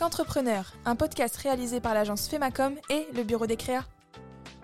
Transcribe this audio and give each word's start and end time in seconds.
Qu'entrepreneur, 0.00 0.72
un 0.86 0.96
podcast 0.96 1.36
réalisé 1.36 1.78
par 1.78 1.92
l'agence 1.92 2.26
Femacom 2.26 2.72
et 2.88 3.06
le 3.14 3.22
bureau 3.22 3.46
des 3.46 3.58
créas. 3.58 3.84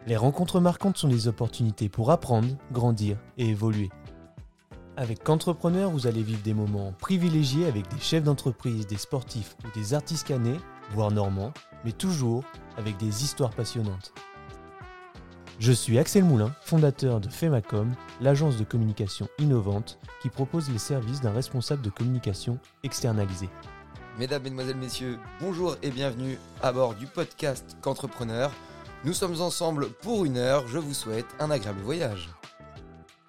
Les 0.06 0.16
rencontres 0.16 0.60
marquantes 0.60 0.96
sont 0.96 1.08
des 1.08 1.28
opportunités 1.28 1.90
pour 1.90 2.10
apprendre, 2.10 2.48
grandir 2.72 3.18
et 3.36 3.50
évoluer. 3.50 3.90
Avec 4.96 5.22
Qu'entrepreneur, 5.22 5.90
vous 5.90 6.06
allez 6.06 6.22
vivre 6.22 6.40
des 6.42 6.54
moments 6.54 6.94
privilégiés 6.98 7.66
avec 7.66 7.86
des 7.88 8.00
chefs 8.00 8.22
d'entreprise, 8.22 8.86
des 8.86 8.96
sportifs 8.96 9.56
ou 9.62 9.78
des 9.78 9.92
artistes 9.92 10.26
canés, 10.26 10.56
voire 10.94 11.10
normands, 11.10 11.52
mais 11.84 11.92
toujours 11.92 12.42
avec 12.78 12.96
des 12.96 13.22
histoires 13.22 13.52
passionnantes. 13.52 14.14
Je 15.58 15.72
suis 15.72 15.98
Axel 15.98 16.24
Moulin, 16.24 16.54
fondateur 16.62 17.20
de 17.20 17.28
Femacom, 17.28 17.92
l'agence 18.22 18.56
de 18.56 18.64
communication 18.64 19.28
innovante 19.38 19.98
qui 20.22 20.30
propose 20.30 20.70
les 20.70 20.78
services 20.78 21.20
d'un 21.20 21.32
responsable 21.32 21.82
de 21.82 21.90
communication 21.90 22.58
externalisé. 22.84 23.50
Mesdames, 24.18 24.42
Mesdemoiselles, 24.42 24.76
Messieurs, 24.76 25.18
bonjour 25.40 25.76
et 25.82 25.90
bienvenue 25.90 26.38
à 26.62 26.72
bord 26.72 26.94
du 26.94 27.06
podcast 27.06 27.76
Qu'entrepreneur. 27.82 28.50
Nous 29.04 29.12
sommes 29.12 29.40
ensemble 29.42 29.90
pour 29.90 30.24
une 30.24 30.38
heure, 30.38 30.66
je 30.68 30.78
vous 30.78 30.94
souhaite 30.94 31.26
un 31.38 31.50
agréable 31.50 31.80
voyage. 31.82 32.30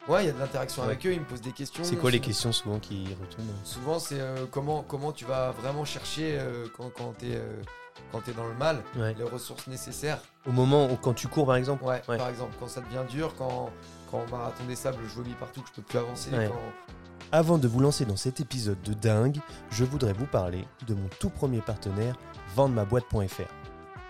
Ouais, 0.08 0.23
il 0.23 0.28
y 0.28 0.30
a 0.30 0.34
de 0.34 0.40
l'interaction 0.40 0.84
Ouais. 0.84 0.90
avec 0.90 1.05
eux, 1.05 1.12
ils 1.12 1.20
me 1.20 1.26
posent 1.26 1.42
des 1.42 1.52
questions. 1.52 1.84
C'est 1.84 1.98
quoi 1.98 2.09
les 2.12 2.22
questions 2.22 2.54
souvent 2.54 2.80
qui 2.80 3.04
retombent 3.20 3.45
Souvent, 3.66 4.00
c'est 4.00 4.20
euh, 4.22 4.45
comment, 4.50 4.81
comment 4.88 5.12
tu 5.12 5.26
vas 5.26 5.52
vraiment 5.52 5.84
chercher 5.84 6.38
euh, 6.40 6.68
quand, 6.78 6.90
quand 6.98 7.14
tu 7.20 7.26
es, 7.34 8.34
dans 8.34 8.48
le 8.48 8.54
mal, 8.54 8.81
Ouais. 8.95 9.14
les 9.17 9.26
ressources 9.26 9.67
nécessaires. 9.67 10.20
Au 10.48 10.52
moment 10.54 10.90
où 10.90 10.95
quand 10.95 11.14
tu 11.14 11.28
cours 11.28 11.45
par 11.48 11.58
exemple? 11.58 11.84
Ouais, 11.84 12.02
Ouais. 12.08 12.17
par 12.17 12.30
exemple, 12.30 12.56
quand 12.58 12.70
ça 12.70 12.80
devient 12.80 13.04
dur, 13.09 13.34
quand, 13.38 13.70
quand 14.09 14.23
au 14.26 14.31
marathon 14.31 14.64
des 14.66 14.78
sables, 14.78 14.98
je 15.06 15.14
vomis 15.16 15.34
partout, 15.38 15.62
que 15.62 15.67
je 15.67 15.73
peux 15.73 15.81
plus 15.81 15.98
avancer. 16.00 16.30
Ouais. 16.31 16.48
quand- 16.48 16.95
Avant 17.34 17.58
de 17.58 17.67
vous 17.67 17.81
lancer 17.81 18.05
dans 18.05 18.16
cet 18.16 18.40
épisode 18.40 18.81
de 18.84 18.94
dingue, 18.94 19.40
je 19.70 19.84
voudrais 19.84 20.13
vous 20.13 20.26
parler 20.26 20.66
de 20.88 20.94
mon 20.94 21.09
tout 21.20 21.30
premier 21.30 21.59
partenaire, 21.59 22.16
vendemaboîte.fr. 22.55 23.53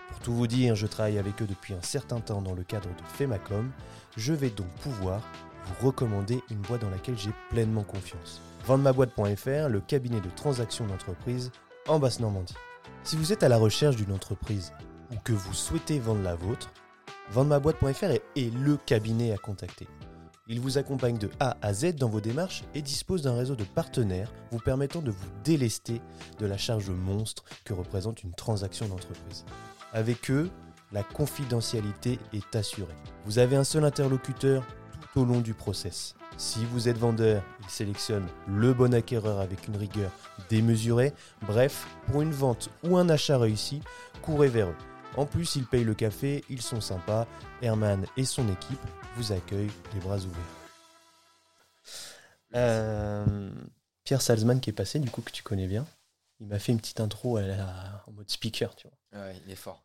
Pour 0.08 0.20
tout 0.20 0.32
vous 0.32 0.46
dire, 0.46 0.76
je 0.76 0.86
travaille 0.86 1.18
avec 1.18 1.42
eux 1.42 1.46
depuis 1.46 1.74
un 1.74 1.82
certain 1.82 2.20
temps 2.20 2.40
dans 2.40 2.54
le 2.54 2.62
cadre 2.62 2.88
de 2.88 3.02
Femacom. 3.14 3.72
Je 4.16 4.32
vais 4.32 4.50
donc 4.50 4.68
pouvoir 4.82 5.20
vous 5.64 5.86
recommander 5.88 6.40
une 6.48 6.58
boîte 6.58 6.82
dans 6.82 6.90
laquelle 6.90 7.18
j'ai 7.18 7.32
pleinement 7.50 7.82
confiance. 7.82 8.40
Vendemaboîte.fr, 8.66 9.68
le 9.68 9.80
cabinet 9.80 10.20
de 10.20 10.30
transactions 10.36 10.86
d'entreprise 10.86 11.50
en 11.88 11.98
Basse-Normandie. 11.98 12.54
Si 13.02 13.16
vous 13.16 13.32
êtes 13.32 13.42
à 13.42 13.48
la 13.48 13.58
recherche 13.58 13.96
d'une 13.96 14.12
entreprise 14.12 14.72
ou 15.10 15.16
que 15.24 15.32
vous 15.32 15.54
souhaitez 15.54 15.98
vendre 15.98 16.22
la 16.22 16.36
vôtre, 16.36 16.70
vendemaboîte.fr 17.32 18.04
est, 18.04 18.22
est 18.36 18.54
le 18.54 18.76
cabinet 18.76 19.32
à 19.32 19.38
contacter. 19.38 19.88
Il 20.50 20.60
vous 20.60 20.78
accompagne 20.78 21.18
de 21.18 21.28
A 21.40 21.58
à 21.60 21.74
Z 21.74 21.96
dans 21.96 22.08
vos 22.08 22.22
démarches 22.22 22.64
et 22.74 22.80
dispose 22.80 23.20
d'un 23.20 23.36
réseau 23.36 23.54
de 23.54 23.64
partenaires 23.64 24.32
vous 24.50 24.58
permettant 24.58 25.02
de 25.02 25.10
vous 25.10 25.28
délester 25.44 26.00
de 26.38 26.46
la 26.46 26.56
charge 26.56 26.88
monstre 26.88 27.44
que 27.64 27.74
représente 27.74 28.22
une 28.22 28.32
transaction 28.32 28.88
d'entreprise. 28.88 29.44
Avec 29.92 30.30
eux, 30.30 30.48
la 30.90 31.02
confidentialité 31.02 32.18
est 32.32 32.56
assurée. 32.56 32.96
Vous 33.26 33.38
avez 33.38 33.56
un 33.56 33.64
seul 33.64 33.84
interlocuteur 33.84 34.64
tout 35.12 35.20
au 35.20 35.24
long 35.26 35.40
du 35.40 35.52
process. 35.52 36.14
Si 36.38 36.64
vous 36.64 36.88
êtes 36.88 36.96
vendeur, 36.96 37.42
il 37.62 37.68
sélectionne 37.68 38.26
le 38.46 38.72
bon 38.72 38.94
acquéreur 38.94 39.40
avec 39.40 39.68
une 39.68 39.76
rigueur 39.76 40.10
démesurée. 40.48 41.12
Bref, 41.46 41.86
pour 42.06 42.22
une 42.22 42.32
vente 42.32 42.70
ou 42.84 42.96
un 42.96 43.10
achat 43.10 43.36
réussi, 43.36 43.82
courez 44.22 44.48
vers 44.48 44.68
eux. 44.68 44.76
En 45.18 45.26
plus, 45.26 45.56
ils 45.56 45.66
payent 45.66 45.84
le 45.84 45.94
café, 45.94 46.42
ils 46.48 46.62
sont 46.62 46.80
sympas. 46.80 47.26
Herman 47.60 48.06
et 48.16 48.24
son 48.24 48.48
équipe 48.48 48.78
vous 49.18 49.32
accueillent 49.32 49.70
les 49.94 50.00
bras 50.00 50.16
ouverts. 50.18 50.54
Euh, 52.54 53.50
Pierre 54.04 54.22
Salzman 54.22 54.60
qui 54.60 54.70
est 54.70 54.72
passé, 54.72 54.98
du 55.00 55.10
coup 55.10 55.22
que 55.22 55.30
tu 55.32 55.42
connais 55.42 55.66
bien, 55.66 55.86
il 56.40 56.46
m'a 56.46 56.58
fait 56.58 56.72
une 56.72 56.78
petite 56.78 57.00
intro 57.00 57.36
à 57.36 57.42
la- 57.42 58.04
en 58.06 58.12
mode 58.12 58.30
speaker, 58.30 58.74
tu 58.76 58.86
vois. 58.88 59.20
Ouais, 59.20 59.36
il 59.44 59.52
est 59.52 59.56
fort. 59.56 59.82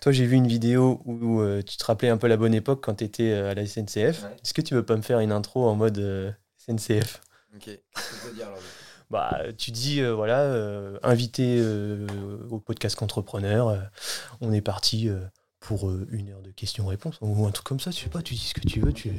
Toi, 0.00 0.12
j'ai 0.12 0.26
vu 0.26 0.36
une 0.36 0.46
vidéo 0.46 1.00
où 1.04 1.40
euh, 1.40 1.62
tu 1.62 1.76
te 1.76 1.84
rappelais 1.84 2.08
un 2.08 2.16
peu 2.16 2.26
la 2.28 2.36
bonne 2.36 2.54
époque 2.54 2.82
quand 2.84 2.96
tu 2.96 3.04
étais 3.04 3.32
à 3.32 3.54
la 3.54 3.62
SNCF. 3.66 4.22
Ouais. 4.24 4.36
Est-ce 4.42 4.54
que 4.54 4.60
tu 4.62 4.74
veux 4.74 4.84
pas 4.84 4.96
me 4.96 5.02
faire 5.02 5.18
une 5.20 5.32
intro 5.32 5.68
en 5.68 5.74
mode 5.74 5.98
euh, 5.98 6.30
SNCF 6.58 7.20
Ok, 7.54 7.64
qu'est-ce 7.64 7.80
que 8.10 8.20
tu 8.22 8.26
veux 8.28 8.34
dire 8.34 8.46
alors 8.48 8.58
bah, 9.10 9.38
tu 9.58 9.70
dis, 9.70 10.00
euh, 10.00 10.14
voilà, 10.14 10.40
euh, 10.40 10.98
invité 11.02 11.58
euh, 11.60 12.06
au 12.50 12.58
podcast 12.58 12.96
Qu'entrepreneur, 12.96 13.68
euh, 13.68 13.78
on 14.40 14.50
est 14.52 14.62
parti 14.62 15.08
euh, 15.08 15.20
pour 15.64 15.88
euh, 15.88 16.06
une 16.10 16.30
heure 16.30 16.42
de 16.42 16.50
questions-réponses, 16.50 17.18
ou 17.20 17.46
un 17.46 17.50
truc 17.50 17.66
comme 17.66 17.80
ça, 17.80 17.90
je 17.90 17.96
sais 17.96 18.10
pas, 18.10 18.22
tu 18.22 18.34
dis 18.34 18.40
ce 18.40 18.54
que 18.54 18.60
tu 18.60 18.80
veux. 18.80 18.92
Tu... 18.92 19.12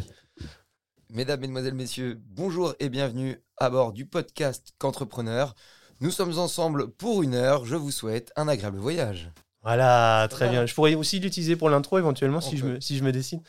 Mesdames, 1.10 1.40
Mesdemoiselles, 1.40 1.74
Messieurs, 1.74 2.22
bonjour 2.24 2.76
et 2.80 2.90
bienvenue 2.90 3.42
à 3.58 3.70
bord 3.72 3.94
du 3.94 4.06
podcast 4.06 4.74
Qu'entrepreneur. 4.78 5.56
Nous 6.02 6.12
sommes 6.12 6.38
ensemble 6.38 6.92
pour 6.92 7.24
une 7.24 7.34
heure, 7.34 7.66
je 7.66 7.76
vous 7.76 7.90
souhaite 7.90 8.32
un 8.36 8.48
agréable 8.48 8.78
voyage. 8.78 9.32
Voilà, 9.64 10.28
très 10.30 10.48
bien. 10.50 10.68
Je 10.68 10.76
pourrais 10.76 10.94
aussi 10.94 11.20
l'utiliser 11.20 11.56
pour 11.56 11.72
l'intro 11.72 11.98
éventuellement 11.98 12.42
si 12.42 12.58
je, 12.58 12.66
me, 12.66 12.80
si 12.80 12.96
je 12.96 13.04
me 13.04 13.12
décide. 13.12 13.42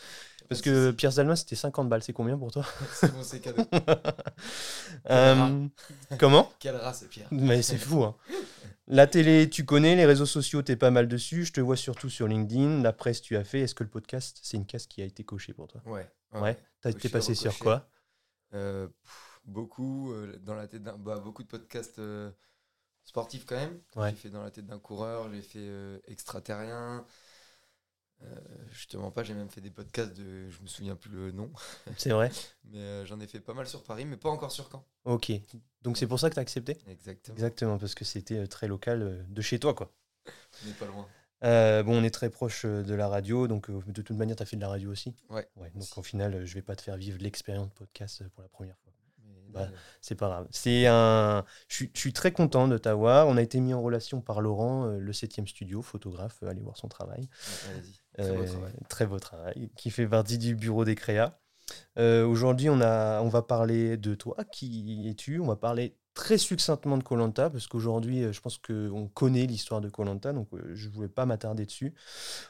Parce 0.48 0.60
que. 0.62 0.90
Pierre 0.92 1.12
Salma, 1.12 1.36
c'était 1.36 1.56
50 1.56 1.88
balles, 1.88 2.02
c'est 2.02 2.12
combien 2.12 2.36
pour 2.38 2.50
toi 2.52 2.64
C'est 2.92 3.12
bon, 3.12 3.22
c'est 3.22 3.40
cadeau. 3.40 3.62
Euh, 5.10 5.66
Comment 6.18 6.50
Quelle 6.58 6.76
race, 6.76 7.04
Pierre 7.10 7.28
Mais 7.30 7.62
c'est 7.62 7.78
fou. 7.78 8.02
hein. 8.04 8.16
La 8.88 9.06
télé, 9.06 9.48
tu 9.50 9.64
connais, 9.64 9.94
les 9.96 10.06
réseaux 10.06 10.26
sociaux, 10.26 10.62
t'es 10.62 10.76
pas 10.76 10.90
mal 10.90 11.08
dessus. 11.08 11.44
Je 11.44 11.52
te 11.52 11.60
vois 11.60 11.76
surtout 11.76 12.08
sur 12.08 12.26
LinkedIn. 12.28 12.82
La 12.82 12.92
presse, 12.92 13.20
tu 13.20 13.36
as 13.36 13.44
fait. 13.44 13.60
Est-ce 13.60 13.74
que 13.74 13.84
le 13.84 13.90
podcast, 13.90 14.38
c'est 14.42 14.56
une 14.56 14.66
case 14.66 14.86
qui 14.86 15.02
a 15.02 15.04
été 15.04 15.24
cochée 15.24 15.52
pour 15.52 15.68
toi? 15.68 15.80
Ouais. 15.86 16.08
Ouais. 16.32 16.56
T'as 16.80 16.90
été 16.90 17.08
passé 17.08 17.34
sur 17.34 17.56
quoi? 17.58 17.88
Euh, 18.54 18.86
pff, 18.86 19.40
beaucoup, 19.44 20.12
euh, 20.12 20.38
dans 20.42 20.54
la 20.54 20.66
tête 20.68 20.82
d'un. 20.82 20.96
Bah, 20.96 21.18
beaucoup 21.18 21.42
de 21.42 21.48
podcasts 21.48 22.00
sportifs 23.04 23.44
quand 23.44 23.56
même. 23.56 23.78
Ouais. 23.96 24.10
J'ai 24.10 24.16
fait 24.16 24.30
dans 24.30 24.42
la 24.42 24.50
tête 24.50 24.66
d'un 24.66 24.78
coureur, 24.78 25.28
j'ai 25.32 25.42
fait 25.42 26.00
extraterrien. 26.06 27.04
Euh, 28.22 28.34
je 28.72 28.86
te 28.86 28.96
mens 28.96 29.10
pas, 29.10 29.22
j'ai 29.22 29.34
même 29.34 29.50
fait 29.50 29.60
des 29.60 29.70
podcasts 29.70 30.14
de. 30.16 30.48
Je 30.50 30.62
me 30.62 30.66
souviens 30.66 30.96
plus 30.96 31.10
le 31.10 31.32
nom. 31.32 31.50
C'est 31.98 32.10
vrai 32.10 32.30
Mais 32.64 32.78
euh, 32.78 33.04
j'en 33.06 33.20
ai 33.20 33.26
fait 33.26 33.40
pas 33.40 33.54
mal 33.54 33.66
sur 33.66 33.82
Paris, 33.84 34.04
mais 34.04 34.16
pas 34.16 34.30
encore 34.30 34.50
sur 34.52 34.68
Caen. 34.70 34.84
Ok. 35.04 35.32
Donc 35.82 35.96
c'est 35.98 36.06
pour 36.06 36.18
ça 36.18 36.30
que 36.30 36.34
t'as 36.34 36.40
accepté? 36.40 36.78
Exactement. 36.88 37.34
Exactement, 37.34 37.78
parce 37.78 37.94
que 37.94 38.04
c'était 38.04 38.38
euh, 38.38 38.46
très 38.46 38.66
local 38.68 39.26
de 39.28 39.42
chez 39.42 39.58
toi, 39.60 39.74
quoi. 39.74 39.92
On 40.64 40.66
n'est 40.66 40.72
pas 40.74 40.86
loin. 40.86 41.06
Euh, 41.44 41.82
bon, 41.82 42.00
on 42.00 42.02
est 42.02 42.10
très 42.10 42.30
proche 42.30 42.64
de 42.64 42.94
la 42.94 43.08
radio, 43.08 43.46
donc 43.46 43.70
de 43.70 44.02
toute 44.02 44.16
manière, 44.16 44.36
tu 44.36 44.42
as 44.42 44.46
fait 44.46 44.56
de 44.56 44.62
la 44.62 44.68
radio 44.70 44.90
aussi? 44.90 45.14
Ouais. 45.28 45.46
donc 45.74 45.84
Si. 45.84 45.98
au 45.98 46.02
final, 46.02 46.46
je 46.46 46.54
vais 46.54 46.62
pas 46.62 46.74
te 46.74 46.80
faire 46.82 46.96
vivre 46.96 47.18
l'expérience 47.20 47.68
podcast 47.74 48.26
pour 48.30 48.42
la 48.42 48.48
première 48.48 48.76
fois. 48.78 48.92
Bah, 49.50 49.68
C'est 50.00 50.16
pas 50.16 50.28
grave. 50.28 50.48
C'est 50.50 50.86
un. 50.86 51.44
Je 51.68 51.86
suis- 51.94 52.12
très 52.12 52.32
content 52.32 52.68
de 52.68 52.76
t'avoir. 52.78 53.28
On 53.28 53.36
a 53.36 53.42
été 53.42 53.60
mis 53.60 53.74
en 53.74 53.80
relation 53.82 54.20
par 54.20 54.40
Laurent, 54.40 54.86
le 54.86 55.12
7 55.12 55.46
studio, 55.46 55.82
photographe. 55.82 56.42
allez 56.42 56.60
voir 56.62 56.76
son 56.76 56.88
travail. 56.88 57.28
ouais. 57.68 57.82
Très 58.18 58.32
beau 58.32 58.42
Euh, 58.42 58.46
travail. 58.46 58.72
très 58.88 59.06
beau 59.06 59.18
travail, 59.18 59.70
qui 59.76 59.90
fait 59.90 60.06
partie 60.06 60.38
du 60.38 60.54
bureau 60.54 60.84
des 60.84 60.94
créas. 60.94 61.38
Euh, 61.98 62.24
Aujourd'hui, 62.26 62.68
on, 62.70 62.80
a- 62.80 63.20
on 63.22 63.28
va 63.28 63.42
parler 63.42 63.96
de 63.96 64.14
toi. 64.14 64.36
Qui 64.52 65.08
es-tu? 65.08 65.40
On 65.40 65.46
va 65.46 65.56
parler 65.56 65.96
très 66.14 66.38
succinctement 66.38 66.96
de 66.96 67.02
Colanta, 67.02 67.50
parce 67.50 67.66
qu'aujourd'hui, 67.66 68.22
euh, 68.24 68.32
je 68.32 68.40
pense 68.40 68.56
qu'on 68.58 69.08
connaît 69.12 69.44
l'histoire 69.46 69.82
de 69.82 69.90
Colanta, 69.90 70.32
donc 70.32 70.48
je 70.72 70.88
ne 70.88 70.94
voulais 70.94 71.08
pas 71.08 71.26
m'attarder 71.26 71.66
dessus. 71.66 71.92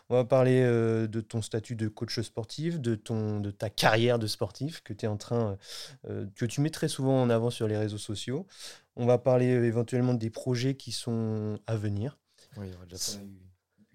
On 0.09 0.15
va 0.15 0.25
parler 0.25 0.63
euh, 0.63 1.09
de 1.09 1.21
ton 1.21 1.43
statut 1.43 1.75
de 1.75 1.89
coach 1.89 2.21
sportif, 2.21 2.79
de, 2.81 2.95
ton, 2.95 3.41
de 3.41 3.51
ta 3.51 3.69
carrière 3.71 4.19
de 4.21 4.27
sportif 4.29 4.83
que 4.83 4.93
tu 4.93 5.07
es 5.07 5.09
en 5.09 5.17
train, 5.17 5.57
euh, 6.09 6.27
que 6.37 6.45
tu 6.47 6.61
mets 6.61 6.71
très 6.71 6.89
souvent 6.89 7.21
en 7.23 7.29
avant 7.31 7.51
sur 7.51 7.67
les 7.67 7.77
réseaux 7.77 7.99
sociaux. 7.99 8.47
On 8.95 9.07
va 9.07 9.19
parler 9.19 9.53
euh, 9.53 9.65
éventuellement 9.65 10.15
des 10.15 10.31
projets 10.31 10.77
qui 10.77 10.93
sont 10.93 11.59
à 11.67 11.75
venir. 11.77 12.19
Oui, 12.57 12.69
y 12.71 12.75
aura 12.75 12.85
déjà 12.87 12.99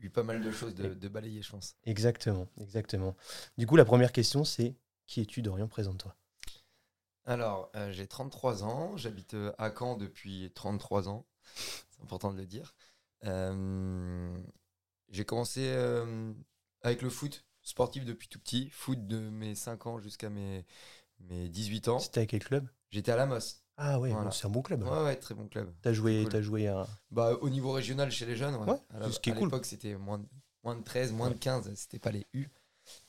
eu, 0.02 0.10
pas 0.10 0.24
mal 0.24 0.42
de 0.42 0.52
choses 0.52 0.76
de, 0.76 0.94
de 0.94 1.08
balayer, 1.08 1.42
je 1.42 1.52
pense. 1.52 1.76
Exactement, 1.84 2.48
exactement. 2.60 3.16
Du 3.58 3.68
coup, 3.68 3.76
la 3.76 3.86
première 3.86 4.12
question, 4.12 4.44
c'est 4.44 4.76
qui 5.08 5.22
es-tu, 5.22 5.42
Dorian? 5.42 5.68
Présente-toi. 5.68 6.16
Alors, 7.26 7.72
euh, 7.76 7.92
j'ai 7.92 8.08
33 8.08 8.64
ans, 8.64 8.98
j'habite 8.98 9.36
euh, 9.36 9.54
à 9.58 9.72
Caen 9.78 9.96
depuis 9.96 10.52
33 10.56 11.08
ans, 11.08 11.28
c'est 11.54 12.02
important 12.02 12.32
de 12.32 12.38
le 12.38 12.48
dire. 12.48 12.74
Euh, 13.26 14.36
j'ai 15.10 15.26
commencé 15.26 15.62
euh, 15.68 16.34
avec 16.82 17.02
le 17.02 17.10
foot 17.10 17.46
sportif 17.62 18.06
depuis 18.06 18.28
tout 18.28 18.40
petit, 18.40 18.70
foot 18.72 19.06
de 19.06 19.20
mes 19.20 19.54
5 19.54 19.86
ans 19.86 20.00
jusqu'à 20.00 20.30
mes, 20.30 20.66
mes 21.20 21.48
18 21.48 21.90
ans. 21.90 22.00
C'était 22.00 22.22
à 22.22 22.26
quel 22.26 22.44
club? 22.44 22.68
J'étais 22.90 23.12
à 23.12 23.18
Lamos. 23.18 23.61
Ah 23.78 24.00
ouais, 24.00 24.12
Voilà. 24.12 24.32
c'est 24.32 24.46
un 24.46 24.50
bon 24.50 24.62
club. 24.62 24.84
Ouais, 24.84 25.04
ouais, 25.04 25.16
très 25.16 25.34
bon 25.34 25.48
club. 25.48 25.72
T'as 25.82 25.94
joué, 25.94 26.24
cool. 26.24 26.32
t'as 26.32 26.42
joué 26.42 26.68
à... 26.68 26.86
Bah, 27.10 27.34
au 27.42 27.50
niveau 27.50 27.72
régional 27.72 28.12
chez 28.12 28.26
les 28.26 28.36
jeunes, 28.36 28.56
ouais. 28.56 28.72
Ouais, 28.72 28.80
à 28.94 29.00
la- 29.00 29.06
c'est 29.08 29.14
ce 29.14 29.20
qui 29.20 29.30
est 29.30 29.34
à 29.34 29.36
cool. 29.38 29.48
l'époque, 29.48 29.66
c'était 29.66 29.96
moins 29.96 30.20
de, 30.20 30.26
moins 30.64 30.76
de 30.76 30.84
13, 30.84 31.12
moins 31.14 31.28
Ouais. 31.30 31.34
de 31.34 31.40
15, 31.40 31.72
c'était 31.76 32.00
pas 32.00 32.12
les 32.12 32.28
U. 32.34 32.48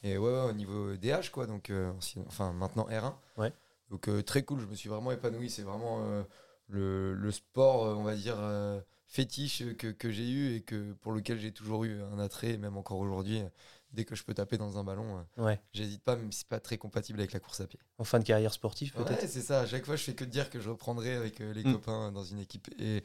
Et 0.03 0.17
ouais, 0.17 0.31
ouais, 0.33 0.49
au 0.49 0.53
niveau 0.53 0.97
DH, 0.97 1.31
quoi, 1.31 1.47
donc, 1.47 1.69
euh, 1.71 1.93
enfin, 2.27 2.53
maintenant 2.53 2.87
R1. 2.89 3.15
Ouais. 3.37 3.53
Donc, 3.91 4.09
euh, 4.09 4.23
très 4.23 4.43
cool, 4.45 4.61
je 4.61 4.67
me 4.67 4.75
suis 4.75 4.89
vraiment 4.89 5.11
épanoui. 5.13 5.51
C'est 5.51 5.63
vraiment 5.63 6.03
euh, 6.05 6.23
le, 6.69 7.15
le 7.15 7.31
sport, 7.33 7.99
on 7.99 8.03
va 8.05 8.15
dire, 8.15 8.37
fétiche 9.13 9.63
que, 9.77 9.89
que 9.89 10.11
j'ai 10.11 10.29
eu 10.29 10.55
et 10.57 10.63
que, 10.63 10.93
pour 10.95 11.13
lequel 11.13 11.39
j'ai 11.39 11.53
toujours 11.53 11.85
eu 11.85 12.01
un 12.03 12.19
attrait, 12.19 12.57
même 12.57 12.77
encore 12.79 12.99
aujourd'hui. 12.99 13.43
Dès 13.91 14.07
que 14.07 14.15
je 14.15 14.25
peux 14.25 14.33
taper 14.33 14.57
dans 14.57 14.79
un 14.79 14.85
ballon, 14.85 15.19
euh, 15.37 15.43
Ouais. 15.45 15.61
j'hésite 15.75 16.03
pas, 16.03 16.17
même 16.17 16.33
si 16.33 16.39
c'est 16.41 16.49
pas 16.49 16.61
très 16.61 16.79
compatible 16.79 17.21
avec 17.21 17.33
la 17.33 17.41
course 17.41 17.61
à 17.61 17.67
pied. 17.67 17.79
En 17.99 18.05
fin 18.05 18.19
de 18.19 18.25
carrière 18.25 18.55
sportive, 18.55 18.93
peut-être 18.95 19.21
Ouais, 19.21 19.29
c'est 19.29 19.43
ça. 19.43 19.61
À 19.61 19.67
chaque 19.67 19.85
fois, 19.85 19.97
je 19.97 20.03
fais 20.05 20.15
que 20.15 20.25
dire 20.25 20.49
que 20.49 20.61
je 20.61 20.71
reprendrai 20.71 21.13
avec 21.15 21.43
euh, 21.43 21.53
les 21.53 21.63
Mm. 21.63 21.73
copains 21.75 22.11
dans 22.11 22.25
une 22.25 22.39
équipe. 22.39 22.71
Et 22.81 23.03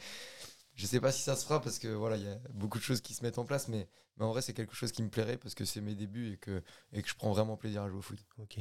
je 0.76 0.86
sais 0.86 1.02
pas 1.02 1.12
si 1.12 1.22
ça 1.24 1.36
se 1.36 1.44
fera 1.44 1.62
parce 1.62 1.78
que 1.78 1.90
voilà, 1.90 2.16
il 2.16 2.24
y 2.24 2.30
a 2.30 2.40
beaucoup 2.54 2.78
de 2.78 2.84
choses 2.84 3.02
qui 3.02 3.14
se 3.14 3.22
mettent 3.22 3.38
en 3.38 3.44
place, 3.46 3.68
mais, 3.68 3.90
mais 4.16 4.24
en 4.24 4.30
vrai, 4.32 4.42
c'est 4.42 4.54
quelque 4.54 4.76
chose 4.76 4.94
qui 4.94 5.04
me 5.04 5.10
plairait 5.10 5.36
parce 5.38 5.56
que 5.56 5.66
c'est 5.66 5.82
mes 5.82 5.94
débuts 5.94 6.32
et 6.32 6.38
que, 6.38 6.64
et 6.94 7.02
que 7.02 7.10
je 7.10 7.16
prends 7.16 7.34
vraiment 7.34 7.58
plaisir 7.58 7.82
à 7.84 7.90
jouer 7.90 8.00
au 8.00 8.02
foot. 8.02 8.20
Ok. 8.40 8.60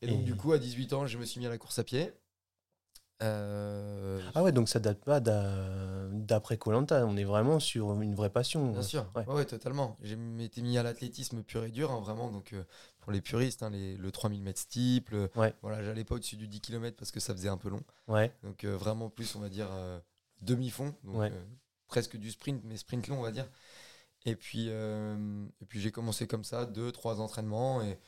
Et 0.00 0.06
donc, 0.06 0.24
du 0.24 0.34
coup, 0.34 0.52
à 0.52 0.58
18 0.58 0.92
ans, 0.94 1.06
je 1.06 1.18
me 1.18 1.24
suis 1.26 1.38
mis 1.38 1.46
à 1.46 1.50
la 1.50 1.58
course 1.58 1.78
à 1.78 1.84
pied. 1.84 2.12
Euh, 3.22 4.20
Ah 4.34 4.42
ouais, 4.42 4.52
donc 4.52 4.68
ça 4.68 4.80
date 4.80 5.04
pas 5.04 5.20
d'a- 5.20 6.08
d'après 6.12 6.56
Colanta. 6.58 7.04
On 7.06 7.16
est 7.16 7.24
vraiment 7.24 7.60
sur 7.60 8.00
une 8.00 8.14
vraie 8.14 8.30
passion. 8.30 8.72
Bien 8.72 8.82
sûr, 8.82 9.06
Ouais. 9.14 9.44
totalement. 9.44 9.96
J'ai 10.02 10.16
m'étais 10.16 10.60
mis 10.62 10.78
à 10.78 10.82
l'athlétisme 10.82 11.42
pur 11.42 11.64
et 11.64 11.70
dur, 11.70 11.90
hein, 11.90 12.00
vraiment. 12.00 12.30
Donc, 12.30 12.52
euh, 12.52 12.64
pour 13.00 13.12
les 13.12 13.20
puristes, 13.20 13.62
hein, 13.62 13.70
les- 13.70 13.96
le 13.96 14.10
3000 14.12 14.42
mètres. 14.42 14.60
Ouais. 15.36 15.54
Voilà, 15.62 15.82
j'allais 15.82 16.04
pas 16.04 16.14
au-dessus 16.16 16.36
du 16.36 16.48
10 16.48 16.60
km 16.60 16.96
parce 16.96 17.10
que 17.10 17.20
ça 17.20 17.32
faisait 17.34 17.48
un 17.48 17.56
peu 17.58 17.68
long. 17.68 17.82
Ouais. 18.08 18.32
Donc, 18.42 18.64
euh, 18.64 18.76
vraiment 18.76 19.08
plus, 19.10 19.34
on 19.36 19.40
va 19.40 19.48
dire, 19.48 19.68
euh, 19.70 19.98
demi-fond. 20.40 20.94
Donc, 21.04 21.16
euh, 21.30 21.44
presque 21.88 22.16
du 22.16 22.30
sprint, 22.30 22.62
mais 22.64 22.76
sprint 22.76 23.06
long, 23.08 23.18
on 23.18 23.22
va 23.22 23.32
dire. 23.32 23.46
Et 24.24 24.36
puis, 24.36 24.66
euh, 24.68 25.44
et 25.60 25.64
puis 25.66 25.80
j'ai 25.80 25.90
commencé 25.90 26.26
comme 26.26 26.44
ça, 26.44 26.64
deux, 26.64 26.92
trois 26.92 27.20
entraînements. 27.20 27.82
Et, 27.82 27.98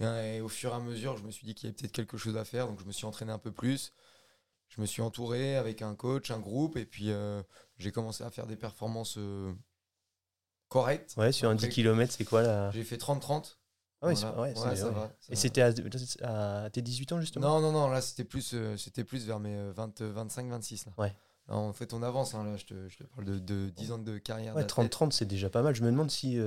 et, 0.00 0.36
et 0.36 0.40
au 0.40 0.48
fur 0.48 0.70
et 0.72 0.74
à 0.74 0.78
mesure, 0.80 1.16
je 1.18 1.24
me 1.24 1.30
suis 1.30 1.46
dit 1.46 1.54
qu'il 1.54 1.66
y 1.66 1.68
avait 1.68 1.76
peut-être 1.76 1.92
quelque 1.92 2.16
chose 2.16 2.36
à 2.36 2.44
faire. 2.44 2.66
Donc, 2.68 2.80
je 2.80 2.86
me 2.86 2.92
suis 2.92 3.04
entraîné 3.06 3.32
un 3.32 3.38
peu 3.38 3.52
plus. 3.52 3.92
Je 4.68 4.80
me 4.80 4.86
suis 4.86 5.02
entouré 5.02 5.56
avec 5.56 5.82
un 5.82 5.94
coach, 5.94 6.30
un 6.30 6.38
groupe. 6.40 6.76
Et 6.76 6.84
puis, 6.86 7.10
euh, 7.10 7.42
j'ai 7.78 7.92
commencé 7.92 8.22
à 8.24 8.30
faire 8.30 8.46
des 8.46 8.56
performances 8.56 9.16
euh, 9.18 9.52
correctes. 10.68 11.14
Ouais, 11.16 11.32
sur 11.32 11.48
un 11.48 11.54
Après, 11.54 11.68
10 11.68 11.74
km, 11.74 12.12
c'est 12.16 12.24
quoi 12.24 12.42
là 12.42 12.70
J'ai 12.72 12.84
fait 12.84 12.98
30-30. 12.98 13.58
Ah 14.00 14.06
ouais, 14.08 14.14
Voilà. 14.14 14.30
c'est- 14.32 14.40
ouais, 14.40 14.48
Ouais, 14.48 14.76
c'est- 14.76 14.82
ça 14.82 14.90
va, 14.90 15.12
ça 15.20 15.32
Et 15.32 15.36
c'était 15.36 15.62
à, 16.22 16.62
à 16.64 16.70
tes 16.70 16.82
18 16.82 17.10
ans 17.12 17.20
justement? 17.20 17.46
Non, 17.48 17.60
non, 17.60 17.72
non, 17.72 17.88
là 17.88 18.00
c'était 18.00 18.24
plus, 18.24 18.52
euh, 18.54 18.76
c'était 18.76 19.02
plus 19.02 19.26
vers 19.26 19.40
mes 19.40 19.56
euh, 19.56 19.72
20, 19.72 20.00
25, 20.02 20.48
26. 20.48 20.86
Là. 20.86 20.92
Ouais. 20.98 21.12
Là, 21.48 21.56
en 21.56 21.72
fait, 21.72 21.92
on 21.94 22.02
avance. 22.02 22.34
hein, 22.34 22.44
là, 22.44 22.56
je 22.56 22.64
te, 22.66 22.88
je 22.88 22.96
te 22.98 23.04
parle 23.04 23.24
de, 23.24 23.38
de 23.38 23.70
10 23.70 23.90
ans 23.90 23.98
de 23.98 24.18
carrière. 24.18 24.54
Ouais, 24.54 24.62
d'athlète. 24.62 24.92
30-30, 24.92 25.12
c'est 25.14 25.24
déjà 25.24 25.50
pas 25.50 25.62
mal. 25.62 25.74
Je 25.74 25.82
me 25.82 25.90
demande 25.90 26.10
si. 26.10 26.38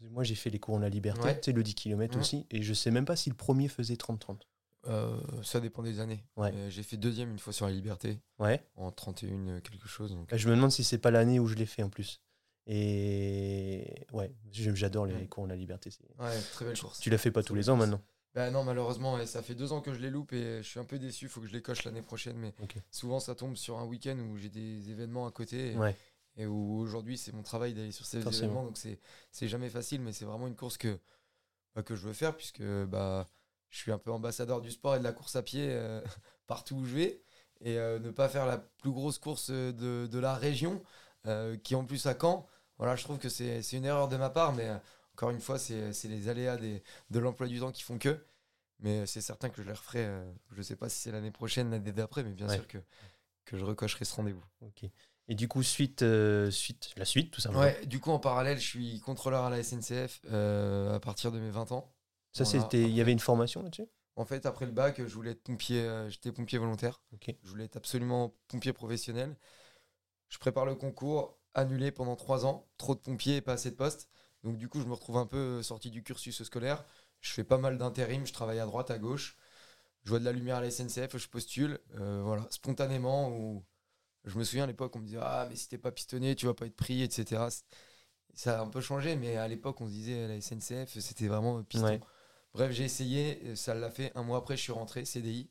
moi, 0.00 0.24
j'ai 0.24 0.34
fait 0.34 0.50
les 0.50 0.58
cours 0.58 0.74
en 0.76 0.78
la 0.78 0.88
liberté, 0.88 1.28
sais, 1.42 1.52
le 1.52 1.62
10 1.62 1.74
km 1.74 2.14
Mhm. 2.14 2.20
aussi, 2.20 2.46
et 2.50 2.62
je 2.62 2.72
sais 2.74 2.90
même 2.90 3.04
pas 3.04 3.16
si 3.16 3.28
le 3.30 3.36
premier 3.36 3.68
faisait 3.68 3.96
30-30. 3.96 4.48
Euh, 4.86 5.20
ça 5.42 5.60
dépend 5.60 5.82
des 5.82 6.00
années. 6.00 6.24
Ouais. 6.36 6.52
Euh, 6.54 6.70
j'ai 6.70 6.82
fait 6.82 6.96
deuxième 6.96 7.30
une 7.30 7.38
fois 7.38 7.52
sur 7.52 7.66
la 7.66 7.72
liberté, 7.72 8.18
Ouais. 8.38 8.64
en 8.76 8.90
31 8.90 9.48
euh, 9.48 9.60
quelque 9.60 9.86
chose. 9.88 10.12
Donc, 10.12 10.30
Bah, 10.30 10.36
je 10.38 10.48
me 10.48 10.54
demande 10.54 10.70
si 10.72 10.84
c'est 10.84 10.98
pas 10.98 11.10
l'année 11.10 11.38
où 11.38 11.46
je 11.46 11.54
l'ai 11.54 11.66
fait 11.66 11.82
en 11.82 11.90
plus. 11.90 12.20
Et 12.66 14.06
ouais, 14.12 14.32
j'adore 14.52 15.06
les 15.06 15.14
Ouais. 15.14 15.26
cours 15.26 15.44
en 15.44 15.46
la 15.46 15.56
liberté. 15.56 15.90
ouais, 16.18 16.40
très 16.52 16.64
belle 16.64 16.78
course. 16.78 17.00
Tu 17.00 17.10
la 17.10 17.18
fais 17.18 17.30
pas 17.30 17.42
tous 17.42 17.54
les 17.54 17.68
ans 17.68 17.76
course. 17.76 17.88
maintenant. 17.90 18.04
Bah 18.32 18.50
non, 18.50 18.62
malheureusement, 18.62 19.24
ça 19.26 19.42
fait 19.42 19.56
deux 19.56 19.72
ans 19.72 19.80
que 19.80 19.92
je 19.92 19.98
les 19.98 20.08
loupe 20.08 20.32
et 20.32 20.62
je 20.62 20.68
suis 20.68 20.78
un 20.78 20.84
peu 20.84 20.98
déçu. 21.00 21.24
Il 21.24 21.28
faut 21.28 21.40
que 21.40 21.48
je 21.48 21.52
les 21.52 21.62
coche 21.62 21.82
l'année 21.84 22.00
prochaine. 22.02 22.36
Mais 22.36 22.54
souvent, 22.90 23.18
ça 23.20 23.34
tombe 23.34 23.56
sur 23.56 23.78
un 23.78 23.84
week-end 23.84 24.16
où 24.18 24.36
j'ai 24.36 24.48
des 24.50 24.90
événements 24.90 25.26
à 25.26 25.32
côté. 25.32 25.72
Et, 25.72 25.76
Ouais. 25.76 25.96
et 26.36 26.46
où 26.46 26.78
aujourd'hui, 26.78 27.18
c'est 27.18 27.32
mon 27.32 27.42
travail 27.42 27.74
d'aller 27.74 27.90
sur 27.92 28.06
ces 28.06 28.20
Forcément. 28.20 28.44
événements. 28.52 28.64
Donc, 28.66 28.78
c'est 28.78 29.00
c'est 29.32 29.48
jamais 29.48 29.68
facile, 29.68 30.00
mais 30.00 30.12
c'est 30.12 30.24
vraiment 30.24 30.46
une 30.46 30.54
course 30.54 30.76
que, 30.78 30.98
bah, 31.74 31.82
que 31.82 31.96
je 31.96 32.06
veux 32.06 32.12
faire 32.12 32.36
puisque 32.36 32.62
bah, 32.62 33.26
je 33.70 33.78
suis 33.78 33.92
un 33.92 33.98
peu 33.98 34.10
ambassadeur 34.12 34.60
du 34.60 34.70
sport 34.70 34.96
et 34.96 34.98
de 34.98 35.04
la 35.04 35.12
course 35.12 35.36
à 35.36 35.42
pied 35.42 35.68
euh, 35.70 36.00
partout 36.46 36.76
où 36.76 36.84
je 36.84 36.94
vais. 36.96 37.22
Et 37.62 37.78
euh, 37.78 37.98
ne 37.98 38.10
pas 38.10 38.28
faire 38.28 38.46
la 38.46 38.58
plus 38.58 38.90
grosse 38.90 39.18
course 39.18 39.50
de, 39.50 40.06
de 40.10 40.18
la 40.18 40.34
région, 40.34 40.82
euh, 41.26 41.56
qui 41.58 41.74
en 41.74 41.84
plus 41.84 42.06
à 42.06 42.14
Caen, 42.18 42.46
voilà, 42.78 42.96
je 42.96 43.04
trouve 43.04 43.18
que 43.18 43.28
c'est 43.28 43.60
une 43.72 43.84
erreur 43.84 44.08
de 44.08 44.16
ma 44.16 44.30
part, 44.30 44.54
mais 44.54 44.68
euh, 44.70 44.76
encore 45.14 45.30
une 45.30 45.40
fois, 45.40 45.58
c'est 45.58 45.92
les 46.04 46.28
aléas 46.28 46.56
des, 46.56 46.82
de 47.10 47.18
l'emploi 47.18 47.46
du 47.46 47.60
temps 47.60 47.70
qui 47.72 47.82
font 47.82 47.98
que. 47.98 48.24
Mais 48.80 49.04
c'est 49.06 49.20
certain 49.20 49.50
que 49.50 49.62
je 49.62 49.66
les 49.66 49.74
referai. 49.74 50.06
euh, 50.06 50.32
je 50.52 50.62
sais 50.62 50.76
pas 50.76 50.88
si 50.88 50.98
c'est 51.00 51.12
l'année 51.12 51.30
prochaine, 51.30 51.70
l'année 51.70 51.92
d'après, 51.92 52.22
mais 52.24 52.32
bien 52.32 52.48
Ouais. 52.48 52.54
sûr 52.54 52.66
que, 52.66 52.78
que 53.44 53.58
je 53.58 53.64
recocherai 53.64 54.04
ce 54.04 54.14
rendez-vous. 54.14 54.44
Ok. 54.62 54.84
Et 55.28 55.34
du 55.34 55.48
coup, 55.48 55.62
suite, 55.62 56.02
euh, 56.02 56.50
suite, 56.50 56.92
la 56.96 57.04
suite, 57.04 57.30
tout 57.30 57.40
simplement. 57.40 57.62
Ouais, 57.62 57.86
du 57.86 58.00
coup, 58.00 58.10
en 58.10 58.18
parallèle, 58.18 58.58
je 58.58 58.66
suis 58.66 59.00
contrôleur 59.00 59.44
à 59.44 59.50
la 59.50 59.58
SNCF 59.58 60.20
euh, 60.30 60.94
à 60.94 61.00
partir 61.00 61.30
de 61.32 61.38
mes 61.38 61.50
20 61.50 61.72
ans. 61.72 61.92
Ça, 62.32 62.44
Voilà, 62.44 62.60
c'était. 62.60 62.82
Il 62.82 62.90
y 62.94 63.00
avait 63.00 63.12
une 63.12 63.18
formation 63.20 63.62
là-dessus? 63.62 63.86
En 64.16 64.24
fait, 64.24 64.44
après 64.46 64.66
le 64.66 64.72
bac, 64.72 64.98
je 64.98 65.14
voulais 65.14 65.32
être 65.32 65.42
pompier. 65.42 65.80
euh, 65.82 66.08
J'étais 66.10 66.32
pompier 66.32 66.58
volontaire. 66.58 67.02
Je 67.42 67.48
voulais 67.48 67.64
être 67.64 67.76
absolument 67.76 68.34
pompier 68.48 68.72
professionnel. 68.72 69.36
Je 70.28 70.38
prépare 70.38 70.66
le 70.66 70.74
concours, 70.76 71.38
annulé 71.54 71.92
pendant 71.92 72.16
trois 72.16 72.46
ans. 72.46 72.68
Trop 72.78 72.94
de 72.94 73.00
pompiers 73.00 73.36
et 73.36 73.40
pas 73.42 73.54
assez 73.54 73.70
de 73.70 73.76
postes. 73.76 74.08
Donc, 74.44 74.58
du 74.58 74.68
coup, 74.68 74.80
je 74.80 74.86
me 74.86 74.94
retrouve 74.94 75.18
un 75.18 75.26
peu 75.26 75.38
euh, 75.60 75.62
sorti 75.62 75.90
du 75.90 76.02
cursus 76.02 76.42
scolaire. 76.44 76.84
Je 77.20 77.32
fais 77.32 77.44
pas 77.44 77.58
mal 77.58 77.78
d'intérim. 77.78 78.26
Je 78.26 78.32
travaille 78.32 78.60
à 78.60 78.66
droite, 78.66 78.90
à 78.90 78.98
gauche. 78.98 79.36
Je 80.04 80.10
vois 80.10 80.18
de 80.20 80.24
la 80.24 80.32
lumière 80.32 80.56
à 80.56 80.60
la 80.62 80.68
SNCF. 80.68 81.18
Je 81.18 81.28
postule. 81.28 81.80
euh, 82.00 82.22
voilà, 82.24 82.46
spontanément. 82.50 83.30
Ou... 83.30 83.64
Je 84.24 84.38
me 84.38 84.44
souviens 84.44 84.64
à 84.64 84.66
l'époque, 84.68 84.96
on 84.96 85.00
me 85.00 85.06
disait 85.06 85.18
Ah, 85.22 85.46
mais 85.50 85.56
si 85.56 85.68
t'es 85.68 85.78
pas 85.78 85.92
pistonné, 85.92 86.36
tu 86.36 86.46
vas 86.46 86.54
pas 86.54 86.66
être 86.66 86.76
pris, 86.76 87.02
etc. 87.02 87.48
Ça 88.34 88.60
a 88.60 88.62
un 88.62 88.68
peu 88.68 88.80
changé, 88.80 89.16
mais 89.16 89.36
à 89.36 89.48
l'époque, 89.48 89.80
on 89.80 89.86
se 89.86 89.92
disait 89.92 90.28
la 90.28 90.36
SNCF, 90.36 90.98
c'était 91.00 91.28
vraiment 91.28 91.62
piston. 91.64 91.86
Ouais. 91.86 92.00
Bref, 92.54 92.72
j'ai 92.72 92.84
essayé, 92.84 93.54
ça 93.56 93.74
l'a 93.74 93.90
fait. 93.90 94.12
Un 94.14 94.22
mois 94.22 94.38
après, 94.38 94.56
je 94.56 94.62
suis 94.62 94.72
rentré, 94.72 95.04
CDI. 95.04 95.48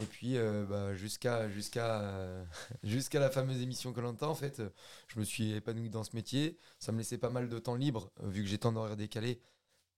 Et 0.00 0.06
puis, 0.06 0.36
euh, 0.36 0.64
bah, 0.64 0.94
jusqu'à 0.94 1.48
jusqu'à 1.48 2.00
euh, 2.02 2.44
jusqu'à 2.84 3.18
la 3.18 3.30
fameuse 3.30 3.60
émission 3.60 3.92
Colanta, 3.92 4.28
en 4.28 4.34
fait, 4.34 4.60
euh, 4.60 4.70
je 5.08 5.18
me 5.18 5.24
suis 5.24 5.52
épanoui 5.52 5.90
dans 5.90 6.04
ce 6.04 6.14
métier. 6.14 6.56
Ça 6.78 6.92
me 6.92 6.98
laissait 6.98 7.18
pas 7.18 7.30
mal 7.30 7.48
de 7.48 7.58
temps 7.58 7.74
libre, 7.74 8.10
euh, 8.22 8.28
vu 8.28 8.42
que 8.42 8.48
j'étais 8.48 8.66
en 8.66 8.76
horaire 8.76 8.96
décalé, 8.96 9.40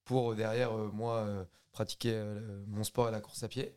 pour 0.04 0.34
derrière, 0.34 0.72
euh, 0.76 0.90
moi, 0.92 1.46
pratiquer 1.72 2.20
mon 2.66 2.84
sport 2.84 3.08
et 3.08 3.12
la 3.12 3.20
course 3.20 3.42
à 3.42 3.48
pied. 3.48 3.76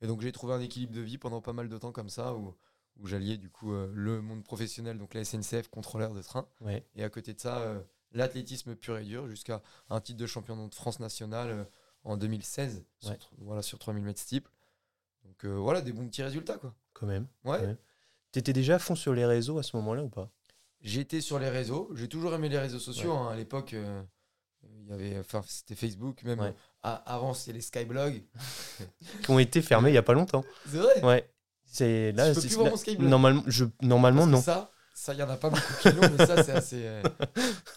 Et 0.00 0.06
donc, 0.06 0.20
j'ai 0.22 0.32
trouvé 0.32 0.54
un 0.54 0.60
équilibre 0.60 0.92
de 0.94 1.00
vie 1.00 1.18
pendant 1.18 1.40
pas 1.40 1.52
mal 1.52 1.68
de 1.68 1.78
temps 1.78 1.92
comme 1.92 2.08
ça, 2.08 2.34
où, 2.34 2.54
où 2.98 3.06
j'alliais 3.06 3.36
du 3.36 3.50
coup 3.50 3.72
le 3.72 4.22
monde 4.22 4.44
professionnel, 4.44 4.98
donc 4.98 5.14
la 5.14 5.24
SNCF, 5.24 5.68
contrôleur 5.68 6.14
de 6.14 6.22
train. 6.22 6.48
Ouais. 6.60 6.86
Et 6.94 7.04
à 7.04 7.10
côté 7.10 7.34
de 7.34 7.40
ça, 7.40 7.84
l'athlétisme 8.14 8.74
pur 8.74 8.96
et 8.98 9.04
dur, 9.04 9.28
jusqu'à 9.28 9.60
un 9.90 10.00
titre 10.00 10.18
de 10.18 10.26
champion 10.26 10.66
de 10.66 10.74
France 10.74 11.00
national 11.00 11.50
euh, 11.50 11.64
en 12.04 12.16
2016, 12.16 12.84
sur, 13.00 13.10
Ouais. 13.10 13.18
voilà, 13.38 13.62
sur 13.62 13.78
3000 13.78 14.02
mètres 14.04 14.20
steeple. 14.20 14.50
Donc 15.24 15.44
euh, 15.44 15.54
voilà, 15.56 15.80
des 15.80 15.92
bons 15.92 16.06
petits 16.06 16.22
résultats. 16.22 16.56
quoi. 16.58 16.74
Quand 16.92 17.06
même. 17.06 17.26
Ouais. 17.44 17.76
T'étais 18.32 18.52
déjà 18.52 18.76
à 18.76 18.78
fond 18.78 18.94
sur 18.94 19.14
les 19.14 19.24
réseaux 19.26 19.58
à 19.58 19.62
ce 19.62 19.76
moment-là 19.76 20.02
ou 20.04 20.08
pas? 20.08 20.30
J'étais 20.80 21.20
sur 21.20 21.38
les 21.38 21.48
réseaux, 21.48 21.90
j'ai 21.94 22.08
toujours 22.08 22.34
aimé 22.34 22.48
les 22.48 22.58
réseaux 22.58 22.78
sociaux. 22.78 23.12
hein. 23.12 23.30
À 23.30 23.36
l'époque, 23.36 23.72
euh, 23.74 24.02
il 24.80 24.88
y 24.88 24.92
avait, 24.92 25.18
enfin, 25.18 25.42
c'était 25.46 25.74
Facebook, 25.74 26.22
même 26.24 26.40
Ouais. 26.40 26.54
euh, 26.84 26.96
avant, 27.06 27.32
c'était 27.32 27.52
les 27.54 27.60
Skyblogs. 27.62 28.22
Qui 29.22 29.30
ont 29.30 29.38
été 29.38 29.62
fermés 29.62 29.90
il 29.90 29.94
y 29.94 29.98
a 29.98 30.02
pas 30.02 30.12
longtemps. 30.14 30.44
C'est 30.66 30.76
vrai? 30.78 31.02
Ouais. 31.04 31.30
C'est 31.64 32.12
là. 32.12 32.28
Je 32.28 32.34
peux 32.34 32.40
c'est- 32.42 32.48
plus 32.48 32.56
voir 32.56 32.72
mon. 33.00 33.08
Normalement, 33.08 33.42
je, 33.46 33.64
normalement 33.82 34.20
Parce 34.22 34.30
non. 34.32 34.42
Ça, 34.42 34.70
ça, 34.94 35.12
il 35.12 35.18
y 35.18 35.22
en 35.22 35.28
a 35.28 35.36
pas 35.36 35.50
beaucoup 35.50 35.74
qui 35.80 35.92
l'ont, 35.92 36.08
mais 36.16 36.24
ça, 36.24 36.38
c'est 36.42 36.52
assez. 36.52 36.86
euh, 36.86 37.02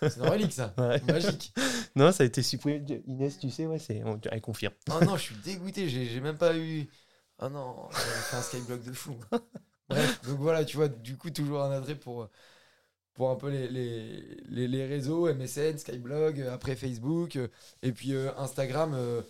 c'est 0.08 0.22
relique, 0.22 0.54
ça. 0.54 0.74
Ouais. 0.78 1.02
Magique. 1.02 1.54
Non, 1.96 2.12
ça 2.12 2.24
a 2.24 2.26
été 2.28 2.44
supprimé. 2.44 3.02
Inès, 3.08 3.40
tu 3.40 3.50
sais, 3.50 3.66
ouais, 3.66 3.80
c'est. 3.80 4.04
Elle 4.32 4.42
confirme. 4.42 4.74
Oh 4.92 5.02
non, 5.04 5.18
je 5.18 5.24
suis 5.24 5.36
dégoûté, 5.36 5.90
j'ai 5.90 6.06
j'ai 6.06 6.22
même 6.22 6.38
pas 6.38 6.56
eu. 6.58 6.88
Oh 7.40 7.50
non, 7.50 7.90
j'avais 7.92 8.22
fait 8.22 8.36
un 8.38 8.42
skyblock 8.42 8.84
de 8.84 8.94
fou. 8.94 9.16
Bref, 9.90 10.22
donc 10.24 10.40
voilà, 10.40 10.66
tu 10.66 10.78
vois, 10.78 10.88
du 10.90 11.18
coup, 11.18 11.30
toujours 11.30 11.62
un 11.64 11.72
attrait 11.72 11.96
pour, 11.96 12.30
pour 13.14 13.32
un 13.32 13.36
peu 13.36 13.50
les, 13.50 13.68
les, 13.70 14.22
les, 14.50 14.68
les 14.68 14.86
réseaux, 14.86 15.28
MSN, 15.28 15.78
Skyblog, 15.78 16.42
euh, 16.42 16.54
après 16.54 16.76
Facebook, 16.76 17.36
euh, 17.38 17.48
et 17.84 17.92
puis 17.92 18.14
euh, 18.14 18.32
Instagram. 18.38 18.94
euh, 18.96 19.22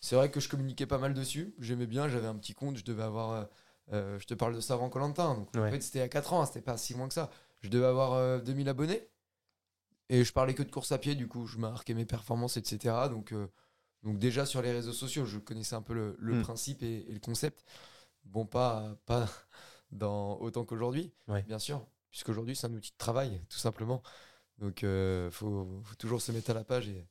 c'est 0.00 0.16
vrai 0.16 0.30
que 0.30 0.40
je 0.40 0.48
communiquais 0.48 0.86
pas 0.86 0.98
mal 0.98 1.14
dessus, 1.14 1.54
j'aimais 1.60 1.86
bien, 1.86 2.08
j'avais 2.08 2.26
un 2.26 2.36
petit 2.36 2.54
compte, 2.54 2.76
je 2.78 2.84
devais 2.84 3.02
avoir. 3.04 3.32
euh, 3.32 3.44
euh, 3.92 4.18
je 4.18 4.26
te 4.26 4.34
parle 4.34 4.54
de 4.54 4.60
ça 4.60 4.74
avant 4.74 4.88
Corentin, 4.90 5.34
donc 5.34 5.54
en 5.56 5.70
fait, 5.70 5.80
c'était 5.82 6.00
à 6.00 6.08
4 6.08 6.32
ans, 6.32 6.44
c'était 6.46 6.60
pas 6.62 6.76
si 6.76 6.94
loin 6.94 7.08
que 7.08 7.14
ça. 7.14 7.30
Je 7.60 7.68
devais 7.68 7.86
avoir 7.86 8.12
euh, 8.14 8.38
2000 8.40 8.68
abonnés, 8.68 9.08
et 10.08 10.24
je 10.24 10.32
parlais 10.32 10.54
que 10.54 10.62
de 10.62 10.70
course 10.70 10.92
à 10.92 10.98
pied, 10.98 11.14
du 11.14 11.28
coup, 11.28 11.46
je 11.46 11.58
marquais 11.58 11.94
mes 11.94 12.04
performances, 12.06 12.56
etc. 12.56 13.08
Donc. 13.08 13.32
euh, 13.32 13.48
donc 14.02 14.18
déjà 14.18 14.44
sur 14.44 14.60
les 14.60 14.70
réseaux 14.70 14.92
sociaux, 14.92 15.24
je 15.24 15.38
connaissais 15.38 15.74
un 15.76 15.80
peu 15.80 15.94
le, 15.94 16.14
le 16.18 16.34
Mm. 16.34 16.42
principe 16.42 16.82
et, 16.82 17.06
et 17.08 17.12
le 17.14 17.20
concept. 17.20 17.64
Bon, 18.24 18.44
pas, 18.44 18.94
pas 19.06 19.26
dans 19.90 20.36
autant 20.40 20.64
qu'aujourd'hui, 20.66 21.10
Ouais. 21.26 21.42
bien 21.44 21.58
sûr, 21.58 21.86
puisqu'aujourd'hui 22.10 22.54
c'est 22.54 22.66
un 22.66 22.74
outil 22.74 22.90
de 22.92 22.98
travail, 22.98 23.40
tout 23.48 23.56
simplement. 23.58 24.02
Donc 24.58 24.82
il 24.82 25.28
faut, 25.32 25.80
faut 25.84 25.94
toujours 25.96 26.20
se 26.20 26.32
mettre 26.32 26.50
à 26.50 26.54
la 26.54 26.64
page 26.64 26.88
et, 26.88 27.08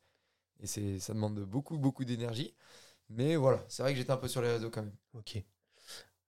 et 0.60 0.68
c'est, 0.68 1.00
ça 1.00 1.14
demande 1.16 1.40
beaucoup, 1.42 1.78
beaucoup 1.80 2.06
d'énergie. 2.06 2.54
Mais 3.10 3.36
voilà, 3.36 3.64
c'est 3.70 3.82
vrai 3.84 3.94
que 3.94 3.98
j'étais 4.00 4.12
un 4.12 4.18
peu 4.18 4.28
sur 4.28 4.42
les 4.44 4.52
réseaux 4.52 4.70
quand 4.70 4.84
même. 4.84 4.96
Ok. 5.16 5.44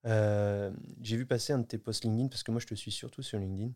Euh, 0.06 0.72
J'ai 1.02 1.18
vu 1.18 1.26
passer 1.26 1.54
un 1.54 1.60
de 1.60 1.66
tes 1.66 1.78
posts 1.78 2.04
LinkedIn, 2.04 2.30
parce 2.30 2.44
que 2.44 2.52
moi 2.52 2.60
je 2.60 2.68
te 2.68 2.76
suis 2.76 2.92
surtout 2.92 3.24
sur 3.24 3.40
LinkedIn, 3.40 3.72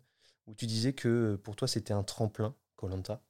où 0.47 0.53
tu 0.55 0.65
disais 0.65 0.93
que 0.93 1.07
euh, 1.07 1.37
pour 1.37 1.55
toi 1.55 1.67
c'était 1.67 1.93
un 1.93 2.03
tremplin, 2.03 2.55
Colanta. 2.75 3.21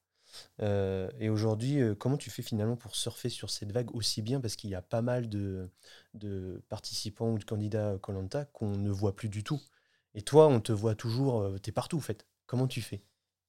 et 0.60 1.30
aujourd'hui, 1.30 1.82
euh, 1.82 1.96
comment 1.96 2.18
tu 2.18 2.30
fais 2.30 2.44
finalement 2.44 2.76
pour 2.76 2.96
surfer 2.96 3.30
sur 3.30 3.50
cette 3.50 3.72
vague 3.72 3.94
aussi 3.96 4.22
bien? 4.22 4.42
Parce 4.42 4.56
qu'il 4.56 4.70
y 4.70 4.76
a 4.76 4.82
pas 4.82 5.02
mal 5.02 5.30
de, 5.30 5.70
de 6.14 6.62
participants 6.70 7.32
ou 7.32 7.40
de 7.40 7.46
candidats 7.46 7.98
Colanta 8.00 8.46
qu'on 8.46 8.78
ne 8.78 8.90
voit 8.90 9.16
plus 9.16 9.30
du 9.30 9.44
tout. 9.44 9.62
Et 10.14 10.22
toi, 10.22 10.48
on 10.48 10.60
te 10.60 10.72
voit 10.72 10.96
toujours, 10.96 11.42
euh, 11.42 11.58
t'es 11.60 11.72
partout 11.72 11.98
en 11.98 12.02
fait. 12.02 12.26
Comment 12.46 12.68
tu 12.68 12.82
fais? 12.82 13.04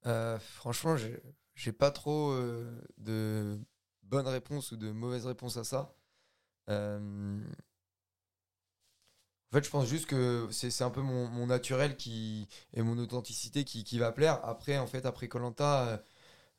Euh, 0.07 0.39
franchement, 0.39 0.97
j'ai, 0.97 1.73
pas 1.73 1.91
trop 1.91 2.33
euh, 2.33 2.71
de 2.99 3.59
bonnes 4.03 4.29
réponses 4.29 4.73
ou 4.73 4.77
de 4.77 4.91
mauvaises 4.91 5.27
réponses 5.27 5.57
à 5.57 5.65
ça. 5.65 5.95
Euh, 9.53 9.57
En 9.57 9.59
fait, 9.59 9.65
je 9.65 9.71
pense 9.71 9.87
juste 9.89 10.07
que 10.07 10.49
c'est 10.53 10.83
un 10.83 10.91
peu 10.91 11.01
mon, 11.03 11.29
mon 11.29 11.47
naturel 11.47 11.97
qui, 11.97 12.49
et 12.75 12.83
mon 12.83 12.99
authenticité 12.99 13.65
qui, 13.65 13.85
qui 13.85 13.99
va 13.99 14.13
plaire. 14.13 14.41
Après, 14.45 14.79
en 14.79 14.87
fait, 14.87 15.07
après 15.07 15.29
Colanta, 15.29 16.03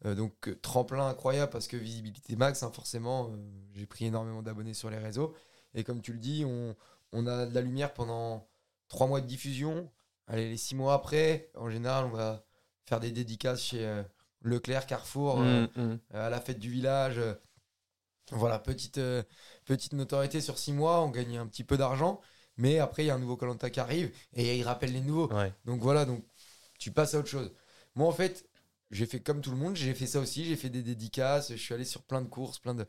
donc 0.05 0.49
euh, 0.49 0.55
tremplin 0.61 1.07
incroyable 1.09 1.51
parce 1.51 1.67
que 1.67 1.77
visibilité 1.77 2.35
max, 2.35 2.63
hein, 2.63 2.71
forcément, 2.73 3.29
euh, 3.31 3.37
j'ai 3.75 3.85
pris 3.87 4.05
énormément 4.05 4.41
d'abonnés 4.43 4.73
sur 4.75 4.89
les 4.89 4.97
réseaux. 4.97 5.35
Et 5.75 5.83
comme 5.83 6.01
tu 6.01 6.13
le 6.13 6.19
dis, 6.19 6.45
on, 6.45 6.75
on 7.13 7.27
a 7.27 7.45
de 7.47 7.55
la 7.55 7.61
lumière 7.61 7.93
pendant 7.93 8.47
trois 8.89 9.07
mois 9.07 9.21
de 9.21 9.27
diffusion. 9.27 9.91
Allez, 10.27 10.49
les 10.49 10.57
six 10.57 10.75
mois 10.75 10.93
après, 10.95 11.51
en 11.55 11.69
général, 11.69 12.05
on 12.05 12.09
va 12.11 12.43
faire 12.85 12.99
des 12.99 13.11
dédicaces 13.11 13.61
chez 13.63 13.85
euh, 13.87 14.03
Leclerc, 14.41 14.87
Carrefour, 14.87 15.41
euh, 15.41 15.67
Mm, 15.75 15.81
mm. 15.93 15.99
à 16.13 16.29
la 16.29 16.41
fête 16.41 16.59
du 16.59 16.71
village. 16.71 17.19
euh, 17.19 17.35
voilà, 18.31 18.59
petite, 18.59 18.97
euh, 18.97 19.23
petite 19.65 19.93
notoriété 19.93 20.41
sur 20.41 20.57
six 20.57 20.71
mois, 20.73 21.01
on 21.01 21.09
gagne 21.09 21.37
un 21.37 21.47
petit 21.47 21.63
peu 21.63 21.77
d'argent. 21.77 22.21
Mais 22.61 22.77
après, 22.77 23.03
il 23.03 23.07
y 23.07 23.09
a 23.09 23.15
un 23.15 23.19
nouveau 23.19 23.37
Colanta 23.37 23.71
qui 23.71 23.79
arrive 23.79 24.11
et 24.33 24.55
il 24.55 24.63
rappelle 24.63 24.93
les 24.93 25.01
nouveaux. 25.01 25.33
Ouais. 25.33 25.51
Donc 25.65 25.81
voilà, 25.81 26.05
donc 26.05 26.23
tu 26.77 26.91
passes 26.91 27.15
à 27.15 27.19
autre 27.19 27.27
chose. 27.27 27.51
Moi, 27.95 28.07
en 28.07 28.11
fait, 28.11 28.47
j'ai 28.91 29.07
fait 29.07 29.19
comme 29.19 29.41
tout 29.41 29.49
le 29.49 29.57
monde, 29.57 29.75
j'ai 29.75 29.95
fait 29.95 30.05
ça 30.05 30.19
aussi, 30.19 30.45
j'ai 30.45 30.55
fait 30.55 30.69
des 30.69 30.83
dédicaces, 30.83 31.51
je 31.51 31.57
suis 31.57 31.73
allé 31.73 31.85
sur 31.85 32.03
plein 32.03 32.21
de 32.21 32.27
courses, 32.27 32.59
plein 32.59 32.75
de. 32.75 32.85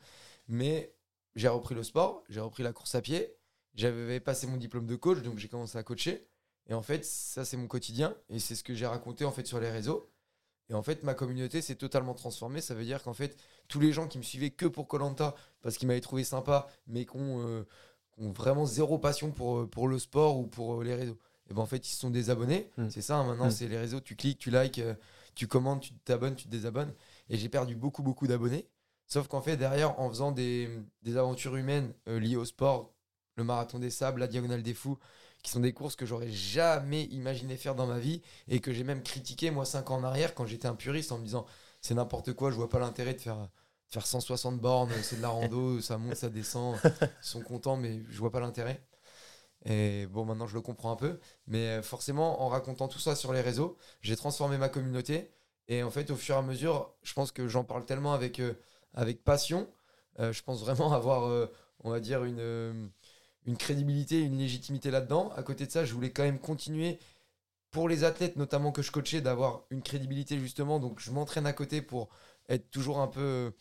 Mais 0.46 0.94
j'ai 1.36 1.48
repris 1.48 1.74
le 1.74 1.82
sport, 1.82 2.22
j'ai 2.28 2.40
repris 2.40 2.62
la 2.62 2.74
course 2.74 2.94
à 2.94 3.00
pied, 3.00 3.34
j'avais 3.74 4.20
passé 4.20 4.46
mon 4.46 4.58
diplôme 4.58 4.86
de 4.86 4.94
coach, 4.94 5.22
donc 5.22 5.38
j'ai 5.38 5.48
commencé 5.48 5.78
à 5.78 5.82
coacher. 5.82 6.26
Et 6.68 6.74
en 6.74 6.82
fait, 6.82 7.06
ça, 7.06 7.46
c'est 7.46 7.56
mon 7.56 7.66
quotidien 7.66 8.14
et 8.28 8.38
c'est 8.40 8.54
ce 8.54 8.62
que 8.62 8.74
j'ai 8.74 8.86
raconté 8.86 9.24
en 9.24 9.32
fait 9.32 9.46
sur 9.46 9.58
les 9.58 9.70
réseaux. 9.70 10.12
Et 10.68 10.74
en 10.74 10.82
fait, 10.82 11.02
ma 11.02 11.14
communauté 11.14 11.60
s'est 11.60 11.76
totalement 11.76 12.14
transformée. 12.14 12.60
Ça 12.60 12.74
veut 12.74 12.84
dire 12.84 13.02
qu'en 13.02 13.14
fait, 13.14 13.36
tous 13.68 13.80
les 13.80 13.92
gens 13.92 14.06
qui 14.06 14.18
me 14.18 14.22
suivaient 14.22 14.50
que 14.50 14.66
pour 14.66 14.86
Colanta, 14.86 15.34
parce 15.60 15.76
qu'ils 15.76 15.88
m'avaient 15.88 16.00
trouvé 16.00 16.24
sympa, 16.24 16.68
mais 16.86 17.04
qui 17.04 17.16
ont, 17.16 17.46
euh, 17.46 17.66
qui 18.14 18.22
ont 18.24 18.32
vraiment 18.32 18.66
zéro 18.66 18.98
passion 18.98 19.30
pour, 19.30 19.58
euh, 19.60 19.66
pour 19.66 19.88
le 19.88 19.98
sport 19.98 20.38
ou 20.38 20.46
pour 20.46 20.80
euh, 20.80 20.84
les 20.84 20.94
réseaux, 20.94 21.18
et 21.50 21.54
ben 21.54 21.62
en 21.62 21.66
fait, 21.66 21.86
ils 21.88 21.92
se 21.92 21.98
sont 22.00 22.10
désabonnés. 22.10 22.70
Mm. 22.76 22.88
C'est 22.90 23.02
ça, 23.02 23.16
hein, 23.16 23.24
maintenant, 23.24 23.46
Mm. 23.46 23.50
c'est 23.50 23.68
les 23.68 23.78
réseaux. 23.78 24.00
Tu 24.00 24.16
cliques, 24.16 24.38
tu 24.38 24.50
likes, 24.50 24.78
euh, 24.78 24.94
tu 25.34 25.46
commandes, 25.48 25.80
tu 25.80 25.92
t'abonnes, 26.04 26.34
tu 26.36 26.44
te 26.44 26.50
désabonnes. 26.50 26.92
Et 27.28 27.36
j'ai 27.36 27.48
perdu 27.48 27.74
beaucoup, 27.74 28.02
beaucoup 28.02 28.26
d'abonnés. 28.26 28.68
Sauf 29.06 29.28
qu'en 29.28 29.42
fait, 29.42 29.56
derrière, 29.56 29.98
en 30.00 30.08
faisant 30.08 30.32
des, 30.32 30.70
des 31.02 31.16
aventures 31.16 31.56
humaines 31.56 31.92
euh, 32.08 32.18
liées 32.20 32.36
au 32.36 32.44
sport, 32.44 32.92
le 33.36 33.44
marathon 33.44 33.78
des 33.78 33.90
sables, 33.90 34.20
la 34.20 34.26
diagonale 34.28 34.62
des 34.62 34.74
fous, 34.74 34.98
qui 35.42 35.50
sont 35.50 35.60
des 35.60 35.72
courses 35.72 35.96
que 35.96 36.06
j'aurais 36.06 36.30
jamais 36.30 37.04
imaginé 37.04 37.56
faire 37.56 37.74
dans 37.74 37.86
ma 37.86 37.98
vie 37.98 38.22
et 38.48 38.60
que 38.60 38.72
j'ai 38.72 38.84
même 38.84 39.02
critiqué, 39.02 39.50
moi, 39.50 39.64
5 39.64 39.90
ans 39.90 39.96
en 39.96 40.04
arrière, 40.04 40.34
quand 40.34 40.46
j'étais 40.46 40.68
un 40.68 40.74
puriste, 40.76 41.10
en 41.12 41.18
me 41.18 41.24
disant 41.24 41.44
c'est 41.80 41.94
n'importe 41.94 42.32
quoi, 42.34 42.50
je 42.50 42.56
vois 42.56 42.68
pas 42.68 42.78
l'intérêt 42.78 43.12
de 43.14 43.20
faire, 43.20 43.48
faire 43.92 44.06
160 44.06 44.60
bornes, 44.60 44.90
c'est 45.02 45.16
de 45.18 45.22
la 45.22 45.28
rando, 45.30 45.80
ça 45.82 45.98
monte, 45.98 46.16
ça 46.16 46.30
descend, 46.30 46.78
ils 47.22 47.26
sont 47.26 47.42
contents, 47.42 47.76
mais 47.76 48.02
je 48.10 48.18
vois 48.18 48.32
pas 48.32 48.40
l'intérêt. 48.40 48.82
Et 49.64 50.06
bon, 50.08 50.24
maintenant 50.24 50.46
je 50.46 50.54
le 50.54 50.60
comprends 50.60 50.92
un 50.92 50.96
peu, 50.96 51.20
mais 51.46 51.78
euh, 51.78 51.82
forcément, 51.82 52.42
en 52.42 52.48
racontant 52.48 52.88
tout 52.88 52.98
ça 52.98 53.14
sur 53.16 53.32
les 53.32 53.40
réseaux, 53.40 53.76
j'ai 54.00 54.16
transformé 54.16 54.58
ma 54.58 54.68
communauté. 54.68 55.30
Et 55.68 55.82
en 55.84 55.90
fait, 55.90 56.10
au 56.10 56.16
fur 56.16 56.34
et 56.34 56.38
à 56.38 56.42
mesure, 56.42 56.92
je 57.02 57.12
pense 57.14 57.32
que 57.32 57.48
j'en 57.48 57.64
parle 57.64 57.84
tellement 57.86 58.12
avec, 58.14 58.40
euh, 58.40 58.54
passion. 59.24 59.68
euh, 60.20 60.32
je 60.32 60.42
pense 60.42 60.60
vraiment 60.62 60.92
avoir, 60.92 61.48
on 61.80 61.90
va 61.90 62.00
dire, 62.00 62.24
une, 62.24 62.90
une 63.46 63.56
crédibilité, 63.56 64.20
une 64.20 64.38
légitimité 64.38 64.90
là-dedans. 64.90 65.32
À 65.36 65.42
côté 65.42 65.66
de 65.66 65.70
ça, 65.72 65.84
je 65.84 65.94
voulais 65.94 66.10
quand 66.12 66.22
même 66.24 66.38
continuer 66.40 66.98
pour 67.70 67.88
les 67.88 68.04
athlètes, 68.04 68.36
notamment 68.36 68.72
que 68.72 68.82
je 68.82 68.92
coachais, 68.92 69.20
d'avoir 69.20 69.62
une 69.70 69.82
crédibilité 69.82 70.38
justement. 70.38 70.80
Donc, 70.80 71.00
je 71.00 71.10
m'entraîne 71.10 71.46
à 71.46 71.52
côté 71.52 71.82
pour 71.82 72.08
être 72.48 72.70
toujours 72.70 73.00
un 73.00 73.08
peu. 73.08 73.52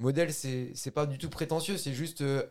Modèle, 0.00 0.32
c'est 0.32 0.90
pas 0.94 1.06
du 1.06 1.18
tout 1.18 1.30
prétentieux, 1.30 1.76
c'est 1.76 1.92
juste 1.94 2.20
euh, 2.22 2.44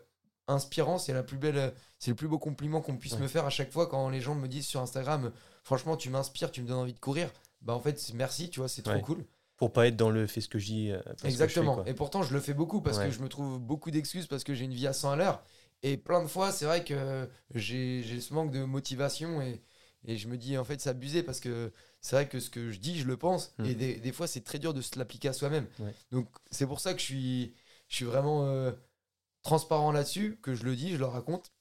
inspirant. 0.48 0.98
C'est 0.98 1.14
la 1.14 1.24
plus 1.24 1.38
belle, 1.38 1.58
euh, 1.58 1.72
c'est 2.00 2.12
le 2.12 2.16
plus 2.16 2.28
beau 2.28 2.40
compliment 2.40 2.82
qu'on 2.82 2.98
puisse 2.98 3.14
Ouais. 3.14 3.20
me 3.20 3.28
faire 3.28 3.46
à 3.46 3.50
chaque 3.50 3.72
fois 3.72 3.88
quand 3.88 4.10
les 4.10 4.22
gens 4.22 4.36
me 4.36 4.48
disent 4.48 4.68
sur 4.68 4.82
Instagram, 4.82 5.32
franchement, 5.64 5.98
tu 5.98 6.10
m'inspires, 6.10 6.52
tu 6.52 6.62
me 6.62 6.68
donnes 6.68 6.78
envie 6.80 6.94
de 6.94 7.00
courir. 7.00 7.30
Bah 7.62 7.74
en 7.74 7.80
fait, 7.80 8.12
merci, 8.14 8.50
tu 8.50 8.60
vois, 8.62 8.70
c'est 8.70 8.82
trop 8.84 8.94
Ouais. 8.94 9.02
cool. 9.02 9.26
Pour 9.58 9.74
pas 9.74 9.88
être 9.88 9.98
dans 9.98 10.10
le 10.10 10.26
fais 10.26 10.40
ce 10.40 10.48
que 10.48 10.58
dis. 10.58 10.90
euh, 10.92 11.02
parce 11.04 11.08
que 11.08 11.18
je 11.18 11.22
fais, 11.24 11.28
Exactement. 11.44 11.86
et 11.86 11.94
pourtant, 11.94 12.24
je 12.24 12.34
le 12.34 12.40
fais 12.40 12.54
beaucoup 12.54 12.82
parce 12.82 12.98
Ouais. 12.98 13.06
que 13.08 13.12
je 13.12 13.20
me 13.20 13.28
trouve 13.28 13.60
beaucoup 13.60 13.92
d'excuses 13.92 14.26
parce 14.28 14.46
que 14.46 14.54
j'ai 14.54 14.64
une 14.66 14.74
vie 14.74 14.88
à 14.88 14.94
100 14.94 15.12
à 15.12 15.16
l'heure. 15.18 15.44
Et 15.84 15.98
plein 15.98 16.22
de 16.24 16.28
fois, 16.28 16.52
c'est 16.54 16.66
vrai 16.66 16.84
que 16.86 17.30
j'ai 17.56 18.02
j'ai 18.04 18.22
ce 18.22 18.34
manque 18.34 18.52
de 18.52 18.64
motivation 18.64 19.42
et, 19.42 19.62
et 20.06 20.18
je 20.18 20.28
me 20.28 20.38
dis, 20.38 20.58
en 20.58 20.64
fait, 20.64 20.80
c'est 20.80 20.90
abusé 20.90 21.24
parce 21.24 21.40
que 21.40 21.72
c'est 22.02 22.16
vrai 22.16 22.28
que 22.28 22.40
ce 22.40 22.50
que 22.50 22.72
je 22.72 22.80
dis, 22.80 22.98
je 23.00 23.06
le 23.06 23.18
pense. 23.18 23.54
Et 23.66 23.76
des, 23.76 23.96
des 23.96 24.12
fois, 24.12 24.28
c'est 24.28 24.42
très 24.42 24.60
dur 24.60 24.74
de 24.74 24.82
se 24.82 24.98
l'appliquer 24.98 25.30
à 25.30 25.34
soi-même. 25.34 25.68
Ouais. 25.80 25.94
Donc, 26.12 26.30
c'est 26.52 26.66
pour 26.66 26.80
ça 26.80 26.94
que 26.94 27.00
je 27.00 27.06
suis, 27.06 27.54
je 27.90 27.96
suis 27.98 28.06
vraiment 28.06 28.46
euh, 28.46 28.72
transparent 29.44 29.92
là-dessus, 29.92 30.40
que 30.42 30.56
je 30.56 30.64
le 30.64 30.76
dis, 30.76 30.92
je 30.92 30.98
le 30.98 31.06
raconte. 31.06 31.52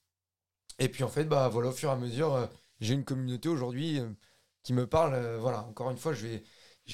Et 0.78 0.88
puis, 0.88 1.02
en 1.02 1.08
fait, 1.08 1.24
bah 1.24 1.48
voilà, 1.48 1.70
au 1.70 1.72
fur 1.72 1.88
et 1.88 1.92
à 1.92 1.96
mesure, 1.96 2.34
euh, 2.34 2.46
j'ai 2.80 2.94
une 2.94 3.04
communauté 3.04 3.48
aujourd'hui 3.48 3.98
euh, 3.98 4.08
qui 4.62 4.72
me 4.72 4.86
parle. 4.86 5.36
voilà, 5.38 5.64
encore 5.64 5.90
une 5.90 5.96
fois, 5.96 6.12
j'ai 6.14 6.44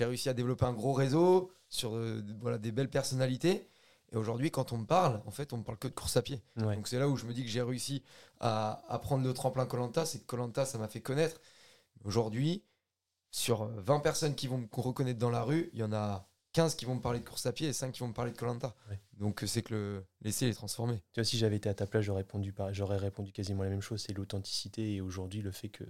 réussi 0.05 0.29
à 0.31 0.35
développer 0.35 0.65
un 0.65 0.73
gros 0.73 0.95
réseau 0.95 1.53
sur 1.69 2.01
voilà, 2.41 2.57
des 2.57 2.73
belles 2.73 2.91
personnalités. 2.91 3.69
Et 4.15 4.17
aujourd'hui, 4.17 4.53
quand 4.53 4.73
on 4.73 4.79
me 4.79 4.87
parle, 4.87 5.21
en 5.27 5.33
fait, 5.33 5.53
on 5.53 5.59
me 5.59 5.65
parle 5.65 5.77
que 5.77 5.89
de 5.89 5.93
course 5.93 6.17
à 6.17 6.23
pied. 6.23 6.41
Ouais. 6.57 6.77
Donc 6.77 6.87
c'est 6.87 7.01
là 7.01 7.09
où 7.09 7.17
je 7.17 7.27
me 7.27 7.35
dis 7.35 7.43
que 7.43 7.51
j'ai 7.51 7.63
réussi 7.63 8.05
à, 8.39 8.85
à 8.89 8.99
prendre 9.01 9.25
le 9.25 9.35
tremplin 9.35 9.67
Colanta, 9.67 10.07
c'est 10.07 10.21
que 10.21 10.25
Colanta, 10.25 10.65
ça 10.65 10.79
m'a 10.79 10.87
fait 10.87 11.01
connaître. 11.01 11.41
Aujourd'hui, 12.05 12.63
sur 13.33 13.63
euh, 13.63 13.81
20 13.81 13.99
personnes 14.01 14.37
qui 14.37 14.47
vont 14.47 14.59
me 14.59 14.67
reconnaître 14.71 15.19
dans 15.19 15.31
la 15.31 15.43
rue, 15.43 15.69
il 15.73 15.81
y 15.81 15.83
en 15.83 15.93
a 15.93 16.29
15 16.53 16.77
qui 16.77 16.85
vont 16.85 16.95
me 16.95 17.01
parler 17.01 17.19
de 17.19 17.25
course 17.25 17.47
à 17.47 17.53
pied 17.53 17.67
et 17.67 17.73
5 17.73 17.91
qui 17.91 18.01
vont 18.01 18.09
me 18.09 18.13
parler 18.15 18.31
de 18.31 18.37
Colanta. 18.37 18.77
Ouais. 18.89 19.01
Donc 19.15 19.43
euh, 19.43 19.47
c'est 19.49 19.63
que 19.63 19.75
le 19.75 20.05
l'essai 20.23 20.49
est 20.49 20.55
transformé. 20.55 21.03
Tu 21.13 21.21
vois, 21.21 21.25
si 21.25 21.37
j'avais 21.37 21.57
été 21.57 21.69
à 21.69 21.75
ta 21.75 21.89
place, 21.89 22.05
j'aurais 22.05 22.23
répondu, 22.23 22.55
répondu 22.57 23.33
quasiment 23.33 23.65
la 23.65 23.71
même 23.71 23.81
chose, 23.81 24.05
c'est 24.07 24.13
l'authenticité. 24.13 24.95
Et 24.95 25.01
aujourd'hui, 25.01 25.43
le 25.43 25.51
fait 25.51 25.69
que, 25.69 25.85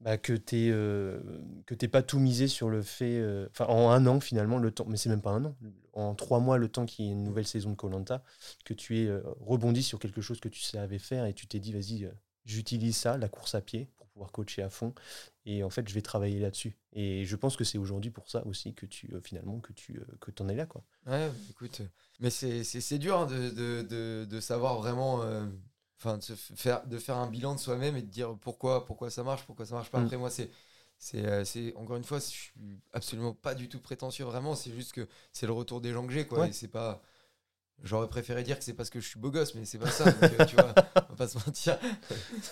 bah, 0.00 0.16
que 0.18 0.32
tu 0.32 0.72
n'aies 1.80 1.88
pas 1.88 2.02
tout 2.02 2.18
misé 2.20 2.48
sur 2.48 2.70
le 2.70 2.82
fait. 2.82 3.18
euh, 3.18 3.48
Enfin, 3.50 3.66
en 3.66 3.90
un 3.90 4.06
an, 4.06 4.20
finalement, 4.20 4.58
le 4.58 4.70
temps. 4.70 4.84
Mais 4.88 4.96
c'est 4.96 5.08
même 5.08 5.22
pas 5.22 5.30
un 5.32 5.44
an. 5.44 5.56
En 5.92 6.14
trois 6.14 6.40
mois, 6.40 6.58
le 6.58 6.68
temps 6.68 6.86
qu'il 6.86 7.04
y 7.06 7.08
ait 7.08 7.12
une 7.12 7.24
nouvelle 7.24 7.46
saison 7.46 7.70
de 7.70 7.76
Colanta, 7.76 8.22
que 8.64 8.74
tu 8.74 8.98
aies 8.98 9.08
euh, 9.08 9.22
rebondi 9.40 9.82
sur 9.82 9.98
quelque 9.98 10.20
chose 10.20 10.40
que 10.40 10.48
tu 10.48 10.60
savais 10.60 10.98
faire 10.98 11.24
et 11.26 11.34
tu 11.34 11.46
t'es 11.46 11.58
dit, 11.58 11.72
vas-y, 11.72 12.04
euh, 12.04 12.10
j'utilise 12.44 12.96
ça, 12.96 13.18
la 13.18 13.28
course 13.28 13.54
à 13.56 13.60
pied, 13.60 13.88
pour 13.96 14.06
pouvoir 14.08 14.30
coacher 14.30 14.62
à 14.62 14.70
fond. 14.70 14.94
Et 15.44 15.64
en 15.64 15.70
fait, 15.70 15.88
je 15.88 15.94
vais 15.94 16.02
travailler 16.02 16.38
là-dessus. 16.38 16.76
Et 16.92 17.24
je 17.24 17.36
pense 17.36 17.56
que 17.56 17.64
c'est 17.64 17.78
aujourd'hui 17.78 18.10
pour 18.10 18.30
ça 18.30 18.46
aussi 18.46 18.74
que 18.74 18.86
tu, 18.86 19.12
euh, 19.14 19.20
finalement, 19.20 19.58
que 19.60 19.72
tu 19.72 19.98
euh, 19.98 20.04
que 20.20 20.30
en 20.42 20.48
es 20.48 20.54
là, 20.54 20.66
quoi. 20.66 20.84
Ouais, 21.06 21.30
écoute, 21.50 21.80
euh, 21.80 21.86
mais 22.20 22.30
c'est 22.30 22.98
dur 22.98 23.18
hein, 23.18 23.26
de, 23.26 23.50
de, 23.50 23.82
de, 23.82 24.24
de 24.24 24.40
savoir 24.40 24.76
vraiment, 24.78 25.22
euh, 25.22 25.46
enfin, 25.98 26.18
de, 26.18 26.22
se 26.22 26.34
faire, 26.34 26.86
de 26.86 26.98
faire 26.98 27.16
un 27.16 27.28
bilan 27.28 27.54
de 27.54 27.60
soi-même 27.60 27.96
et 27.96 28.02
de 28.02 28.10
dire 28.10 28.36
pourquoi, 28.40 28.84
pourquoi 28.86 29.10
ça 29.10 29.22
marche, 29.22 29.44
pourquoi 29.44 29.66
ça 29.66 29.74
marche 29.74 29.90
pas. 29.90 30.00
Mm. 30.00 30.04
Après, 30.04 30.16
moi, 30.16 30.30
c'est, 30.30 30.50
c'est, 30.98 31.24
euh, 31.26 31.44
c'est 31.44 31.74
encore 31.76 31.96
une 31.96 32.04
fois, 32.04 32.18
je 32.18 32.24
suis 32.24 32.52
absolument 32.92 33.34
pas 33.34 33.54
du 33.54 33.68
tout 33.68 33.80
prétentieux, 33.80 34.24
vraiment. 34.24 34.54
C'est 34.54 34.72
juste 34.72 34.92
que 34.92 35.08
c'est 35.32 35.46
le 35.46 35.52
retour 35.52 35.80
des 35.80 35.92
gens 35.92 36.06
que 36.06 36.12
j'ai, 36.12 36.26
quoi. 36.26 36.40
Ouais. 36.40 36.48
Et 36.50 36.52
c'est 36.52 36.68
pas. 36.68 37.02
J'aurais 37.84 38.08
préféré 38.08 38.42
dire 38.42 38.58
que 38.58 38.64
c'est 38.64 38.74
parce 38.74 38.90
que 38.90 38.98
je 39.00 39.06
suis 39.06 39.20
beau 39.20 39.30
gosse, 39.30 39.54
mais 39.54 39.64
c'est 39.64 39.78
pas 39.78 39.90
ça. 39.90 40.10
donc, 40.10 40.32
euh, 40.40 40.44
tu 40.46 40.56
vois, 40.56 40.74
on 40.96 41.12
va 41.12 41.16
pas 41.16 41.28
se 41.28 41.38
mentir. 41.38 41.78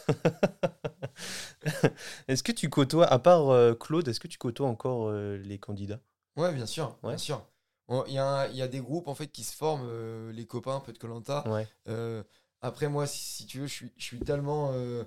est-ce 2.28 2.42
que 2.44 2.52
tu 2.52 2.70
côtoies, 2.70 3.06
à 3.06 3.18
part 3.18 3.48
euh, 3.50 3.74
Claude, 3.74 4.06
est-ce 4.06 4.20
que 4.20 4.28
tu 4.28 4.38
côtoies 4.38 4.68
encore 4.68 5.08
euh, 5.08 5.36
les 5.38 5.58
candidats? 5.58 5.98
Ouais, 6.36 6.52
bien 6.52 6.66
sûr, 6.66 6.96
Ouais. 7.02 7.10
bien 7.10 7.18
sûr. 7.18 7.44
Bon, 7.88 8.04
Il 8.06 8.12
y, 8.12 8.16
y 8.16 8.62
a 8.62 8.68
des 8.68 8.80
groupes 8.80 9.08
en 9.08 9.14
fait 9.14 9.28
qui 9.28 9.44
se 9.44 9.54
forment, 9.54 9.86
euh, 9.88 10.32
les 10.32 10.46
copains 10.46 10.76
un 10.76 10.80
peu 10.80 10.92
de 10.92 10.98
Colanta. 10.98 11.44
Ouais. 11.48 11.66
Après, 12.66 12.88
moi, 12.88 13.06
si, 13.06 13.18
si 13.24 13.46
tu 13.46 13.60
veux, 13.60 13.66
je 13.66 13.72
suis, 13.74 13.92
je 13.96 14.04
suis 14.04 14.18
tellement 14.20 14.70
euh, 14.72 15.04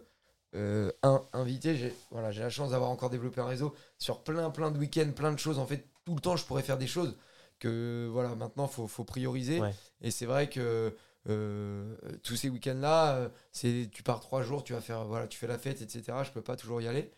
euh, 0.55 0.91
un- 1.03 1.25
invité. 1.33 1.75
J'ai 1.75 1.93
voilà, 2.11 2.31
la 2.31 2.49
chance 2.49 2.71
d'avoir 2.71 2.89
encore 2.89 3.09
développé 3.09 3.41
un 3.41 3.45
réseau 3.47 3.75
sur 3.97 4.23
plein, 4.23 4.49
plein 4.51 4.71
de 4.71 4.77
week-ends, 4.79 5.11
plein 5.15 5.31
de 5.33 5.39
choses. 5.39 5.59
En 5.59 5.65
fait, 5.65 5.85
tout 6.05 6.15
le 6.15 6.21
temps, 6.21 6.35
je 6.37 6.45
pourrais 6.45 6.63
faire 6.63 6.77
des 6.77 6.87
choses 6.87 7.17
que 7.59 8.07
voilà, 8.11 8.35
maintenant, 8.35 8.67
il 8.67 8.73
faut, 8.73 8.87
faut 8.87 9.03
prioriser. 9.03 9.59
Ouais. 9.59 9.73
Et 10.01 10.11
c'est 10.11 10.25
vrai 10.25 10.49
que 10.49 10.95
euh, 11.27 11.95
tous 12.23 12.35
ces 12.37 12.49
week-ends-là, 12.49 13.29
c'est 13.51 13.89
tu 13.91 14.03
pars 14.03 14.19
trois 14.21 14.41
jours, 14.43 14.63
tu 14.63 14.73
vas 14.73 14.81
faire 14.81 15.05
voilà, 15.05 15.27
tu 15.27 15.37
fais 15.37 15.47
la 15.47 15.57
fête, 15.57 15.81
etc. 15.81 16.23
Je 16.23 16.31
peux 16.31 16.41
pas 16.41 16.55
toujours 16.55 16.81
y 16.81 16.87
aller. 16.87 17.11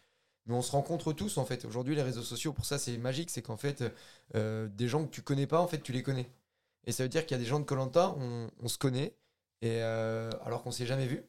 Mais 0.48 0.56
on 0.56 0.62
se 0.64 0.72
rencontre 0.72 1.14
tous 1.14 1.38
en 1.38 1.46
fait. 1.46 1.66
Aujourd'hui, 1.66 1.96
les 1.96 2.02
réseaux 2.02 2.24
sociaux, 2.24 2.52
pour 2.54 2.66
ça, 2.66 2.80
c'est 2.80 2.98
magique. 2.98 3.30
C'est 3.30 3.44
qu'en 3.44 3.58
fait, 3.58 3.84
euh, 4.36 4.68
des 4.70 4.88
gens 4.88 5.06
que 5.06 5.12
tu 5.12 5.22
connais 5.22 5.46
pas, 5.48 5.62
en 5.62 5.68
fait, 5.68 5.82
tu 5.84 5.92
les 5.92 6.02
connais. 6.04 6.30
Et 6.86 6.92
ça 6.92 7.04
veut 7.04 7.10
dire 7.10 7.26
qu'il 7.26 7.38
y 7.38 7.40
a 7.40 7.44
des 7.44 7.48
gens 7.50 7.60
de 7.60 7.66
Colanta, 7.66 8.16
on, 8.18 8.50
on 8.60 8.68
se 8.68 8.78
connaît, 8.80 9.16
et 9.62 9.82
euh, 9.82 10.30
alors 10.46 10.64
qu'on 10.64 10.72
s'est 10.72 10.86
jamais 10.86 11.08
vu. 11.08 11.24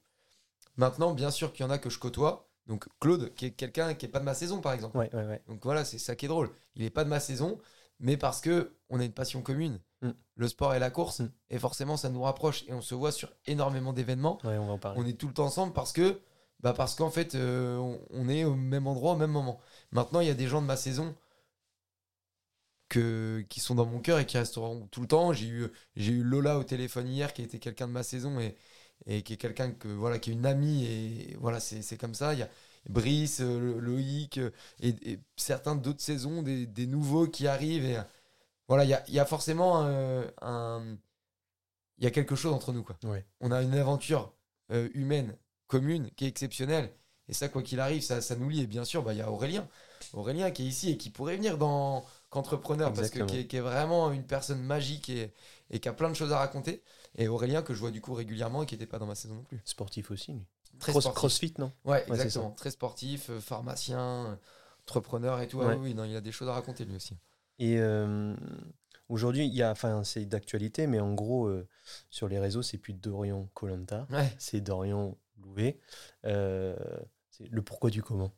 Maintenant, 0.76 1.12
bien 1.12 1.30
sûr 1.30 1.52
qu'il 1.52 1.64
y 1.64 1.68
en 1.68 1.70
a 1.70 1.78
que 1.78 1.90
je 1.90 1.98
côtoie. 1.98 2.48
Donc 2.66 2.86
Claude, 3.00 3.34
qui 3.34 3.46
est 3.46 3.50
quelqu'un 3.50 3.94
qui 3.94 4.06
est 4.06 4.08
pas 4.08 4.20
de 4.20 4.24
ma 4.24 4.34
saison, 4.34 4.60
par 4.60 4.72
exemple. 4.72 4.96
Ouais, 4.96 5.10
ouais, 5.14 5.24
ouais. 5.26 5.42
Donc 5.48 5.60
voilà, 5.64 5.84
c'est 5.84 5.98
ça 5.98 6.14
qui 6.14 6.26
est 6.26 6.28
drôle. 6.28 6.50
Il 6.76 6.84
est 6.84 6.90
pas 6.90 7.04
de 7.04 7.08
ma 7.08 7.18
saison, 7.20 7.58
mais 7.98 8.16
parce 8.16 8.40
que 8.40 8.76
on 8.88 9.00
a 9.00 9.04
une 9.04 9.12
passion 9.12 9.42
commune, 9.42 9.80
Mm. 10.00 10.10
le 10.36 10.48
sport 10.48 10.74
et 10.74 10.78
la 10.80 10.90
course, 10.90 11.20
Mm. 11.20 11.30
et 11.50 11.58
forcément 11.58 11.96
ça 11.96 12.08
nous 12.08 12.22
rapproche 12.22 12.64
et 12.68 12.72
on 12.72 12.80
se 12.80 12.94
voit 12.94 13.12
sur 13.12 13.32
énormément 13.46 13.92
d'événements. 13.92 14.38
Ouais, 14.44 14.58
on 14.58 14.66
va 14.66 14.72
en 14.72 14.78
parler. 14.78 15.00
On 15.00 15.06
est 15.06 15.12
tout 15.12 15.28
le 15.28 15.34
temps 15.34 15.44
ensemble 15.46 15.72
parce 15.72 15.92
que, 15.92 16.20
bah 16.60 16.72
parce 16.72 16.94
qu'en 16.96 17.10
fait, 17.10 17.34
euh, 17.34 17.76
on, 17.76 18.00
on 18.10 18.28
est 18.28 18.44
au 18.44 18.54
même 18.56 18.86
endroit 18.86 19.12
au 19.12 19.16
même 19.16 19.30
moment. 19.30 19.60
Maintenant, 19.92 20.20
il 20.20 20.26
y 20.26 20.30
a 20.30 20.34
des 20.34 20.46
gens 20.48 20.60
de 20.62 20.66
ma 20.66 20.76
saison 20.76 21.14
que, 22.92 23.44
qui 23.48 23.60
sont 23.60 23.74
dans 23.74 23.86
mon 23.86 24.00
cœur 24.00 24.18
et 24.20 24.26
qui 24.26 24.38
resteront 24.38 24.86
tout 24.90 25.00
le 25.02 25.08
temps. 25.08 25.32
J'ai 25.32 25.46
eu, 25.48 25.68
j'ai 25.96 26.12
eu 26.12 26.22
Lola 26.22 26.58
au 26.58 26.64
téléphone 26.64 27.08
hier, 27.08 27.32
qui 27.32 27.42
était 27.42 27.58
quelqu'un 27.58 27.88
de 27.88 27.92
ma 27.92 28.02
saison 28.04 28.38
et, 28.40 28.56
et 29.06 29.22
qui 29.22 29.34
est 29.34 29.36
quelqu'un 29.38 29.72
que 29.72 29.88
voilà 29.88 30.18
qui 30.18 30.30
est 30.30 30.34
une 30.34 30.46
amie 30.46 30.84
et 30.86 31.36
voilà 31.40 31.60
c'est 31.60 31.82
c'est 31.82 31.96
comme 31.98 32.14
ça. 32.14 32.34
Il 32.34 32.40
y 32.40 32.42
a 32.42 32.48
Brice 32.88 33.40
euh, 33.40 33.78
Loïc 33.80 34.38
euh, 34.38 34.50
et, 34.80 34.90
et 35.12 35.20
certains 35.36 35.76
d'autres 35.76 36.02
saisons 36.02 36.42
des, 36.42 36.66
des 36.66 36.86
nouveaux 36.86 37.26
qui 37.28 37.46
arrivent 37.48 37.84
et 37.84 37.98
voilà 38.68 38.84
il 38.84 38.90
y 38.90 38.94
a, 38.94 39.04
il 39.08 39.14
y 39.14 39.20
a 39.20 39.26
forcément 39.26 39.80
un 40.42 40.98
il 41.98 42.04
y 42.04 42.06
a 42.06 42.10
quelque 42.10 42.34
chose 42.36 42.52
entre 42.52 42.72
nous 42.72 42.82
quoi. 42.82 42.96
Ouais. 43.04 43.24
on 43.40 43.52
a 43.52 43.62
une 43.62 43.74
aventure 43.74 44.34
euh, 44.72 44.88
humaine 44.94 45.36
commune 45.66 46.10
qui 46.16 46.24
est 46.24 46.28
exceptionnelle. 46.28 46.90
Et 47.28 47.34
ça 47.34 47.48
quoi 47.48 47.62
qu'il 47.62 47.80
arrive 47.80 48.02
ça, 48.02 48.20
ça 48.20 48.36
nous 48.36 48.48
lie. 48.48 48.62
Et 48.62 48.66
bien 48.66 48.84
sûr 48.84 49.02
bah, 49.02 49.12
il 49.14 49.18
y 49.18 49.22
a 49.22 49.30
Aurélien. 49.30 49.68
Aurélien 50.12 50.50
qui 50.50 50.64
est 50.64 50.66
ici 50.66 50.90
et 50.90 50.96
qui 50.98 51.10
pourrait 51.10 51.36
venir 51.36 51.58
dans 51.58 52.04
qu'entrepreneur 52.32 52.92
parce 52.92 53.10
que 53.10 53.22
qui 53.24 53.38
est, 53.40 53.46
qui 53.46 53.56
est 53.56 53.60
vraiment 53.60 54.10
une 54.10 54.24
personne 54.24 54.60
magique 54.62 55.08
et, 55.10 55.32
et 55.70 55.78
qui 55.78 55.88
a 55.88 55.92
plein 55.92 56.08
de 56.10 56.14
choses 56.14 56.32
à 56.32 56.38
raconter. 56.38 56.82
Et 57.14 57.28
Aurélien 57.28 57.62
que 57.62 57.74
je 57.74 57.78
vois 57.78 57.90
du 57.90 58.00
coup 58.00 58.14
régulièrement 58.14 58.62
et 58.62 58.66
qui 58.66 58.74
n'était 58.74 58.86
pas 58.86 58.98
dans 58.98 59.06
ma 59.06 59.14
saison 59.14 59.34
non 59.36 59.42
plus. 59.44 59.60
Sportif 59.64 60.10
aussi, 60.10 60.32
lui. 60.32 60.44
très 60.78 60.92
Cross- 60.92 61.02
sportif. 61.04 61.18
crossfit, 61.18 61.54
non? 61.58 61.72
Ouais 61.84 62.04
exactement. 62.08 62.50
très 62.52 62.70
sportif 62.70 63.28
euh, 63.30 63.38
pharmacien 63.38 64.38
entrepreneur 64.82 65.40
et 65.40 65.46
tout. 65.46 65.60
Ah 65.60 65.66
Ouais. 65.66 65.74
oui, 65.74 65.90
oui, 65.90 65.94
non 65.94 66.04
il 66.04 66.16
a 66.16 66.20
des 66.20 66.32
choses 66.32 66.48
à 66.48 66.54
raconter 66.54 66.84
lui 66.86 66.96
aussi. 66.96 67.16
Et 67.58 67.78
euh, 67.78 68.34
aujourd'hui, 69.08 69.46
il 69.46 69.54
y 69.54 69.62
a, 69.62 69.70
enfin, 69.70 70.02
c'est 70.02 70.24
d'actualité, 70.24 70.86
mais 70.86 70.98
en 71.00 71.12
gros, 71.14 71.46
euh, 71.46 71.68
sur 72.10 72.28
les 72.28 72.38
réseaux, 72.40 72.62
c'est 72.62 72.78
plus 72.78 72.94
Dorian 72.94 73.48
Colanta, 73.54 74.06
ouais. 74.10 74.32
C'est 74.38 74.60
Dorian 74.60 75.16
Louvet. 75.40 75.78
Euh, 76.24 76.74
c'est 77.30 77.46
le 77.50 77.62
pourquoi 77.62 77.90
du 77.90 78.02
comment. 78.02 78.32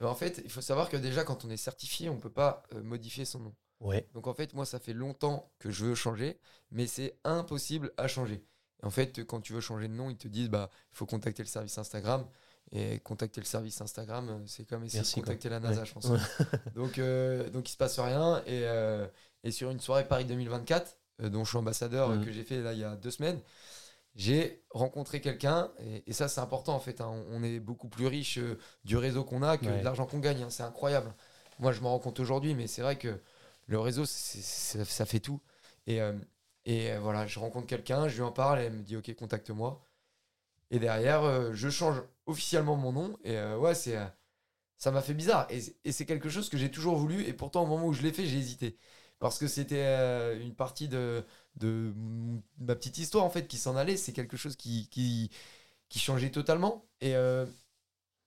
Ben, 0.00 0.06
en 0.08 0.14
fait 0.14 0.40
il 0.44 0.50
faut 0.50 0.60
savoir 0.60 0.88
que 0.88 0.96
déjà 0.96 1.24
quand 1.24 1.44
on 1.44 1.50
est 1.50 1.56
certifié 1.56 2.08
on 2.10 2.18
peut 2.18 2.30
pas 2.32 2.62
euh, 2.74 2.82
modifier 2.82 3.24
son 3.24 3.40
nom 3.40 3.54
Ouais, 3.80 4.08
Donc 4.14 4.28
en 4.28 4.34
fait, 4.34 4.54
moi, 4.54 4.64
ça 4.64 4.78
fait 4.78 4.94
longtemps 4.94 5.52
que 5.58 5.70
je 5.70 5.84
veux 5.84 5.94
changer, 5.94 6.38
mais 6.70 6.86
c'est 6.86 7.18
impossible 7.24 7.92
à 7.98 8.08
changer. 8.08 8.42
En 8.82 8.88
fait, 8.90 9.24
quand 9.24 9.40
tu 9.42 9.52
veux 9.52 9.60
changer 9.60 9.88
de 9.88 9.92
nom, 9.92 10.08
ils 10.08 10.16
te 10.16 10.26
disent 10.28 10.48
bah 10.48 10.70
il 10.92 10.96
faut 10.96 11.04
contacter 11.04 11.42
le 11.42 11.48
service 11.48 11.76
Instagram. 11.76 12.24
Et 12.72 12.98
contacter 13.00 13.42
le 13.42 13.46
service 13.46 13.78
Instagram, 13.82 14.28
euh, 14.30 14.38
c'est 14.46 14.64
comme 14.64 14.84
essayer 14.84 15.00
Merci, 15.00 15.16
de 15.16 15.20
contacter 15.20 15.48
la. 15.50 15.60
NASA, 15.60 15.80
Ouais. 15.80 15.86
je 15.86 15.92
pense. 15.92 16.06
Ouais. 16.06 16.18
donc, 16.74 16.98
euh, 16.98 17.50
donc 17.50 17.68
il 17.68 17.72
se 17.72 17.76
passe 17.76 17.98
rien. 17.98 18.38
Et, 18.46 18.62
euh, 18.64 19.06
et 19.42 19.50
sur 19.50 19.68
une 19.70 19.80
soirée 19.80 20.08
Paris 20.08 20.24
2024, 20.24 20.96
euh, 21.22 21.28
dont 21.28 21.44
je 21.44 21.50
suis 21.50 21.58
ambassadeur, 21.58 22.08
Mhm. 22.10 22.24
que 22.24 22.32
j'ai 22.32 22.44
fait 22.44 22.62
là 22.62 22.72
il 22.72 22.78
y 22.78 22.84
a 22.84 22.96
deux 22.96 23.10
semaines, 23.10 23.40
j'ai 24.14 24.64
rencontré 24.70 25.20
quelqu'un. 25.20 25.70
Et, 25.80 26.04
et 26.10 26.12
ça, 26.12 26.28
c'est 26.28 26.40
important 26.40 26.74
en 26.74 26.80
fait. 26.80 27.00
hein. 27.00 27.08
On, 27.30 27.40
on 27.40 27.42
est 27.42 27.60
beaucoup 27.60 27.88
plus 27.88 28.06
riche 28.06 28.38
euh, 28.38 28.58
du 28.84 28.96
réseau 28.96 29.24
qu'on 29.24 29.42
a 29.42 29.58
que 29.58 29.70
Ouais. 29.70 29.78
de 29.78 29.84
l'argent 29.84 30.06
qu'on 30.06 30.18
gagne. 30.20 30.42
hein. 30.42 30.50
C'est 30.50 30.62
incroyable. 30.62 31.12
Moi, 31.58 31.72
je 31.72 31.80
m'en 31.80 31.90
rends 31.90 31.98
compte 32.00 32.20
aujourd'hui, 32.20 32.54
mais 32.54 32.66
c'est 32.66 32.82
vrai 32.82 32.96
que 32.98 33.20
le 33.66 33.78
réseau, 33.80 34.04
ça 34.06 35.06
fait 35.06 35.20
tout. 35.20 35.40
Et, 35.86 36.00
euh, 36.00 36.12
et 36.64 36.92
euh, 36.92 37.00
voilà, 37.00 37.26
je 37.26 37.38
rencontre 37.38 37.66
quelqu'un, 37.66 38.08
je 38.08 38.16
lui 38.16 38.22
en 38.22 38.32
parle, 38.32 38.60
et 38.60 38.64
elle 38.64 38.72
me 38.74 38.82
dit 38.82 38.96
Ok, 38.96 39.14
contacte-moi. 39.14 39.84
Et 40.70 40.78
derrière, 40.78 41.52
je 41.54 41.68
change 41.70 42.02
officiellement 42.26 42.76
mon 42.76 42.92
nom. 42.92 43.18
Et 43.24 43.38
ouais, 43.56 43.74
c'est, 43.74 43.98
ça 44.78 44.90
m'a 44.90 45.02
fait 45.02 45.14
bizarre. 45.14 45.46
Et 45.50 45.92
c'est 45.92 46.06
quelque 46.06 46.28
chose 46.28 46.48
que 46.50 46.58
j'ai 46.58 46.70
toujours 46.70 46.96
voulu. 46.96 47.24
Et 47.24 47.32
pourtant, 47.32 47.62
au 47.64 47.66
moment 47.66 47.86
où 47.86 47.92
je 47.92 48.02
l'ai 48.02 48.12
fait, 48.12 48.26
j'ai 48.26 48.38
hésité. 48.38 48.76
Parce 49.24 49.38
que 49.38 49.48
c'était 49.48 49.86
euh, 49.86 50.38
une 50.38 50.52
partie 50.52 50.86
de, 50.86 51.24
ma 52.60 52.74
petite 52.74 52.98
histoire, 52.98 53.24
en 53.24 53.30
fait, 53.30 53.46
qui 53.46 53.56
s'en 53.56 53.74
allait. 53.74 53.96
C'est 53.96 54.12
quelque 54.12 54.36
chose 54.36 54.54
qui, 54.54 54.86
qui, 54.90 55.30
qui 55.88 55.98
changeait 55.98 56.28
totalement. 56.28 56.84
Et, 57.00 57.16
euh, 57.16 57.46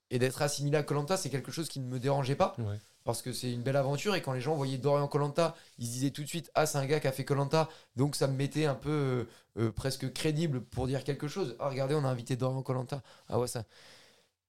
et 0.09 0.17
d'être 0.17 0.41
assimilé 0.41 0.75
à 0.75 0.81
Colanta, 0.81 1.15
c'est 1.15 1.29
quelque 1.29 1.51
chose 1.51 1.69
qui 1.69 1.79
ne 1.81 1.85
me 1.85 1.99
dérangeait 1.99 2.33
pas 2.33 2.55
ouais. 2.57 2.79
parce 3.03 3.21
que 3.21 3.31
c'est 3.31 3.51
une 3.53 3.61
belle 3.61 3.75
aventure 3.75 4.15
et 4.15 4.23
quand 4.23 4.33
les 4.33 4.41
gens 4.41 4.55
voyaient 4.55 4.79
Dorian 4.79 5.07
Colanta, 5.07 5.55
ils 5.77 5.85
se 5.85 5.91
disaient 5.91 6.09
tout 6.09 6.23
de 6.23 6.27
suite 6.27 6.49
ah 6.55 6.65
c'est 6.65 6.79
un 6.79 6.85
gars 6.87 6.99
qui 6.99 7.07
a 7.07 7.11
fait 7.11 7.25
Colanta, 7.25 7.69
donc 7.95 8.15
ça 8.15 8.27
me 8.27 8.35
mettait 8.35 8.65
un 8.65 8.73
peu 8.73 8.89
euh, 8.89 9.25
euh, 9.59 9.71
presque 9.71 10.11
crédible 10.13 10.61
pour 10.61 10.87
dire 10.87 11.03
quelque 11.03 11.27
chose. 11.27 11.55
Ah 11.59 11.69
regardez 11.69 11.93
on 11.93 12.05
a 12.05 12.07
invité 12.07 12.35
Dorian 12.37 12.63
Colanta, 12.63 13.03
ah 13.29 13.37
ouais 13.37 13.47
ça. 13.47 13.65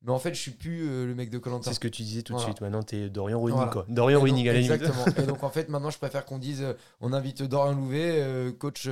Mais 0.02 0.12
en 0.12 0.18
fait 0.18 0.32
je 0.34 0.40
suis 0.40 0.52
plus 0.52 0.88
euh, 0.88 1.06
le 1.06 1.14
mec 1.14 1.28
de 1.30 1.38
Colanta. 1.38 1.64
C'est 1.70 1.74
ce 1.74 1.80
que 1.80 1.88
tu 1.88 2.02
disais 2.02 2.22
tout 2.22 2.34
de 2.34 2.38
suite. 2.38 2.60
Maintenant, 2.60 2.82
t'es 2.82 3.08
Dorian 3.08 3.40
Running, 3.40 3.56
Voilà. 3.56 3.72
quoi. 3.72 3.84
Dorian 3.88 4.20
Running, 4.20 4.48
à 4.48 4.52
la. 4.52 4.60
Exactement. 4.60 5.04
et 5.16 5.22
donc 5.22 5.42
en 5.42 5.48
fait 5.50 5.68
maintenant 5.68 5.90
je 5.90 5.98
préfère 5.98 6.24
qu'on 6.24 6.38
dise 6.38 6.62
euh, 6.62 6.74
on 7.00 7.12
invite 7.12 7.42
Dorian 7.42 7.72
Louvet, 7.74 8.20
euh, 8.20 8.52
coach 8.52 8.88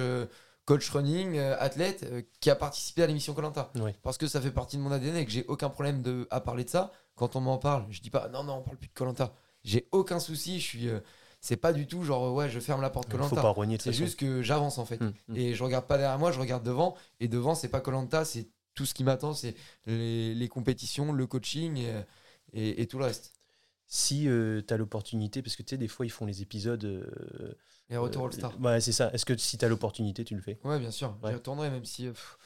coach 0.64 0.90
running, 0.90 1.38
athlète 1.38 2.04
qui 2.40 2.50
a 2.50 2.56
participé 2.56 3.04
à 3.04 3.06
l'émission 3.06 3.34
Colanta. 3.34 3.70
Ouais. 3.76 3.94
Parce 4.02 4.18
que 4.18 4.26
ça 4.26 4.40
fait 4.40 4.50
partie 4.50 4.76
de 4.76 4.82
mon 4.82 4.90
ADN 4.90 5.14
et 5.16 5.24
que 5.24 5.30
j'ai 5.30 5.44
aucun 5.46 5.68
problème 5.68 6.02
de, 6.02 6.26
à 6.30 6.40
parler 6.40 6.64
de 6.64 6.70
ça. 6.70 6.90
Quand 7.14 7.36
on 7.36 7.40
m'en 7.40 7.58
parle, 7.58 7.84
je 7.90 8.00
dis 8.00 8.10
pas 8.10 8.28
non, 8.28 8.42
non, 8.42 8.54
on 8.54 8.62
parle 8.62 8.76
plus 8.76 8.88
de 8.88 8.92
Colanta. 8.94 9.32
J'ai 9.62 9.86
aucun 9.92 10.18
souci. 10.18 10.58
Je 10.58 10.64
suis. 10.64 10.88
c'est 11.40 11.56
pas 11.56 11.72
du 11.72 11.86
tout 11.86 12.02
genre 12.02 12.34
ouais, 12.34 12.48
je 12.50 12.58
ferme 12.58 12.82
la 12.82 12.90
porte 12.90 13.06
Faut 13.12 13.16
Colanta. 13.16 13.40
pas 13.40 13.50
renier 13.50 13.76
de 13.76 13.82
C'est 13.82 13.92
juste 13.92 14.18
que 14.18 14.42
j'avance 14.42 14.78
en 14.78 14.84
fait. 14.84 15.00
Mm, 15.00 15.12
mm. 15.28 15.36
Et 15.36 15.54
je 15.54 15.62
regarde 15.62 15.86
pas 15.86 15.98
derrière 15.98 16.18
moi, 16.18 16.32
je 16.32 16.40
regarde 16.40 16.64
devant. 16.64 16.96
Et 17.20 17.28
devant, 17.28 17.54
c'est 17.54 17.68
pas 17.68 17.80
Colanta, 17.80 18.24
c'est 18.24 18.48
tout 18.76 18.86
ce 18.86 18.94
qui 18.94 19.02
m'attend, 19.02 19.34
c'est 19.34 19.56
les, 19.86 20.34
les 20.34 20.48
compétitions, 20.48 21.12
le 21.12 21.26
coaching 21.26 21.76
et, 21.78 21.92
et, 22.52 22.82
et 22.82 22.86
tout 22.86 22.98
le 22.98 23.06
reste. 23.06 23.32
Si 23.88 24.22
tu 24.24 24.74
as 24.74 24.76
l'opportunité, 24.76 25.42
parce 25.42 25.56
que 25.56 25.62
tu 25.62 25.70
sais, 25.70 25.78
des 25.78 25.88
fois, 25.88 26.06
ils 26.06 26.10
font 26.10 26.26
les 26.26 26.42
épisodes. 26.42 26.84
euh, 26.84 27.54
Et 27.90 27.96
retour 27.96 28.24
euh, 28.24 28.26
All-Star. 28.26 28.60
Ouais, 28.60 28.80
c'est 28.80 28.92
ça. 28.92 29.10
Est-ce 29.12 29.24
que 29.24 29.36
si 29.36 29.58
tu 29.58 29.64
as 29.64 29.68
l'opportunité, 29.68 30.24
tu 30.24 30.34
le 30.34 30.40
fais? 30.42 30.58
Ouais, 30.64 30.78
bien 30.78 30.90
sûr. 30.90 31.16
Ouais. 31.22 31.30
J'y 31.30 31.34
retournerai 31.36 31.70
même 31.70 31.84
si. 31.84 32.06
euh, 32.06 32.12
pff. 32.12 32.36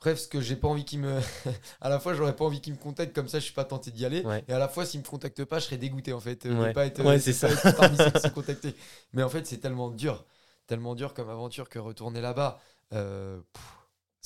Bref, 0.00 0.20
ce 0.20 0.28
que 0.28 0.40
j'ai 0.40 0.54
pas 0.54 0.68
envie 0.68 0.84
qu'ils 0.84 1.00
me. 1.00 1.18
à 1.80 1.88
la 1.88 1.98
fois, 1.98 2.14
j'aurais 2.14 2.36
pas 2.36 2.44
envie 2.44 2.60
qu'ils 2.60 2.72
me 2.72 2.78
contactent, 2.78 3.12
comme 3.14 3.26
ça, 3.28 3.40
je 3.40 3.44
suis 3.46 3.52
pas 3.54 3.64
tenté 3.64 3.90
d'y 3.90 4.04
aller. 4.06 4.22
Ouais. 4.24 4.44
Et 4.46 4.52
à 4.52 4.58
la 4.60 4.68
fois, 4.68 4.86
s'ils 4.86 5.00
me 5.00 5.04
contactent 5.04 5.44
pas, 5.44 5.58
je 5.58 5.64
serais 5.64 5.76
dégoûté 5.76 6.12
en 6.12 6.20
fait. 6.20 6.46
euh, 6.46 6.54
de 6.54 6.60
Ouais. 6.60 6.72
pas 6.72 6.86
être, 6.86 7.02
Ouais, 7.04 7.18
c'est 7.18 7.32
ça. 7.32 7.48
être 7.50 7.74
parmi 7.76 7.96
ceux 7.96 8.10
qui 8.12 8.20
sont 8.20 8.30
contactés. 8.30 8.76
Mais 9.12 9.24
en 9.24 9.28
fait, 9.28 9.44
c'est 9.46 9.58
tellement 9.58 9.90
dur. 9.90 10.24
Tellement 10.68 10.94
dur 10.94 11.14
comme 11.14 11.28
aventure 11.30 11.68
que 11.68 11.80
retourner 11.80 12.20
là-bas. 12.20 12.60
euh, 12.92 13.40
pff, 13.52 13.77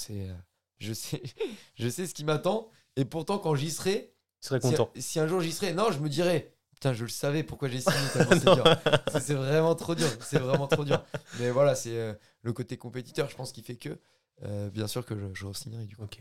c'est. 0.03 0.29
euh, 0.29 0.35
je 0.79 0.93
sais, 0.93 1.23
je 1.75 1.89
sais 1.89 2.07
ce 2.07 2.15
qui 2.15 2.25
m'attend. 2.25 2.71
Et 2.97 3.05
pourtant, 3.05 3.39
quand 3.39 3.55
j'y 3.55 3.71
serai, 3.71 4.15
serais 4.41 4.61
si, 4.61 4.71
content. 4.71 4.91
si 4.97 5.19
un 5.21 5.27
jour 5.27 5.41
j'y 5.41 5.53
serai, 5.53 5.73
non, 5.73 5.91
je 5.93 5.99
me 6.01 6.09
dirais. 6.09 6.55
Putain, 6.73 6.93
je 6.95 7.05
le 7.05 7.11
savais 7.11 7.45
pourquoi 7.45 7.69
j'ai 7.69 7.81
signé. 7.81 7.97
c'est 9.21 9.35
vraiment 9.35 9.75
trop 9.77 9.95
dur. 9.95 10.09
C'est 10.21 10.41
vraiment 10.41 10.67
trop 10.67 10.85
dur. 10.85 11.03
Mais 11.39 11.51
voilà, 11.51 11.75
c'est 11.77 11.97
euh, 11.97 12.13
le 12.43 12.53
côté 12.53 12.77
compétiteur, 12.77 13.31
je 13.31 13.37
pense, 13.37 13.53
qui 13.53 13.63
fait 13.63 13.77
que. 13.77 13.99
euh, 14.43 14.69
bien 14.71 14.89
sûr 14.89 15.07
que 15.07 15.17
je, 15.17 15.27
je 15.33 15.47
re-signerai 15.47 15.85
du 15.87 15.97
coup. 15.97 16.03
Ok. 16.03 16.21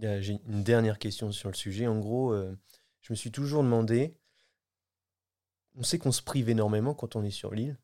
J'ai 0.00 0.38
une 0.46 0.62
dernière 0.62 0.98
question 0.98 1.32
sur 1.32 1.48
le 1.48 1.54
sujet. 1.56 1.86
En 1.88 1.98
gros, 1.98 2.34
je 3.00 3.12
me 3.12 3.16
suis 3.16 3.32
toujours 3.32 3.62
demandé. 3.64 4.16
On 5.74 5.82
sait 5.82 5.98
qu'on 5.98 6.12
se 6.12 6.22
prive 6.22 6.50
énormément 6.50 6.92
quand 6.94 7.16
on 7.16 7.24
est 7.24 7.30
sur 7.30 7.54
l'île, 7.54 7.78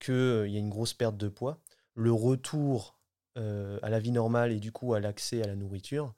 qu'il 0.00 0.48
y 0.48 0.56
a 0.56 0.58
une 0.58 0.70
grosse 0.70 0.92
perte 0.92 1.16
de 1.16 1.28
poids. 1.28 1.60
Le 1.94 2.12
retour 2.12 2.95
euh, 3.36 3.78
à 3.82 3.90
la 3.90 3.98
vie 4.00 4.12
normale 4.12 4.52
et 4.52 4.60
du 4.60 4.72
coup 4.72 4.94
à 4.94 5.00
l'accès 5.00 5.42
à 5.42 5.46
la 5.46 5.56
nourriture. 5.56 6.14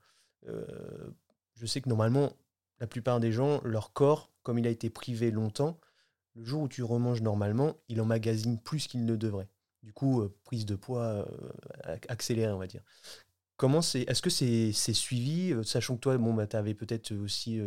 euh, 0.49 1.11
je 1.55 1.67
sais 1.67 1.81
que 1.81 1.89
normalement, 1.89 2.33
la 2.81 2.87
plupart 2.87 3.19
des 3.21 3.33
gens, 3.33 3.61
leur 3.65 3.93
corps, 3.93 4.31
comme 4.45 4.59
il 4.59 4.67
a 4.67 4.71
été 4.71 4.91
privé 4.91 5.31
longtemps, 5.33 5.79
le 6.37 6.45
jour 6.45 6.63
où 6.63 6.69
tu 6.69 6.83
remanges 6.85 7.21
normalement, 7.23 7.75
il 7.89 8.01
emmagasine 8.01 8.61
plus 8.61 8.87
qu'il 8.87 9.05
ne 9.05 9.17
devrait. 9.17 9.49
Du 9.83 9.93
coup, 9.93 10.23
euh, 10.23 10.33
prise 10.45 10.67
de 10.67 10.77
poids 10.77 11.27
ac- 11.85 12.05
accélérée, 12.09 12.53
on 12.53 12.59
va 12.59 12.69
dire. 12.69 12.83
Comment 13.57 13.83
c'est 13.83 14.03
Est-ce 14.03 14.23
que 14.23 14.31
c'est 14.31 14.73
c'est 14.73 14.93
suivi, 14.95 15.53
sachant 15.65 15.97
que 15.97 16.01
toi, 16.01 16.17
bon, 16.19 16.33
bah, 16.35 16.47
tu 16.47 16.55
avais 16.57 16.75
peut-être 16.75 17.13
aussi 17.17 17.61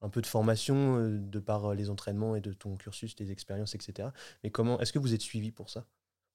un 0.00 0.08
peu 0.08 0.20
de 0.20 0.26
formation 0.26 0.98
de 1.18 1.38
par 1.38 1.74
les 1.74 1.90
entraînements 1.90 2.34
et 2.34 2.40
de 2.40 2.52
ton 2.52 2.76
cursus, 2.76 3.14
tes 3.14 3.30
expériences, 3.30 3.74
etc. 3.76 4.12
Mais 4.42 4.50
comment 4.50 4.80
Est-ce 4.80 4.92
que 4.92 4.98
vous 4.98 5.14
êtes 5.14 5.20
suivi 5.22 5.52
pour 5.52 5.70
ça? 5.70 5.86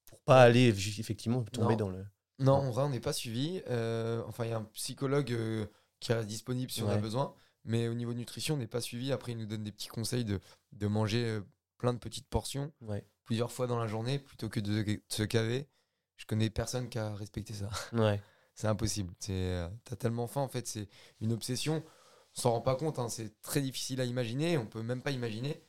Pour 0.06 0.19
pas 0.21 0.41
aller 0.43 0.73
ju- 0.73 0.99
effectivement 1.02 1.43
tomber 1.43 1.73
Non. 1.73 1.88
dans 1.88 1.89
le. 1.89 2.06
Non, 2.39 2.53
en 2.53 2.71
vrai, 2.71 2.83
on 2.83 2.89
n'est 2.89 2.99
pas 2.99 3.13
suivi. 3.13 3.61
Euh, 3.69 4.23
enfin, 4.27 4.45
il 4.45 4.49
y 4.49 4.53
a 4.53 4.57
un 4.57 4.63
psychologue 4.73 5.31
euh, 5.31 5.65
qui 5.99 6.13
reste 6.13 6.27
disponible 6.27 6.71
si 6.71 6.81
on 6.83 6.89
a 6.89 6.95
Ouais. 6.95 7.01
besoin. 7.01 7.33
Mais 7.65 7.87
au 7.87 7.93
niveau 7.93 8.13
nutrition, 8.13 8.55
on 8.55 8.57
n'est 8.57 8.67
pas 8.67 8.81
suivi. 8.81 9.11
Après, 9.11 9.31
il 9.31 9.37
nous 9.37 9.45
donne 9.45 9.63
des 9.63 9.71
petits 9.71 9.87
conseils 9.87 10.25
de, 10.25 10.39
de 10.73 10.87
manger 10.87 11.23
euh, 11.25 11.41
plein 11.77 11.93
de 11.93 11.99
petites 11.99 12.27
portions 12.27 12.73
Ouais. 12.81 13.05
plusieurs 13.25 13.51
fois 13.51 13.67
dans 13.67 13.79
la 13.79 13.87
journée 13.87 14.19
plutôt 14.19 14.49
que 14.49 14.59
de, 14.59 14.83
de 14.83 15.01
se 15.09 15.23
caver. 15.23 15.69
Je 16.17 16.25
connais 16.25 16.49
personne 16.49 16.89
qui 16.89 16.99
a 16.99 17.13
respecté 17.15 17.53
ça. 17.53 17.69
Ouais. 17.93 18.21
C'est 18.55 18.67
impossible. 18.67 19.13
C'est, 19.19 19.31
euh, 19.33 19.67
t'as 19.85 19.95
tellement 19.95 20.27
faim, 20.27 20.41
en 20.41 20.47
fait, 20.49 20.67
c'est 20.67 20.87
une 21.21 21.31
obsession. 21.33 21.83
On 22.37 22.41
s'en 22.41 22.51
rend 22.51 22.61
pas 22.61 22.75
compte, 22.75 22.99
hein, 22.99 23.09
c'est 23.09 23.41
très 23.41 23.61
difficile 23.61 23.99
à 24.01 24.05
imaginer, 24.05 24.57
on 24.57 24.65
peut 24.67 24.81
même 24.83 25.01
pas 25.01 25.11
imaginer. 25.11 25.63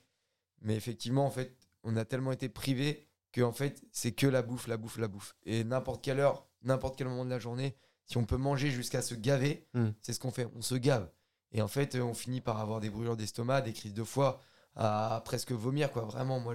Mais 0.63 0.75
effectivement, 0.77 1.27
en 1.27 1.31
fait, 1.31 1.57
on 1.83 1.97
a 1.97 2.05
tellement 2.05 2.33
été 2.33 2.49
privé 2.49 3.07
que 3.35 3.43
en 3.43 3.53
fait, 3.53 3.83
c'est 3.91 4.13
que 4.13 4.27
la 4.29 4.43
bouffe, 4.43 4.69
la 4.69 4.77
bouffe, 4.77 4.97
la 4.97 5.09
bouffe. 5.09 5.35
Et 5.45 5.65
n'importe 5.65 6.05
quelle 6.05 6.21
heure, 6.21 6.47
n'importe 6.63 6.97
quel 6.97 7.09
moment 7.09 7.25
de 7.25 7.31
la 7.31 7.41
journée, 7.41 7.75
si 8.07 8.17
on 8.17 8.25
peut 8.25 8.37
manger 8.37 8.71
jusqu'à 8.71 9.03
se 9.03 9.15
gaver, 9.17 9.67
Mm. 9.75 9.89
c'est 10.01 10.13
ce 10.13 10.21
qu'on 10.21 10.31
fait. 10.31 10.47
On 10.55 10.63
se 10.63 10.77
gave. 10.77 11.11
Et 11.51 11.61
en 11.61 11.67
fait, 11.69 11.97
euh, 11.97 12.03
on 12.03 12.15
finit 12.15 12.41
par 12.41 12.61
avoir 12.61 12.79
des 12.81 12.91
brûlures 12.91 13.17
d'estomac, 13.17 13.61
des 13.63 13.73
crises 13.73 13.93
de 13.95 14.05
foie, 14.05 14.41
à 14.77 15.21
presque 15.25 15.51
vomir, 15.53 15.91
quoi. 15.91 16.03
Vraiment, 16.05 16.39
moi, 16.39 16.55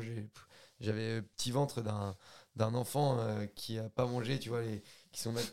j'avais 0.79 1.15
le 1.17 1.21
petit 1.21 1.51
ventre 1.51 1.81
d'un, 1.81 2.15
d'un 2.55 2.73
enfant 2.75 3.17
euh, 3.19 3.45
qui 3.55 3.77
a 3.77 3.89
pas 3.89 4.05
mangé, 4.05 4.39
tu 4.39 4.47
vois, 4.49 4.61
les, 4.61 4.81
qui 5.11 5.21
sont 5.21 5.31
mal- 5.33 5.43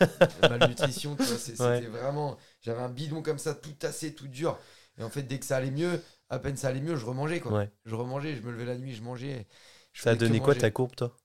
malnutrition, 0.48 1.16
tu 1.16 1.22
vois. 1.24 1.36
C'était 1.38 1.62
Ouais. 1.62 1.80
vraiment. 1.82 2.36
J'avais 2.60 2.80
un 2.82 2.88
bidon 2.88 3.22
comme 3.22 3.38
ça, 3.38 3.54
tout 3.54 3.72
tassé, 3.72 4.14
tout 4.14 4.28
dur. 4.28 4.58
Et 4.98 5.02
en 5.02 5.10
fait, 5.10 5.22
dès 5.22 5.38
que 5.38 5.46
ça 5.46 5.56
allait 5.56 5.70
mieux, 5.70 6.02
à 6.28 6.38
peine 6.38 6.56
ça 6.56 6.68
allait 6.68 6.80
mieux, 6.80 6.96
je 6.96 7.04
remangeais, 7.06 7.40
quoi. 7.40 7.52
Ouais. 7.52 7.70
Je 7.84 7.94
remangeais, 7.94 8.36
je 8.36 8.42
me 8.42 8.50
levais 8.52 8.64
la 8.66 8.76
nuit, 8.78 8.94
je 8.94 9.02
mangeais. 9.02 9.46
Je 9.92 10.02
Ça 10.02 10.10
a 10.10 10.14
donné 10.14 10.40
quoi 10.40 10.54
ta 10.54 10.70
courbe, 10.70 10.94
toi? 10.94 11.16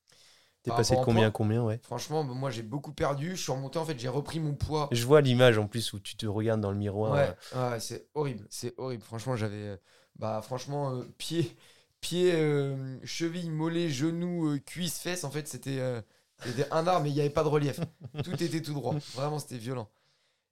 T'es 0.63 0.71
passé 0.71 0.95
de 0.95 1.01
combien 1.01 1.27
à 1.27 1.31
combien, 1.31 1.63
ouais? 1.63 1.79
Franchement, 1.83 2.23
bah, 2.23 2.33
moi 2.33 2.51
j'ai 2.51 2.63
beaucoup 2.63 2.91
perdu. 2.91 3.31
Je 3.35 3.41
suis 3.41 3.51
remonté, 3.51 3.79
en 3.79 3.85
fait, 3.85 3.97
j'ai 3.97 4.09
repris 4.09 4.39
mon 4.39 4.53
poids. 4.53 4.89
Je 4.91 5.05
vois 5.05 5.21
l'image 5.21 5.57
en 5.57 5.67
plus 5.67 5.93
où 5.93 5.99
tu 5.99 6.15
te 6.17 6.25
regardes 6.25 6.61
dans 6.61 6.71
le 6.71 6.77
miroir. 6.77 7.13
Ouais, 7.13 7.33
ouais, 7.55 7.79
c'est 7.79 8.07
horrible, 8.13 8.45
c'est 8.49 8.73
horrible. 8.77 9.03
Franchement, 9.03 9.35
j'avais, 9.35 9.55
euh, 9.55 9.77
bah, 10.17 10.41
franchement, 10.41 10.95
euh, 10.95 11.03
pied, 11.17 11.55
pied, 12.01 12.33
euh, 12.33 12.97
cheville, 13.05 13.49
mollet, 13.49 13.89
genou, 13.89 14.49
euh, 14.49 14.59
cuisse, 14.59 14.99
fesses. 14.99 15.23
En 15.23 15.31
fait, 15.31 15.47
c'était, 15.47 15.79
euh, 15.79 16.01
c'était 16.43 16.67
un 16.71 16.85
art, 16.87 17.01
mais 17.01 17.09
il 17.09 17.13
n'y 17.13 17.21
avait 17.21 17.29
pas 17.29 17.43
de 17.43 17.49
relief. 17.49 17.79
tout 18.23 18.43
était 18.43 18.61
tout 18.61 18.73
droit. 18.73 18.95
Vraiment, 19.15 19.39
c'était 19.39 19.57
violent. 19.57 19.89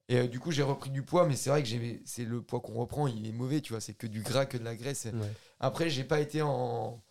Et 0.08 0.18
euh, 0.18 0.28
du 0.28 0.40
coup, 0.40 0.52
j'ai 0.52 0.64
repris 0.64 0.92
du 0.92 1.02
poids, 1.02 1.26
mais 1.28 1.36
c'est 1.36 1.50
vrai 1.50 1.64
que 1.64 1.70
c'est 2.06 2.26
le 2.26 2.42
poids 2.42 2.60
qu'on 2.62 2.76
reprend, 2.76 3.08
il 3.08 3.28
est 3.28 3.32
mauvais, 3.32 3.62
tu 3.62 3.74
vois. 3.74 3.82
C'est 3.82 3.94
que 3.96 4.08
du 4.08 4.22
gras, 4.22 4.46
que 4.46 4.58
de 4.58 4.64
la 4.64 4.76
graisse. 4.76 5.06
Ouais. 5.12 5.32
Après, 5.60 5.90
j'ai 5.90 6.04
pas 6.04 6.20
été 6.20 6.42
en, 6.44 7.02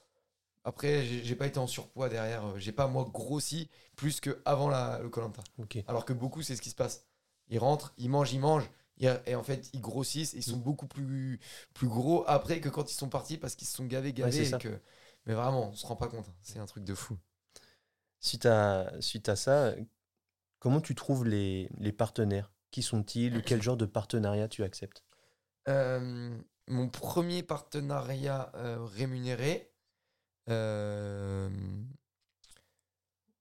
après, 0.64 1.05
j'ai 1.05 1.35
pas 1.37 1.46
été 1.46 1.59
en 1.59 1.66
surpoids 1.66 2.09
derrière. 2.09 2.44
euh, 2.46 2.59
J'ai 2.59 2.72
pas 2.72 2.87
moi 2.87 3.09
grossi 3.12 3.68
plus 3.96 4.20
que 4.20 4.40
avant 4.44 4.68
la, 4.68 4.98
le 5.03 5.09
Colanta. 5.09 5.42
Ok. 5.59 5.79
Alors 5.87 6.05
que 6.05 6.12
beaucoup, 6.12 6.42
c'est 6.42 6.57
ce 6.57 6.62
qui 6.62 6.70
se 6.70 6.74
passe. 6.74 7.07
Ils 7.48 7.59
rentrent, 7.59 7.92
ils 7.98 8.09
mangent, 8.09 8.33
ils 8.33 8.40
mangent. 8.40 8.70
Et 8.98 9.35
en 9.35 9.42
fait, 9.42 9.70
ils 9.72 9.81
grossissent. 9.81 10.33
Ils 10.35 10.42
sont 10.42 10.57
beaucoup 10.57 10.87
plus, 10.87 11.40
plus 11.74 11.88
gros 11.88 12.24
après 12.27 12.61
que 12.61 12.68
quand 12.68 12.90
ils 12.90 12.94
sont 12.94 13.09
partis 13.09 13.37
parce 13.37 13.55
qu'ils 13.57 13.66
se 13.66 13.77
sont 13.77 13.85
gavés, 13.87 14.12
gavés. 14.12 14.48
et 14.48 14.59
que... 14.59 14.81
Mais 15.27 15.35
vraiment, 15.35 15.70
on 15.70 15.74
se 15.74 15.87
rend 15.87 15.96
pas 15.96 16.09
compte. 16.09 16.27
hein. 16.29 16.35
C'est 16.42 16.59
un 16.59 16.66
truc 16.66 16.85
de 16.85 16.94
fou. 16.94 17.18
Suite 18.20 18.46
à, 18.46 18.90
suite 19.00 19.29
à 19.29 19.37
ça, 19.37 19.74
comment 20.59 20.81
tu 20.81 20.94
trouves 20.94 21.27
les, 21.27 21.68
les 21.79 21.92
partenaires? 21.92 22.53
Qui 22.70 22.83
sont-ils? 22.83 23.42
Quel 23.42 23.62
genre 23.62 23.77
de 23.77 23.87
partenariat 23.87 24.48
tu 24.48 24.62
acceptes? 24.64 25.05
Euh, 25.68 26.37
mon 26.68 26.88
premier 26.88 27.42
partenariat 27.42 28.50
euh, 28.55 28.79
rémunéré, 28.85 29.74
euh, 30.49 31.49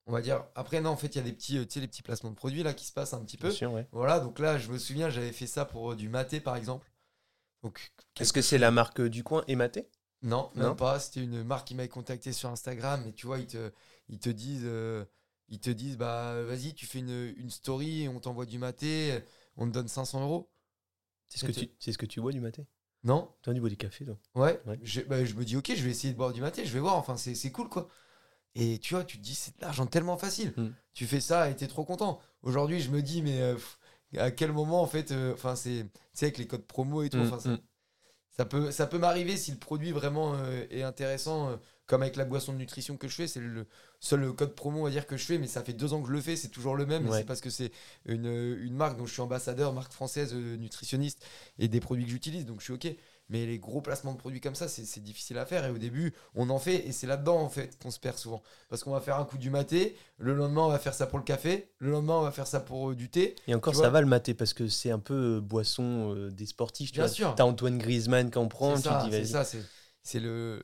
on 0.06 0.12
va 0.12 0.22
dire. 0.22 0.46
Après, 0.56 0.82
non, 0.82 0.92
en 0.92 0.98
fait, 0.98 1.08
il 1.08 1.18
y 1.18 1.22
a 1.22 1.24
des 1.24 1.34
petits, 1.34 1.58
euh, 1.58 1.66
tu 1.66 1.74
sais, 1.74 1.80
les 1.80 1.88
petits 1.88 2.04
placements 2.04 2.30
de 2.32 2.36
produits 2.36 2.64
là 2.64 2.74
qui 2.74 2.86
se 2.86 2.94
passent 2.94 3.14
un 3.14 3.24
petit 3.24 3.38
peu. 3.38 3.52
Sûr, 3.52 3.72
ouais. 3.72 3.88
Voilà, 3.92 4.20
donc 4.20 4.40
là, 4.40 4.58
je 4.58 4.72
me 4.72 4.78
souviens, 4.78 5.10
j'avais 5.10 5.32
fait 5.32 5.48
ça 5.48 5.66
pour 5.66 5.92
euh, 5.92 5.96
du 5.96 6.10
maté 6.10 6.40
par 6.40 6.56
exemple. 6.56 6.90
Donc, 7.64 7.92
Est-ce 8.20 8.34
que 8.34 8.42
c'est 8.42 8.58
la 8.58 8.72
marque 8.72 9.02
du 9.02 9.24
coin 9.24 9.44
Ematé 9.48 9.88
Non, 10.22 10.52
même 10.56 10.70
Non? 10.70 10.76
pas. 10.76 11.00
C'était 11.00 11.24
une 11.24 11.44
marque 11.44 11.68
qui 11.68 11.76
m'avait 11.76 11.90
contacté 11.90 12.34
sur 12.34 12.50
Instagram. 12.50 13.06
Et 13.08 13.14
tu 13.14 13.26
vois, 13.26 13.40
ils 13.40 13.48
te, 13.48 13.72
ils 14.10 14.20
te 14.20 14.30
disent, 14.30 14.64
euh, 14.66 15.06
ils 15.50 15.60
te 15.60 15.70
disent, 15.70 15.98
bah 15.98 16.42
vas-y, 16.44 16.74
tu 16.74 16.86
fais 16.86 17.00
une, 17.00 17.34
une 17.38 17.50
story, 17.50 18.08
on 18.08 18.20
t'envoie 18.20 18.46
du 18.46 18.58
maté, 18.60 19.20
on 19.58 19.68
te 19.68 19.72
donne 19.74 19.88
500 19.88 20.22
euros. 20.24 20.50
C'est 21.28 21.40
ce, 21.40 21.46
que 21.46 21.52
tu- 21.52 21.72
c'est 21.80 21.92
ce 21.92 21.98
que 21.98 22.06
tu 22.06 22.22
bois 22.22 22.32
du 22.32 22.42
maté? 22.42 22.66
Non? 23.04 23.30
Toi, 23.42 23.54
tu 23.54 23.60
bois 23.60 23.70
du 23.70 23.78
café, 23.78 24.06
toi 24.06 24.18
Ouais. 24.36 24.62
Ouais. 24.66 24.80
Je, 24.84 25.02
bah, 25.02 25.24
je 25.26 25.34
me 25.34 25.44
dis, 25.44 25.58
ok, 25.58 25.74
je 25.76 25.84
vais 25.84 25.92
essayer 25.92 26.14
de 26.14 26.18
boire 26.18 26.32
du 26.34 26.42
maté, 26.42 26.66
je 26.66 26.74
vais 26.74 26.80
voir. 26.80 26.96
Enfin, 26.96 27.18
c'est 27.18 27.52
cool, 27.52 27.70
quoi. 27.70 27.88
Et 28.56 28.78
tu 28.80 28.94
vois, 28.94 29.04
tu 29.04 29.18
te 29.18 29.24
dis, 29.24 29.36
c'est 29.36 29.56
de 29.58 29.62
l'argent 29.62 29.86
tellement 29.88 30.18
facile. 30.18 30.54
Mm. 30.58 30.68
Tu 30.94 31.06
fais 31.08 31.20
ça 31.22 31.50
et 31.50 31.56
t'es 31.56 31.68
trop 31.68 31.84
content. 31.86 32.20
Aujourd'hui, 32.44 32.80
je 32.82 32.92
me 32.92 33.02
dis, 33.02 33.22
mais 33.22 33.42
euh, 33.42 33.58
à 34.18 34.32
quel 34.32 34.52
moment, 34.52 34.82
en 34.82 34.88
fait, 34.88 35.12
euh, 35.12 35.34
enfin, 35.34 35.56
c'est, 35.56 35.86
tu 35.92 36.00
sais, 36.14 36.26
avec 36.28 36.38
les 36.38 36.48
codes 36.48 36.66
promo 36.66 37.02
et 37.04 37.10
tout, 37.10 37.18
Mm, 37.18 37.22
enfin, 37.22 37.40
ça- 37.40 37.50
mm. 37.50 37.60
Ça 38.36 38.46
peut, 38.46 38.72
ça 38.72 38.88
peut 38.88 38.98
m'arriver 38.98 39.38
si 39.38 39.52
le 39.52 39.58
produit 39.58 39.92
vraiment 39.92 40.34
euh, 40.36 40.66
est 40.72 40.82
intéressant, 40.82 41.60
comme 41.86 42.02
avec 42.02 42.16
la 42.16 42.26
boisson 42.26 42.54
de 42.54 42.58
nutrition 42.58 42.98
que 42.98 43.08
je 43.08 43.16
fais. 43.16 43.28
C'est 43.28 43.40
le 43.40 43.68
seul 44.00 44.34
code 44.34 44.56
promo, 44.56 44.82
on 44.82 44.84
va 44.84 44.90
dire, 44.90 45.06
que 45.08 45.18
je 45.18 45.26
fais, 45.26 45.38
mais 45.38 45.48
ça 45.48 45.64
fait 45.64 45.74
deux 45.74 45.94
ans 45.94 46.02
que 46.02 46.08
je 46.08 46.14
le 46.14 46.22
fais, 46.22 46.36
c'est 46.36 46.50
toujours 46.50 46.76
le 46.76 46.86
même. 46.86 47.08
Ouais. 47.08 47.20
C'est 47.20 47.26
parce 47.26 47.42
que 47.42 47.50
c'est 47.50 47.72
une, 48.06 48.26
une 48.26 48.76
marque 48.76 48.98
dont 48.98 49.06
je 49.06 49.14
suis 49.14 49.22
ambassadeur, 49.22 49.74
marque 49.74 49.94
française, 49.94 50.34
euh, 50.34 50.58
nutritionniste, 50.58 51.26
et 51.60 51.68
des 51.68 51.80
produits 51.80 52.06
que 52.06 52.12
j'utilise, 52.12 52.46
donc 52.46 52.60
je 52.60 52.66
suis 52.66 52.74
OK. 52.74 52.88
Mais 53.30 53.46
les 53.46 53.58
gros 53.58 53.82
placements 53.82 54.14
de 54.14 54.18
produits 54.18 54.42
comme 54.42 54.54
ça, 54.54 54.68
c'est 54.68 55.02
difficile 55.02 55.38
à 55.38 55.46
faire. 55.46 55.66
Et 55.66 55.70
au 55.70 55.78
début, 55.78 56.14
on 56.36 56.50
en 56.50 56.60
fait, 56.60 56.86
et 56.88 56.92
c'est 56.92 57.08
là-dedans, 57.08 57.40
en 57.40 57.50
fait, 57.50 57.82
qu'on 57.82 57.90
se 57.90 58.00
perd 58.00 58.18
souvent. 58.18 58.44
Parce 58.70 58.84
qu'on 58.84 58.92
va 58.92 59.00
faire 59.00 59.18
un 59.18 59.26
coup 59.26 59.38
du 59.38 59.50
maté, 59.50 59.96
le 60.18 60.34
lendemain, 60.34 60.64
on 60.64 60.70
va 60.70 60.78
faire 60.78 60.94
ça 60.94 61.08
pour 61.08 61.18
le 61.18 61.24
café, 61.24 61.72
le 61.80 61.92
lendemain, 61.92 62.16
on 62.16 62.22
va 62.22 62.32
faire 62.32 62.48
ça 62.48 62.60
pour 62.60 62.92
euh, 62.92 62.96
du 62.96 63.10
thé. 63.10 63.36
Et 63.48 63.56
encore, 63.56 63.76
ça 63.76 63.90
va 63.90 64.02
le 64.02 64.08
maté 64.08 64.34
parce 64.34 64.54
que 64.54 64.68
c'est 64.68 64.92
un 64.92 65.00
peu 65.00 65.38
euh, 65.38 65.42
boisson 65.42 66.14
euh, 66.14 66.32
des 66.32 66.46
sportifs. 66.46 66.92
Tu 66.92 67.00
Bien 67.00 67.06
vois. 67.06 67.14
sûr. 67.14 67.34
T'as 67.36 67.46
Antoine 67.46 67.78
Griezmann 67.78 68.30
qui 68.30 68.38
en 68.38 68.48
prend, 68.48 68.76
C'est 68.76 68.84
tu 68.84 69.26
ça, 69.26 69.46
c'est 70.06 70.20
le, 70.20 70.62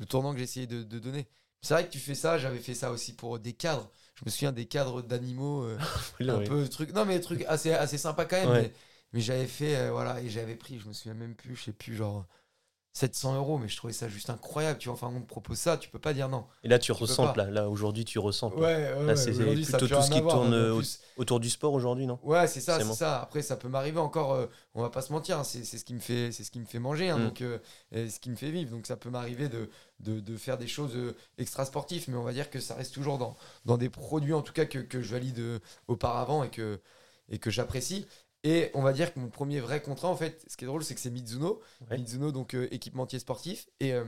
le 0.00 0.06
tournant 0.06 0.32
que 0.32 0.38
j'ai 0.38 0.44
essayé 0.44 0.66
de, 0.66 0.82
de 0.82 0.98
donner. 0.98 1.28
C'est 1.62 1.74
vrai 1.74 1.86
que 1.86 1.90
tu 1.90 1.98
fais 1.98 2.14
ça, 2.14 2.38
j'avais 2.38 2.58
fait 2.58 2.74
ça 2.74 2.90
aussi 2.90 3.14
pour 3.14 3.38
des 3.38 3.52
cadres. 3.52 3.88
Je 4.16 4.24
me 4.24 4.30
souviens 4.30 4.50
des 4.50 4.64
cadres 4.66 5.02
d'animaux, 5.02 5.62
euh, 5.62 5.78
un 6.20 6.40
peu 6.40 6.68
truc. 6.68 6.92
Non, 6.92 7.04
mais 7.04 7.16
des 7.18 7.20
trucs 7.20 7.44
assez, 7.48 7.72
assez 7.72 7.98
sympa 7.98 8.24
quand 8.24 8.36
même. 8.36 8.50
Ouais. 8.50 8.62
Mais, 8.62 8.72
mais 9.12 9.20
j'avais 9.20 9.46
fait, 9.46 9.76
euh, 9.76 9.92
voilà, 9.92 10.20
et 10.20 10.28
j'avais 10.30 10.56
pris, 10.56 10.78
je 10.78 10.88
me 10.88 10.92
souviens 10.92 11.14
même 11.14 11.34
plus, 11.34 11.54
je 11.54 11.64
sais 11.64 11.72
plus, 11.72 11.94
genre 11.94 12.26
700 12.92 13.34
euros, 13.36 13.58
mais 13.58 13.68
je 13.68 13.76
trouvais 13.76 13.92
ça 13.92 14.08
juste 14.08 14.30
incroyable. 14.30 14.78
Tu 14.78 14.88
vois, 14.88 14.94
enfin, 14.94 15.12
on 15.14 15.20
te 15.20 15.26
propose 15.26 15.58
ça, 15.58 15.76
tu 15.76 15.88
peux 15.88 15.98
pas 15.98 16.12
dire 16.12 16.28
non. 16.28 16.44
Et 16.64 16.68
là, 16.68 16.78
tu 16.78 16.92
ressens, 16.92 17.32
là, 17.36 17.50
là 17.50 17.68
aujourd'hui, 17.68 18.04
tu 18.04 18.18
ressens. 18.18 18.50
Ouais, 18.50 18.60
ouais, 18.64 19.06
Là, 19.06 19.16
c'est- 19.16 19.32
plutôt 19.32 19.86
tout 19.88 20.02
ce 20.02 20.10
qui 20.10 20.20
tourne, 20.20 20.52
euh, 20.54 20.82
Autour 21.16 21.38
du 21.40 21.50
sport 21.50 21.72
aujourd'hui, 21.74 22.06
non? 22.06 22.18
Ouais, 22.22 22.46
c'est 22.46 22.60
ça, 22.60 22.78
C'est 22.80 22.84
ça. 22.92 23.20
Après, 23.20 23.42
ça 23.42 23.56
peut 23.56 23.68
m'arriver 23.68 23.98
encore. 23.98 24.32
euh, 24.32 24.46
on 24.74 24.82
va 24.82 24.90
pas 24.90 25.02
se 25.02 25.12
mentir, 25.12 25.38
hein, 25.38 25.44
c'est 25.44 25.64
c'est 25.64 25.76
ce 25.78 25.84
qui 25.84 25.92
me 25.94 26.00
fait, 26.00 26.32
c'est 26.32 26.44
ce 26.44 26.50
qui 26.50 26.60
me 26.60 26.64
fait 26.64 26.78
manger, 26.78 27.10
hein, 27.10 27.18
Mm. 27.18 27.24
donc 27.26 27.40
euh, 27.42 27.58
et 27.92 28.08
ce 28.08 28.20
qui 28.20 28.30
me 28.30 28.36
fait 28.36 28.50
vivre. 28.50 28.70
Donc 28.70 28.86
ça 28.86 28.96
peut 28.96 29.10
m'arriver 29.10 29.48
de, 29.48 29.68
de, 30.00 30.20
de 30.20 30.36
faire 30.36 30.56
des 30.58 30.66
choses 30.68 30.96
euh, 30.96 31.14
extra 31.38 31.64
sportives, 31.66 32.04
mais 32.08 32.16
on 32.16 32.22
va 32.22 32.32
dire 32.32 32.48
que 32.50 32.60
ça 32.60 32.74
reste 32.74 32.94
toujours 32.94 33.18
dans, 33.18 33.36
dans 33.66 33.76
des 33.76 33.90
produits 33.90 34.32
en 34.34 34.42
tout 34.42 34.52
cas 34.52 34.64
que, 34.64 34.78
que 34.78 35.02
je 35.02 35.12
valide 35.12 35.60
auparavant 35.88 36.42
et 36.44 36.50
que 36.50 36.80
et 37.28 37.38
que 37.38 37.50
j'apprécie. 37.50 38.06
Et 38.42 38.70
on 38.74 38.82
va 38.82 38.92
dire 38.92 39.12
que 39.12 39.18
mon 39.20 39.28
premier 39.28 39.60
vrai 39.60 39.82
contrat, 39.82 40.08
en 40.08 40.16
fait, 40.16 40.44
ce 40.48 40.56
qui 40.56 40.64
est 40.64 40.66
drôle, 40.66 40.82
c'est 40.82 40.94
que 40.94 41.00
c'est 41.00 41.10
Mizuno, 41.10 41.60
Ouais. 41.90 41.98
Mizuno 41.98 42.32
donc 42.32 42.54
euh, 42.54 42.68
équipementier 42.72 43.18
sportif, 43.18 43.68
et 43.80 43.92
euh, 43.92 44.04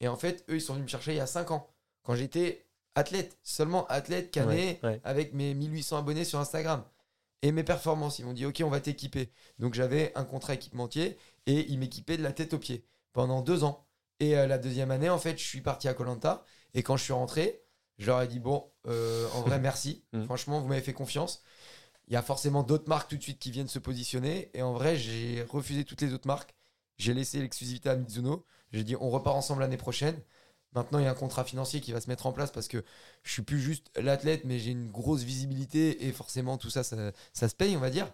et 0.00 0.08
en 0.08 0.16
fait, 0.16 0.44
eux, 0.50 0.56
ils 0.56 0.60
sont 0.60 0.74
venus 0.74 0.84
me 0.86 0.90
chercher 0.90 1.12
il 1.12 1.16
y 1.16 1.20
a 1.20 1.26
5 1.26 1.50
ans, 1.52 1.68
quand 2.02 2.14
j'étais 2.14 2.66
athlète, 2.94 3.38
seulement 3.42 3.86
athlète, 3.86 4.30
canet, 4.30 4.82
Ouais, 4.82 4.88
ouais. 4.90 5.00
avec 5.04 5.32
mes 5.32 5.54
1800 5.54 5.96
abonnés 5.98 6.24
sur 6.24 6.38
Instagram. 6.40 6.84
Et 7.42 7.50
mes 7.52 7.64
performances, 7.64 8.18
ils 8.18 8.24
m'ont 8.24 8.32
dit, 8.34 8.46
OK, 8.46 8.62
on 8.64 8.68
va 8.70 8.80
t'équiper. 8.80 9.30
Donc 9.58 9.74
j'avais 9.74 10.12
un 10.16 10.24
contrat 10.24 10.54
équipementier 10.54 11.16
et 11.46 11.66
ils 11.70 11.78
m'équipaient 11.78 12.16
de 12.16 12.22
la 12.22 12.32
tête 12.32 12.54
aux 12.54 12.58
pieds 12.58 12.84
pendant 13.12 13.42
deux 13.42 13.64
ans. 13.64 13.86
Et 14.20 14.36
euh, 14.36 14.46
la 14.46 14.58
deuxième 14.58 14.90
année, 14.90 15.08
en 15.10 15.18
fait, 15.18 15.38
je 15.38 15.44
suis 15.44 15.60
parti 15.60 15.88
à 15.88 15.94
Colanta. 15.94 16.44
Et 16.74 16.82
quand 16.82 16.96
je 16.96 17.04
suis 17.04 17.12
rentré, 17.12 17.62
je 17.98 18.06
leur 18.06 18.20
ai 18.22 18.28
dit, 18.28 18.38
bon, 18.40 18.70
en 18.86 19.40
vrai, 19.42 19.58
merci. 19.60 20.04
Mm. 20.12 20.24
Franchement, 20.24 20.60
vous 20.60 20.68
m'avez 20.68 20.82
fait 20.82 20.92
confiance. 20.92 21.42
Il 22.08 22.14
y 22.14 22.16
a 22.16 22.22
forcément 22.22 22.62
d'autres 22.62 22.88
marques 22.88 23.10
tout 23.10 23.16
de 23.16 23.22
suite 23.22 23.38
qui 23.38 23.50
viennent 23.50 23.68
se 23.68 23.78
positionner. 23.78 24.50
Et 24.54 24.62
en 24.62 24.72
vrai, 24.72 24.96
j'ai 24.96 25.44
refusé 25.48 25.84
toutes 25.84 26.00
les 26.00 26.12
autres 26.12 26.26
marques. 26.26 26.54
J'ai 26.98 27.14
laissé 27.14 27.40
l'exclusivité 27.40 27.88
à 27.88 27.96
Mizuno. 27.96 28.44
J'ai 28.72 28.84
dit, 28.84 28.96
on 28.96 29.10
repart 29.10 29.36
ensemble 29.36 29.60
l'année 29.60 29.76
prochaine. 29.76 30.18
Maintenant, 30.74 30.98
il 30.98 31.04
y 31.04 31.08
a 31.08 31.10
un 31.10 31.14
contrat 31.14 31.44
financier 31.44 31.80
qui 31.80 31.92
va 31.92 32.00
se 32.00 32.08
mettre 32.08 32.26
en 32.26 32.32
place 32.32 32.50
parce 32.50 32.66
que 32.66 32.82
je 33.22 33.32
suis 33.32 33.42
plus 33.42 33.60
juste 33.60 33.90
l'athlète, 33.96 34.44
mais 34.44 34.58
j'ai 34.58 34.70
une 34.70 34.90
grosse 34.90 35.22
visibilité 35.22 36.06
et 36.06 36.12
forcément 36.12 36.56
tout 36.56 36.70
ça, 36.70 36.82
ça, 36.82 36.96
ça 37.34 37.48
se 37.48 37.54
paye, 37.54 37.76
on 37.76 37.80
va 37.80 37.90
dire. 37.90 38.10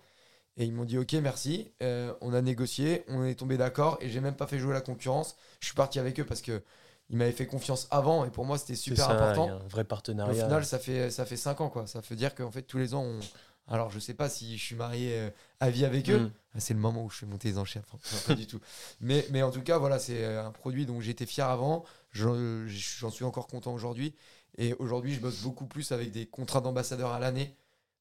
Et 0.57 0.65
ils 0.65 0.73
m'ont 0.73 0.85
dit 0.85 0.99
ok, 0.99 1.13
merci. 1.15 1.71
Euh, 1.83 2.13
on 2.21 2.35
a 2.35 2.43
négocié, 2.43 3.05
on 3.09 3.25
est 3.25 3.37
tombé 3.37 3.57
d'accord 3.57 3.97
et 4.01 4.11
j'ai 4.11 4.21
même 4.21 4.35
pas 4.35 4.49
fait 4.49 4.59
jouer 4.59 4.75
la 4.75 4.81
concurrence. 4.81 5.37
Je 5.61 5.67
suis 5.67 5.75
parti 5.77 6.01
avec 6.01 6.19
eux 6.19 6.25
parce 6.25 6.43
que 6.43 6.63
ils 7.11 7.17
m'avaient 7.17 7.33
fait 7.33 7.47
confiance 7.47 7.87
avant 7.91 8.25
et 8.25 8.31
pour 8.31 8.45
moi 8.45 8.59
c'était 8.59 8.75
super 8.75 9.07
ça, 9.07 9.13
important. 9.13 9.49
Un 9.49 9.69
vrai 9.69 9.83
Au 9.83 9.85
partenariat. 9.85 10.45
final, 10.45 10.65
ça 10.65 10.81
fait 10.81 11.11
ça 11.11 11.25
fait 11.25 11.37
cinq 11.37 11.61
ans 11.61 11.71
quoi. 11.71 11.87
Ça 11.87 12.01
veut 12.01 12.17
dire 12.17 12.35
qu'en 12.35 12.51
fait 12.51 12.63
tous 12.63 12.79
les 12.79 12.93
ans, 12.93 13.05
on... 13.05 13.21
alors 13.69 13.91
je 13.91 13.99
sais 13.99 14.15
pas 14.15 14.29
si 14.29 14.57
je 14.59 14.65
suis 14.65 14.75
marié 14.75 15.19
euh, 15.19 15.31
à 15.61 15.71
vie 15.71 15.85
avec 15.85 16.09
eux. 16.11 16.21
Mm. 16.21 16.33
Ah, 16.55 16.61
C'est 16.61 16.75
le 16.75 16.81
moment 16.81 17.05
où 17.05 17.11
je 17.11 17.19
fais 17.19 17.27
monter 17.27 17.49
les 17.49 17.59
enchères. 17.59 17.85
Enfin, 17.93 18.17
pas 18.29 18.35
du 18.35 18.47
tout. 18.47 18.61
Mais, 19.01 19.27
mais 19.31 19.43
en 19.43 19.51
tout 19.51 19.63
cas, 19.63 19.79
voilà, 19.79 19.99
c'est 19.99 20.25
euh, 20.25 20.45
un 20.45 20.51
produit 20.51 20.87
dont 20.87 21.01
j'étais 21.01 21.27
fier 21.27 21.49
avant. 21.49 21.85
J'en 22.13 23.11
suis 23.11 23.25
encore 23.25 23.47
content 23.47 23.73
aujourd'hui. 23.73 24.15
Et 24.57 24.75
aujourd'hui, 24.75 25.15
je 25.15 25.21
bosse 25.21 25.43
beaucoup 25.43 25.67
plus 25.67 25.93
avec 25.93 26.11
des 26.11 26.27
contrats 26.27 26.61
d'ambassadeur 26.61 27.13
à 27.13 27.21
l'année 27.21 27.55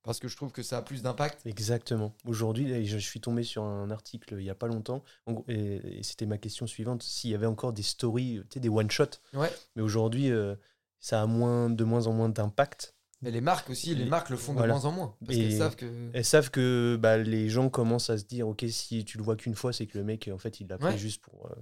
parce 0.08 0.19
que 0.19 0.30
je 0.30 0.38
trouve 0.38 0.53
que 0.53 0.63
ça 0.63 0.77
a 0.77 0.82
plus 0.82 1.01
d'impact. 1.01 1.45
Exactement. 1.45 2.15
Aujourd'hui, 2.25 2.86
je 2.86 2.97
suis 2.97 3.19
tombé 3.19 3.43
sur 3.43 3.63
un 3.63 3.91
article 3.91 4.36
il 4.38 4.43
n'y 4.43 4.49
a 4.49 4.56
pas 4.56 4.67
longtemps, 4.67 5.03
et, 5.49 6.01
c'était 6.01 6.25
ma 6.25 6.38
question 6.38 6.65
suivante, 6.65 7.03
s'il 7.03 7.32
y 7.32 7.36
avait 7.36 7.45
encore 7.45 7.73
des 7.73 7.84
stories, 7.84 8.39
tu 8.49 8.53
sais, 8.53 8.60
des 8.62 8.69
one-shots, 8.69 9.19
Ouais. 9.34 9.51
mais 9.75 9.82
aujourd'hui, 9.82 10.32
euh, 10.32 10.56
ça 11.01 11.21
a 11.21 11.25
moins, 11.25 11.69
de 11.69 11.84
moins 11.84 12.08
en 12.08 12.13
moins 12.13 12.30
d'impact. 12.30 12.95
Mais 13.21 13.32
les 13.32 13.41
marques 13.41 13.69
aussi, 13.71 13.95
les 13.95 14.06
marques 14.06 14.30
le 14.30 14.38
font 14.38 14.53
voilà. 14.53 14.73
de 14.75 14.80
moins 14.80 14.86
en 14.89 14.91
moins. 14.91 15.15
Parce 15.25 15.38
qu'elles 15.38 15.58
savent 15.58 15.75
que. 15.75 16.10
Elles 16.13 16.25
savent 16.25 16.51
que 16.51 16.97
bah, 16.99 17.17
les 17.17 17.49
gens 17.49 17.69
commencent 17.69 18.12
à 18.12 18.17
se 18.19 18.25
dire, 18.25 18.47
ok, 18.47 18.63
si 18.69 19.06
tu 19.06 19.17
le 19.17 19.23
vois 19.23 19.36
qu'une 19.36 19.56
fois, 19.56 19.73
c'est 19.73 19.88
que 19.88 19.97
le 19.97 20.03
mec, 20.03 20.30
en 20.32 20.38
fait, 20.38 20.60
il 20.60 20.67
l'a 20.67 20.77
pris 20.77 20.89
Ouais. 20.89 20.97
juste 20.97 21.21
pour... 21.23 21.47
euh, 21.47 21.56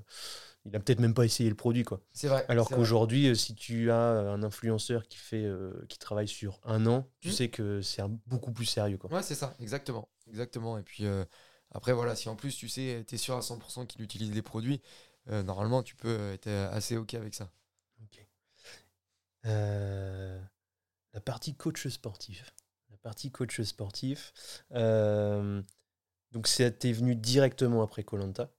il 0.66 0.76
a 0.76 0.80
peut-être 0.80 1.00
même 1.00 1.14
pas 1.14 1.24
essayé 1.26 1.48
le 1.50 1.56
produit, 1.56 1.84
quoi. 1.84 2.02
C'est 2.12 2.28
vrai. 2.28 2.44
Alors 2.50 2.70
qu'aujourd'hui, 2.70 3.28
euh, 3.28 3.36
si 3.36 3.54
tu 3.56 3.90
as 3.92 3.96
un 4.00 4.42
influenceur 4.44 5.08
qui 5.08 5.18
fait, 5.18 5.46
euh, 5.46 5.72
qui 5.88 5.98
travaille 6.00 6.28
sur 6.28 6.60
un 6.66 6.88
an, 6.88 7.08
tu 7.22 7.30
Mm. 7.30 7.32
sais 7.32 7.50
que 7.50 7.82
c'est 7.82 8.02
beaucoup 8.26 8.52
plus 8.52 8.66
sérieux, 8.66 8.98
quoi. 8.98 9.14
Ouais, 9.14 9.22
c'est 9.24 9.36
ça, 9.36 9.56
exactement. 9.60 10.10
Exactement. 10.28 10.78
Et 10.80 10.82
puis 10.84 11.06
euh, 11.06 11.24
après, 11.72 11.94
voilà, 11.94 12.16
si 12.16 12.28
en 12.30 12.36
plus 12.36 12.56
tu 12.58 12.68
sais, 12.68 13.06
tu 13.08 13.16
es 13.16 13.18
sûr 13.18 13.36
à 13.38 13.42
100% 13.42 13.86
qu'il 13.86 14.02
utilise 14.02 14.32
les 14.34 14.42
produits, 14.42 14.82
euh, 15.30 15.44
normalement 15.44 15.84
tu 15.84 15.96
peux 15.96 16.10
euh, 16.10 16.34
être 16.34 16.48
assez 16.50 16.98
OK 16.98 17.14
avec 17.14 17.34
ça. 17.36 17.50
Euh, 19.46 20.42
la 21.16 21.22
partie 21.22 21.56
coach 21.56 21.88
sportif. 21.88 22.54
La 22.92 22.98
partie 22.98 23.32
coach 23.32 23.62
sportif. 23.62 24.34
euh, 24.76 25.62
donc, 26.32 26.48
t'es 26.48 26.92
venu 26.92 27.16
directement 27.16 27.82
après 27.82 28.04
Colanta. 28.04 28.50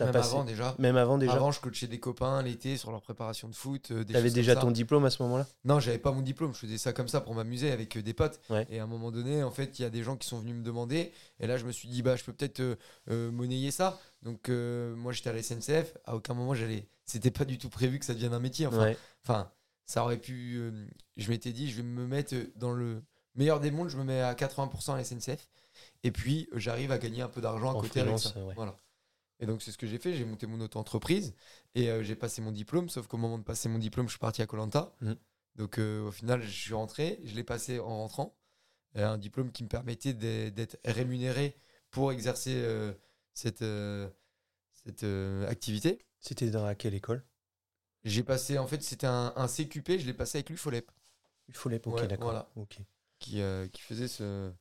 Même 0.00 0.12
passé... 0.12 0.30
avant 0.30 0.44
déjà. 0.44 0.74
Même 0.78 0.96
avant 0.96 1.18
déjà 1.18 1.32
Avant, 1.34 1.50
je 1.50 1.60
coachais 1.60 1.86
des 1.86 2.00
copains 2.00 2.40
l'été 2.40 2.78
sur 2.78 2.90
leur 2.90 3.02
préparation 3.02 3.46
de 3.48 3.54
foot. 3.54 3.90
euh, 3.90 4.04
T'avais 4.04 4.30
déjà 4.30 4.56
ton 4.56 4.70
diplôme 4.70 5.04
à 5.04 5.10
ce 5.10 5.22
moment-là? 5.24 5.46
Non, 5.64 5.80
j'avais 5.80 5.98
pas 5.98 6.12
mon 6.12 6.22
diplôme. 6.22 6.54
Je 6.54 6.60
faisais 6.60 6.78
ça 6.78 6.94
comme 6.94 7.08
ça 7.08 7.20
pour 7.20 7.34
m'amuser 7.34 7.70
avec 7.72 7.96
euh, 7.96 8.02
des 8.02 8.14
potes. 8.14 8.40
Ouais. 8.48 8.66
Et 8.70 8.78
à 8.78 8.84
un 8.84 8.86
moment 8.86 9.10
donné, 9.10 9.42
en 9.42 9.50
fait, 9.50 9.78
il 9.78 9.82
y 9.82 9.84
a 9.84 9.90
des 9.90 10.02
gens 10.02 10.16
qui 10.16 10.26
sont 10.28 10.38
venus 10.38 10.54
me 10.54 10.62
demander. 10.62 11.12
Et 11.40 11.46
là, 11.46 11.58
je 11.58 11.66
me 11.66 11.72
suis 11.72 11.88
dit, 11.88 12.00
bah, 12.02 12.16
je 12.16 12.24
peux 12.24 12.32
peut-être 12.32 12.60
euh, 12.60 12.76
euh, 13.10 13.30
monnayer 13.30 13.70
ça. 13.70 14.00
Donc, 14.22 14.48
moi, 14.48 15.12
j'étais 15.12 15.28
à 15.30 15.34
la 15.34 15.42
SNCF. 15.42 15.94
À 16.06 16.16
aucun 16.16 16.32
moment, 16.32 16.54
j'allais. 16.54 16.88
C'était 17.04 17.30
pas 17.30 17.44
du 17.44 17.58
tout 17.58 17.68
prévu 17.68 17.98
que 17.98 18.04
ça 18.06 18.14
devienne 18.14 18.32
un 18.32 18.40
métier. 18.40 18.66
Enfin, 18.66 18.78
Ouais. 18.82 18.96
Enfin, 19.24 19.50
ça 19.86 20.02
aurait 20.04 20.18
pu. 20.18 20.56
euh, 20.56 20.86
je 21.16 21.30
m'étais 21.30 21.52
dit, 21.52 21.70
je 21.70 21.76
vais 21.76 21.82
me 21.82 22.06
mettre 22.06 22.34
dans 22.56 22.72
le 22.72 23.02
meilleur 23.34 23.60
des 23.60 23.70
mondes, 23.70 23.88
je 23.88 23.96
me 23.96 24.04
mets 24.04 24.20
à 24.20 24.34
80% 24.34 24.92
à 24.92 24.96
la 24.96 25.04
SNCF. 25.04 25.48
Et 26.02 26.10
puis, 26.10 26.48
euh, 26.52 26.58
j'arrive 26.58 26.90
à 26.92 26.98
gagner 26.98 27.22
un 27.22 27.28
peu 27.28 27.40
d'argent 27.40 27.70
à 27.70 27.74
En 27.74 27.80
côté 27.80 28.00
avec 28.00 28.18
ça. 28.18 28.38
ouais. 28.44 28.54
Voilà. 28.54 28.76
Et 29.40 29.46
donc, 29.46 29.62
c'est 29.62 29.70
ce 29.70 29.78
que 29.78 29.86
j'ai 29.86 29.98
fait. 29.98 30.14
J'ai 30.14 30.24
monté 30.24 30.46
mon 30.46 30.60
auto-entreprise 30.60 31.34
et 31.74 31.90
euh, 31.90 32.02
j'ai 32.02 32.16
passé 32.16 32.40
mon 32.40 32.52
diplôme. 32.52 32.88
Sauf 32.88 33.06
qu'au 33.06 33.18
moment 33.18 33.38
de 33.38 33.44
passer 33.44 33.68
mon 33.68 33.78
diplôme, 33.78 34.06
je 34.06 34.12
suis 34.12 34.18
parti 34.18 34.40
à 34.42 34.46
Colanta. 34.46 34.94
Mhm. 35.02 35.16
Donc, 35.56 35.78
euh, 35.78 36.08
au 36.08 36.10
final, 36.10 36.42
je 36.42 36.48
suis 36.50 36.74
rentré. 36.74 37.20
Je 37.24 37.34
l'ai 37.34 37.44
passé 37.44 37.78
en 37.78 37.98
rentrant. 37.98 38.36
Un 38.94 39.18
diplôme 39.18 39.52
qui 39.52 39.62
me 39.62 39.68
permettait 39.68 40.14
d'être 40.14 40.78
rémunéré 40.86 41.54
pour 41.90 42.12
exercer 42.12 42.64
cette, 43.34 43.62
cette 44.72 45.04
activité. 45.46 45.98
C'était 46.18 46.48
dans 46.48 46.64
à 46.64 46.74
quelle 46.74 46.94
école? 46.94 47.22
J'ai 48.06 48.22
passé, 48.24 48.58
en 48.58 48.66
fait, 48.66 48.82
c'était 48.82 49.06
un, 49.06 49.34
un 49.36 49.48
CQP, 49.48 49.98
je 49.98 50.06
l'ai 50.06 50.14
passé 50.14 50.38
avec 50.38 50.50
l'UFOLEP, 50.50 50.90
les. 51.48 51.86
Ok, 51.86 52.02
Ouais, 52.02 52.06
d'accord. 52.08 52.30
voilà. 52.30 52.48
Qui, 53.18 53.40
euh, 53.42 53.68
qui 53.68 53.82
faisait 53.82 54.08
ce, 54.08 54.52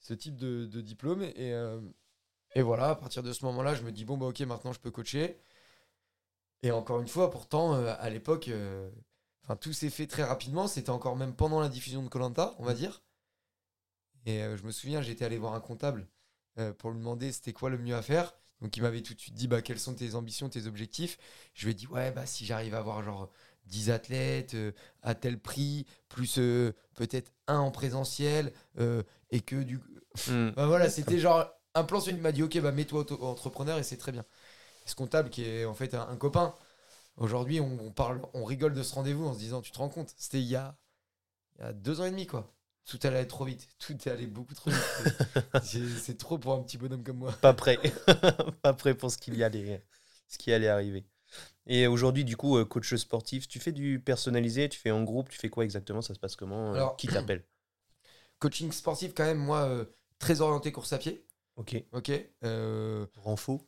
ce 0.00 0.14
type 0.14 0.36
de, 0.36 0.66
de 0.66 0.80
diplôme. 0.82 1.22
Et, 1.22 1.52
euh, 1.54 1.80
et 2.54 2.62
voilà, 2.62 2.90
à 2.90 2.96
partir 2.96 3.22
de 3.22 3.32
ce 3.32 3.44
moment-là, 3.46 3.74
je 3.74 3.82
me 3.84 3.92
dis, 3.92 4.04
bon, 4.04 4.18
bah 4.18 4.26
ok, 4.26 4.40
maintenant 4.42 4.72
je 4.72 4.80
peux 4.80 4.90
coacher. 4.92 5.40
Et 6.62 6.70
encore 6.70 7.00
une 7.00 7.08
fois, 7.08 7.30
pourtant, 7.32 7.74
euh, 7.74 7.94
à 7.98 8.10
l'époque, 8.10 8.48
enfin 9.42 9.56
tout 9.56 9.72
s'est 9.72 9.90
fait 9.90 10.06
très 10.06 10.22
rapidement. 10.24 10.68
C'était 10.68 10.90
encore 10.90 11.16
même 11.16 11.34
pendant 11.34 11.60
la 11.60 11.68
diffusion 11.68 12.02
de 12.02 12.08
Colanta, 12.08 12.54
on 12.60 12.64
va 12.64 12.74
dire. 12.74 13.02
Et 14.26 14.38
je 14.56 14.62
me 14.64 14.70
souviens, 14.70 15.02
j'étais 15.02 15.24
allé 15.24 15.38
voir 15.38 15.54
un 15.54 15.60
comptable 15.60 16.06
pour 16.78 16.90
lui 16.90 16.98
demander 16.98 17.32
c'était 17.32 17.52
quoi 17.52 17.70
le 17.70 17.78
mieux 17.78 17.94
à 17.96 18.02
faire. 18.02 18.34
Donc 18.62 18.76
il 18.76 18.82
m'avait 18.82 19.02
tout 19.02 19.14
de 19.14 19.20
suite 19.20 19.34
dit 19.34 19.48
bah, 19.48 19.62
quelles 19.62 19.78
sont 19.78 19.94
tes 19.94 20.14
ambitions, 20.14 20.48
tes 20.48 20.66
objectifs? 20.66 21.18
Je 21.54 21.64
lui 21.66 21.72
ai 21.72 21.74
dit 21.74 21.86
ouais 21.86 22.10
bah 22.10 22.26
si 22.26 22.44
j'arrive 22.46 22.74
à 22.74 22.78
avoir 22.78 23.02
genre 23.02 23.30
10 23.66 23.90
athlètes 23.90 24.54
euh, 24.54 24.72
à 25.02 25.14
tel 25.14 25.38
prix, 25.38 25.86
plus 26.08 26.38
euh, 26.38 26.72
peut-être 26.94 27.32
un 27.46 27.58
en 27.58 27.70
présentiel, 27.70 28.52
euh, 28.78 29.02
et 29.30 29.40
que 29.40 29.56
du 29.56 29.80
Hmm. 30.26 30.50
bah 30.56 30.66
voilà, 30.66 30.88
c'était 30.90 31.18
genre 31.18 31.46
un 31.74 31.84
plan 31.84 32.00
sur 32.00 32.12
il 32.12 32.20
m'a 32.20 32.32
dit 32.32 32.42
ok 32.42 32.58
bah 32.60 32.72
mets-toi 32.72 33.04
entrepreneur 33.22 33.78
et 33.78 33.82
c'est 33.82 33.96
très 33.96 34.12
bien. 34.12 34.24
Et 34.86 34.90
ce 34.90 34.94
comptable 34.96 35.30
qui 35.30 35.44
est 35.44 35.64
en 35.66 35.74
fait 35.74 35.94
un, 35.94 36.08
un 36.08 36.16
copain. 36.16 36.54
Aujourd'hui 37.18 37.60
on, 37.60 37.78
on 37.80 37.92
parle, 37.92 38.22
on 38.34 38.44
rigole 38.44 38.74
de 38.74 38.82
ce 38.82 38.94
rendez-vous 38.94 39.26
en 39.26 39.34
se 39.34 39.38
disant 39.40 39.62
tu 39.62 39.72
te 39.72 39.78
rends 39.78 39.90
compte, 39.90 40.14
c'était 40.18 40.40
il 40.40 40.48
y 40.48 40.56
a, 40.56 40.76
il 41.58 41.62
y 41.64 41.68
a 41.68 41.72
deux 41.74 42.00
ans 42.00 42.06
et 42.06 42.10
demi 42.10 42.26
quoi. 42.26 42.52
Tout 42.88 42.98
allait 43.02 43.26
trop 43.26 43.44
vite, 43.44 43.68
tout 43.78 43.92
est 43.92 44.10
allé 44.10 44.26
beaucoup 44.26 44.54
trop 44.54 44.70
vite. 44.70 44.80
C'est- 45.62 46.16
trop 46.16 46.38
pour 46.38 46.54
un 46.54 46.62
petit 46.62 46.78
bonhomme 46.78 47.04
comme 47.04 47.18
moi. 47.18 47.32
Pas 47.42 47.52
prêt. 47.52 47.78
pas 48.62 48.72
prêt 48.72 48.94
pour 48.94 49.10
ce 49.12 49.18
qu'il 49.18 49.36
y 49.36 49.44
allait, 49.44 49.84
ce 50.26 50.38
qui 50.38 50.52
allait 50.52 50.68
arriver. 50.68 51.04
Et 51.66 51.86
aujourd'hui, 51.86 52.24
du 52.24 52.36
coup, 52.38 52.56
euh, 52.56 52.64
coach 52.64 52.94
sportif, 52.94 53.46
tu 53.46 53.58
fais 53.60 53.72
du 53.72 54.00
personnalisé, 54.00 54.70
tu 54.70 54.80
fais 54.80 54.90
en 54.90 55.02
groupe, 55.02 55.28
tu 55.28 55.36
fais 55.38 55.50
quoi 55.50 55.64
exactement? 55.64 56.00
Ça 56.00 56.14
se 56.14 56.18
passe 56.18 56.34
comment? 56.34 56.70
Euh, 56.72 56.76
Alors- 56.76 56.96
Qui 56.96 57.08
t'appelle? 57.08 57.44
Coaching 58.38 58.72
sportif 58.72 59.12
quand 59.14 59.24
même 59.24 59.38
moi 59.38 59.64
euh, 59.68 59.84
très 60.18 60.40
orienté 60.40 60.72
course 60.72 60.92
à 60.94 60.98
pied. 60.98 61.26
Ok. 61.56 61.84
Ok. 61.92 62.10
Euh, 62.44 63.06
Renfo 63.16 63.66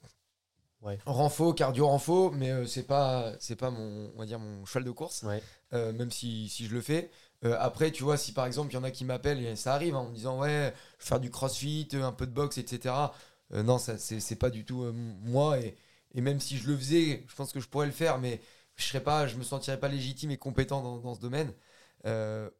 renfo, 1.04 1.52
cardio 1.52 1.86
renfo, 1.86 2.30
mais 2.30 2.50
euh, 2.50 2.66
c'est 2.66 2.84
pas 2.84 3.34
c'est 3.38 3.56
pas 3.56 3.70
mon 3.70 4.10
on 4.14 4.18
va 4.18 4.24
dire 4.24 4.38
mon 4.38 4.64
cheval 4.64 4.84
de 4.84 4.90
course. 4.90 5.22
Ouais. 5.24 5.42
euh, 5.74 5.92
même 5.92 6.10
si, 6.10 6.48
si 6.48 6.66
je 6.66 6.72
le 6.74 6.80
fais. 6.80 7.10
Euh, 7.44 7.56
après, 7.58 7.90
tu 7.90 8.02
vois, 8.02 8.16
si 8.18 8.32
par 8.32 8.46
exemple 8.46 8.70
il 8.72 8.74
y 8.74 8.78
en 8.78 8.84
a 8.84 8.90
qui 8.90 9.04
m'appellent, 9.04 9.44
et 9.44 9.56
ça 9.56 9.74
arrive 9.74 9.94
hein, 9.94 10.00
en 10.00 10.08
me 10.10 10.14
disant 10.14 10.40
ouais, 10.40 10.74
je 10.98 11.04
vais 11.04 11.08
faire 11.08 11.20
du 11.20 11.30
crossfit, 11.30 11.88
un 11.94 12.12
peu 12.12 12.26
de 12.26 12.32
boxe, 12.32 12.58
etc. 12.58 13.14
Euh, 13.52 13.62
non, 13.62 13.78
ça 13.78 13.98
c'est 13.98 14.20
c'est 14.20 14.36
pas 14.36 14.50
du 14.50 14.64
tout 14.64 14.82
euh, 14.84 14.92
moi. 14.92 15.58
Et, 15.60 15.76
et 16.14 16.20
même 16.20 16.40
si 16.40 16.58
je 16.58 16.68
le 16.68 16.76
faisais, 16.76 17.24
je 17.28 17.34
pense 17.34 17.52
que 17.52 17.60
je 17.60 17.68
pourrais 17.68 17.86
le 17.86 17.92
faire, 17.92 18.18
mais 18.18 18.40
je 18.76 18.84
serais 18.84 19.02
pas, 19.02 19.26
je 19.26 19.36
me 19.36 19.42
sentirais 19.42 19.80
pas 19.80 19.88
légitime 19.88 20.30
et 20.30 20.38
compétent 20.38 20.82
dans, 20.82 20.98
dans 20.98 21.14
ce 21.14 21.20
domaine. 21.20 21.52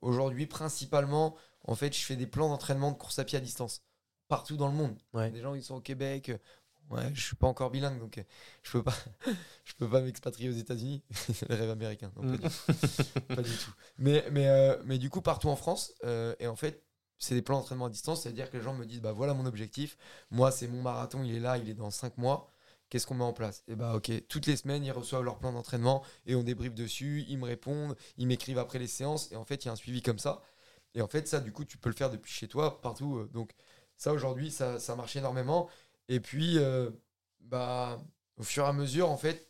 Aujourd'hui, 0.02 0.46
principalement, 0.46 1.36
en 1.66 1.74
fait, 1.74 1.96
je 1.96 2.04
fais 2.04 2.16
des 2.16 2.26
plans 2.26 2.48
d'entraînement 2.48 2.90
de 2.90 2.96
course 2.96 3.18
à 3.18 3.24
pied 3.24 3.38
à 3.38 3.40
distance 3.40 3.82
partout 4.28 4.56
dans 4.56 4.68
le 4.68 4.74
monde. 4.74 4.96
Ouais. 5.12 5.30
Des 5.30 5.40
gens 5.40 5.54
ils 5.54 5.62
sont 5.62 5.76
au 5.76 5.80
Québec. 5.80 6.30
Ouais, 6.90 7.09
je 7.14 7.24
suis 7.24 7.37
pas 7.37 7.46
encore 7.46 7.70
bilingue, 7.70 8.00
donc 8.00 8.18
euh, 8.18 8.22
je 8.64 8.72
peux 8.72 8.83
pas, 8.83 8.94
je 9.64 9.74
peux 9.74 9.88
pas 9.88 10.00
m'expatrier 10.00 10.48
aux 10.48 10.55
États-Unis. 10.55 11.03
le 11.48 11.55
rêve 11.55 11.70
américain. 11.70 12.11
Non, 12.16 12.37
pas, 12.37 12.37
du, 12.37 12.48
pas 13.29 13.42
du 13.42 13.57
tout. 13.57 13.70
Mais, 13.98 14.24
mais, 14.33 14.48
euh, 14.48 14.76
mais 14.85 14.98
du 14.98 15.09
coup, 15.09 15.20
partout 15.20 15.48
en 15.48 15.55
France, 15.57 15.94
euh, 16.05 16.35
et 16.40 16.48
en 16.48 16.57
fait, 16.57 16.83
c'est 17.18 17.35
des 17.37 17.42
plans 17.42 17.59
d'entraînement 17.59 17.87
à 17.87 17.90
distance, 17.90 18.22
c'est-à-dire 18.22 18.50
que 18.50 18.57
les 18.57 18.62
gens 18.62 18.74
me 18.74 18.85
disent, 18.85 19.00
bah 19.03 19.12
voilà 19.12 19.35
mon 19.35 19.46
objectif, 19.46 19.96
moi 20.31 20.50
c'est 20.50 20.66
mon 20.66 20.83
marathon, 20.83 21.22
il 21.22 21.35
est 21.35 21.40
là, 21.40 21.59
il 21.59 21.68
est 21.68 21.74
dans 21.74 21.90
5 21.90 22.18
mois, 22.18 22.50
qu'est-ce 22.88 23.07
qu'on 23.07 23.14
met 23.14 23.24
en 23.24 23.33
place? 23.33 23.62
Et 23.68 23.76
bah 23.76 23.94
ok, 23.94 24.11
toutes 24.29 24.46
les 24.46 24.57
semaines, 24.57 24.85
ils 24.85 24.90
reçoivent 24.90 25.22
leur 25.22 25.38
plan 25.38 25.53
d'entraînement, 25.53 26.03
et 26.26 26.35
on 26.35 26.42
débriefe 26.42 26.74
dessus, 26.74 27.24
ils 27.29 27.38
me 27.38 27.44
répondent, 27.44 27.94
ils 28.16 28.26
m'écrivent 28.26 28.59
après 28.59 28.81
les 28.81 28.88
séances, 28.88 29.31
et 29.31 29.37
en 29.37 29.44
fait, 29.44 29.64
il 29.64 29.66
y 29.66 29.68
a 29.68 29.72
un 29.72 29.76
suivi 29.76 30.03
comme 30.03 30.18
ça. 30.18 30.42
Et 30.94 31.03
en 31.03 31.09
fait, 31.09 31.29
ça, 31.29 31.40
du 31.40 31.53
coup, 31.53 31.64
tu 31.64 31.79
peux 31.79 31.88
le 31.88 31.94
faire 31.94 32.11
depuis 32.11 32.33
chez 32.33 32.48
toi, 32.48 32.81
partout. 32.81 33.29
Donc 33.33 33.53
ça, 33.96 34.12
aujourd'hui, 34.12 34.50
ça, 34.50 34.81
ça 34.81 34.96
marche 34.96 35.14
énormément. 35.16 35.68
Et 36.11 36.20
puis, 36.20 36.59
euh, 36.59 36.90
bah, 37.40 37.99
au 38.37 38.42
fur 38.42 38.64
et 38.64 38.68
à 38.68 38.75
mesure, 38.75 39.09
en 39.09 39.16
fait, 39.16 39.49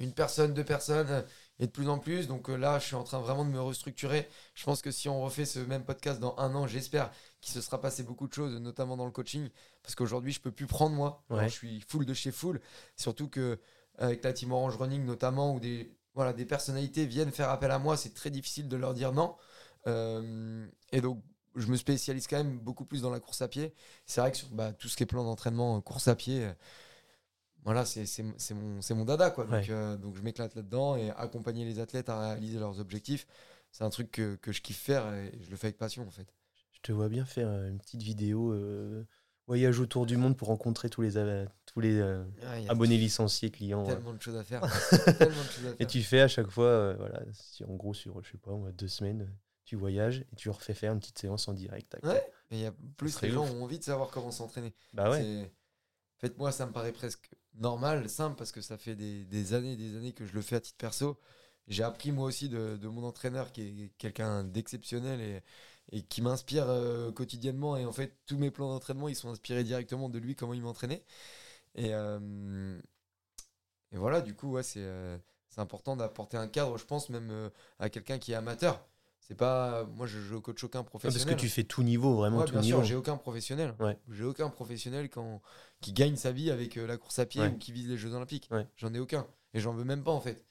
une 0.00 0.12
personne, 0.12 0.54
deux 0.54 0.64
personnes, 0.64 1.24
et 1.58 1.66
de 1.66 1.70
plus 1.70 1.88
en 1.88 1.98
plus. 1.98 2.26
Donc 2.26 2.50
euh, 2.50 2.56
là, 2.56 2.78
je 2.78 2.86
suis 2.86 2.96
en 2.96 3.04
train 3.04 3.20
vraiment 3.20 3.44
de 3.44 3.50
me 3.50 3.60
restructurer. 3.60 4.28
Je 4.54 4.64
pense 4.64 4.82
que 4.82 4.90
si 4.90 5.08
on 5.08 5.22
refait 5.22 5.44
ce 5.44 5.60
même 5.60 5.84
podcast 5.84 6.18
dans 6.18 6.34
un 6.38 6.54
an, 6.54 6.66
j'espère 6.66 7.10
qu'il 7.40 7.54
se 7.54 7.60
sera 7.60 7.80
passé 7.80 8.02
beaucoup 8.02 8.26
de 8.26 8.32
choses, 8.32 8.58
notamment 8.60 8.96
dans 8.96 9.04
le 9.04 9.12
coaching. 9.12 9.48
Parce 9.82 9.94
qu'aujourd'hui, 9.94 10.32
je 10.32 10.40
peux 10.40 10.50
plus 10.50 10.66
prendre 10.66 10.96
moi. 10.96 11.22
Alors, 11.30 11.44
je 11.44 11.48
suis 11.50 11.84
full 11.88 12.04
de 12.04 12.14
chez 12.14 12.32
full. 12.32 12.60
Surtout 12.96 13.28
que 13.28 13.60
avec 13.98 14.24
la 14.24 14.32
team 14.32 14.52
Orange 14.52 14.76
Running, 14.76 15.04
notamment, 15.04 15.54
où 15.54 15.60
des, 15.60 15.94
voilà, 16.14 16.32
des 16.32 16.46
personnalités 16.46 17.06
viennent 17.06 17.30
faire 17.30 17.50
appel 17.50 17.70
à 17.70 17.78
moi, 17.78 17.96
c'est 17.96 18.14
très 18.14 18.30
difficile 18.30 18.68
de 18.68 18.76
leur 18.76 18.94
dire 18.94 19.12
non. 19.12 19.36
Euh, 19.86 20.66
et 20.90 21.00
donc, 21.00 21.22
je 21.56 21.66
me 21.66 21.76
spécialise 21.76 22.26
quand 22.26 22.36
même 22.38 22.58
beaucoup 22.58 22.84
plus 22.84 23.02
dans 23.02 23.10
la 23.10 23.20
course 23.20 23.42
à 23.42 23.48
pied. 23.48 23.72
C'est 24.06 24.20
vrai 24.20 24.30
que 24.30 24.36
sur 24.38 24.48
bah, 24.50 24.72
tout 24.72 24.88
ce 24.88 24.96
qui 24.96 25.02
est 25.02 25.06
plan 25.06 25.24
d'entraînement, 25.24 25.76
euh, 25.76 25.80
course 25.80 26.08
à 26.08 26.14
pied, 26.14 26.44
euh, 26.44 26.52
voilà, 27.64 27.84
c'est 27.84 28.04
mon, 28.94 29.04
dada. 29.04 29.30
Quoi. 29.30 29.44
Donc, 29.44 29.52
Ouais. 29.54 29.66
euh, 29.70 29.96
donc 29.96 30.16
je 30.16 30.22
m'éclate 30.22 30.54
là-dedans 30.54 30.96
et 30.96 31.10
accompagner 31.10 31.64
les 31.64 31.78
athlètes 31.78 32.08
à 32.08 32.30
réaliser 32.30 32.58
leurs 32.58 32.80
objectifs, 32.80 33.26
c'est 33.70 33.84
un 33.84 33.90
truc 33.90 34.10
que, 34.10 34.34
que 34.36 34.52
je 34.52 34.60
kiffe 34.62 34.80
faire 34.80 35.12
et 35.14 35.32
je 35.42 35.50
le 35.50 35.56
fais 35.56 35.68
avec 35.68 35.78
passion 35.78 36.06
en 36.06 36.10
fait. 36.10 36.26
Je 36.72 36.80
te 36.80 36.92
vois 36.92 37.08
bien 37.08 37.24
faire 37.24 37.48
une 37.48 37.78
petite 37.78 38.02
vidéo 38.02 38.52
euh, 38.52 39.06
voyage 39.46 39.78
autour 39.78 40.06
du 40.06 40.16
monde 40.16 40.36
pour 40.36 40.48
rencontrer 40.48 40.90
tous 40.90 41.02
les, 41.02 41.12
tous 41.66 41.80
Ah, 42.42 42.56
abonnés 42.68 42.98
licenciés 42.98 43.50
clients. 43.50 43.84
tellement 43.86 44.12
de 44.12 44.20
choses 44.20 44.36
à 44.36 44.42
faire. 44.42 44.62
tellement 45.18 45.42
de 45.42 45.48
choses 45.50 45.66
à 45.68 45.74
Et 45.78 45.86
tu 45.86 46.02
fais 46.02 46.20
à 46.20 46.28
chaque 46.28 46.50
fois, 46.50 46.94
voilà, 46.94 47.22
si 47.32 47.64
en 47.64 47.74
gros 47.74 47.94
sur, 47.94 48.20
je 48.24 48.32
sais 48.32 48.38
pas, 48.38 48.50
moi, 48.50 48.72
deux 48.72 48.88
semaines, 48.88 49.28
tu 49.72 49.76
voyages 49.76 50.26
et 50.30 50.36
tu 50.36 50.50
refais 50.50 50.74
faire 50.74 50.92
une 50.92 51.00
petite 51.00 51.18
séance 51.18 51.48
en 51.48 51.54
direct. 51.54 51.96
Ouais, 52.02 52.30
mais 52.50 52.58
il 52.58 52.62
y 52.62 52.66
a 52.66 52.74
plus 52.98 53.18
les 53.22 53.30
gens 53.30 53.44
ouf. 53.44 53.52
ont 53.52 53.62
envie 53.64 53.78
de 53.78 53.84
savoir 53.84 54.10
comment 54.10 54.30
s'entraîner. 54.30 54.74
Bah 54.92 55.08
ouais. 55.08 55.22
C'est- 55.22 55.44
En 55.46 56.20
fait, 56.20 56.36
moi, 56.36 56.52
ça 56.52 56.66
me 56.66 56.72
paraît 56.72 56.92
presque 56.92 57.30
normal, 57.54 58.06
simple, 58.10 58.36
parce 58.36 58.52
que 58.52 58.60
ça 58.60 58.76
fait 58.76 58.94
des, 58.94 59.24
des 59.24 59.54
années 59.54 59.72
et 59.72 59.76
des 59.76 59.96
années 59.96 60.12
que 60.12 60.26
je 60.26 60.34
le 60.34 60.42
fais 60.42 60.56
à 60.56 60.60
titre 60.60 60.76
perso. 60.76 61.18
J'ai 61.68 61.84
appris 61.84 62.12
moi 62.12 62.26
aussi 62.26 62.50
de, 62.50 62.76
de 62.76 62.88
mon 62.88 63.02
entraîneur, 63.02 63.50
qui 63.50 63.62
est 63.84 63.88
quelqu'un 63.96 64.44
d'exceptionnel 64.44 65.20
et, 65.22 65.40
et 65.90 66.02
qui 66.02 66.20
m'inspire 66.20 66.68
euh, 66.68 67.10
quotidiennement. 67.12 67.78
Et 67.78 67.86
en 67.86 67.92
fait, 67.92 68.14
tous 68.26 68.36
mes 68.36 68.50
plans 68.50 68.68
d'entraînement, 68.68 69.08
ils 69.08 69.16
sont 69.16 69.30
inspirés 69.30 69.64
directement 69.64 70.10
de 70.10 70.18
lui, 70.18 70.36
comment 70.36 70.52
il 70.52 70.60
m'entraînait. 70.60 71.02
Et, 71.76 71.94
euh, 71.94 72.78
et 73.90 73.96
voilà, 73.96 74.20
du 74.20 74.34
coup, 74.34 74.50
ouais, 74.52 74.62
c'est 74.62 74.82
euh, 74.84 75.16
c'est 75.48 75.60
important 75.62 75.96
d'apporter 75.96 76.36
un 76.36 76.46
cadre, 76.48 76.76
je 76.76 76.84
pense, 76.84 77.08
même 77.08 77.50
à 77.78 77.88
quelqu'un 77.88 78.18
qui 78.18 78.32
est 78.32 78.34
amateur. 78.36 78.86
C'est 79.24 79.36
pas. 79.36 79.84
Moi, 79.84 80.06
je, 80.06 80.20
je 80.20 80.34
coach 80.36 80.62
aucun 80.64 80.80
Ah, 80.80 80.84
professionnel. 80.84 81.26
parce 81.26 81.36
que 81.36 81.40
tu 81.40 81.48
fais 81.48 81.62
tout 81.64 81.82
niveau, 81.82 82.16
vraiment 82.16 82.38
Ouais, 82.38 82.44
tout 82.44 82.52
bien 82.52 82.60
niveau. 82.60 82.78
sûr, 82.78 82.84
j'ai 82.84 82.94
aucun 82.96 83.16
professionnel. 83.16 83.74
Ouais. 83.78 83.96
J'ai 84.10 84.24
aucun 84.24 84.50
professionnel 84.50 85.08
quand, 85.08 85.40
qui 85.80 85.92
gagne 85.92 86.16
sa 86.16 86.32
vie 86.32 86.50
avec 86.50 86.76
euh, 86.76 86.86
la 86.86 86.96
course 86.96 87.18
à 87.20 87.26
pied 87.26 87.40
Ouais. 87.40 87.48
ou 87.48 87.56
qui 87.56 87.70
vise 87.72 87.88
les 87.88 87.96
Jeux 87.96 88.12
Olympiques. 88.14 88.50
J'en 88.76 88.92
ai 88.92 88.98
aucun. 88.98 89.26
Et 89.54 89.60
j'en 89.60 89.72
veux 89.74 89.84
même 89.84 90.02
pas, 90.02 90.10
en 90.10 90.20
fait. 90.20 90.44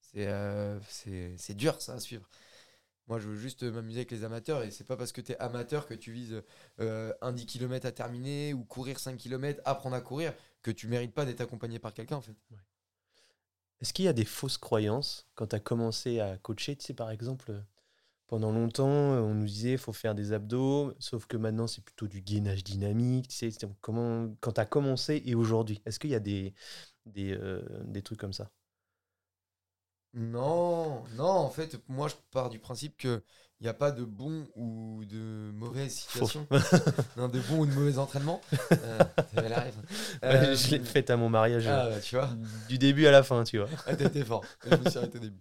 C'est 0.00 0.26
euh, 0.26 0.78
c'est 0.88 1.34
c'est 1.38 1.54
dur, 1.54 1.80
ça, 1.80 1.94
à 1.94 2.00
suivre. 2.00 2.28
Moi, 3.08 3.18
je 3.18 3.28
veux 3.28 3.36
juste 3.36 3.62
m'amuser 3.64 4.00
avec 4.00 4.10
les 4.12 4.22
amateurs. 4.22 4.62
Et 4.62 4.70
c'est 4.70 4.84
pas 4.84 4.96
parce 4.96 5.12
que 5.12 5.20
tu 5.20 5.32
es 5.32 5.38
amateur 5.38 5.86
que 5.86 5.94
tu 5.94 6.12
vises 6.12 6.42
euh, 6.80 7.12
un 7.22 7.32
10 7.32 7.46
km 7.46 7.86
à 7.86 7.92
terminer 7.92 8.54
ou 8.54 8.64
courir 8.64 8.98
5 9.00 9.16
km, 9.16 9.60
apprendre 9.64 9.96
à 9.96 10.00
courir, 10.00 10.32
que 10.62 10.70
tu 10.70 10.86
mérites 10.88 11.14
pas 11.14 11.24
d'être 11.24 11.40
accompagné 11.40 11.78
par 11.78 11.94
quelqu'un, 11.94 12.16
en 12.16 12.20
fait. 12.20 12.34
Est-ce 13.80 13.92
qu'il 13.94 14.04
y 14.04 14.08
a 14.08 14.12
des 14.12 14.24
fausses 14.26 14.58
croyances 14.58 15.26
quand 15.34 15.48
tu 15.48 15.56
as 15.56 15.60
commencé 15.60 16.20
à 16.20 16.36
coacher? 16.36 16.76
Tu 16.76 16.84
sais, 16.86 16.94
par 16.94 17.10
exemple, 17.10 17.52
pendant 18.30 18.52
longtemps, 18.52 18.88
euh, 19.14 19.20
on 19.20 19.34
nous 19.34 19.46
disait 19.46 19.76
faut 19.78 19.92
faire 19.92 20.14
des 20.16 20.32
abdos, 20.32 20.94
sauf 21.00 21.26
que 21.26 21.36
maintenant 21.36 21.66
c'est 21.68 21.84
plutôt 21.84 22.08
du 22.08 22.22
gainage 22.22 22.64
dynamique. 22.64 23.28
Tu 23.28 23.36
sais, 23.36 23.50
comment, 23.82 24.34
quand 24.40 24.52
tu 24.54 24.60
as 24.62 24.66
commencé 24.66 25.22
et 25.26 25.34
aujourd'hui, 25.36 25.82
est-ce 25.86 26.00
qu'il 26.00 26.10
y 26.10 26.16
a 26.16 26.20
des, 26.20 26.54
des, 27.06 27.32
euh, 27.32 27.62
des 27.86 28.02
trucs 28.02 28.20
comme 28.20 28.32
ça? 28.34 28.50
Non, 30.12 31.04
non, 31.16 31.24
en 31.28 31.50
fait, 31.50 31.76
moi 31.88 32.08
je 32.08 32.14
pars 32.32 32.50
du 32.50 32.58
principe 32.58 32.96
que 32.96 33.22
il 33.60 33.64
n'y 33.64 33.68
a 33.68 33.74
pas 33.74 33.92
de 33.92 34.04
bon 34.04 34.46
ou 34.56 35.04
de 35.04 35.50
mauvaise 35.54 35.92
situation. 35.92 36.46
non, 37.16 37.28
de 37.28 37.38
bon 37.40 37.58
ou 37.60 37.66
de 37.66 37.72
mauvais 37.72 37.98
entraînement. 37.98 38.40
Euh, 38.72 38.98
elle 39.36 39.52
arrive. 39.52 39.74
Euh, 40.24 40.56
Je 40.56 40.70
l'ai 40.70 40.84
faite 40.84 41.10
à 41.10 41.16
mon 41.16 41.28
mariage, 41.28 41.66
Ah, 41.68 41.88
bah, 41.90 42.00
tu 42.00 42.16
vois. 42.16 42.30
du 42.68 42.78
début 42.78 43.06
à 43.06 43.10
la 43.10 43.22
fin, 43.22 43.44
tu 43.44 43.58
vois. 43.58 43.68
Ah, 43.86 43.94
t'étais 43.94 44.24
fort. 44.24 44.44
Je 44.64 44.74
me 44.74 44.86
suis 44.86 44.98
arrêté 44.98 45.18
au 45.18 45.20
début. 45.20 45.40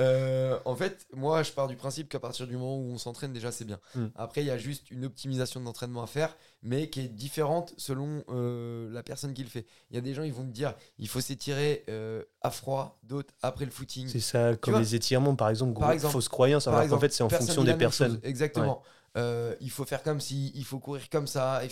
Euh, 0.00 0.58
en 0.64 0.74
fait, 0.74 1.06
moi, 1.12 1.42
je 1.42 1.52
pars 1.52 1.68
du 1.68 1.76
principe 1.76 2.08
qu'à 2.08 2.18
partir 2.18 2.46
du 2.46 2.56
moment 2.56 2.76
où 2.78 2.90
on 2.92 2.98
s'entraîne, 2.98 3.32
déjà, 3.32 3.52
c'est 3.52 3.64
bien. 3.64 3.78
Mm. 3.94 4.06
Après, 4.16 4.42
il 4.42 4.46
y 4.46 4.50
a 4.50 4.58
juste 4.58 4.90
une 4.90 5.04
optimisation 5.04 5.60
de 5.60 5.64
l'entraînement 5.64 6.02
à 6.02 6.06
faire, 6.06 6.36
mais 6.62 6.90
qui 6.90 7.00
est 7.00 7.08
différente 7.08 7.74
selon 7.76 8.24
euh, 8.28 8.90
la 8.90 9.02
personne 9.04 9.32
qui 9.34 9.42
le 9.44 9.48
fait. 9.48 9.66
Il 9.90 9.94
y 9.96 9.98
a 9.98 10.00
des 10.00 10.12
gens, 10.14 10.22
ils 10.24 10.32
vont 10.32 10.42
me 10.44 10.52
dire, 10.52 10.74
il 10.98 11.06
faut 11.08 11.20
s'étirer 11.20 11.84
euh, 11.88 12.24
à 12.40 12.50
froid, 12.50 12.98
d'autres 13.04 13.32
après 13.42 13.64
le 13.64 13.70
footing. 13.70 14.08
C'est 14.08 14.20
ça, 14.20 14.56
comme 14.56 14.78
les 14.80 14.94
étirements, 14.94 15.36
par 15.36 15.48
exemple, 15.50 15.74
Par 15.74 15.82
gros, 15.84 15.92
exemple- 15.92 16.12
fausse 16.14 16.28
croyance, 16.28 16.64
Par 16.64 16.74
alors 16.74 16.88
qu'en 16.88 16.98
fait 16.98 17.12
c'est 17.12 17.22
en 17.22 17.28
fonction 17.28 17.62
des 17.62 17.70
chose. 17.70 17.78
personnes. 17.78 18.20
Exactement. 18.22 18.82
Euh, 19.16 19.54
il 19.60 19.70
faut 19.70 19.84
faire 19.84 20.02
comme 20.02 20.20
si, 20.20 20.50
il 20.56 20.64
faut 20.64 20.80
courir 20.80 21.08
comme 21.08 21.28
ça. 21.28 21.62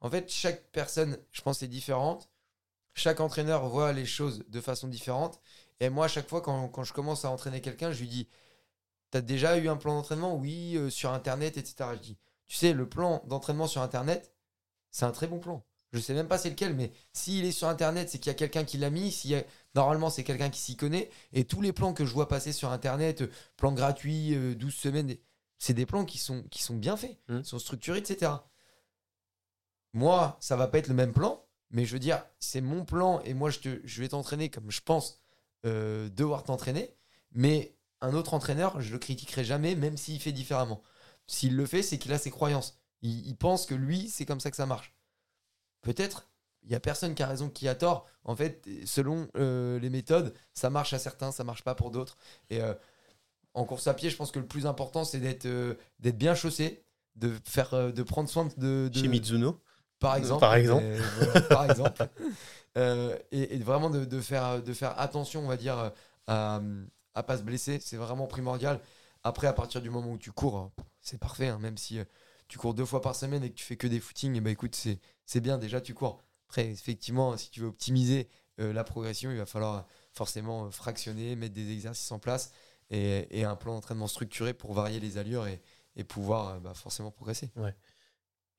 En 0.00 0.10
fait, 0.10 0.30
chaque 0.30 0.70
personne, 0.70 1.16
je 1.32 1.40
pense, 1.40 1.62
est 1.62 1.68
différente. 1.68 2.28
Chaque 2.94 3.20
entraîneur 3.20 3.66
voit 3.68 3.92
les 3.92 4.04
choses 4.04 4.44
de 4.48 4.60
façon 4.60 4.88
différente. 4.88 5.40
Et 5.80 5.88
moi, 5.90 6.06
à 6.06 6.08
chaque 6.08 6.28
fois, 6.28 6.40
quand, 6.40 6.68
quand 6.68 6.84
je 6.84 6.92
commence 6.92 7.24
à 7.24 7.30
entraîner 7.30 7.60
quelqu'un, 7.60 7.92
je 7.92 8.00
lui 8.00 8.08
dis 8.08 8.28
T'as 9.10 9.20
déjà 9.22 9.58
eu 9.58 9.68
un 9.68 9.76
plan 9.76 9.94
d'entraînement? 9.96 10.36
Oui, 10.36 10.76
euh, 10.76 10.90
sur 10.90 11.12
Internet, 11.12 11.56
etc. 11.58 11.94
Je 11.96 12.00
dis 12.00 12.18
Tu 12.48 12.56
sais, 12.56 12.72
le 12.74 12.88
plan 12.88 13.22
d'entraînement 13.26 13.68
sur 13.68 13.82
Internet, 13.82 14.34
c'est 14.90 15.04
un 15.06 15.12
très 15.12 15.26
bon 15.28 15.38
plan. 15.40 15.64
Je 15.92 16.00
sais 16.00 16.14
même 16.14 16.28
pas 16.28 16.38
c'est 16.38 16.50
lequel, 16.50 16.74
mais 16.74 16.92
s'il 17.12 17.44
est 17.46 17.52
sur 17.52 17.68
Internet, 17.68 18.10
c'est 18.10 18.18
qu'il 18.18 18.28
y 18.30 18.34
a 18.34 18.34
quelqu'un 18.34 18.64
qui 18.64 18.78
l'a 18.78 18.90
mis. 18.90 19.12
S'il 19.12 19.30
y 19.32 19.36
a- 19.36 19.44
Normalement, 19.74 20.10
c'est 20.10 20.24
quelqu'un 20.24 20.50
qui 20.50 20.60
s'y 20.60 20.76
connaît. 20.76 21.10
Et 21.32 21.44
tous 21.44 21.62
les 21.62 21.72
plans 21.72 21.94
que 21.94 22.04
je 22.06 22.14
vois 22.14 22.28
passer 22.28 22.52
sur 22.52 22.70
Internet, 22.72 23.22
euh, 23.22 23.30
plans 23.56 23.72
gratuits, 23.72 24.34
euh, 24.36 24.54
12 24.54 24.74
semaines, 24.74 25.08
des- 25.08 25.22
c'est 25.58 25.74
des 25.74 25.86
plans 25.86 26.04
qui 26.04 26.18
sont, 26.18 26.42
qui 26.50 26.62
sont 26.62 26.76
bien 26.76 26.96
faits, 26.96 27.18
qui 27.28 27.44
sont 27.44 27.58
structurés, 27.60 27.98
etc. 28.00 28.48
Moi, 29.92 30.36
ça 30.40 30.56
va 30.56 30.66
pas 30.68 30.78
être 30.78 30.88
le 30.88 30.94
même 30.94 31.12
plan, 31.12 31.44
mais 31.70 31.84
je 31.84 31.92
veux 31.92 31.98
dire, 31.98 32.24
c'est 32.38 32.60
mon 32.60 32.84
plan 32.84 33.20
et 33.24 33.34
moi, 33.34 33.50
je, 33.50 33.58
te, 33.60 33.80
je 33.84 34.00
vais 34.00 34.08
t'entraîner 34.08 34.50
comme 34.50 34.70
je 34.70 34.80
pense 34.80 35.20
euh, 35.66 36.08
devoir 36.08 36.44
t'entraîner. 36.44 36.94
Mais 37.32 37.76
un 38.00 38.14
autre 38.14 38.34
entraîneur, 38.34 38.80
je 38.80 38.92
le 38.92 38.98
critiquerai 38.98 39.44
jamais, 39.44 39.74
même 39.74 39.96
s'il 39.96 40.20
fait 40.20 40.32
différemment. 40.32 40.82
S'il 41.26 41.56
le 41.56 41.66
fait, 41.66 41.82
c'est 41.82 41.98
qu'il 41.98 42.12
a 42.12 42.18
ses 42.18 42.30
croyances. 42.30 42.78
Il, 43.02 43.26
il 43.26 43.36
pense 43.36 43.66
que 43.66 43.74
lui, 43.74 44.08
c'est 44.08 44.24
comme 44.24 44.40
ça 44.40 44.50
que 44.50 44.56
ça 44.56 44.66
marche. 44.66 44.94
Peut-être, 45.82 46.28
il 46.68 46.72
y 46.72 46.74
a 46.74 46.80
personne 46.80 47.14
qui 47.14 47.22
a 47.22 47.26
raison, 47.26 47.48
qui 47.48 47.66
a 47.66 47.74
tort. 47.74 48.06
En 48.24 48.36
fait, 48.36 48.68
selon 48.84 49.28
euh, 49.36 49.78
les 49.78 49.90
méthodes, 49.90 50.34
ça 50.52 50.70
marche 50.70 50.92
à 50.92 50.98
certains, 50.98 51.32
ça 51.32 51.44
marche 51.44 51.64
pas 51.64 51.74
pour 51.74 51.90
d'autres. 51.90 52.16
Et 52.50 52.60
euh, 52.60 52.74
en 53.54 53.64
course 53.64 53.86
à 53.86 53.94
pied, 53.94 54.10
je 54.10 54.16
pense 54.16 54.30
que 54.30 54.38
le 54.38 54.46
plus 54.46 54.66
important, 54.66 55.04
c'est 55.04 55.18
d'être 55.18 55.46
euh, 55.46 55.74
d'être 55.98 56.18
bien 56.18 56.34
chaussé, 56.34 56.84
de 57.16 57.32
faire, 57.44 57.92
de 57.92 58.02
prendre 58.02 58.28
soin 58.28 58.48
de, 58.58 58.88
de 58.92 58.98
Chez 58.98 59.08
Mizuno, 59.08 59.60
par 59.98 60.16
exemple. 60.16 60.40
Par 60.40 60.54
exemple. 60.54 60.84
Voilà, 61.20 61.40
par 61.42 61.70
exemple. 61.70 62.08
Euh, 62.76 63.16
et, 63.32 63.58
vraiment 63.58 63.90
de, 63.90 64.20
faire, 64.20 64.60
attention, 64.96 65.40
on 65.44 65.48
va 65.48 65.56
dire, 65.56 65.78
euh, 65.78 65.90
à, 66.26 66.60
à 67.14 67.22
pas 67.22 67.38
se 67.38 67.42
blesser. 67.42 67.80
C'est 67.80 67.96
vraiment 67.96 68.26
primordial. 68.26 68.80
Après, 69.24 69.46
à 69.46 69.52
partir 69.52 69.80
du 69.82 69.90
moment 69.90 70.12
où 70.12 70.18
tu 70.18 70.32
cours, 70.32 70.58
euh, 70.58 70.82
c'est 71.00 71.18
parfait. 71.18 71.48
hein, 71.48 71.58
même 71.58 71.76
si 71.76 71.98
euh, 71.98 72.04
tu 72.48 72.58
cours 72.58 72.74
deux 72.74 72.84
fois 72.84 73.00
par 73.00 73.14
semaine 73.14 73.42
et 73.44 73.50
que 73.50 73.56
tu 73.56 73.64
fais 73.64 73.76
que 73.76 73.86
des 73.86 74.00
footings, 74.00 74.40
ben 74.40 74.50
écoute, 74.50 74.74
c'est 74.74 75.00
c'est 75.26 75.40
bien. 75.40 75.58
Déjà, 75.58 75.80
tu 75.80 75.94
cours. 75.94 76.22
Après, 76.48 76.66
effectivement, 76.68 77.36
si 77.36 77.50
tu 77.50 77.60
veux 77.60 77.66
optimiser 77.66 78.28
la 78.56 78.82
progression, 78.82 79.30
il 79.30 79.36
va 79.36 79.46
falloir 79.46 79.86
forcément 80.14 80.68
fractionner, 80.72 81.36
mettre 81.36 81.54
des 81.54 81.70
exercices 81.70 82.10
en 82.10 82.18
place 82.18 82.52
et, 82.90 83.44
un 83.44 83.56
plan 83.56 83.74
d'entraînement 83.74 84.06
structuré 84.06 84.54
pour 84.54 84.72
varier 84.72 85.00
les 85.00 85.18
allures 85.18 85.46
et, 85.46 85.60
pouvoir 86.04 86.60
bah, 86.60 86.74
forcément 86.74 87.10
progresser. 87.10 87.50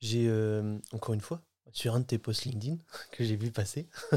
j'ai 0.00 0.26
euh, 0.28 0.78
encore 0.92 1.14
une 1.14 1.20
fois 1.20 1.42
sur 1.72 1.94
un 1.94 2.00
de 2.00 2.04
tes 2.04 2.18
posts 2.18 2.44
LinkedIn 2.44 2.78
que 3.12 3.24
j'ai 3.24 3.36
vu 3.36 3.50
passer. 3.50 3.88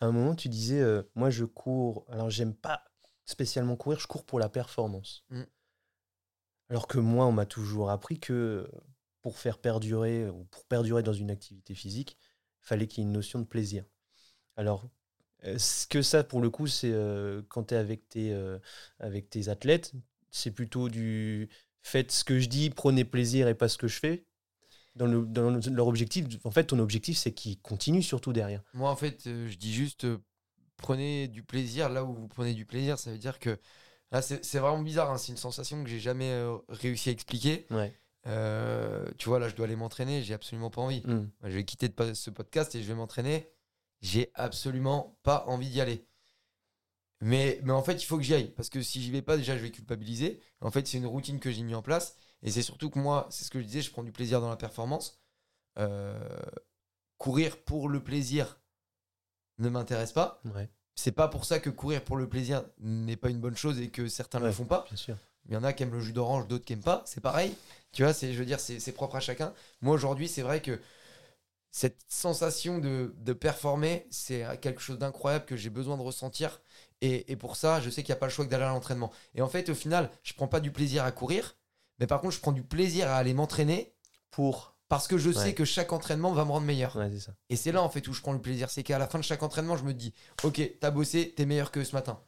à 0.00 0.06
un 0.06 0.12
moment, 0.12 0.34
tu 0.34 0.48
disais 0.48 0.80
euh, 0.80 1.02
Moi, 1.14 1.30
je 1.30 1.44
cours. 1.44 2.06
Alors, 2.08 2.30
j'aime 2.30 2.54
pas 2.54 2.84
spécialement 3.24 3.76
courir, 3.76 3.98
je 3.98 4.06
cours 4.06 4.24
pour 4.24 4.38
la 4.38 4.48
performance. 4.48 5.24
Mm. 5.30 5.42
Alors 6.68 6.86
que 6.88 6.98
moi, 6.98 7.26
on 7.26 7.32
m'a 7.32 7.46
toujours 7.46 7.90
appris 7.90 8.18
que 8.18 8.68
pour 9.22 9.38
faire 9.38 9.58
perdurer 9.58 10.28
ou 10.28 10.44
pour 10.44 10.64
perdurer 10.64 11.02
dans 11.02 11.12
une 11.12 11.30
activité 11.30 11.74
physique, 11.74 12.16
il 12.62 12.66
fallait 12.66 12.86
qu'il 12.86 13.02
y 13.02 13.06
ait 13.06 13.08
une 13.08 13.12
notion 13.12 13.38
de 13.38 13.44
plaisir. 13.44 13.84
Alors, 14.56 14.88
est-ce 15.42 15.86
que 15.86 16.02
ça, 16.02 16.24
pour 16.24 16.40
le 16.40 16.50
coup, 16.50 16.66
c'est 16.66 16.92
euh, 16.92 17.42
quand 17.48 17.64
tu 17.64 17.74
es 17.74 17.76
avec 17.76 18.08
tes, 18.08 18.32
euh, 18.32 18.58
avec 18.98 19.30
tes 19.30 19.48
athlètes, 19.48 19.92
c'est 20.30 20.50
plutôt 20.50 20.88
du 20.88 21.48
faites 21.82 22.10
ce 22.10 22.24
que 22.24 22.40
je 22.40 22.48
dis, 22.48 22.70
prenez 22.70 23.04
plaisir 23.04 23.46
et 23.46 23.54
pas 23.54 23.68
ce 23.68 23.78
que 23.78 23.86
je 23.86 23.98
fais 24.00 24.26
dans, 24.96 25.06
le- 25.06 25.24
dans 25.26 25.50
le- 25.50 25.60
leur 25.70 25.86
objectif, 25.86 26.26
en 26.44 26.50
fait, 26.50 26.64
ton 26.64 26.78
objectif, 26.78 27.16
c'est 27.16 27.32
qu'ils 27.32 27.60
continuent 27.60 28.02
surtout 28.02 28.32
derrière. 28.32 28.62
Moi, 28.74 28.90
en 28.90 28.96
fait, 28.96 29.26
euh, 29.26 29.48
je 29.48 29.56
dis 29.56 29.72
juste 29.72 30.04
euh, 30.04 30.18
prenez 30.76 31.28
du 31.28 31.42
plaisir 31.42 31.88
là 31.88 32.04
où 32.04 32.12
vous 32.14 32.28
prenez 32.28 32.54
du 32.54 32.66
plaisir. 32.66 32.98
Ça 32.98 33.10
veut 33.12 33.18
dire 33.18 33.38
que 33.38 33.58
là, 34.12 34.22
c'est 34.22 34.58
vraiment 34.58 34.82
bizarre. 34.82 35.10
hein, 35.10 35.18
C'est 35.18 35.32
une 35.32 35.38
sensation 35.38 35.82
que 35.84 35.88
j'ai 35.88 36.00
jamais 36.00 36.30
euh, 36.30 36.56
réussi 36.68 37.08
à 37.10 37.12
expliquer. 37.12 37.66
Ouais. 37.70 37.92
Tu 39.18 39.28
vois, 39.28 39.38
là, 39.38 39.48
je 39.48 39.54
dois 39.54 39.66
aller 39.66 39.76
m'entraîner. 39.76 40.22
J'ai 40.22 40.34
absolument 40.34 40.70
pas 40.70 40.80
envie. 40.82 41.02
Mm. 41.06 41.30
Je 41.44 41.48
vais 41.48 41.64
quitter 41.64 41.88
de 41.88 42.14
ce 42.14 42.30
podcast 42.30 42.74
et 42.74 42.82
je 42.82 42.88
vais 42.88 42.94
m'entraîner. 42.94 43.48
J'ai 44.02 44.30
absolument 44.34 45.16
pas 45.22 45.44
envie 45.46 45.70
d'y 45.70 45.80
aller. 45.80 46.04
Mais, 47.20 47.60
mais 47.62 47.72
en 47.72 47.82
fait, 47.82 47.94
il 47.94 48.04
faut 48.04 48.16
que 48.18 48.22
j'y 48.22 48.34
aille. 48.34 48.50
Parce 48.56 48.68
que 48.68 48.82
si 48.82 49.00
j'y 49.02 49.10
vais 49.10 49.22
pas, 49.22 49.36
déjà, 49.36 49.56
je 49.56 49.62
vais 49.62 49.70
culpabiliser. 49.70 50.40
En 50.60 50.70
fait, 50.70 50.86
c'est 50.86 50.98
une 50.98 51.06
routine 51.06 51.40
que 51.40 51.50
j'ai 51.50 51.62
mis 51.62 51.74
en 51.74 51.82
place. 51.82 52.16
Et 52.42 52.50
c'est 52.50 52.62
surtout 52.62 52.90
que 52.90 52.98
moi, 52.98 53.26
c'est 53.30 53.44
ce 53.44 53.50
que 53.50 53.60
je 53.60 53.66
disais, 53.66 53.82
je 53.82 53.90
prends 53.90 54.02
du 54.04 54.12
plaisir 54.12 54.40
dans 54.40 54.50
la 54.50 54.56
performance. 54.56 55.18
Euh, 55.78 56.18
courir 57.18 57.58
pour 57.64 57.88
le 57.88 58.02
plaisir 58.02 58.60
ne 59.58 59.68
m'intéresse 59.68 60.12
pas. 60.12 60.40
Ouais, 60.44 60.68
C'est 60.94 61.12
pas 61.12 61.28
pour 61.28 61.44
ça 61.44 61.60
que 61.60 61.70
courir 61.70 62.02
pour 62.04 62.16
le 62.16 62.28
plaisir 62.28 62.64
n'est 62.78 63.16
pas 63.16 63.30
une 63.30 63.40
bonne 63.40 63.56
chose 63.56 63.80
et 63.80 63.88
que 63.90 64.08
certains 64.08 64.38
ne 64.38 64.44
Ouais. 64.44 64.50
le 64.50 64.54
font 64.56 64.64
pas. 64.64 64.84
bien 64.88 64.96
sûr. 64.96 65.16
Il 65.48 65.54
y 65.54 65.56
en 65.56 65.64
a 65.64 65.72
qui 65.72 65.82
aiment 65.84 65.92
le 65.92 66.00
jus 66.00 66.12
d'orange, 66.12 66.48
d'autres 66.48 66.64
qui 66.64 66.72
aiment 66.72 66.82
pas. 66.82 67.02
C'est 67.06 67.20
pareil. 67.20 67.54
Tu 67.92 68.02
vois, 68.02 68.12
c'est, 68.12 68.32
je 68.32 68.38
veux 68.38 68.46
dire, 68.46 68.60
c'est, 68.60 68.80
c'est 68.80 68.92
propre 68.92 69.16
à 69.16 69.20
chacun. 69.20 69.52
Moi, 69.80 69.94
aujourd'hui, 69.94 70.28
c'est 70.28 70.42
vrai 70.42 70.60
que 70.60 70.80
cette 71.70 72.00
sensation 72.08 72.78
de, 72.78 73.14
de 73.18 73.32
performer, 73.32 74.06
c'est 74.10 74.44
quelque 74.60 74.80
chose 74.80 74.98
d'incroyable 74.98 75.44
que 75.46 75.56
j'ai 75.56 75.70
besoin 75.70 75.96
de 75.96 76.02
ressentir. 76.02 76.60
Et, 77.02 77.30
et 77.32 77.36
pour 77.36 77.56
ça, 77.56 77.80
je 77.80 77.90
sais 77.90 78.02
qu'il 78.02 78.12
n'y 78.12 78.16
a 78.16 78.20
pas 78.20 78.26
le 78.26 78.32
choix 78.32 78.44
que 78.46 78.50
d'aller 78.50 78.64
à 78.64 78.68
l'entraînement. 78.68 79.12
Et 79.34 79.42
en 79.42 79.48
fait, 79.48 79.68
au 79.68 79.74
final, 79.74 80.10
je 80.22 80.32
prends 80.34 80.48
pas 80.48 80.60
du 80.60 80.72
plaisir 80.72 81.04
à 81.04 81.12
courir, 81.12 81.56
mais 81.98 82.06
par 82.06 82.20
contre, 82.20 82.34
je 82.34 82.40
prends 82.40 82.52
du 82.52 82.62
plaisir 82.62 83.08
à 83.08 83.16
aller 83.16 83.34
m'entraîner 83.34 83.94
Pour. 84.30 84.76
parce 84.88 85.08
que 85.08 85.18
je 85.18 85.30
sais 85.32 85.38
Ouais. 85.38 85.54
que 85.54 85.64
chaque 85.64 85.92
entraînement 85.92 86.32
va 86.32 86.44
me 86.44 86.50
rendre 86.50 86.66
meilleur. 86.66 86.94
Ouais, 86.96 87.10
c'est 87.10 87.20
ça. 87.20 87.32
Et 87.48 87.56
c'est 87.56 87.72
là 87.72 87.82
en 87.82 87.88
fait 87.88 88.06
où 88.08 88.12
je 88.12 88.20
prends 88.20 88.32
le 88.32 88.40
plaisir. 88.40 88.70
C'est 88.70 88.82
qu'à 88.82 88.98
la 88.98 89.06
fin 89.08 89.18
de 89.18 89.24
chaque 89.24 89.42
entraînement, 89.42 89.76
je 89.76 89.84
me 89.84 89.92
dis 89.94 90.12
Ok, 90.44 90.60
t'as 90.80 90.90
bossé, 90.90 91.32
t'es 91.36 91.46
meilleur 91.46 91.70
que 91.70 91.82
ce 91.84 91.94
matin. 91.94 92.22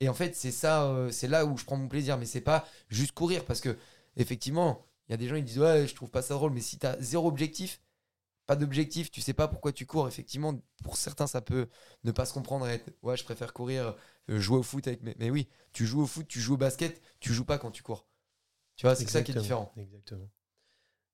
Et 0.00 0.08
en 0.08 0.14
fait, 0.14 0.36
c'est 0.36 0.52
ça, 0.52 0.84
euh, 0.84 1.10
c'est 1.10 1.26
là 1.28 1.44
où 1.44 1.56
je 1.58 1.64
prends 1.64 1.76
mon 1.76 1.88
plaisir. 1.88 2.16
Mais 2.18 2.26
c'est 2.26 2.40
pas 2.40 2.64
juste 2.88 3.12
courir 3.12 3.44
parce 3.44 3.60
que, 3.60 3.76
effectivement, 4.16 4.86
il 5.08 5.12
y 5.12 5.14
a 5.14 5.16
des 5.16 5.28
gens 5.28 5.36
qui 5.36 5.42
disent 5.42 5.58
Ouais, 5.58 5.86
je 5.86 5.94
trouve 5.94 6.10
pas 6.10 6.22
ça 6.22 6.34
drôle. 6.34 6.52
Mais 6.52 6.60
si 6.60 6.78
t'as 6.78 6.96
zéro 7.00 7.28
objectif, 7.28 7.80
pas 8.46 8.56
d'objectif, 8.56 9.10
tu 9.10 9.20
sais 9.20 9.34
pas 9.34 9.48
pourquoi 9.48 9.72
tu 9.72 9.84
cours. 9.84 10.08
Effectivement, 10.08 10.54
pour 10.82 10.96
certains, 10.96 11.26
ça 11.26 11.42
peut 11.42 11.68
ne 12.04 12.12
pas 12.12 12.24
se 12.24 12.32
comprendre 12.32 12.66
et 12.68 12.74
être 12.74 12.90
Ouais, 13.02 13.16
je 13.16 13.24
préfère 13.24 13.52
courir, 13.52 13.94
euh, 14.30 14.38
jouer 14.40 14.58
au 14.58 14.62
foot 14.62 14.86
avec 14.88 15.02
mes. 15.02 15.14
Mais 15.18 15.28
oui, 15.30 15.48
tu 15.74 15.84
joues 15.86 16.00
au 16.02 16.06
foot, 16.06 16.26
tu 16.28 16.40
joues 16.40 16.54
au 16.54 16.56
basket, 16.56 17.02
tu 17.20 17.34
joues 17.34 17.44
pas 17.44 17.58
quand 17.58 17.70
tu 17.70 17.82
cours. 17.82 18.06
Tu 18.78 18.86
vois, 18.86 18.94
c'est 18.94 19.06
ça 19.10 19.20
qui 19.22 19.32
est 19.32 19.34
différent. 19.34 19.70
Exactement. 19.76 20.30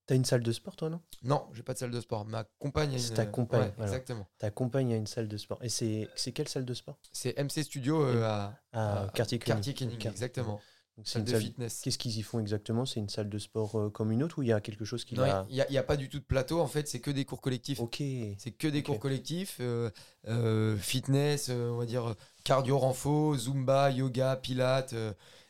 T'as 0.07 0.15
une 0.17 0.25
salle 0.27 0.43
de 0.43 0.53
sport, 0.53 0.77
toi, 0.77 0.91
non? 0.91 1.01
Non, 1.23 1.49
j'ai 1.55 1.63
pas 1.63 1.73
de 1.73 1.79
salle 1.79 1.91
de 1.91 1.99
sport. 2.01 2.27
Ma 2.27 2.45
compagne 2.59 2.91
a 2.91 2.93
une. 2.93 2.99
C'est 2.99 3.15
ta 3.15 3.25
compagne, 3.25 3.63
ouais, 3.63 3.73
voilà. 3.79 3.91
exactement. 3.91 4.29
Ta 4.39 4.51
compagne 4.51 4.93
a 4.93 4.97
une 4.97 5.07
salle 5.07 5.29
de 5.29 5.37
sport. 5.39 5.59
Et 5.65 5.71
c'est 5.71 6.07
quelle 6.35 6.47
salle 6.49 6.67
de 6.67 6.75
sport? 6.75 6.99
C'est 7.11 7.35
MC 7.39 7.63
Studio 7.65 8.03
euh, 8.05 8.23
à, 8.23 8.55
Ah, 8.73 9.05
à 9.05 9.09
quartier 9.09 9.39
clinique. 9.39 9.57
Quartier 9.65 9.73
Clinique, 9.75 10.05
exactement. 10.07 10.61
Donc, 10.97 11.09
Salle 11.09 11.23
une 11.23 11.27
de 11.27 11.33
salle- 11.33 11.41
fitness. 11.41 11.81
Qu'est-ce 11.83 11.99
qu'ils 11.99 12.17
y 12.19 12.23
font 12.23 12.39
exactement? 12.39 12.85
C'est 12.87 13.01
une 13.01 13.09
salle 13.09 13.29
de 13.29 13.39
sport 13.39 13.77
euh, 13.81 13.91
comme 13.91 14.13
une 14.13 14.23
autre 14.23 14.39
ou 14.39 14.43
il 14.43 14.49
y 14.51 14.53
a 14.53 14.61
quelque 14.61 14.85
chose 14.85 15.05
qui 15.05 15.17
Non, 15.17 15.23
va. 15.23 15.45
il 15.49 15.65
n'y 15.69 15.79
a, 15.79 15.83
pas 15.83 15.97
du 15.97 16.09
tout 16.09 16.21
de 16.21 16.25
plateau, 16.25 16.61
en 16.61 16.69
fait, 16.69 16.87
c'est 16.87 17.01
que 17.01 17.11
des 17.11 17.25
cours 17.25 17.41
collectifs. 17.41 17.81
Ok. 17.81 17.97
C'est 18.39 18.53
que 18.57 18.69
des 18.69 18.83
cours 18.85 19.01
collectifs, 19.01 19.57
euh, 19.61 19.91
euh, 20.29 20.77
fitness, 20.77 21.49
euh, 21.51 21.71
on 21.71 21.79
va 21.79 21.87
dire 21.87 22.11
euh, 22.11 22.15
cardio 22.45 22.79
renfo, 22.79 23.37
zumba, 23.37 23.91
yoga, 23.91 24.37
pilates. 24.37 24.95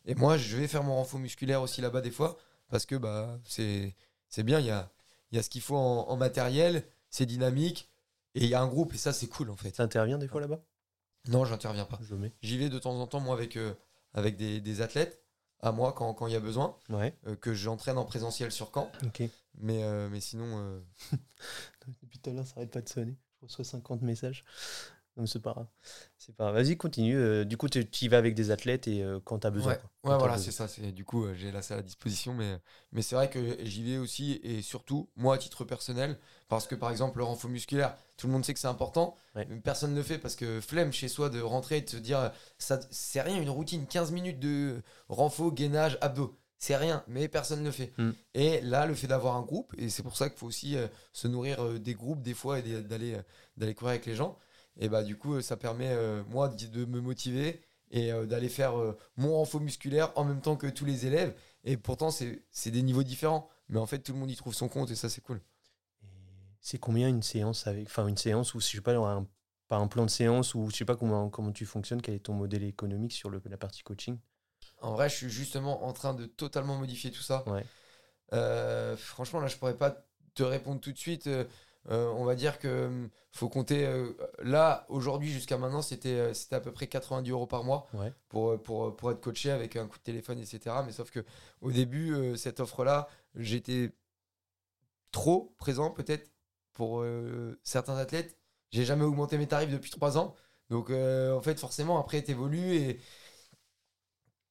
Et 0.05 0.15
moi, 0.15 0.37
je 0.37 0.57
vais 0.57 0.69
faire 0.69 0.83
mon 0.83 0.95
renfo 0.97 1.19
musculaire 1.19 1.63
aussi 1.63 1.81
là-bas 1.81 2.01
des 2.01 2.11
fois, 2.11 2.37
parce 2.69 2.87
que 2.87 2.95
bah, 2.97 3.39
c'est 3.45 3.95
c'est 4.29 4.43
bien, 4.43 4.59
il 4.61 4.67
y 4.67 4.71
a, 4.71 4.91
y 5.33 5.39
a 5.39 5.43
ce 5.43 5.49
qu'il 5.51 5.61
faut 5.63 5.77
en, 5.77 6.09
en 6.09 6.17
matériel, 6.17 6.85
c'est 7.11 7.27
dynamique, 7.27 7.91
et 8.35 8.43
il 8.45 8.49
y 8.51 8.55
a 8.55 8.61
un 8.61 8.67
groupe, 8.67 8.93
et 8.95 8.99
ça, 8.99 9.13
c'est 9.13 9.29
cool 9.29 9.51
en 9.51 9.57
fait. 9.57 9.71
T'interviens 9.73 10.19
des 10.19 10.27
fois 10.29 10.41
là-bas? 10.41 10.61
Non, 11.29 11.45
j'interviens 11.45 11.85
pas. 11.87 11.99
J'y 12.43 12.59
vais 12.59 12.69
de 12.69 12.79
temps 12.79 12.99
en 13.01 13.07
temps, 13.07 13.21
moi, 13.21 13.35
avec, 13.35 13.57
euh, 13.57 13.75
avec 14.13 14.37
des, 14.37 14.61
des 14.61 14.81
athlètes. 14.83 15.23
à 15.61 15.73
moi 15.73 15.93
quand 15.95 16.13
quand 16.13 16.27
il 16.27 16.33
y 16.35 16.37
a 16.37 16.41
besoin, 16.41 16.77
Ouais, 16.91 17.17
euh, 17.27 17.37
que 17.37 17.55
j'entraîne 17.55 17.97
en 17.97 18.05
présentiel 18.05 18.53
sur 18.53 18.71
camp. 18.71 18.91
Mais, 19.57 19.83
euh, 19.85 20.09
mais 20.11 20.21
sinon, 20.21 20.83
Depuis 22.03 22.19
tout 22.19 22.31
à 22.31 22.33
l'heure, 22.33 22.47
ça 22.47 22.55
arrête 22.57 22.71
pas 22.73 22.81
de 22.83 22.89
sonner. 22.89 23.17
Je 23.41 23.47
reçois 23.47 23.65
50 23.65 24.03
messages. 24.03 24.45
Donc 25.17 25.29
c'est 25.29 25.41
pas. 25.41 25.69
C'est 26.19 26.35
pas. 26.35 26.51
Vas-y, 26.51 26.77
continue. 26.77 27.17
Euh, 27.17 27.45
du 27.45 27.57
coup, 27.57 27.69
tu 27.69 27.87
y 28.03 28.09
vas 28.09 28.19
avec 28.19 28.35
des 28.35 28.51
athlètes 28.51 28.89
et 28.89 29.03
euh, 29.03 29.21
quand 29.25 29.41
tu 29.41 29.47
as 29.47 29.51
besoin. 29.51 29.73
Ouais, 29.75 29.81
quoi. 30.03 30.19
voilà, 30.19 30.39
c'est 30.39 30.51
ça. 30.51 30.67
C'est 30.67 30.91
du 30.91 31.05
coup, 31.05 31.25
euh, 31.25 31.35
j'ai 31.35 31.53
la 31.53 31.63
salle 31.63 31.79
à 31.79 31.83
disposition, 31.83 32.35
mais 32.35 32.59
mais 32.91 33.03
c'est 33.03 33.15
vrai 33.15 33.31
que 33.31 33.57
j'y 33.63 33.85
vais 33.85 33.99
aussi 33.99 34.41
et 34.43 34.61
surtout 34.61 35.09
moi 35.15 35.37
à 35.37 35.39
titre 35.39 35.65
personnel, 35.65 36.19
parce 36.49 36.67
que 36.67 36.75
par 36.75 36.91
exemple 36.91 37.19
le 37.19 37.25
renfort 37.25 37.51
musculaire, 37.51 37.97
tout 38.17 38.27
le 38.27 38.33
monde 38.33 38.45
sait 38.45 38.55
que 38.55 38.61
c'est 38.61 38.67
important, 38.67 39.15
Ouais. 39.37 39.47
mais 39.49 39.61
personne 39.61 39.93
ne 39.93 39.97
le 39.97 40.03
fait 40.03 40.19
parce 40.19 40.35
que 40.35 40.61
flemme 40.61 40.93
chez 40.93 41.09
soi 41.09 41.31
de 41.31 41.41
rentrer 41.41 41.79
et 41.79 41.83
de 41.83 41.91
se 41.91 41.97
dire 41.97 42.33
ça, 42.59 42.81
c'est 42.91 43.21
rien 43.21 43.41
une 43.41 43.51
routine, 43.51 43.87
15 43.87 44.11
minutes 44.11 44.41
de 44.41 44.83
renfort, 45.09 45.53
gainage, 45.53 45.97
abdos. 46.01 46.37
C'est 46.59 46.77
rien, 46.77 47.05
mais 47.09 47.29
personne 47.29 47.61
ne 47.61 47.67
le 47.67 47.73
fait. 47.73 47.93
Mm. 47.99 48.11
Et 48.33 48.61
là, 48.63 48.87
le 48.87 48.95
fait 48.95 49.07
d'avoir 49.07 49.37
un 49.37 49.43
groupe, 49.43 49.75
et 49.77 49.91
c'est 49.91 50.03
pour 50.03 50.17
ça 50.17 50.31
qu'il 50.31 50.39
faut 50.39 50.47
aussi 50.47 50.79
euh, 50.79 50.87
se 51.13 51.29
nourrir 51.29 51.63
euh, 51.63 51.79
des 51.79 51.93
groupes 51.93 52.23
des 52.23 52.33
fois 52.33 52.59
et 52.59 52.63
d'aller 52.63 53.15
euh, 53.15 53.23
d'aller 53.59 53.75
courir 53.75 53.91
avec 53.91 54.07
les 54.07 54.15
gens. 54.15 54.39
Et 54.79 54.89
bah 54.89 55.03
du 55.03 55.17
coup, 55.17 55.35
euh, 55.35 55.43
ça 55.43 55.57
permet 55.57 55.91
euh, 55.91 56.23
moi 56.29 56.49
de, 56.49 56.85
me 56.85 57.01
motiver 57.01 57.61
et 57.91 58.13
euh, 58.13 58.27
d'aller 58.27 58.49
faire 58.49 58.75
mon 59.17 59.35
renfort 59.35 59.61
musculaire 59.61 60.13
en 60.17 60.25
même 60.25 60.41
temps 60.41 60.57
que 60.57 60.67
tous 60.67 60.85
les 60.85 61.07
élèves. 61.07 61.35
Et 61.65 61.77
pourtant, 61.77 62.11
c'est 62.11 62.45
c'est 62.51 62.71
des 62.71 62.83
niveaux 62.83 63.05
différents. 63.05 63.49
Mais 63.69 63.79
en 63.79 63.87
fait, 63.87 64.01
tout 64.01 64.13
le 64.13 64.19
monde 64.19 64.31
y 64.31 64.37
trouve 64.37 64.55
son 64.55 64.69
compte 64.69 64.91
et 64.91 64.97
ça, 64.97 65.09
c'est 65.09 65.21
cool. 65.21 65.41
C'est 66.61 66.79
combien 66.79 67.09
une 67.09 67.23
séance 67.23 67.67
avec. 67.67 67.87
Enfin, 67.87 68.07
une 68.07 68.17
séance 68.17 68.55
où, 68.55 68.61
je 68.61 68.67
sais 68.67 68.81
pas, 68.81 68.95
un, 68.95 69.27
pas 69.69 69.77
un 69.77 69.87
plan 69.87 70.05
de 70.05 70.11
séance 70.11 70.55
ou 70.55 70.71
je 70.71 70.77
sais 70.77 70.85
pas 70.85 70.97
comment, 70.97 71.29
comment 71.29 71.53
tu 71.53 71.67
fonctionnes, 71.67 72.03
quel 72.03 72.15
est 72.15 72.21
ton 72.21 72.35
modèle 72.35 72.65
économique 72.65 73.13
sur 73.13 73.31
le- 73.31 73.43
la 73.45 73.57
partie 73.57 73.83
coaching? 73.83 74.19
En 74.81 74.93
vrai, 74.93 75.09
je 75.09 75.15
suis 75.15 75.31
justement 75.31 75.85
en 75.85 75.93
train 75.93 76.15
de 76.15 76.27
totalement 76.27 76.77
modifier 76.77 77.11
tout 77.11 77.23
ça. 77.23 77.45
Ouais. 77.47 77.65
Euh, 78.33 78.97
franchement, 78.97 79.41
là, 79.41 79.47
je 79.47 79.57
pourrais 79.57 79.77
pas 79.77 80.05
te 80.35 80.43
répondre 80.43 80.81
tout 80.81 80.93
de 80.93 80.99
suite. 80.99 81.29
Euh, 81.91 81.95
euh, 81.95 82.13
on 82.17 82.25
va 82.25 82.35
dire 82.35 82.59
que 82.59 82.87
hum, 82.87 83.11
faut 83.33 83.49
compter. 83.49 83.87
euh, 83.87 84.13
là, 84.43 84.87
aujourd'hui, 84.89 85.31
jusqu'à 85.31 85.59
maintenant, 85.59 85.83
c'était 85.83 86.09
euh, 86.11 86.35
c'était 86.35 86.57
à 86.57 86.61
peu 86.61 86.73
près 86.73 86.87
90 86.87 87.31
euros 87.31 87.47
par 87.47 87.65
mois 87.65 87.87
Ouais. 87.95 88.13
pour, 88.29 88.51
euh, 88.53 88.59
pour, 88.59 88.97
pour 88.97 89.11
être 89.11 89.21
coaché 89.21 89.51
avec 89.51 89.77
un 89.77 89.87
coup 89.87 89.99
de 89.99 90.03
téléphone, 90.03 90.39
etc. 90.39 90.77
Mais 90.87 90.93
sauf 90.93 91.11
que 91.11 91.25
au 91.61 91.71
début, 91.73 92.15
euh, 92.15 92.37
cette 92.37 92.61
offre-là, 92.61 93.09
j'étais 93.35 93.93
trop 95.13 95.55
présent 95.59 95.91
peut-être 95.91 96.31
pour 96.73 97.01
euh, 97.03 97.59
certains 97.63 97.97
athlètes. 97.97 98.37
J'ai 98.71 98.85
jamais 98.85 99.05
augmenté 99.05 99.39
mes 99.39 99.47
tarifs 99.47 99.71
depuis 99.71 99.91
trois 99.91 100.19
ans. 100.19 100.35
Donc, 100.71 100.91
euh, 100.91 101.33
en 101.37 101.41
fait, 101.41 101.61
forcément, 101.61 102.01
après, 102.01 102.23
tu 102.23 102.33
évolues 102.33 102.75
et 102.77 103.01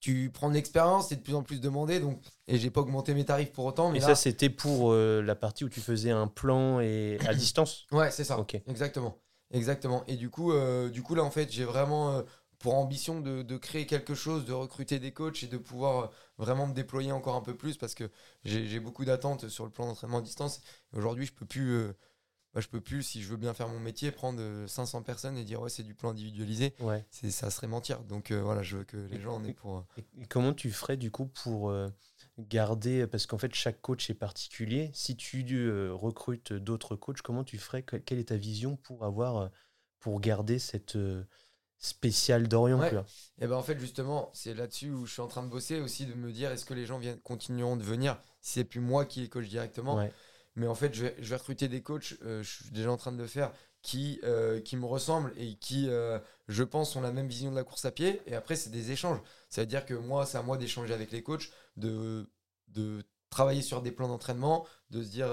tu 0.03 0.29
prends 0.33 0.49
de 0.49 0.53
l'expérience, 0.53 1.07
c'est 1.09 1.15
de 1.15 1.21
plus 1.21 1.33
en 1.33 1.43
plus 1.43 1.61
demandé. 1.61 1.99
Donc, 2.01 2.19
et 2.47 2.57
j'ai 2.57 2.69
pas 2.69 2.81
augmenté 2.81 3.13
mes 3.13 3.23
tarifs 3.23 3.53
pour 3.53 3.65
autant. 3.65 3.89
Mais 3.91 3.97
Et 3.97 4.01
là, 4.01 4.07
ça, 4.07 4.15
c'était 4.15 4.49
pour 4.49 4.91
euh, 4.91 5.21
la 5.21 5.35
partie 5.35 5.63
où 5.63 5.69
tu 5.69 5.79
faisais 5.79 6.11
un 6.11 6.27
plan 6.27 6.79
et 6.81 7.19
à 7.25 7.33
distance? 7.35 7.85
Ouais, 7.91 8.11
c'est 8.11 8.23
ça. 8.23 8.37
Ok. 8.37 8.61
Exactement. 8.67 9.17
Exactement. 9.51 10.03
Et 10.07 10.15
du 10.17 10.29
coup, 10.29 10.51
euh, 10.51 10.89
du 10.89 11.03
coup 11.03 11.15
là, 11.15 11.23
en 11.23 11.31
fait, 11.31 11.51
j'ai 11.51 11.63
vraiment 11.63 12.11
euh, 12.11 12.23
pour 12.59 12.75
ambition 12.75 13.21
de, 13.21 13.43
de 13.43 13.57
créer 13.57 13.85
quelque 13.85 14.15
chose, 14.15 14.45
de 14.45 14.53
recruter 14.53 14.99
des 14.99 15.13
coachs 15.13 15.43
et 15.43 15.47
de 15.47 15.57
pouvoir 15.57 16.11
vraiment 16.37 16.65
me 16.67 16.73
déployer 16.73 17.11
encore 17.11 17.35
un 17.35 17.41
peu 17.41 17.55
plus 17.55 17.77
parce 17.77 17.93
que 17.93 18.09
j'ai 18.45 18.79
beaucoup 18.79 19.05
d'attentes 19.05 19.47
sur 19.49 19.63
le 19.65 19.71
plan 19.71 19.85
d'entraînement 19.85 20.17
à 20.17 20.21
distance. 20.21 20.61
Aujourd'hui, 20.93 21.25
je 21.25 21.33
peux 21.33 21.45
plus. 21.45 21.87
Euh, 22.53 22.59
bah, 22.59 22.61
je 22.61 22.67
peux 22.67 22.81
plus, 22.81 23.03
si 23.03 23.21
je 23.21 23.29
veux 23.29 23.37
bien 23.37 23.53
faire 23.53 23.67
mon 23.67 23.79
métier, 23.79 24.11
prendre 24.11 24.39
euh, 24.41 24.67
500 24.67 25.01
personnes 25.01 25.37
et 25.37 25.43
dire 25.43 25.61
ouais, 25.61 25.69
c'est 25.69 25.83
du 25.83 25.93
plan 25.95 26.11
individualisé. 26.11 26.73
Ouais. 26.79 27.03
C'est, 27.11 27.31
ça 27.31 27.49
serait 27.49 27.67
mentir. 27.67 27.99
Donc 28.03 28.31
euh, 28.31 28.41
voilà, 28.41 28.63
je 28.63 28.77
veux 28.77 28.83
que 28.83 28.97
les 28.97 29.19
gens 29.21 29.35
en 29.35 29.43
aient 29.43 29.53
pour. 29.53 29.77
euh, 29.77 30.01
Et 30.19 30.25
comment 30.27 30.53
tu 30.53 30.71
ferais 30.71 30.97
du 30.97 31.11
coup 31.11 31.25
pour 31.25 31.69
euh, 31.69 31.89
garder, 32.37 33.07
parce 33.07 33.25
qu'en 33.25 33.37
fait 33.37 33.53
chaque 33.53 33.81
coach 33.81 34.09
est 34.09 34.15
particulier, 34.15 34.91
si 34.93 35.15
tu 35.15 35.45
euh, 35.51 35.93
recrutes 35.93 36.53
d'autres 36.53 36.95
coachs, 36.95 37.21
comment 37.21 37.43
tu 37.43 37.57
ferais, 37.57 37.83
que- 37.83 37.97
quelle 37.97 38.19
est 38.19 38.29
ta 38.29 38.37
vision 38.37 38.75
pour 38.77 39.03
avoir, 39.05 39.37
euh, 39.37 39.47
pour 39.99 40.19
garder 40.19 40.59
cette 40.59 40.95
euh, 40.95 41.23
spéciale 41.79 42.47
d'Orient 42.47 42.79
Ouais. 42.79 42.91
Et 43.41 43.47
ben 43.47 43.55
en 43.55 43.63
fait 43.63 43.77
justement 43.79 44.29
c'est 44.33 44.53
là-dessus 44.53 44.91
où 44.91 45.05
je 45.05 45.13
suis 45.13 45.21
en 45.21 45.27
train 45.27 45.43
de 45.43 45.49
bosser 45.49 45.79
aussi 45.79 46.05
de 46.05 46.13
me 46.13 46.31
dire 46.31 46.51
est-ce 46.51 46.65
que 46.65 46.73
les 46.73 46.85
gens 46.85 46.97
viennent 46.97 47.19
continueront 47.19 47.75
de 47.75 47.83
venir? 47.83 48.17
Si 48.41 48.53
c'est 48.53 48.63
plus 48.63 48.79
moi 48.79 49.05
qui 49.05 49.21
les 49.21 49.29
coach 49.29 49.47
directement 49.47 49.95
Ouais. 49.97 50.11
Mais 50.55 50.67
en 50.67 50.75
fait 50.75 50.93
je 50.93 51.05
vais, 51.05 51.35
recruter 51.35 51.67
des 51.67 51.81
coachs 51.81 52.15
euh, 52.23 52.43
je 52.43 52.63
suis 52.63 52.71
déjà 52.71 52.91
en 52.91 52.97
train 52.97 53.11
de 53.11 53.17
le 53.17 53.27
faire 53.27 53.51
qui 53.81 54.19
euh, 54.23 54.61
qui 54.61 54.77
me 54.77 54.85
ressemblent 54.85 55.33
et 55.37 55.55
qui 55.55 55.89
euh, 55.89 56.19
je 56.47 56.63
pense 56.63 56.95
ont 56.95 57.01
la 57.01 57.11
même 57.11 57.27
vision 57.27 57.51
de 57.51 57.55
la 57.55 57.63
course 57.63 57.85
à 57.85 57.91
pied 57.91 58.21
et 58.27 58.35
après 58.35 58.55
c'est 58.55 58.69
des 58.69 58.91
échanges 58.91 59.19
ça 59.49 59.61
veut 59.61 59.67
dire 59.67 59.85
que 59.85 59.93
moi 59.93 60.25
c'est 60.25 60.37
à 60.37 60.43
moi 60.43 60.57
d'échanger 60.57 60.93
avec 60.93 61.11
les 61.11 61.23
coachs 61.23 61.49
de 61.77 62.29
de 62.69 63.03
travailler 63.29 63.61
sur 63.61 63.81
des 63.81 63.91
plans 63.91 64.07
d'entraînement 64.07 64.65
de 64.89 65.03
se 65.03 65.09
dire 65.09 65.29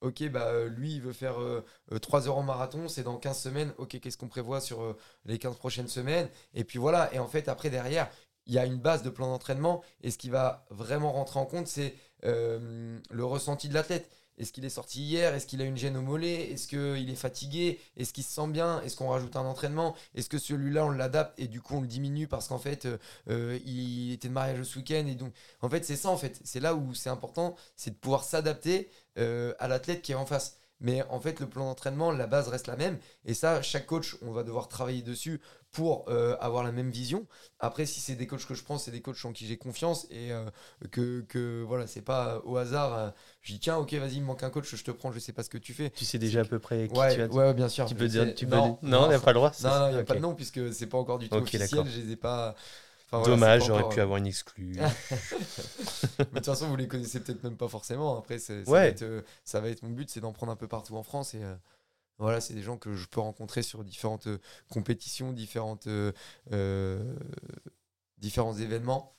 Ok, 0.00 0.28
bah, 0.30 0.64
lui, 0.66 0.94
il 0.94 1.00
veut 1.02 1.12
faire 1.12 1.40
euh, 1.40 1.64
euh, 1.92 1.98
3 1.98 2.28
heures 2.28 2.38
en 2.38 2.42
marathon, 2.44 2.86
c'est 2.88 3.02
dans 3.02 3.16
15 3.16 3.38
semaines. 3.38 3.72
Ok, 3.78 3.98
qu'est-ce 4.00 4.16
qu'on 4.16 4.28
prévoit 4.28 4.60
sur 4.60 4.96
les 5.24 5.38
15 5.38 5.56
prochaines 5.56 5.88
semaines? 5.88 6.28
Et 6.54 6.64
puis 6.64 6.78
voilà, 6.78 7.12
et 7.12 7.18
en 7.18 7.26
fait, 7.26 7.48
après, 7.48 7.68
derrière, 7.70 8.08
il 8.46 8.54
y 8.54 8.58
a 8.58 8.64
une 8.64 8.78
base 8.78 9.02
de 9.02 9.10
plan 9.10 9.26
d'entraînement. 9.28 9.82
Et 10.02 10.10
ce 10.10 10.18
qui 10.18 10.30
va 10.30 10.66
vraiment 10.70 11.12
rentrer 11.12 11.40
en 11.40 11.46
compte, 11.46 11.66
c'est 11.66 11.94
le 12.22 13.24
ressenti 13.24 13.68
de 13.68 13.74
l'athlète. 13.74 14.10
Est-ce 14.38 14.52
qu'il 14.52 14.64
est 14.64 14.70
sorti 14.70 15.02
hier? 15.02 15.34
Est-ce 15.34 15.46
qu'il 15.46 15.60
a 15.60 15.64
une 15.64 15.76
gêne 15.76 15.96
au 15.96 16.02
mollet? 16.02 16.52
Est-ce 16.52 16.68
qu'il 16.68 17.10
est 17.10 17.16
fatigué? 17.16 17.80
Est-ce 17.96 18.12
qu'il 18.12 18.24
se 18.24 18.32
sent 18.32 18.48
bien? 18.48 18.80
Est-ce 18.82 18.96
qu'on 18.96 19.08
rajoute 19.08 19.36
un 19.36 19.44
entraînement? 19.44 19.94
Est-ce 20.14 20.28
que 20.28 20.38
celui-là, 20.38 20.86
on 20.86 20.90
l'adapte 20.90 21.38
et 21.38 21.48
du 21.48 21.60
coup, 21.60 21.76
on 21.76 21.80
le 21.80 21.86
diminue 21.86 22.28
parce 22.28 22.48
qu'en 22.48 22.58
fait, 22.58 22.86
euh, 22.86 22.98
euh, 23.30 23.58
il 23.64 24.12
était 24.12 24.28
de 24.28 24.32
mariage 24.32 24.62
ce 24.62 24.78
week-end 24.78 25.04
Et 25.06 25.14
donc, 25.14 25.32
en 25.60 25.68
fait, 25.68 25.84
c'est 25.84 25.96
ça, 25.96 26.08
en 26.08 26.16
fait. 26.16 26.40
C'est 26.44 26.60
là 26.60 26.74
où 26.74 26.94
c'est 26.94 27.10
important, 27.10 27.56
c'est 27.76 27.90
de 27.90 27.96
pouvoir 27.96 28.24
s'adapter 28.24 28.90
euh, 29.18 29.54
à 29.58 29.68
l'athlète 29.68 30.02
qui 30.02 30.12
est 30.12 30.16
en 30.16 30.26
face. 30.26 30.56
Mais 30.80 31.02
en 31.10 31.18
fait, 31.20 31.40
le 31.40 31.48
plan 31.48 31.64
d'entraînement, 31.66 32.12
la 32.12 32.26
base 32.26 32.48
reste 32.48 32.68
la 32.68 32.76
même. 32.76 32.98
Et 33.24 33.34
ça, 33.34 33.62
chaque 33.62 33.86
coach, 33.86 34.16
on 34.22 34.30
va 34.30 34.44
devoir 34.44 34.68
travailler 34.68 35.02
dessus 35.02 35.40
pour 35.70 36.08
euh, 36.08 36.36
avoir 36.40 36.64
la 36.64 36.72
même 36.72 36.90
vision. 36.90 37.26
Après, 37.60 37.84
si 37.86 38.00
c'est 38.00 38.14
des 38.14 38.26
coachs 38.26 38.46
que 38.46 38.54
je 38.54 38.64
prends, 38.64 38.78
c'est 38.78 38.90
des 38.90 39.02
coachs 39.02 39.22
en 39.24 39.32
qui 39.32 39.46
j'ai 39.46 39.58
confiance 39.58 40.06
et 40.10 40.32
euh, 40.32 40.44
que, 40.90 41.20
que 41.28 41.62
voilà, 41.66 41.86
c'est 41.86 42.02
pas 42.02 42.40
au 42.44 42.56
hasard. 42.56 42.94
euh, 42.96 43.10
je 43.42 43.52
dis 43.52 43.60
tiens, 43.60 43.76
ok, 43.76 43.92
vas-y, 43.94 44.14
il 44.14 44.22
me 44.22 44.26
manque 44.26 44.42
un 44.42 44.50
coach, 44.50 44.74
je 44.74 44.82
te 44.82 44.90
prends, 44.90 45.12
je 45.12 45.18
sais 45.18 45.32
pas 45.32 45.42
ce 45.42 45.50
que 45.50 45.58
tu 45.58 45.74
fais. 45.74 45.90
Tu 45.90 46.04
sais 46.04 46.18
déjà 46.18 46.40
à 46.40 46.44
peu 46.44 46.58
près 46.58 46.88
qui 46.88 46.94
tu 46.94 47.22
Ouais, 47.36 47.54
bien 47.54 47.68
sûr. 47.68 47.84
Tu 47.86 47.94
peux 47.94 48.08
dire, 48.08 48.34
tu 48.34 48.46
peux 48.46 48.56
non, 48.56 48.66
dire- 48.66 48.90
non, 48.90 49.04
il 49.06 49.08
n'y 49.10 49.14
a 49.14 49.20
pas 49.20 49.32
le 49.32 49.38
droit. 49.38 49.52
non, 49.62 49.68
non, 49.78 49.88
il 49.88 49.94
n'y 49.94 50.00
a 50.00 50.04
pas 50.04 50.14
de 50.14 50.20
nom 50.20 50.34
puisque 50.34 50.72
c'est 50.72 50.86
pas 50.86 50.98
encore 50.98 51.18
du 51.18 51.28
tout 51.28 51.36
officiel. 51.36 51.84
Je 51.86 52.00
les 52.00 52.12
ai 52.12 52.16
pas. 52.16 52.54
Enfin, 53.10 53.22
Dommage, 53.30 53.64
j'aurais 53.64 53.80
encore, 53.80 53.94
pu 53.94 54.00
avoir 54.02 54.18
une 54.18 54.26
exclue. 54.26 54.76
mais 56.18 56.24
de 56.24 56.24
toute 56.34 56.44
façon, 56.44 56.68
vous 56.68 56.76
les 56.76 56.88
connaissez 56.88 57.20
peut-être 57.20 57.42
même 57.42 57.56
pas 57.56 57.68
forcément. 57.68 58.18
Après, 58.18 58.38
ça, 58.38 58.52
Ouais. 58.54 58.64
va 58.66 58.86
être, 58.86 59.02
euh, 59.02 59.22
ça 59.44 59.60
va 59.60 59.68
être 59.68 59.82
mon 59.82 59.90
but, 59.90 60.10
c'est 60.10 60.20
d'en 60.20 60.32
prendre 60.32 60.52
un 60.52 60.56
peu 60.56 60.68
partout 60.68 60.94
en 60.96 61.02
France. 61.02 61.32
Et 61.34 61.42
voilà, 62.18 62.40
c'est 62.40 62.54
des 62.54 62.62
gens 62.62 62.76
que 62.76 62.94
je 62.94 63.06
peux 63.06 63.20
rencontrer 63.20 63.62
sur 63.62 63.84
différentes 63.84 64.26
euh, 64.26 64.38
compétitions, 64.68 65.32
différentes, 65.32 65.86
euh, 65.86 66.12
euh, 66.52 67.16
différents 68.18 68.54
événements. 68.54 69.14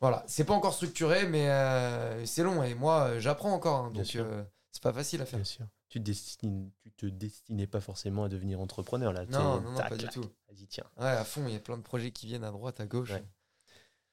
Voilà, 0.00 0.24
c'est 0.26 0.44
pas 0.44 0.54
encore 0.54 0.74
structuré, 0.74 1.26
mais 1.28 1.48
euh, 1.48 2.24
c'est 2.26 2.42
long. 2.42 2.62
Et 2.62 2.74
moi, 2.74 3.18
j'apprends 3.18 3.52
encore. 3.52 3.84
hein, 3.84 3.90
donc, 3.92 4.16
euh, 4.16 4.42
c'est 4.70 4.82
pas 4.82 4.92
facile 4.92 5.22
à 5.22 5.26
faire. 5.26 5.38
Bien 5.38 5.44
sûr. 5.44 5.66
Tu 5.88 5.98
te, 6.00 6.04
destines, 6.04 6.70
tu 6.82 6.90
te 6.90 7.06
destinais 7.06 7.66
pas 7.66 7.80
forcément 7.80 8.24
à 8.24 8.28
devenir 8.28 8.60
entrepreneur 8.60 9.12
là. 9.12 9.26
Non, 9.26 9.60
non, 9.60 9.76
pas 9.76 9.96
du 9.96 10.08
tout. 10.08 10.22
Vas-y, 10.48 10.66
tiens. 10.66 10.84
Ouais, 10.96 11.06
à 11.06 11.24
fond, 11.24 11.44
il 11.46 11.52
y 11.52 11.56
a 11.56 11.60
plein 11.60 11.76
de 11.76 11.82
projets 11.82 12.10
qui 12.10 12.26
viennent 12.26 12.44
à 12.44 12.50
droite, 12.50 12.80
à 12.80 12.86
gauche. 12.86 13.10
Ouais. 13.10 13.24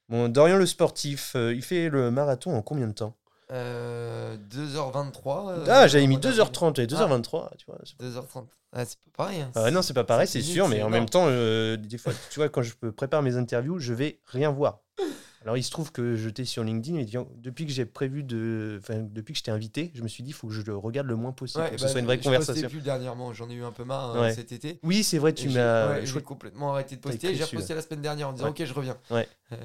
Bon, 0.10 0.28
Dorian 0.28 0.58
le 0.58 0.66
sportif, 0.66 1.36
il 1.36 1.64
fait 1.64 1.90
le 1.90 2.12
marathon 2.12 2.56
en 2.56 2.62
combien 2.62 2.88
de 2.88 2.94
temps? 2.94 3.16
Euh, 3.52 4.38
2h23. 4.52 5.50
euh, 5.50 5.66
Ah, 5.68 5.88
j'avais 5.88 6.06
mis 6.06 6.16
mois 6.16 6.20
d'avril. 6.22 6.42
2h30 6.44 6.80
et 6.80 6.86
2h23, 6.88 7.50
tu 7.58 7.66
vois. 7.68 7.78
c'est 7.84 7.98
pas- 7.98 8.04
2h30. 8.06 8.46
Ah, 8.72 8.86
c'est 8.86 9.00
pas 9.00 9.24
pareil. 9.24 9.42
hein. 9.42 9.52
Ah 9.56 9.72
non, 9.72 9.82
c'est 9.82 9.94
pas 9.96 10.04
pareil, 10.04 10.28
c'est 10.28 10.42
sûr, 10.42 10.68
mais 10.68 10.84
en 10.84 10.90
même 10.90 11.10
temps, 11.10 11.26
euh, 11.28 11.76
des 11.78 11.98
fois, 11.98 12.14
tu 12.30 12.40
vois, 12.40 12.50
quand 12.50 12.62
je 12.62 12.76
peux 12.76 12.92
préparer 12.92 13.24
mes 13.24 13.36
interviews, 13.36 13.80
je 13.80 13.94
vais 13.94 14.20
rien 14.28 14.52
voir. 14.52 14.82
Alors, 15.42 15.56
il 15.56 15.64
se 15.64 15.72
trouve 15.72 15.92
que 15.94 16.16
j'étais 16.16 16.44
sur 16.44 16.66
LinkedIn 16.66 16.98
et 17.00 17.06
disons, 17.06 17.28
depuis 17.38 17.66
que 17.66 17.72
j'ai 17.72 17.86
prévu 17.86 18.24
de. 18.24 18.78
Enfin, 18.82 19.00
depuis 19.00 19.32
que 19.34 19.40
je 19.40 19.44
t'ai 19.44 19.52
invité, 19.52 19.90
je 19.96 20.04
me 20.04 20.10
suis 20.10 20.22
dit, 20.22 20.32
il 20.32 20.34
faut 20.34 20.48
que 20.48 20.54
je 20.54 20.62
le 20.64 20.76
regarde 20.76 21.08
le 21.08 21.16
moins 21.16 21.32
possible, 21.32 21.62
Ouais, 21.64 21.70
pour 21.70 21.78
que 21.78 21.82
bah, 21.82 21.88
ce 21.88 21.92
soit 21.94 22.00
une 22.02 22.06
vraie 22.08 22.18
je 22.18 22.24
conversation. 22.24 22.54
postais 22.62 22.68
plus 22.68 22.82
dernièrement, 22.82 23.32
j'en 23.34 23.50
ai 23.50 23.54
eu 23.54 23.64
un 23.64 23.72
peu 23.72 23.86
marre 23.86 24.16
euh, 24.18 24.22
Ouais. 24.22 24.34
cet 24.34 24.52
été. 24.52 24.80
Oui, 24.84 25.02
c'est 25.04 25.18
vrai, 25.18 25.34
tu 25.34 25.48
m'as. 25.50 26.04
je 26.04 26.10
crois 26.12 26.22
complètement 26.24 26.74
arrêté 26.74 26.98
de 26.98 27.02
poster. 27.02 27.34
J'ai 27.36 27.44
reposté 27.46 27.74
la 27.74 27.82
semaine 27.82 28.02
dernière 28.02 28.28
en 28.30 28.34
disant 28.34 28.50
ok 28.50 28.66
je 28.66 28.74
reviens. 28.74 28.98
Ouais. 29.12 29.28
Euh, 29.54 29.58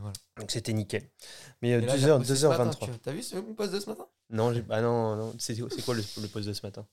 voilà. 0.00 0.12
Donc, 0.38 0.50
c'était 0.50 0.72
nickel. 0.74 1.02
Mais 1.62 1.72
euh, 1.74 1.80
Et 1.80 1.86
là, 1.86 1.96
j'ai 1.96 2.06
2h, 2.06 2.12
reposté 2.12 2.36
ce 2.36 2.46
matin, 2.46 2.66
2h23. 2.70 2.78
tu- 2.92 2.98
T'as 3.00 3.12
vu 3.12 3.22
ce, 3.22 3.36
mon 3.36 3.54
post 3.54 3.72
de 3.72 3.80
ce 3.80 3.88
matin? 3.88 4.06
Non, 4.30 4.52
j'ai- 4.52 4.64
ah 4.68 4.82
non, 4.82 5.16
non. 5.16 5.34
C'est 5.38 5.56
quoi 5.84 5.94
le, 5.94 6.02
le 6.20 6.28
post 6.28 6.46
de 6.46 6.52
ce 6.52 6.64
matin? 6.66 6.86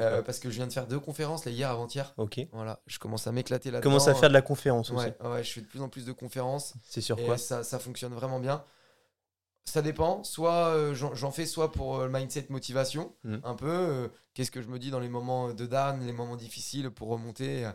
Euh, 0.00 0.22
Parce 0.22 0.38
que 0.38 0.48
je 0.50 0.54
viens 0.56 0.66
de 0.66 0.72
faire 0.72 0.86
deux 0.86 0.98
conférences 0.98 1.44
là 1.44 1.52
hier 1.52 1.70
avant-hier. 1.70 2.12
Ok. 2.16 2.40
Voilà, 2.52 2.80
je 2.86 2.98
commence 2.98 3.26
à 3.26 3.32
m'éclater 3.32 3.70
là. 3.70 3.80
Commence 3.80 4.08
à 4.08 4.14
faire 4.14 4.30
de 4.30 4.34
la 4.34 4.42
conférence 4.42 4.90
aussi. 4.90 5.04
Ouais, 5.06 5.16
ouais, 5.28 5.44
je 5.44 5.52
fais 5.52 5.60
de 5.60 5.66
plus 5.66 5.80
en 5.82 5.88
plus 5.88 6.06
de 6.06 6.12
conférences. 6.12 6.74
C'est 6.88 7.00
sur 7.02 7.18
et 7.18 7.24
quoi 7.24 7.36
ça, 7.38 7.62
ça 7.62 7.78
fonctionne 7.78 8.14
vraiment 8.14 8.40
bien. 8.40 8.64
Ça 9.64 9.80
dépend. 9.82 10.24
Soit 10.24 10.68
euh, 10.74 10.94
j'en 10.94 11.30
fais 11.30 11.46
soit 11.46 11.70
pour 11.70 11.98
euh, 11.98 12.06
le 12.06 12.12
mindset 12.12 12.46
motivation, 12.48 13.14
Mhm. 13.24 13.40
un 13.44 13.54
peu. 13.54 14.10
Qu'est-ce 14.34 14.50
que 14.50 14.62
je 14.62 14.68
me 14.68 14.78
dis 14.78 14.90
dans 14.90 14.98
les 15.00 15.08
moments 15.10 15.52
de 15.52 15.66
down, 15.66 16.04
les 16.04 16.12
moments 16.12 16.36
difficiles 16.36 16.90
pour 16.90 17.08
remonter. 17.08 17.70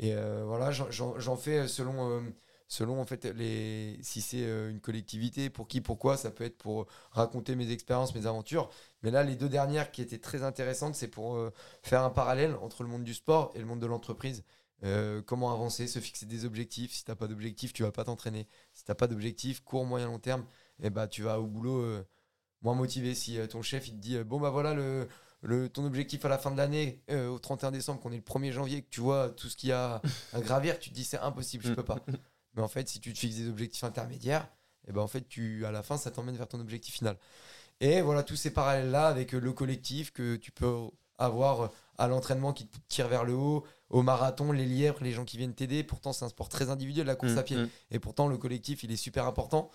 Et 0.00 0.14
voilà, 0.44 0.70
j'en- 0.72 1.36
fais 1.36 1.68
selon 1.68 2.22
selon 2.70 3.00
en 3.00 3.06
fait 3.06 3.24
les 3.24 3.98
si 4.02 4.20
c'est 4.20 4.42
une 4.42 4.80
collectivité 4.80 5.48
pour 5.48 5.68
qui 5.68 5.80
pourquoi 5.80 6.18
ça 6.18 6.30
peut 6.30 6.44
être 6.44 6.58
pour 6.58 6.86
raconter 7.12 7.56
mes 7.56 7.70
expériences 7.72 8.14
mes 8.14 8.26
aventures 8.26 8.68
mais 9.02 9.10
là 9.10 9.22
les 9.22 9.36
deux 9.36 9.48
dernières 9.48 9.90
qui 9.90 10.02
étaient 10.02 10.18
très 10.18 10.42
intéressantes 10.42 10.94
c'est 10.94 11.08
pour 11.08 11.36
euh, 11.36 11.52
faire 11.82 12.02
un 12.02 12.10
parallèle 12.10 12.54
entre 12.62 12.82
le 12.82 12.88
monde 12.88 13.04
du 13.04 13.14
sport 13.14 13.52
et 13.54 13.58
le 13.58 13.66
monde 13.66 13.80
de 13.80 13.86
l'entreprise 13.86 14.44
Euh, 14.84 15.22
comment 15.26 15.52
avancer 15.52 15.88
se 15.88 15.98
fixer 15.98 16.24
des 16.24 16.44
objectifs 16.44 16.92
si 16.92 17.04
t'as 17.04 17.16
pas 17.16 17.26
d'objectif 17.26 17.72
tu 17.72 17.82
vas 17.82 17.90
pas 17.90 18.04
t'entraîner 18.04 18.46
si 18.74 18.84
t'as 18.84 18.94
pas 18.94 19.08
d'objectif 19.08 19.60
court 19.64 19.84
moyen 19.84 20.06
long 20.06 20.20
terme 20.20 20.44
et 20.80 20.88
bah 20.88 21.08
tu 21.08 21.22
vas 21.24 21.40
au 21.40 21.48
boulot 21.48 21.80
euh, 21.80 22.06
moins 22.62 22.74
motivé 22.76 23.16
si 23.16 23.38
ton 23.48 23.60
chef 23.60 23.88
il 23.88 23.94
te 23.94 24.00
dit 24.00 24.22
bon 24.22 24.38
bah 24.38 24.50
voilà 24.50 24.74
le 24.74 25.68
ton 25.68 25.84
objectif 25.84 26.24
à 26.24 26.28
la 26.28 26.38
fin 26.38 26.50
de 26.50 26.56
l'année, 26.56 27.02
au 27.10 27.38
31 27.38 27.70
décembre, 27.70 28.00
qu'on 28.00 28.12
est 28.12 28.16
le 28.16 28.22
1er 28.22 28.50
janvier, 28.52 28.82
que 28.82 28.90
tu 28.90 29.00
vois 29.00 29.30
tout 29.30 29.48
ce 29.48 29.56
qu'il 29.56 29.68
y 29.70 29.72
a 29.72 30.02
à 30.32 30.40
gravir, 30.40 30.78
tu 30.78 30.90
te 30.90 30.94
dis 30.94 31.04
c'est 31.04 31.18
impossible, 31.18 31.64
je 31.64 31.72
peux 31.74 31.84
pas. 31.84 31.98
Mais 32.54 32.62
en 32.62 32.68
fait, 32.68 32.88
si 32.88 33.00
tu 33.00 33.12
te 33.12 33.18
fixes 33.18 33.36
des 33.36 33.48
objectifs 33.48 33.84
intermédiaires, 33.84 34.48
et 34.88 34.92
ben 34.92 35.00
en 35.02 35.06
fait, 35.06 35.28
tu, 35.28 35.64
à 35.64 35.70
la 35.70 35.82
fin, 35.82 35.96
ça 35.96 36.10
t'emmène 36.10 36.36
vers 36.36 36.48
ton 36.48 36.60
objectif 36.60 36.94
final. 36.94 37.16
Et 37.80 38.00
voilà, 38.00 38.22
tous 38.22 38.36
ces 38.36 38.50
parallèles-là 38.52 39.06
avec 39.06 39.34
euh, 39.34 39.38
le 39.40 39.52
collectif 39.52 40.12
que 40.12 40.36
tu 40.36 40.50
peux 40.50 40.74
avoir 41.18 41.60
euh, 41.62 41.68
à 41.96 42.08
l'entraînement 42.08 42.52
qui 42.52 42.66
te 42.66 42.76
tire 42.88 43.08
vers 43.08 43.24
le 43.24 43.34
haut, 43.34 43.64
au 43.90 44.02
marathon, 44.02 44.52
les 44.52 44.66
lièvres, 44.66 45.02
les 45.02 45.12
gens 45.12 45.24
qui 45.24 45.36
viennent 45.36 45.54
t'aider. 45.54 45.82
Pourtant, 45.84 46.12
c'est 46.12 46.24
un 46.24 46.28
sport 46.28 46.48
très 46.48 46.70
individuel, 46.70 47.06
la 47.06 47.14
course 47.16 47.34
Mm, 47.34 47.38
à 47.38 47.42
pied. 47.42 47.56
mm. 47.56 47.68
Et 47.92 47.98
pourtant, 47.98 48.28
le 48.28 48.36
collectif, 48.38 48.82
il 48.82 48.90
est 48.92 48.96
super 48.96 49.26
important. 49.26 49.70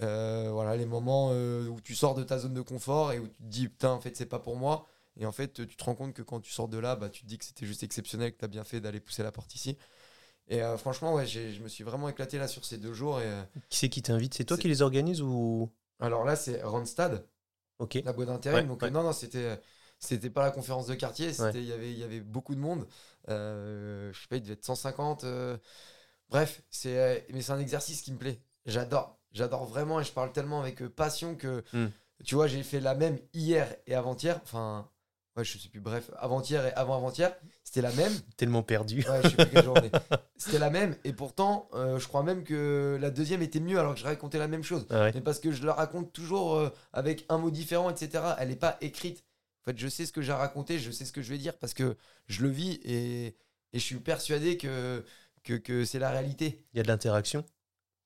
Euh, 0.00 0.50
voilà, 0.52 0.76
les 0.76 0.86
moments 0.86 1.30
euh, 1.32 1.66
où 1.68 1.80
tu 1.80 1.94
sors 1.94 2.14
de 2.14 2.22
ta 2.22 2.38
zone 2.38 2.54
de 2.54 2.60
confort 2.60 3.12
et 3.12 3.18
où 3.18 3.26
tu 3.26 3.34
te 3.34 3.42
dis, 3.42 3.68
putain, 3.68 3.90
en 3.90 4.00
fait, 4.00 4.16
c'est 4.16 4.26
pas 4.26 4.38
pour 4.38 4.56
moi. 4.56 4.86
Et 5.16 5.26
en 5.26 5.32
fait, 5.32 5.52
tu 5.66 5.76
te 5.76 5.84
rends 5.84 5.96
compte 5.96 6.14
que 6.14 6.22
quand 6.22 6.40
tu 6.40 6.52
sors 6.52 6.68
de 6.68 6.78
là, 6.78 6.94
bah, 6.94 7.08
tu 7.08 7.22
te 7.22 7.26
dis 7.26 7.38
que 7.38 7.44
c'était 7.44 7.66
juste 7.66 7.82
exceptionnel, 7.82 8.32
que 8.32 8.38
tu 8.38 8.44
as 8.44 8.48
bien 8.48 8.62
fait 8.62 8.80
d'aller 8.80 9.00
pousser 9.00 9.24
la 9.24 9.32
porte 9.32 9.52
ici. 9.56 9.76
Et 10.46 10.62
euh, 10.62 10.76
franchement, 10.78 11.14
ouais, 11.14 11.26
j'ai- 11.26 11.52
je 11.52 11.60
me 11.60 11.68
suis 11.68 11.82
vraiment 11.84 12.08
éclaté 12.08 12.38
là 12.38 12.46
sur 12.46 12.64
ces 12.64 12.78
deux 12.78 12.94
jours. 12.94 13.20
Et, 13.20 13.28
Qui 13.68 13.78
c'est 13.78 13.88
qui 13.88 14.02
t'invite? 14.02 14.34
C'est 14.34 14.44
toi 14.44 14.56
qui 14.56 14.68
les 14.68 14.82
organises 14.82 15.20
ou 15.20 15.68
alors 16.00 16.24
là, 16.24 16.36
c'est 16.36 16.62
Randstad, 16.62 17.26
la 18.04 18.12
boîte 18.12 18.28
d'intérim. 18.28 18.62
Ouais, 18.62 18.68
donc 18.68 18.82
ouais. 18.82 18.88
euh, 18.88 18.90
non, 18.90 19.02
non, 19.02 19.12
c'était 19.12 19.60
c'était 19.98 20.30
pas 20.30 20.42
la 20.44 20.50
conférence 20.50 20.86
de 20.86 20.94
quartier. 20.94 21.32
Ouais. 21.40 21.52
Il 21.54 21.64
y 21.64 21.72
avait 21.72 21.92
y 21.92 22.02
avait 22.04 22.20
beaucoup 22.20 22.54
de 22.54 22.60
monde. 22.60 22.86
Euh, 23.28 24.12
je 24.12 24.20
sais 24.20 24.28
pas, 24.28 24.36
il 24.36 24.42
devait 24.42 24.54
être 24.54 24.64
150. 24.64 25.24
euh, 25.24 25.56
bref, 26.30 26.62
c'est 26.70 26.98
euh, 26.98 27.20
mais 27.32 27.42
c'est 27.42 27.52
un 27.52 27.58
exercice 27.60 28.02
qui 28.02 28.12
me 28.12 28.18
plaît. 28.18 28.40
J'adore, 28.66 29.18
j'adore 29.32 29.66
vraiment 29.66 30.00
et 30.00 30.04
je 30.04 30.12
parle 30.12 30.32
tellement 30.32 30.60
avec 30.60 30.82
euh, 30.82 30.88
passion 30.90 31.34
que 31.36 31.64
Hmm. 31.72 31.88
tu 32.24 32.34
vois, 32.34 32.46
j'ai 32.48 32.62
fait 32.62 32.80
la 32.80 32.94
même 32.94 33.18
hier 33.34 33.74
et 33.86 33.94
avant-hier. 33.94 34.40
Enfin, 34.44 34.90
ouais, 35.38 35.44
je 35.44 35.58
sais 35.58 35.68
plus. 35.68 35.80
Bref, 35.80 36.10
avant-hier 36.18 36.66
et 36.66 36.72
avant-avant-hier, 36.74 37.34
c'était 37.64 37.80
la 37.80 37.92
même. 37.92 38.12
Tellement 38.36 38.62
perdu. 38.62 39.04
Ouais, 39.08 39.20
je 39.24 39.28
sais 39.28 39.36
plus 39.36 39.50
quelle 39.50 39.64
journée. 39.64 39.90
C'était 40.36 40.60
la 40.60 40.70
même 40.70 40.94
et 41.02 41.12
pourtant, 41.12 41.68
euh, 41.74 41.98
je 41.98 42.06
crois 42.06 42.22
même 42.22 42.44
que 42.44 42.96
la 43.00 43.10
deuxième 43.10 43.42
était 43.42 43.58
mieux 43.58 43.78
alors 43.78 43.94
que 43.94 44.00
je 44.00 44.04
racontais 44.04 44.38
la 44.38 44.46
même 44.46 44.62
chose. 44.62 44.86
Ah 44.88 45.02
ouais. 45.02 45.12
Mais 45.12 45.20
parce 45.20 45.40
que 45.40 45.50
je 45.50 45.66
la 45.66 45.72
raconte 45.72 46.12
toujours 46.12 46.54
euh, 46.54 46.70
avec 46.92 47.26
un 47.28 47.38
mot 47.38 47.50
différent, 47.50 47.90
etc. 47.90 48.22
Elle 48.38 48.50
n'est 48.50 48.56
pas 48.56 48.76
écrite. 48.80 49.24
En 49.62 49.70
fait, 49.72 49.78
je 49.78 49.88
sais 49.88 50.06
ce 50.06 50.12
que 50.12 50.22
j'ai 50.22 50.32
raconté, 50.32 50.78
je 50.78 50.92
sais 50.92 51.04
ce 51.04 51.12
que 51.12 51.22
je 51.22 51.30
vais 51.30 51.38
dire 51.38 51.58
parce 51.58 51.74
que 51.74 51.96
je 52.28 52.42
le 52.42 52.50
vis 52.50 52.78
et, 52.84 53.26
et 53.26 53.34
je 53.74 53.78
suis 53.80 53.96
persuadé 53.96 54.56
que, 54.56 55.04
que, 55.42 55.54
que 55.54 55.84
c'est 55.84 55.98
la 55.98 56.10
réalité. 56.10 56.64
Il 56.72 56.76
y 56.76 56.80
a 56.80 56.84
de 56.84 56.88
l'interaction. 56.88 57.44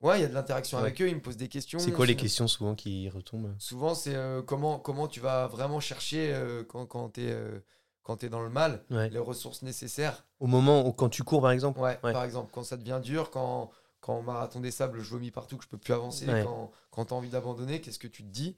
Ouais, 0.03 0.19
il 0.19 0.23
y 0.23 0.25
a 0.25 0.29
de 0.29 0.35
l'interaction 0.35 0.79
Ouais. 0.79 0.85
avec 0.85 1.01
eux, 1.01 1.09
ils 1.09 1.15
me 1.15 1.23
posent 1.23 1.37
des 1.37 1.49
questions. 1.49 1.79
C'est 1.79 1.93
quoi 1.93 2.07
les 2.07 2.13
Souvent- 2.15 2.23
questions 2.23 2.49
souvent 2.49 2.75
qui 2.75 3.09
retombent? 3.09 3.55
Souvent, 3.59 3.95
c'est 3.95 4.15
euh, 4.17 4.43
comment, 4.43 4.79
comment 4.79 5.07
tu 5.09 5.21
vas 5.21 5.47
vraiment 5.47 5.79
chercher 5.81 6.33
euh, 6.35 6.65
quand, 6.65 6.87
quand 6.87 7.11
tu 7.11 7.23
es, 7.29 8.29
dans 8.29 8.43
le 8.43 8.51
mal 8.51 8.85
Ouais. 8.91 9.09
les 9.11 9.19
ressources 9.21 9.63
nécessaires. 9.63 10.27
Au 10.41 10.47
moment 10.49 10.85
où 10.87 10.93
quand 10.93 11.09
tu 11.09 11.23
cours 11.23 11.41
par 11.41 11.53
exemple? 11.53 11.79
Ouais, 11.81 11.99
Ouais. 12.03 12.13
par 12.13 12.25
exemple, 12.25 12.51
quand 12.53 12.65
ça 12.65 12.77
devient 12.77 13.01
dur, 13.03 13.31
quand, 13.31 13.71
quand 14.01 14.19
au 14.19 14.23
marathon 14.23 14.59
des 14.61 14.73
sables, 14.73 15.01
je 15.01 15.09
vomis 15.11 15.31
partout, 15.31 15.57
que 15.57 15.63
je 15.65 15.69
peux 15.69 15.79
plus 15.79 15.93
avancer, 15.95 16.27
quand, 16.45 16.73
quand 16.91 17.05
tu 17.07 17.15
as 17.15 17.17
envie 17.17 17.31
d'abandonner, 17.31 17.81
qu'est-ce 17.81 18.01
que 18.01 18.09
tu 18.09 18.25
te 18.25 18.29
dis 18.29 18.57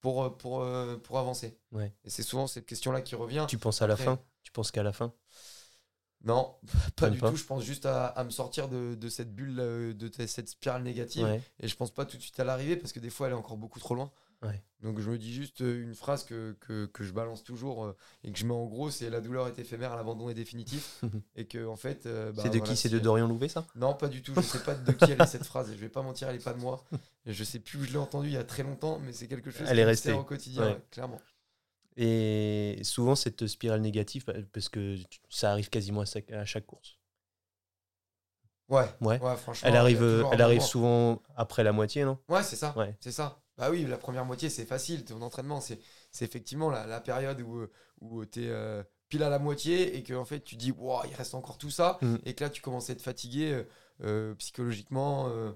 pour, 0.00 0.22
euh, 0.22 0.30
pour, 0.30 0.60
euh, 0.62 0.96
pour 0.98 1.18
avancer? 1.18 1.58
Ouais. 1.72 1.92
Et 2.04 2.10
c'est 2.10 2.22
souvent 2.22 2.46
cette 2.46 2.66
question-là 2.66 3.00
qui 3.00 3.16
revient. 3.16 3.46
Tu 3.48 3.58
penses 3.58 3.82
à 3.82 3.88
la 3.88 3.96
fin? 3.96 4.20
Tu 4.44 4.52
penses 4.52 4.70
qu'à 4.70 4.84
la 4.84 4.92
fin? 4.92 5.12
Non, 6.24 6.54
pas 6.96 7.06
Même 7.06 7.14
du 7.14 7.20
pas. 7.20 7.30
tout. 7.30 7.36
Je 7.36 7.44
pense 7.44 7.62
juste 7.64 7.86
à, 7.86 8.06
à 8.06 8.24
me 8.24 8.30
sortir 8.30 8.68
de, 8.68 8.94
de 8.94 9.08
cette 9.08 9.34
bulle, 9.34 9.58
euh, 9.60 9.92
de 9.94 10.10
cette 10.26 10.48
spirale 10.48 10.82
négative. 10.82 11.24
Ouais. 11.24 11.40
Et 11.60 11.68
je 11.68 11.76
pense 11.76 11.92
pas 11.92 12.04
tout 12.04 12.16
de 12.16 12.22
suite 12.22 12.38
à 12.40 12.44
l'arrivée 12.44 12.76
parce 12.76 12.92
que 12.92 13.00
des 13.00 13.10
fois, 13.10 13.26
elle 13.28 13.32
est 13.34 13.36
encore 13.36 13.56
beaucoup 13.56 13.78
trop 13.78 13.94
loin. 13.94 14.10
Ouais. 14.42 14.62
Donc 14.82 15.00
je 15.00 15.08
me 15.10 15.16
dis 15.16 15.32
juste 15.32 15.62
euh, 15.62 15.82
une 15.82 15.94
phrase 15.94 16.24
que, 16.24 16.54
que, 16.60 16.84
que 16.86 17.04
je 17.04 17.12
balance 17.12 17.42
toujours 17.42 17.86
euh, 17.86 17.96
et 18.22 18.30
que 18.30 18.38
je 18.38 18.44
mets 18.44 18.52
en 18.52 18.66
gros 18.66 18.90
c'est 18.90 19.08
la 19.08 19.22
douleur 19.22 19.48
est 19.48 19.58
éphémère, 19.58 19.96
l'abandon 19.96 20.28
est 20.28 20.34
définitif. 20.34 21.02
et 21.36 21.46
que 21.46 21.66
en 21.66 21.76
fait. 21.76 22.04
euh, 22.04 22.32
bah, 22.32 22.42
c'est 22.42 22.50
de 22.50 22.58
voilà, 22.58 22.72
qui? 22.74 22.76
C'est 22.78 22.90
de 22.90 22.98
Dorian 22.98 23.28
Louvet 23.28 23.48
ça? 23.48 23.66
Non, 23.76 23.94
pas 23.94 24.08
du 24.08 24.22
tout. 24.22 24.34
Je 24.36 24.42
sais 24.42 24.58
pas 24.62 24.74
de 24.74 24.92
qui 24.92 25.10
elle 25.10 25.22
est 25.22 25.26
cette 25.26 25.46
phrase. 25.46 25.70
Et 25.70 25.74
je 25.74 25.78
vais 25.80 25.88
pas 25.88 26.02
mentir, 26.02 26.28
elle 26.28 26.36
est 26.36 26.44
pas 26.44 26.52
de 26.52 26.60
moi. 26.60 26.84
Je 27.26 27.42
sais 27.42 27.58
plus 27.58 27.78
où 27.80 27.84
je 27.84 27.90
l'ai 27.90 27.96
entendue 27.98 28.28
il 28.28 28.34
y 28.34 28.36
a 28.36 28.44
très 28.44 28.62
longtemps, 28.62 29.00
mais 29.04 29.12
c'est 29.12 29.26
quelque 29.26 29.50
chose 29.50 29.66
Elle 29.68 29.78
qui 29.84 29.90
est 29.90 29.94
sert 29.96 30.16
au 30.18 30.22
quotidien, 30.22 30.62
Ouais. 30.62 30.72
ouais, 30.74 30.82
clairement. 30.92 31.20
Et 31.96 32.78
souvent 32.82 33.14
cette 33.14 33.46
spirale 33.46 33.80
négative 33.80 34.24
bah, 34.26 34.34
parce 34.52 34.68
que 34.68 34.96
ça 35.30 35.50
arrive 35.50 35.70
quasiment 35.70 36.02
à 36.02 36.44
chaque, 36.44 36.66
course. 36.66 36.98
Ouais, 38.68 38.84
Ouais. 39.00 39.18
franchement. 39.36 39.68
Elle 39.68 39.76
arrive, 39.76 40.02
euh, 40.02 40.24
elle 40.32 40.42
arrive 40.42 40.58
moment. 40.58 40.68
souvent 40.68 41.22
après 41.36 41.62
la 41.62 41.72
moitié, 41.72 42.04
non? 42.04 42.18
Ouais, 42.28 42.42
c'est 42.42 42.56
ça. 42.56 42.76
Ouais. 42.76 42.96
C'est 43.00 43.12
ça. 43.12 43.40
Bah 43.56 43.70
oui, 43.70 43.84
la 43.86 43.96
première 43.96 44.24
moitié, 44.24 44.50
c'est 44.50 44.66
facile. 44.66 45.04
Ton 45.04 45.22
entraînement, 45.22 45.60
c'est 45.60 45.78
c'est 46.10 46.24
effectivement 46.24 46.68
la, 46.70 46.86
la 46.86 47.00
période 47.00 47.40
où, 47.40 47.58
euh, 47.60 47.70
où 48.00 48.24
tu 48.26 48.44
es 48.44 48.84
pile 49.08 49.22
à 49.22 49.28
la 49.28 49.38
moitié 49.38 49.96
et 49.96 50.02
que 50.02 50.14
en 50.14 50.24
fait, 50.24 50.40
tu 50.40 50.56
dis, 50.56 50.72
wow, 50.72 51.02
il 51.08 51.14
reste 51.14 51.34
encore 51.34 51.58
tout 51.58 51.70
ça. 51.70 51.98
Mm. 52.02 52.16
Et 52.24 52.34
que 52.34 52.44
là, 52.44 52.50
tu 52.50 52.62
commences 52.62 52.90
à 52.90 52.92
être 52.92 53.02
fatigué 53.02 53.52
euh, 53.52 53.64
euh, 54.02 54.34
psychologiquement, 54.36 55.28
euh, 55.28 55.52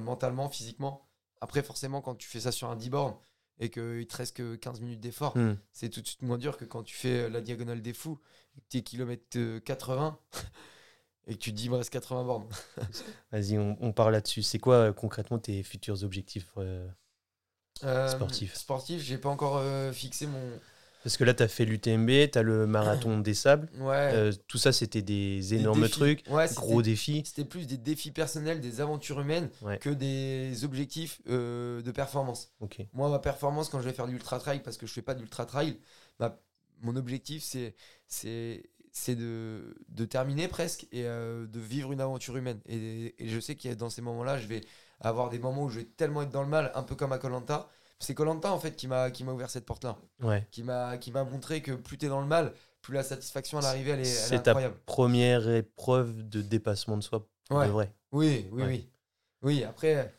mentalement, 0.00 0.48
physiquement. 0.48 1.08
Après, 1.40 1.62
forcément, 1.62 2.00
quand 2.00 2.14
tu 2.14 2.28
fais 2.28 2.40
ça 2.40 2.52
sur 2.52 2.70
un 2.70 2.76
10 2.76 2.90
bornes 2.90 3.16
et 3.58 3.70
qu'il 3.70 4.06
te 4.06 4.16
reste 4.16 4.36
que 4.36 4.54
15 4.56 4.80
minutes 4.80 5.00
d'effort, 5.00 5.36
Hmm. 5.36 5.54
c'est 5.72 5.88
tout 5.88 6.00
de 6.00 6.06
suite 6.06 6.22
moins 6.22 6.38
dur 6.38 6.56
que 6.56 6.64
quand 6.64 6.82
tu 6.82 6.94
fais 6.94 7.22
euh, 7.24 7.28
la 7.28 7.40
diagonale 7.40 7.80
des 7.82 7.92
fous, 7.92 8.16
que 8.56 8.60
tu 8.70 8.78
es 8.78 8.82
kilomètre 8.82 9.58
80 9.64 10.18
et 11.26 11.34
que 11.34 11.38
tu 11.38 11.52
te 11.52 11.56
dis, 11.56 11.64
il 11.66 11.70
me 11.70 11.76
reste 11.76 11.90
80 11.90 12.24
bornes. 12.24 12.48
Vas-y, 13.32 13.58
on, 13.58 13.76
on 13.80 13.92
parle 13.92 14.12
là-dessus. 14.12 14.42
C'est 14.42 14.58
quoi 14.58 14.74
euh, 14.76 14.92
concrètement 14.92 15.38
tes 15.38 15.62
futurs 15.62 16.02
objectifs 16.02 16.52
euh, 16.58 16.88
Euh, 17.84 18.08
Sportif. 18.08 18.54
Sportif, 18.54 19.02
j'ai 19.02 19.18
pas 19.18 19.28
encore 19.28 19.56
euh, 19.58 19.92
fixé 19.92 20.26
mon. 20.26 20.60
Parce 21.02 21.16
que 21.16 21.24
là, 21.24 21.34
tu 21.34 21.42
as 21.42 21.48
fait 21.48 21.64
l'UTMB, 21.64 22.30
tu 22.30 22.38
as 22.38 22.42
le 22.42 22.66
marathon 22.66 23.18
des 23.18 23.34
sables. 23.34 23.68
Ouais. 23.80 24.10
Euh, 24.14 24.32
tout 24.48 24.58
ça, 24.58 24.72
c'était 24.72 25.02
des 25.02 25.38
des 25.38 25.54
énormes 25.54 25.80
défis. 25.82 25.92
trucs, 25.92 26.24
Ouais, 26.30 26.46
gros 26.54 26.82
défis. 26.82 27.22
C'était 27.26 27.44
plus 27.44 27.66
des 27.66 27.76
défis 27.78 28.10
personnels, 28.12 28.60
des 28.60 28.80
aventures 28.80 29.20
humaines 29.20 29.50
Ouais. 29.62 29.78
que 29.78 29.90
des 29.90 30.64
objectifs 30.64 31.20
euh, 31.28 31.82
de 31.82 31.90
performance. 31.90 32.52
Moi, 32.92 33.08
ma 33.10 33.18
performance, 33.18 33.68
quand 33.68 33.80
je 33.80 33.84
vais 33.84 33.92
faire 33.94 34.06
du 34.06 34.14
ultra 34.14 34.38
trail, 34.38 34.60
parce 34.62 34.76
que 34.76 34.86
je 34.86 34.92
fais 34.92 35.02
pas 35.02 35.14
d'ultra 35.14 35.44
trail, 35.46 35.78
ma- 36.20 36.38
mon 36.82 36.94
objectif, 36.96 37.42
c'est 38.08 39.14
de, 39.16 39.74
de 39.88 40.04
terminer 40.04 40.48
presque 40.48 40.84
et 40.92 41.04
euh, 41.06 41.46
de 41.46 41.58
vivre 41.60 41.92
une 41.92 42.00
aventure 42.00 42.36
humaine. 42.36 42.60
Et, 42.66 43.14
et 43.18 43.28
je 43.28 43.40
sais 43.40 43.54
que 43.56 43.72
dans 43.74 43.90
ces 43.90 44.02
moments-là, 44.02 44.38
je 44.38 44.46
vais 44.46 44.60
avoir 45.00 45.30
des 45.30 45.38
moments 45.38 45.64
où 45.64 45.68
je 45.70 45.80
vais 45.80 45.84
tellement 45.84 46.22
être 46.22 46.30
dans 46.30 46.42
le 46.42 46.48
mal, 46.48 46.70
un 46.74 46.82
peu 46.82 46.94
comme 46.94 47.12
à 47.12 47.18
Colanta. 47.18 47.68
C'est 48.02 48.14
Colanta 48.14 48.52
en 48.52 48.58
fait 48.58 48.76
qui 48.76 48.88
m'a 48.88 49.10
qui 49.10 49.24
m'a 49.24 49.32
ouvert 49.32 49.48
cette 49.50 49.64
porte-là, 49.66 49.96
Ouais. 50.22 50.46
qui 50.50 50.62
m'a 50.62 50.96
qui 50.98 51.10
m'a 51.12 51.24
montré 51.24 51.62
que 51.62 51.72
plus 51.72 51.96
tu 51.98 52.06
es 52.06 52.08
dans 52.08 52.20
le 52.20 52.26
mal, 52.26 52.52
plus 52.80 52.94
la 52.94 53.02
satisfaction 53.02 53.58
à 53.58 53.62
l'arrivée 53.62 53.92
elle 53.92 54.00
est, 54.00 54.04
C'est 54.04 54.42
ta 54.42 54.50
incroyable. 54.50 54.76
première 54.86 55.48
épreuve 55.48 56.28
de 56.28 56.42
dépassement 56.42 56.96
de 56.96 57.02
soi 57.02 57.26
pour 57.48 57.58
Ouais. 57.58 57.66
de 57.66 57.72
vrai. 57.72 57.92
Oui, 58.12 58.46
oui, 58.52 58.62
Ouais. 58.62 58.68
oui. 58.68 58.88
Oui, 59.42 59.64
après, 59.64 60.12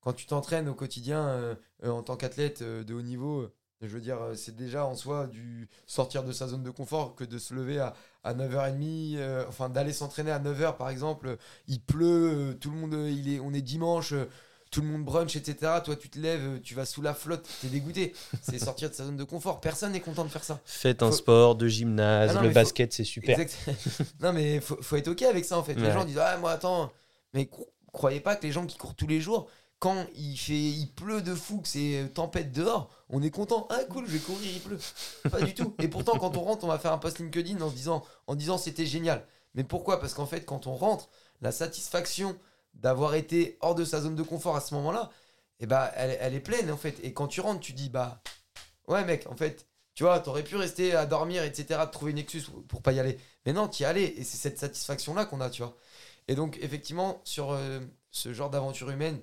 quand 0.00 0.12
tu 0.12 0.26
t'entraînes 0.26 0.68
au 0.68 0.74
quotidien 0.74 1.26
euh, 1.28 1.54
euh, 1.84 1.90
en 1.90 2.02
tant 2.02 2.16
qu'athlète 2.16 2.62
euh, 2.62 2.84
de 2.84 2.94
haut 2.94 3.02
niveau, 3.02 3.48
je 3.82 3.88
veux 3.88 4.00
dire, 4.00 4.18
c'est 4.34 4.56
déjà 4.56 4.86
en 4.86 4.94
soi 4.94 5.26
du 5.26 5.68
sortir 5.86 6.22
de 6.24 6.32
sa 6.32 6.48
zone 6.48 6.62
de 6.62 6.70
confort 6.70 7.14
que 7.14 7.24
de 7.24 7.38
se 7.38 7.52
lever 7.52 7.78
à, 7.78 7.92
à 8.24 8.32
9h30, 8.34 9.16
euh, 9.18 9.44
enfin 9.48 9.68
d'aller 9.68 9.92
s'entraîner 9.92 10.30
à 10.30 10.38
9h 10.38 10.76
par 10.76 10.88
exemple, 10.88 11.36
il 11.66 11.80
pleut, 11.82 12.56
tout 12.60 12.70
le 12.70 12.76
monde, 12.76 12.94
il 12.94 13.34
est, 13.34 13.40
on 13.40 13.52
est 13.52 13.60
dimanche, 13.62 14.14
tout 14.70 14.80
le 14.82 14.88
monde 14.88 15.04
brunch, 15.04 15.36
etc. 15.36 15.72
Toi, 15.84 15.96
tu 15.96 16.08
te 16.08 16.18
lèves, 16.18 16.60
tu 16.60 16.74
vas 16.74 16.84
sous 16.84 17.00
la 17.02 17.14
flotte, 17.14 17.48
t'es 17.62 17.68
dégoûté. 17.68 18.14
C'est 18.42 18.58
sortir 18.58 18.90
de 18.90 18.94
sa 18.94 19.04
zone 19.04 19.16
de 19.16 19.24
confort. 19.24 19.60
Personne 19.60 19.92
n'est 19.92 20.00
content 20.00 20.24
de 20.24 20.28
faire 20.30 20.44
ça. 20.44 20.60
Faites 20.64 21.02
un 21.02 21.12
sport 21.12 21.54
de 21.54 21.68
gymnase, 21.68 22.30
Ah 22.30 22.34
non, 22.34 22.40
le 22.42 22.48
faut- 22.48 22.54
basket, 22.54 22.92
c'est 22.92 23.04
super. 23.04 23.38
Exact. 23.38 23.70
non, 24.20 24.32
mais 24.32 24.60
faut, 24.60 24.76
faut 24.82 24.96
être 24.96 25.08
OK 25.08 25.22
avec 25.22 25.44
ça, 25.44 25.56
en 25.58 25.62
fait. 25.62 25.74
Les 25.74 25.92
gens 25.92 26.04
disent 26.04 26.18
Ah, 26.18 26.36
moi, 26.38 26.50
attends, 26.52 26.92
mais 27.32 27.44
cro- 27.44 27.68
croyez 27.92 28.20
pas 28.20 28.36
que 28.36 28.42
les 28.46 28.52
gens 28.52 28.66
qui 28.66 28.76
courent 28.76 28.94
tous 28.94 29.06
les 29.06 29.20
jours, 29.20 29.48
quand 29.78 30.06
il, 30.16 30.36
fait, 30.38 30.54
il 30.54 30.86
pleut 30.94 31.20
de 31.22 31.34
fou, 31.34 31.58
que 31.60 31.68
c'est 31.68 32.02
euh, 32.02 32.08
tempête 32.08 32.50
dehors, 32.50 32.88
on 33.10 33.22
est 33.22 33.30
content. 33.30 33.66
Ah, 33.70 33.80
cool, 33.90 34.06
je 34.06 34.12
vais 34.12 34.18
courir, 34.18 34.48
il 34.52 34.60
pleut. 34.60 34.78
Pas 35.30 35.42
du 35.42 35.52
tout. 35.54 35.74
Et 35.80 35.88
pourtant, 35.88 36.18
quand 36.18 36.36
on 36.36 36.40
rentre, 36.40 36.64
on 36.64 36.68
va 36.68 36.78
faire 36.78 36.92
un 36.92 36.98
post 36.98 37.18
LinkedIn 37.18 37.60
en 37.60 37.68
se 37.70 37.74
disant, 37.74 38.02
en 38.26 38.34
disant 38.34 38.56
c'était 38.58 38.86
génial. 38.86 39.26
Mais 39.54 39.64
pourquoi? 39.64 40.00
Parce 40.00 40.14
qu'en 40.14 40.24
fait, 40.26 40.46
quand 40.46 40.66
on 40.66 40.74
rentre, 40.74 41.08
la 41.42 41.52
satisfaction 41.52 42.36
d'avoir 42.76 43.14
été 43.14 43.58
hors 43.60 43.74
de 43.74 43.84
sa 43.84 44.00
zone 44.00 44.16
de 44.16 44.22
confort 44.22 44.56
à 44.56 44.60
ce 44.60 44.74
moment-là, 44.74 45.10
eh 45.60 45.66
ben, 45.66 45.90
elle, 45.96 46.16
elle 46.20 46.34
est 46.34 46.40
pleine, 46.40 46.70
en 46.70 46.76
fait. 46.76 46.98
Et 47.02 47.12
quand 47.14 47.28
tu 47.28 47.40
rentres, 47.40 47.60
tu 47.60 47.72
dis 47.72 47.88
Bah, 47.90 48.22
ouais, 48.88 49.04
mec, 49.04 49.26
en 49.28 49.36
fait. 49.36 49.66
Tu 49.94 50.04
vois, 50.04 50.20
t'aurais 50.20 50.44
pu 50.44 50.56
rester 50.56 50.94
à 50.94 51.06
dormir, 51.06 51.42
etc., 51.44 51.80
trouver 51.90 52.12
une 52.12 52.18
excuse 52.18 52.46
pour, 52.46 52.64
pour 52.64 52.82
pas 52.82 52.92
y 52.92 53.00
aller. 53.00 53.18
Mais 53.46 53.52
non, 53.54 53.68
t'y 53.68 53.84
allais. 53.84 54.14
Et 54.18 54.24
c'est 54.24 54.36
cette 54.36 54.58
satisfaction-là 54.58 55.24
qu'on 55.26 55.40
a, 55.40 55.50
tu 55.50 55.62
vois. 55.62 55.76
Et 56.28 56.34
donc, 56.34 56.58
effectivement, 56.62 57.20
sur, 57.24 57.52
euh, 57.52 57.80
ce 58.10 58.32
genre 58.32 58.50
d'aventure 58.50 58.90
humaine, 58.90 59.20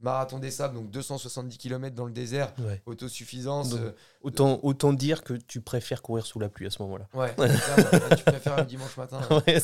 marathon 0.00 0.38
des 0.38 0.50
sables, 0.50 0.74
donc 0.74 0.90
270 0.90 1.56
km 1.58 1.94
dans 1.94 2.04
le 2.06 2.12
désert, 2.12 2.52
Ouais. 2.58 2.82
autosuffisance. 2.86 3.70
Donc, 3.70 3.80
euh, 3.80 3.92
Autant, 4.22 4.60
autant 4.62 4.92
dire 4.92 5.22
que 5.24 5.34
tu 5.34 5.60
préfères 5.60 6.02
courir 6.02 6.26
sous 6.26 6.38
la 6.38 6.48
pluie 6.48 6.66
à 6.66 6.70
ce 6.70 6.82
moment-là. 6.82 7.08
ouais, 7.14 7.34
tu 8.16 8.24
préfères 8.24 8.56
le 8.56 8.64
dimanche 8.64 8.96
matin. 8.96 9.20
hein. 9.30 9.42
Ouais, 9.46 9.60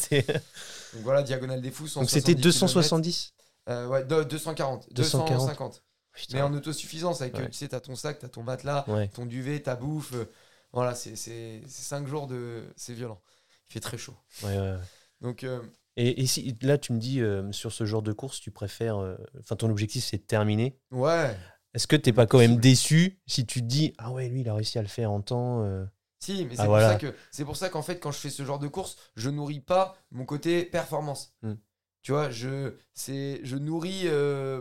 Donc 0.94 1.02
voilà, 1.02 1.22
Diagonale 1.22 1.60
des 1.60 1.70
Fous. 1.70 1.88
Donc 1.94 2.08
c'était 2.10 2.32
170 2.32 2.42
270 2.42 3.34
Euh, 3.68 3.86
ouais, 3.88 4.04
de- 4.04 4.22
240. 4.24 4.88
240. 4.92 5.28
250. 5.30 5.82
Putain. 6.12 6.36
Mais 6.38 6.42
en 6.42 6.52
autosuffisance, 6.54 7.20
avec, 7.20 7.36
Ouais. 7.36 7.46
tu 7.50 7.56
sais, 7.56 7.68
t'as 7.68 7.80
ton 7.80 7.94
sac, 7.94 8.18
t'as 8.18 8.28
ton 8.28 8.42
matelas, 8.42 8.84
Ouais. 8.88 9.08
ton 9.08 9.26
duvet, 9.26 9.60
ta 9.60 9.76
bouffe. 9.76 10.12
euh, 10.14 10.24
voilà, 10.72 10.94
c'est 10.94 11.14
5 11.68 12.06
jours 12.06 12.26
de. 12.26 12.64
C'est 12.76 12.94
violent. 12.94 13.20
Il 13.68 13.74
fait 13.74 13.80
très 13.80 13.98
chaud. 13.98 14.14
Ouais, 14.42 14.50
ouais, 14.56 14.70
ouais. 14.72 14.76
Donc, 15.20 15.44
Et, 15.96 16.22
et 16.22 16.26
si 16.26 16.56
là 16.62 16.78
tu 16.78 16.92
me 16.92 16.98
dis 16.98 17.20
euh, 17.20 17.50
sur 17.52 17.72
ce 17.72 17.84
genre 17.84 18.02
de 18.02 18.12
course, 18.12 18.40
tu 18.40 18.50
préfères, 18.50 18.96
euh, 18.98 19.16
enfin 19.40 19.56
ton 19.56 19.70
objectif 19.70 20.04
c'est 20.04 20.18
de 20.18 20.22
terminer. 20.22 20.78
ouais. 20.90 21.36
Est-ce 21.72 21.86
que 21.86 21.94
t'es 21.94 22.12
pas 22.12 22.26
quand 22.26 22.38
même 22.38 22.56
déçu 22.56 23.20
si 23.28 23.46
tu 23.46 23.60
te 23.60 23.66
dis 23.66 23.92
ah 23.98 24.10
ouais 24.10 24.28
lui 24.28 24.40
il 24.40 24.48
a 24.48 24.54
réussi 24.54 24.78
à 24.78 24.82
le 24.82 24.88
faire 24.88 25.12
en 25.12 25.20
temps 25.20 25.62
euh, 25.62 25.84
Si, 26.20 26.44
mais 26.46 26.56
c'est 26.56 26.62
Ah, 26.62 26.64
pour, 26.64 26.72
voilà. 26.74 26.98
ça 27.54 27.68
qu'en 27.70 27.82
fait, 27.82 28.00
quand 28.00 28.10
je 28.10 28.18
fais 28.18 28.30
ce 28.30 28.44
genre 28.44 28.58
de 28.58 28.66
course, 28.66 28.96
je 29.14 29.30
nourris 29.30 29.60
pas 29.60 29.96
mon 30.10 30.24
côté 30.24 30.64
performance. 30.64 31.32
Hmm. 31.42 31.54
Tu 32.02 32.10
vois, 32.12 32.28
je, 32.30 32.74
c'est, 32.94 33.40
je 33.44 33.56
nourris 33.56 34.06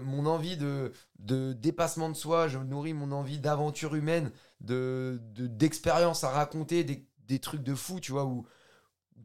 mon 0.04 0.26
envie 0.28 0.58
de, 0.58 0.92
de 1.20 1.54
dépassement 1.54 2.10
de 2.10 2.16
soi, 2.16 2.48
je 2.48 2.58
nourris 2.60 2.94
mon 2.94 3.12
envie 3.12 3.40
d'aventure 3.40 3.96
humaine, 3.96 4.32
de, 4.62 5.20
de- 5.34 5.48
d'expérience 5.48 6.24
à 6.24 6.30
raconter, 6.30 6.84
des, 6.84 7.08
des 7.26 7.40
trucs 7.40 7.64
de 7.64 7.74
fou, 7.76 8.00
tu 8.00 8.12
vois, 8.12 8.26
où 8.26 8.46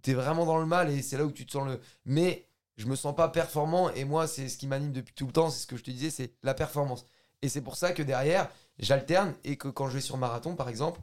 tu 0.05 0.13
es 0.13 0.15
vraiment 0.15 0.47
dans 0.47 0.59
le 0.59 0.67
mal 0.67 0.91
et 0.91 1.03
c'est 1.03 1.17
là 1.17 1.25
où 1.25 1.33
tu 1.33 1.45
te 1.45 1.53
sens 1.53 1.67
le. 1.67 1.81
Mais 2.05 2.47
je 2.77 2.87
me 2.87 2.95
sens 2.95 3.17
pas 3.17 3.29
performant 3.29 3.91
et 3.91 4.05
moi, 4.05 4.29
c'est 4.29 4.49
ce 4.49 4.57
qui 4.57 4.69
m'anime 4.69 4.93
depuis 4.93 5.15
tout 5.15 5.27
le 5.27 5.33
temps, 5.33 5.51
c'est 5.51 5.63
ce 5.63 5.67
que 5.67 5.77
je 5.77 5.83
te 5.83 5.91
disais, 5.91 6.11
c'est 6.11 6.33
la 6.45 6.55
performance. 6.55 7.07
Et 7.43 7.49
c'est 7.49 7.61
pour 7.61 7.77
ça 7.77 7.93
que 7.93 8.03
derrière, 8.03 8.49
j'alterne 8.79 9.35
et 9.43 9.57
que 9.57 9.69
quand 9.69 9.89
je 9.89 9.95
vais 9.95 10.01
sur 10.01 10.17
marathon, 10.17 10.55
par 10.55 10.69
exemple, 10.69 11.01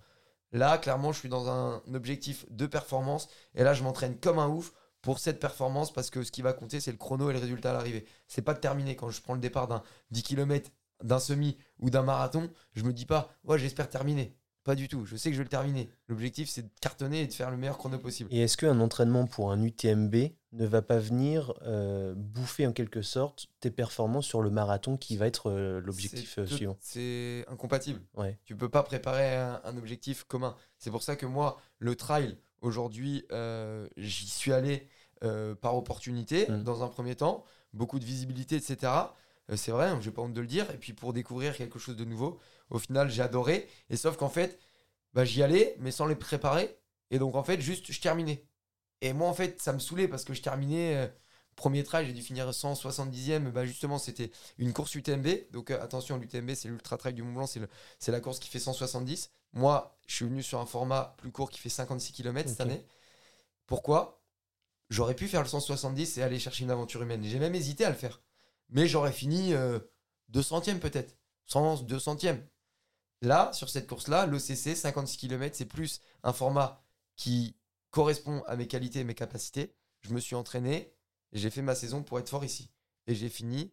Là, 0.54 0.78
clairement, 0.78 1.14
je 1.14 1.20
suis 1.20 1.30
dans 1.30 1.50
un 1.50 1.82
objectif 1.94 2.46
de 2.50 2.66
performance. 2.66 3.30
Et 3.56 3.64
là, 3.64 3.74
je 3.74 3.84
m'entraîne 3.84 4.18
comme 4.18 4.40
un 4.40 4.48
ouf 4.48 4.74
pour 5.02 5.20
cette 5.20 5.40
performance 5.40 5.94
parce 5.94 6.10
que 6.10 6.24
ce 6.24 6.32
qui 6.32 6.42
va 6.42 6.54
compter, 6.54 6.80
c'est 6.80 6.92
le 6.92 6.98
chrono 6.98 7.30
et 7.30 7.34
le 7.34 7.40
résultat 7.40 7.72
à 7.72 7.74
l'arrivée. 7.74 8.06
C'est 8.28 8.42
pas 8.42 8.54
de 8.54 8.60
terminer. 8.60 8.96
Quand 8.96 9.10
je 9.10 9.22
prends 9.22 9.34
le 9.34 9.40
départ 9.40 9.68
d'un 9.68 9.82
10 10.12 10.24
km, 10.24 10.70
d'un 11.04 11.20
semi 11.20 11.58
ou 11.80 11.90
d'un 11.90 12.04
marathon, 12.04 12.50
je 12.76 12.84
me 12.84 12.94
dis 12.94 13.06
pas, 13.06 13.30
ouais, 13.46 13.58
j'espère 13.58 13.90
terminer. 13.90 14.36
Pas 14.64 14.76
du 14.76 14.88
tout. 14.88 15.06
Je 15.06 15.16
sais 15.16 15.30
que 15.30 15.34
je 15.34 15.40
vais 15.40 15.46
le 15.46 15.50
terminer. 15.50 15.90
L'objectif, 16.08 16.48
c'est 16.50 16.62
de 16.62 16.70
cartonner 16.82 17.22
et 17.22 17.28
de 17.28 17.34
faire 17.34 17.50
le 17.50 17.58
meilleur 17.58 17.78
chrono 17.80 17.98
possible. 17.98 18.30
Et 18.32 18.42
est-ce 18.42 18.58
qu'un 18.58 18.80
entraînement 18.80 19.26
pour 19.26 19.52
un 19.52 19.62
UTMB 19.64 20.16
ne 20.54 20.66
va 20.68 20.82
pas 20.84 21.00
venir 21.00 21.54
euh, 21.64 22.14
bouffer 22.16 22.68
en 22.68 22.72
quelque 22.74 23.02
sorte 23.02 23.48
tes 23.60 23.72
performances 23.72 24.28
sur 24.28 24.42
le 24.42 24.50
marathon 24.52 24.98
qui 24.98 25.18
va 25.18 25.26
être 25.26 25.50
euh, 25.50 25.82
l'objectif 25.82 26.38
euh, 26.38 26.46
suivant? 26.46 26.78
C'est 26.80 27.44
incompatible. 27.48 28.02
Ouais. 28.16 28.38
Tu 28.46 28.56
peux 28.56 28.70
pas 28.70 28.84
préparer 28.84 29.36
un, 29.36 29.62
un 29.64 29.78
objectif 29.78 30.26
commun. 30.26 30.56
C'est 30.78 30.92
pour 30.92 31.02
ça 31.02 31.16
que 31.16 31.26
moi, 31.26 31.58
le 31.80 31.96
trail, 31.96 32.38
aujourd'hui, 32.62 33.26
j'y 33.98 34.28
suis 34.30 34.54
allé 34.54 34.88
par 35.62 35.76
opportunité, 35.76 36.48
Mm. 36.50 36.64
dans 36.64 36.84
un 36.84 36.88
premier 36.88 37.16
temps, 37.16 37.44
beaucoup 37.74 38.00
de 38.00 38.06
visibilité, 38.06 38.56
etc. 38.58 38.92
C'est 39.56 39.72
vrai, 39.72 39.92
j'ai 40.02 40.12
pas 40.12 40.22
honte 40.22 40.34
de 40.34 40.42
le 40.42 40.48
dire. 40.48 40.70
Et 40.72 40.78
puis 40.78 40.94
pour 40.94 41.14
découvrir 41.14 41.56
quelque 41.56 41.78
chose 41.80 41.96
de 41.96 42.06
nouveau, 42.06 42.40
au 42.72 42.80
final, 42.80 43.10
j'ai 43.12 43.22
adoré. 43.24 43.70
Et 43.90 43.98
sauf 43.98 44.18
qu'en 44.18 44.30
fait, 44.30 44.60
bah, 45.14 45.26
j'y 45.26 45.44
allais, 45.44 45.76
mais 45.80 45.92
sans 45.92 46.06
les 46.08 46.16
préparer. 46.16 46.78
Et 47.12 47.20
donc, 47.20 47.36
en 47.36 47.44
fait, 47.44 47.62
juste, 47.62 47.92
je 47.92 48.02
terminais. 48.02 48.46
Et 49.02 49.14
moi, 49.14 49.28
en 49.30 49.34
fait, 49.34 49.62
ça 49.62 49.74
me 49.74 49.80
saoulait 49.80 50.08
parce 50.08 50.26
que 50.26 50.34
je 50.34 50.42
terminais. 50.42 50.96
euh, 50.96 51.08
premier 51.56 51.84
trail, 51.84 52.08
j'ai 52.08 52.14
dû 52.14 52.22
finir 52.24 52.52
170e. 52.54 53.52
Bah, 53.52 53.66
justement, 53.66 53.98
c'était 54.00 54.32
une 54.58 54.74
course 54.74 54.96
UTMB. 54.96 55.52
Donc, 55.52 55.72
euh, 55.72 55.82
attention, 55.82 56.18
l'UTMB, 56.18 56.54
c'est 56.56 56.70
l'Ultra 56.70 56.98
Trail 56.98 57.14
du 57.14 57.24
Mont 57.24 57.34
Blanc. 57.34 57.48
C'est 58.00 58.12
la 58.12 58.20
course 58.22 58.40
qui 58.40 58.50
fait 58.50 58.60
170. 58.60 59.32
Moi, 59.54 59.98
je 60.08 60.16
suis 60.16 60.26
venu 60.26 60.44
sur 60.44 60.60
un 60.60 60.66
format 60.66 61.16
plus 61.18 61.32
court 61.32 61.50
qui 61.50 61.60
fait 61.60 61.70
56 61.70 62.14
km 62.14 62.50
cette 62.50 62.62
année. 62.62 62.86
Pourquoi? 63.68 64.22
J'aurais 64.90 65.16
pu 65.16 65.28
faire 65.28 65.42
le 65.42 65.48
170 65.48 66.18
et 66.18 66.24
aller 66.24 66.40
chercher 66.40 66.64
une 66.64 66.72
aventure 66.72 67.02
humaine. 67.02 67.24
J'ai 67.24 67.40
même 67.40 67.56
hésité 67.56 67.86
à 67.86 67.90
le 67.90 67.96
faire. 67.96 68.22
Mais 68.70 68.88
j'aurais 68.88 69.12
fini 69.14 69.54
euh, 69.54 69.80
200e 70.30 70.80
peut-être. 70.80 71.18
100, 71.48 71.84
200e. 71.84 72.40
Là, 73.22 73.52
sur 73.54 73.70
cette 73.70 73.88
course-là, 73.88 74.26
l'OCC, 74.26 74.76
56 74.76 75.18
km, 75.18 75.56
c'est 75.56 75.66
plus 75.66 76.02
un 76.24 76.34
format 76.34 76.84
qui 77.16 77.56
correspond 77.92 78.44
à 78.48 78.56
mes 78.56 78.68
qualités 78.68 79.00
et 79.00 79.04
mes 79.04 79.16
capacités. 79.16 79.76
Je 80.02 80.14
me 80.14 80.20
suis 80.20 80.36
entraîné 80.36 80.94
j'ai 81.34 81.50
fait 81.50 81.62
ma 81.62 81.76
saison 81.76 82.04
pour 82.04 82.20
être 82.20 82.30
fort 82.30 82.44
ici. 82.44 82.70
Et 83.08 83.16
j'ai 83.16 83.30
fini. 83.30 83.72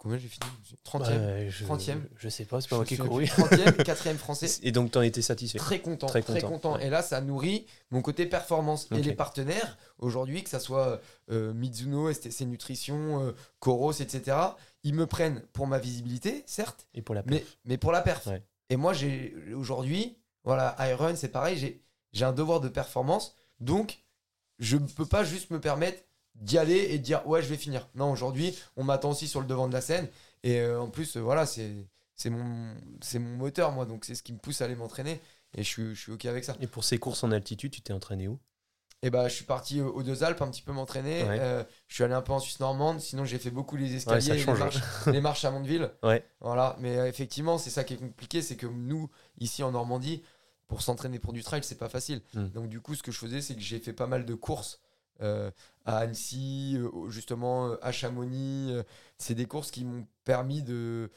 Combien 0.00 0.16
j'ai 0.16 0.28
fini? 0.28 0.46
30e. 0.82 1.02
Ouais, 1.10 1.48
je, 1.50 1.62
30e. 1.62 2.00
Je 2.16 2.28
sais 2.30 2.46
pas, 2.46 2.62
c'est 2.62 2.70
pas 2.70 2.76
moi 2.76 2.86
qui 2.86 2.94
ai 2.94 2.96
couru. 2.96 3.26
plus. 3.26 3.42
30e, 3.42 3.76
4e 3.84 4.16
français. 4.16 4.48
Et 4.62 4.72
donc 4.72 4.90
t'en 4.92 5.02
étais 5.02 5.20
satisfait 5.20 5.58
Très 5.58 5.80
content, 5.80 6.06
Très 6.06 6.22
très, 6.22 6.40
content, 6.40 6.76
ouais. 6.76 6.86
Et 6.86 6.88
là, 6.88 7.02
ça 7.02 7.20
nourrit 7.20 7.66
mon 7.90 8.00
côté 8.00 8.24
performance. 8.24 8.88
Et 8.92 9.02
les 9.02 9.12
partenaires, 9.12 9.76
aujourd'hui, 9.98 10.42
que 10.42 10.48
ça 10.48 10.58
soit 10.58 11.02
euh, 11.30 11.52
Mizuno, 11.52 12.10
STC 12.10 12.46
Nutrition, 12.46 13.22
euh, 13.22 13.32
Coros, 13.58 13.92
etc., 13.92 14.38
ils 14.84 14.94
me 14.94 15.06
prennent 15.06 15.42
pour 15.52 15.66
ma 15.66 15.78
visibilité, 15.78 16.44
certes, 16.46 16.86
Et 16.94 17.02
pour 17.02 17.14
la 17.14 17.22
mais, 17.26 17.40
perf. 17.40 17.58
mais 17.66 17.76
pour 17.76 17.92
la 17.92 18.00
perf. 18.00 18.26
Ouais. 18.26 18.42
Et 18.70 18.76
moi, 18.76 18.94
j'ai 18.94 19.34
aujourd'hui, 19.54 20.16
voilà, 20.44 20.76
Iron, 20.88 21.14
c'est 21.14 21.28
pareil, 21.28 21.58
j'ai 21.58 21.82
j'ai 22.14 22.24
un 22.24 22.32
devoir 22.32 22.60
de 22.60 22.70
performance. 22.70 23.36
Donc, 23.60 24.02
je 24.58 24.78
ne 24.78 24.86
peux 24.86 25.06
pas 25.06 25.24
juste 25.24 25.50
me 25.50 25.60
permettre 25.60 26.02
d'y 26.40 26.58
aller 26.58 26.88
et 26.90 26.98
de 26.98 27.02
dire, 27.02 27.26
ouais, 27.26 27.42
je 27.42 27.48
vais 27.48 27.56
finir. 27.56 27.88
Non, 27.94 28.10
aujourd'hui, 28.10 28.58
on 28.76 28.84
m'attend 28.84 29.10
aussi 29.10 29.28
sur 29.28 29.40
le 29.40 29.46
devant 29.46 29.68
de 29.68 29.72
la 29.72 29.80
scène. 29.80 30.08
Et 30.42 30.60
euh, 30.60 30.80
en 30.80 30.88
plus, 30.88 31.16
euh, 31.16 31.20
voilà, 31.20 31.46
c'est 31.46 31.70
c'est 32.16 32.30
mon, 32.30 32.74
c'est 33.00 33.18
mon 33.18 33.36
moteur, 33.36 33.72
moi. 33.72 33.86
Donc, 33.86 34.04
c'est 34.04 34.14
ce 34.14 34.22
qui 34.22 34.32
me 34.32 34.38
pousse 34.38 34.60
à 34.60 34.66
aller 34.66 34.74
m'entraîner. 34.74 35.20
Et 35.54 35.62
je 35.62 35.68
suis, 35.68 35.94
je 35.94 36.00
suis 36.00 36.12
OK 36.12 36.26
avec 36.26 36.44
ça. 36.44 36.54
Et 36.60 36.66
pour 36.66 36.84
ces 36.84 36.98
courses 36.98 37.24
en 37.24 37.32
altitude, 37.32 37.72
tu 37.72 37.80
t'es 37.80 37.94
entraîné 37.94 38.28
où? 38.28 38.38
Et 39.02 39.08
bah, 39.08 39.28
je 39.28 39.34
suis 39.34 39.46
parti 39.46 39.80
aux 39.80 39.90
aux 39.90 40.02
deux 40.02 40.22
Alpes 40.22 40.42
un 40.42 40.50
petit 40.50 40.60
peu 40.60 40.72
m'entraîner. 40.72 41.22
Ouais. 41.24 41.38
Euh, 41.40 41.64
je 41.88 41.94
suis 41.94 42.04
allé 42.04 42.12
un 42.12 42.20
peu 42.20 42.32
en 42.32 42.38
Suisse 42.38 42.60
normande. 42.60 43.00
Sinon, 43.00 43.24
j'ai 43.24 43.38
fait 43.38 43.50
beaucoup 43.50 43.76
les 43.76 43.94
escaliers, 43.94 44.34
les, 44.34 44.38
change. 44.38 44.58
marches, 44.58 44.76
les 45.06 45.20
marches 45.22 45.44
à 45.46 45.50
Mondeville. 45.50 45.90
Ouais. 46.02 46.22
Voilà. 46.40 46.76
Mais 46.80 46.98
euh, 46.98 47.08
effectivement, 47.08 47.56
c'est 47.56 47.70
ça 47.70 47.84
qui 47.84 47.94
est 47.94 47.96
compliqué. 47.96 48.42
C'est 48.42 48.56
que 48.56 48.66
nous, 48.66 49.08
ici 49.38 49.62
en 49.62 49.70
Normandie, 49.70 50.22
pour 50.68 50.82
s'entraîner 50.82 51.18
pour 51.18 51.32
du 51.32 51.42
trail, 51.42 51.62
c'est 51.64 51.78
pas 51.78 51.88
facile. 51.88 52.20
Mm. 52.34 52.48
Donc, 52.48 52.68
du 52.68 52.80
coup, 52.80 52.94
ce 52.94 53.02
que 53.02 53.10
je 53.10 53.18
faisais, 53.18 53.40
c'est 53.40 53.54
que 53.54 53.62
j'ai 53.62 53.78
fait 53.78 53.94
pas 53.94 54.06
mal 54.06 54.26
de 54.26 54.34
courses 54.34 54.80
euh, 55.22 55.50
à 55.84 55.98
Annecy, 55.98 56.76
euh, 56.78 57.08
justement 57.10 57.68
euh, 57.68 57.76
à 57.82 57.92
Chamonix. 57.92 58.72
c'est 59.18 59.34
des 59.34 59.46
courses 59.46 59.70
qui 59.70 59.84
m'ont 59.84 60.06
permis 60.24 60.62
de, 60.62 61.10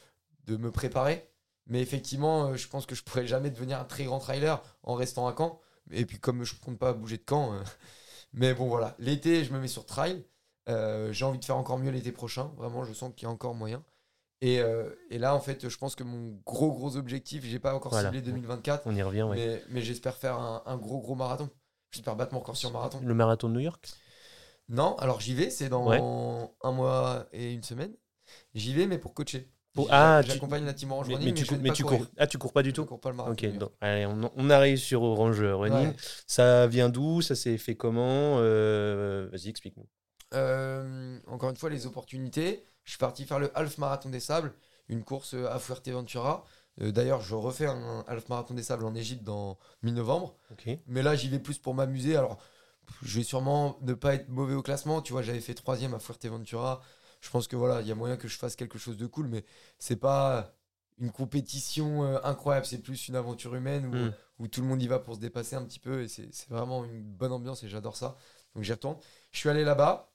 de 0.46 0.56
me 0.56 0.70
préparer. 0.70 1.28
Mais 1.66 1.80
effectivement, 1.80 2.54
je 2.56 2.68
pense 2.68 2.84
que 2.86 2.94
je 2.94 3.02
pourrais 3.02 3.26
jamais 3.26 3.50
devenir 3.50 3.78
un 3.80 3.84
très 3.84 4.04
grand 4.04 4.18
trailer 4.18 4.62
en 4.82 4.94
restant 4.94 5.26
à 5.26 5.34
Caen. 5.36 5.60
Et 5.90 6.04
puis 6.06 6.18
comme 6.18 6.44
je 6.44 6.54
compte 6.56 6.78
pas 6.78 6.92
bouger 6.92 7.16
de 7.18 7.24
Caen, 7.28 7.54
mais 8.34 8.52
bon 8.54 8.68
voilà, 8.68 8.94
l'été 8.98 9.44
je 9.44 9.52
me 9.52 9.58
mets 9.60 9.68
sur 9.68 9.86
trail. 9.86 10.24
Euh, 10.68 11.12
J'ai 11.12 11.24
envie 11.26 11.38
de 11.38 11.44
faire 11.44 11.56
encore 11.58 11.78
mieux 11.78 11.90
l'été 11.90 12.10
prochain. 12.12 12.50
Vraiment, 12.56 12.84
je 12.84 12.92
sens 12.94 13.12
qu'il 13.14 13.26
y 13.26 13.30
a 13.30 13.32
encore 13.32 13.54
moyen. 13.54 13.82
Et, 14.40 14.60
euh, 14.60 14.90
et 15.10 15.18
là, 15.18 15.34
en 15.34 15.40
fait, 15.40 15.68
je 15.68 15.78
pense 15.78 15.94
que 15.94 16.04
mon 16.04 16.38
gros 16.44 16.72
gros 16.72 16.96
objectif, 16.96 17.44
j'ai 17.44 17.58
pas 17.58 17.74
encore 17.74 17.92
Voilà. 17.92 18.08
ciblé 18.08 18.20
2024, 18.22 18.82
On 18.86 18.94
y 18.94 19.02
revient, 19.02 19.22
ouais. 19.22 19.36
mais, 19.36 19.62
mais 19.70 19.80
j'espère 19.80 20.16
faire 20.16 20.38
un, 20.38 20.62
un 20.66 20.76
gros 20.76 21.00
gros 21.00 21.14
marathon. 21.14 21.48
J'espère 21.94 22.16
battre 22.16 22.32
mon 22.34 22.40
record 22.40 22.56
sur 22.56 22.70
marathon. 22.72 23.00
Le 23.02 23.14
marathon 23.14 23.48
de 23.48 23.54
New 23.54 23.60
York? 23.60 23.88
Non, 24.68 24.96
alors 24.96 25.20
j'y 25.20 25.34
vais, 25.34 25.50
c'est 25.50 25.68
dans 25.68 25.86
Ouais. 25.86 26.00
un 26.62 26.72
mois 26.72 27.26
et 27.32 27.52
une 27.52 27.62
semaine. 27.62 27.92
J'y 28.54 28.74
vais, 28.74 28.86
mais 28.86 28.98
pour 28.98 29.14
coacher. 29.14 29.50
Pour- 29.74 29.84
J- 29.86 29.90
ah, 29.92 30.20
tu- 30.24 30.30
J'accompagne 30.30 30.64
la 30.64 30.72
team 30.72 30.92
Orange 30.92 31.08
Mais, 31.08 31.14
Running, 31.14 31.28
mais 31.30 31.34
tu, 31.34 31.44
je 31.44 31.48
cours, 31.50 31.58
mais 31.60 31.70
tu. 31.72 31.84
Ah, 32.16 32.26
tu 32.26 32.38
cours 32.38 32.52
pas 32.52 32.62
du 32.62 32.70
Je 32.70 32.74
tout? 32.74 32.84
cours 32.86 33.00
pas 33.00 33.10
le 33.10 33.16
marathon. 33.16 33.32
Ok, 33.34 33.58
donc, 33.58 33.72
allez, 33.80 34.06
on, 34.06 34.30
on 34.36 34.50
arrive 34.50 34.78
sur 34.78 35.02
Orange 35.02 35.40
Running. 35.42 35.88
Ouais. 35.88 35.96
Ça 36.26 36.66
vient 36.66 36.88
d'où? 36.88 37.20
Ça 37.22 37.34
s'est 37.34 37.58
fait 37.58 37.76
comment? 37.76 38.36
Euh, 38.38 39.28
Vas-y, 39.32 39.48
explique-nous. 39.48 39.86
Euh, 40.32 41.18
encore 41.26 41.50
une 41.50 41.56
fois, 41.56 41.70
les 41.70 41.86
opportunités. 41.86 42.64
Je 42.84 42.90
suis 42.92 42.98
parti 42.98 43.24
faire 43.24 43.38
le 43.38 43.50
Half 43.56 43.78
Marathon 43.78 44.10
des 44.10 44.20
Sables, 44.20 44.52
une 44.88 45.02
course 45.04 45.34
à 45.34 45.58
Fuerteventura. 45.58 46.44
Euh, 46.80 46.90
D'ailleurs, 46.92 47.20
je 47.20 47.34
refais 47.34 47.66
un 47.66 48.04
Half 48.08 48.28
Marathon 48.28 48.54
des 48.54 48.62
Sables 48.62 48.84
en 48.84 48.94
Égypte 48.94 49.22
dans 49.24 49.58
mi-novembre. 49.82 50.36
Mais 50.86 51.02
là, 51.02 51.14
j'y 51.14 51.28
vais 51.28 51.38
plus 51.38 51.58
pour 51.58 51.74
m'amuser. 51.74 52.16
Alors, 52.16 52.38
je 53.02 53.18
vais 53.18 53.24
sûrement 53.24 53.78
ne 53.82 53.94
pas 53.94 54.14
être 54.14 54.28
mauvais 54.28 54.54
au 54.54 54.62
classement. 54.62 55.00
Tu 55.02 55.12
vois, 55.12 55.22
j'avais 55.22 55.40
fait 55.40 55.54
troisième 55.54 55.94
à 55.94 55.98
Fuerteventura. 55.98 56.82
Je 57.20 57.30
pense 57.30 57.48
que 57.48 57.56
voilà, 57.56 57.80
il 57.80 57.86
y 57.86 57.92
a 57.92 57.94
moyen 57.94 58.16
que 58.16 58.28
je 58.28 58.36
fasse 58.36 58.56
quelque 58.56 58.78
chose 58.78 58.96
de 58.96 59.06
cool, 59.06 59.28
mais 59.28 59.44
c'est 59.78 59.96
pas 59.96 60.52
une 60.98 61.10
compétition 61.10 62.04
euh, 62.04 62.18
incroyable. 62.24 62.66
C'est 62.66 62.78
plus 62.78 63.08
une 63.08 63.16
aventure 63.16 63.54
humaine 63.54 63.86
où, 63.86 63.94
Mm. 63.94 64.12
où 64.40 64.48
tout 64.48 64.60
le 64.60 64.66
monde 64.66 64.82
y 64.82 64.86
va 64.88 64.98
pour 64.98 65.14
se 65.14 65.20
dépasser 65.20 65.56
un 65.56 65.64
petit 65.64 65.78
peu. 65.80 66.02
Et 66.02 66.08
c'est 66.08 66.28
c'est 66.34 66.48
vraiment 66.50 66.84
une 66.84 67.02
bonne 67.02 67.32
ambiance 67.32 67.62
et 67.62 67.68
j'adore 67.68 67.96
ça. 67.96 68.16
Donc, 68.54 68.64
j'y 68.64 68.72
retourne. 68.72 68.96
Je 69.32 69.38
suis 69.38 69.48
allé 69.48 69.64
là-bas. 69.64 70.10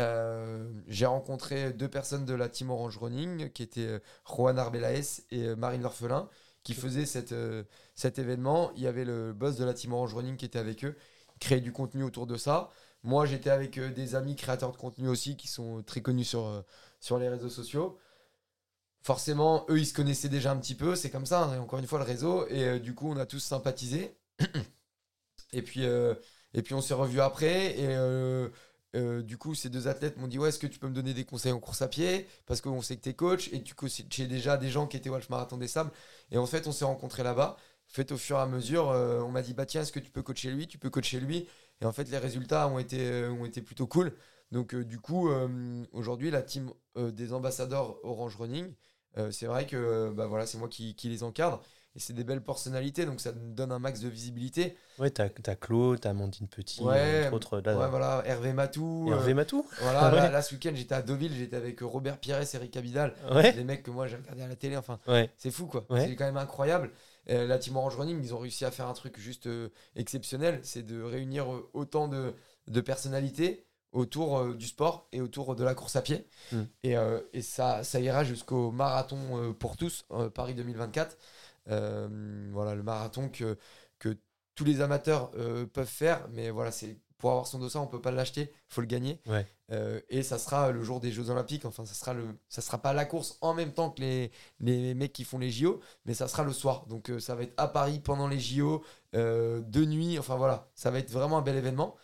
Euh, 0.00 0.72
j'ai 0.88 1.06
rencontré 1.06 1.72
deux 1.72 1.88
personnes 1.88 2.24
de 2.24 2.34
la 2.34 2.48
team 2.48 2.70
Orange 2.70 2.98
Running 2.98 3.50
qui 3.52 3.62
étaient 3.62 3.86
euh, 3.86 3.98
Juan 4.26 4.58
Arbelaez 4.58 5.22
et 5.30 5.44
euh, 5.48 5.56
Marine 5.56 5.82
L'Orphelin 5.82 6.28
qui 6.64 6.74
faisaient 6.74 7.06
cette, 7.06 7.32
euh, 7.32 7.62
cet 7.94 8.18
événement. 8.18 8.72
Il 8.76 8.82
y 8.82 8.86
avait 8.88 9.04
le 9.04 9.32
boss 9.32 9.56
de 9.56 9.64
la 9.64 9.74
team 9.74 9.92
Orange 9.92 10.14
Running 10.14 10.36
qui 10.36 10.46
était 10.46 10.58
avec 10.58 10.84
eux, 10.84 10.96
créer 11.40 11.60
du 11.60 11.72
contenu 11.72 12.02
autour 12.02 12.26
de 12.26 12.36
ça. 12.36 12.70
Moi, 13.04 13.26
j'étais 13.26 13.50
avec 13.50 13.78
euh, 13.78 13.90
des 13.92 14.14
amis 14.16 14.34
créateurs 14.36 14.72
de 14.72 14.76
contenu 14.76 15.08
aussi 15.08 15.36
qui 15.36 15.46
sont 15.48 15.82
très 15.84 16.00
connus 16.02 16.24
sur, 16.24 16.64
sur 17.00 17.18
les 17.18 17.28
réseaux 17.28 17.50
sociaux. 17.50 17.98
Forcément, 19.02 19.66
eux, 19.68 19.78
ils 19.78 19.86
se 19.86 19.92
connaissaient 19.92 20.28
déjà 20.30 20.50
un 20.50 20.56
petit 20.56 20.74
peu. 20.74 20.96
C'est 20.96 21.10
comme 21.10 21.26
ça, 21.26 21.44
hein, 21.44 21.60
encore 21.60 21.78
une 21.78 21.86
fois, 21.86 21.98
le 21.98 22.04
réseau. 22.04 22.46
Et 22.48 22.80
du 22.80 22.94
coup, 22.94 23.10
on 23.10 23.16
a 23.18 23.26
tous 23.26 23.38
sympathisé. 23.40 24.16
et, 25.52 25.62
puis, 25.62 25.84
et 25.84 26.62
puis, 26.62 26.74
on 26.74 26.80
s'est 26.80 26.94
revus 26.94 27.20
après. 27.20 27.78
Et 27.78 27.96
euh, 28.94 29.22
du 29.22 29.36
coup, 29.38 29.54
ces 29.54 29.70
deux 29.70 29.88
athlètes 29.88 30.16
m'ont 30.18 30.28
dit 30.28 30.38
Ouais, 30.38 30.48
est-ce 30.48 30.58
que 30.58 30.66
tu 30.66 30.78
peux 30.78 30.88
me 30.88 30.94
donner 30.94 31.14
des 31.14 31.24
conseils 31.24 31.52
en 31.52 31.60
course 31.60 31.82
à 31.82 31.88
pied? 31.88 32.26
Parce 32.46 32.60
qu'on 32.60 32.82
sait 32.82 32.96
que 32.96 33.02
tu 33.02 33.08
es 33.10 33.14
coach. 33.14 33.48
Et 33.52 33.62
tu 33.62 33.74
coachais 33.74 34.04
déjà 34.26 34.56
des 34.56 34.70
gens 34.70 34.86
qui 34.86 34.96
étaient 34.96 35.10
au 35.10 35.14
Walsh 35.14 35.28
Marathon 35.28 35.56
des 35.56 35.68
Sables. 35.68 35.90
Et 36.30 36.38
en 36.38 36.46
fait, 36.46 36.66
on 36.66 36.72
s'est 36.72 36.84
rencontrés 36.84 37.22
là-bas. 37.22 37.56
Fait 37.86 38.10
au 38.12 38.16
fur 38.16 38.36
et 38.38 38.40
à 38.40 38.46
mesure, 38.46 38.90
euh, 38.90 39.20
on 39.20 39.30
m'a 39.30 39.42
dit 39.42 39.54
Bah 39.54 39.66
tiens, 39.66 39.82
est-ce 39.82 39.92
que 39.92 40.00
tu 40.00 40.10
peux 40.10 40.22
coacher 40.22 40.50
lui? 40.50 40.66
Tu 40.66 40.78
peux 40.78 40.90
coacher 40.90 41.20
lui. 41.20 41.48
Et 41.80 41.86
en 41.86 41.92
fait, 41.92 42.08
les 42.10 42.18
résultats 42.18 42.68
ont 42.68 42.78
été, 42.78 43.00
euh, 43.00 43.30
ont 43.32 43.44
été 43.44 43.62
plutôt 43.62 43.86
cool. 43.86 44.12
Donc, 44.52 44.74
du 44.76 45.00
coup, 45.00 45.30
aujourd'hui, 45.90 46.30
la 46.30 46.42
team 46.42 46.70
des 46.96 47.32
ambassadeurs 47.32 47.96
Orange 48.04 48.36
Running, 48.36 48.72
c'est 49.32 49.46
vrai 49.46 49.66
que 49.66 50.12
bah, 50.14 50.26
voilà, 50.26 50.46
c'est 50.46 50.58
moi 50.58 50.68
qui, 50.68 50.94
qui 50.94 51.08
les 51.08 51.24
encadre. 51.24 51.60
Et 51.96 52.00
c'est 52.00 52.12
des 52.12 52.24
belles 52.24 52.42
personnalités, 52.42 53.06
donc 53.06 53.20
ça 53.20 53.30
nous 53.30 53.52
donne 53.52 53.70
un 53.70 53.78
max 53.78 54.00
de 54.00 54.08
visibilité. 54.08 54.76
Ouais, 54.98 55.10
t'as 55.10 55.28
as 55.46 55.54
Claude, 55.54 56.00
t'as 56.00 56.10
Amandine 56.10 56.48
Petit, 56.48 56.82
Ouais, 56.82 57.28
entre 57.28 57.34
autres. 57.36 57.60
Là, 57.60 57.78
Ouais, 57.78 57.88
voilà, 57.88 58.22
Hervé 58.26 58.52
Matou. 58.52 59.08
Hervé 59.12 59.30
euh, 59.30 59.34
Matou 59.36 59.64
voilà, 59.80 60.08
Ouais. 60.10 60.16
là, 60.16 60.30
là, 60.30 60.42
ce 60.42 60.54
week-end, 60.54 60.72
j'étais 60.74 60.94
à 60.96 61.02
Deauville, 61.02 61.32
j'étais 61.32 61.56
avec 61.56 61.82
euh, 61.82 61.86
Robert 61.86 62.18
Pires, 62.18 62.40
Eric 62.52 62.76
Abidal, 62.76 63.14
Ouais, 63.32 63.52
des 63.52 63.62
mecs 63.62 63.84
que 63.84 63.92
moi 63.92 64.08
j'ai 64.08 64.16
regardé 64.16 64.42
à 64.42 64.48
la 64.48 64.56
télé. 64.56 64.76
Enfin, 64.76 64.98
ouais. 65.06 65.30
c'est 65.38 65.52
fou 65.52 65.66
quoi. 65.66 65.86
Ouais. 65.88 66.06
C'est 66.06 66.16
quand 66.16 66.24
même 66.24 66.36
incroyable. 66.36 66.90
Euh, 67.30 67.46
la 67.46 67.58
team 67.58 67.76
Orange 67.76 67.96
Running, 67.96 68.20
ils 68.22 68.34
ont 68.34 68.38
réussi 68.38 68.64
à 68.64 68.70
faire 68.72 68.86
un 68.88 68.92
truc 68.92 69.18
juste 69.18 69.46
euh, 69.46 69.68
exceptionnel. 69.94 70.58
C'est 70.62 70.82
de 70.84 71.00
réunir 71.00 71.52
euh, 71.52 71.70
autant 71.74 72.08
de, 72.08 72.34
de 72.66 72.80
personnalités 72.80 73.64
autour 73.92 74.38
euh, 74.38 74.54
du 74.54 74.66
sport 74.66 75.06
et 75.12 75.20
autour 75.20 75.54
de 75.54 75.62
la 75.64 75.74
course 75.74 75.96
à 75.96 76.02
pied. 76.02 76.26
Mm. 76.52 76.62
Et, 76.82 76.96
euh, 76.96 77.20
et 77.32 77.40
ça, 77.42 77.84
ça 77.84 78.00
ira 78.00 78.24
jusqu'au 78.24 78.72
marathon 78.72 79.18
euh, 79.32 79.52
pour 79.52 79.76
tous, 79.76 80.04
euh, 80.10 80.28
Paris 80.28 80.54
2024. 80.54 81.16
Euh, 81.68 82.48
voilà, 82.52 82.74
le 82.74 82.82
marathon 82.82 83.28
que, 83.28 83.58
que 83.98 84.18
tous 84.54 84.64
les 84.64 84.80
amateurs 84.80 85.30
euh, 85.36 85.66
peuvent 85.66 85.86
faire. 85.86 86.26
Mais 86.32 86.50
voilà, 86.50 86.70
c'est 86.72 86.98
pour 87.18 87.30
avoir 87.30 87.46
son 87.46 87.58
dossard, 87.58 87.82
on 87.82 87.86
peut 87.86 88.02
pas 88.02 88.10
l'acheter, 88.10 88.52
il 88.52 88.74
faut 88.74 88.82
le 88.82 88.86
gagner. 88.86 89.18
Ouais. 89.26 89.46
Euh, 89.70 89.98
et 90.10 90.22
ça 90.22 90.38
sera 90.38 90.70
le 90.72 90.82
jour 90.82 91.00
des 91.00 91.10
Jeux 91.10 91.30
Olympiques. 91.30 91.64
Enfin, 91.64 91.86
ça 91.86 91.94
sera 91.94 92.12
le, 92.12 92.26
ça 92.50 92.60
sera 92.60 92.76
pas 92.76 92.92
la 92.92 93.06
course 93.06 93.38
en 93.40 93.54
même 93.54 93.72
temps 93.72 93.90
que 93.90 94.02
les, 94.02 94.30
les 94.60 94.92
mecs 94.92 95.14
qui 95.14 95.24
font 95.24 95.38
les 95.38 95.50
JO, 95.50 95.80
mais 96.04 96.12
ça 96.12 96.28
sera 96.28 96.44
le 96.44 96.52
soir. 96.52 96.86
Donc 96.86 97.10
euh, 97.10 97.18
ça 97.18 97.34
va 97.34 97.44
être 97.44 97.54
à 97.56 97.68
Paris 97.68 97.98
pendant 98.00 98.28
les 98.28 98.38
JO, 98.38 98.84
euh, 99.14 99.62
de 99.62 99.84
nuit. 99.86 100.18
Enfin 100.18 100.36
voilà, 100.36 100.70
ça 100.74 100.90
va 100.90 100.98
être 100.98 101.10
vraiment 101.10 101.38
un 101.38 101.42
bel 101.42 101.56
événement. 101.56 101.96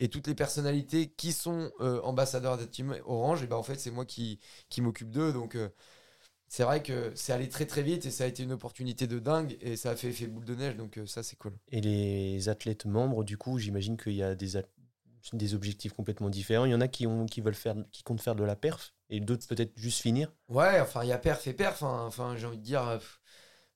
Et 0.00 0.08
toutes 0.08 0.26
les 0.26 0.34
personnalités 0.34 1.10
qui 1.10 1.32
sont 1.32 1.70
ambassadeurs 2.02 2.58
de 2.58 2.64
Team 2.64 2.96
Orange, 3.06 3.44
et 3.44 3.46
ben 3.46 3.56
en 3.56 3.62
fait 3.62 3.76
c'est 3.76 3.92
moi 3.92 4.04
qui, 4.04 4.40
qui 4.68 4.82
m'occupe 4.82 5.10
d'eux. 5.10 5.32
Donc 5.32 5.56
c'est 6.52 6.64
vrai 6.64 6.82
que 6.82 7.12
c'est 7.14 7.32
allé 7.32 7.48
très 7.48 7.64
très 7.64 7.82
vite 7.82 8.04
et 8.04 8.10
ça 8.10 8.24
a 8.24 8.26
été 8.26 8.42
une 8.42 8.52
opportunité 8.52 9.06
de 9.06 9.18
dingue 9.18 9.56
et 9.62 9.74
ça 9.74 9.92
a 9.92 9.96
fait 9.96 10.08
effet 10.08 10.26
boule 10.26 10.44
de 10.44 10.54
neige. 10.54 10.76
Donc 10.76 10.98
euh, 10.98 11.06
ça 11.06 11.22
c'est 11.22 11.36
cool. 11.36 11.54
Et 11.70 11.80
les 11.80 12.50
athlètes 12.50 12.84
membres, 12.84 13.24
du 13.24 13.38
coup, 13.38 13.58
j'imagine 13.58 13.96
qu'il 13.96 14.12
y 14.12 14.22
a 14.22 14.34
des, 14.34 14.60
des 15.32 15.54
objectifs 15.54 15.94
complètement 15.94 16.28
différents. 16.28 16.66
Il 16.66 16.72
y 16.72 16.74
en 16.74 16.82
a 16.82 16.88
qui, 16.88 17.06
ont, 17.06 17.24
qui 17.24 17.40
veulent 17.40 17.54
faire, 17.54 17.74
qui 17.90 18.02
comptent 18.02 18.20
faire 18.20 18.34
de 18.34 18.44
la 18.44 18.54
perf, 18.54 18.92
et 19.08 19.20
d'autres 19.20 19.46
peut-être 19.46 19.72
juste 19.76 20.02
finir. 20.02 20.30
Ouais, 20.50 20.78
enfin 20.80 21.02
il 21.04 21.08
y 21.08 21.12
a 21.12 21.18
perf 21.18 21.46
et 21.46 21.54
perf. 21.54 21.82
hein. 21.82 22.04
Enfin 22.06 22.36
j'ai 22.36 22.46
envie 22.46 22.58
de 22.58 22.62
dire. 22.62 22.82
pff, 22.98 23.20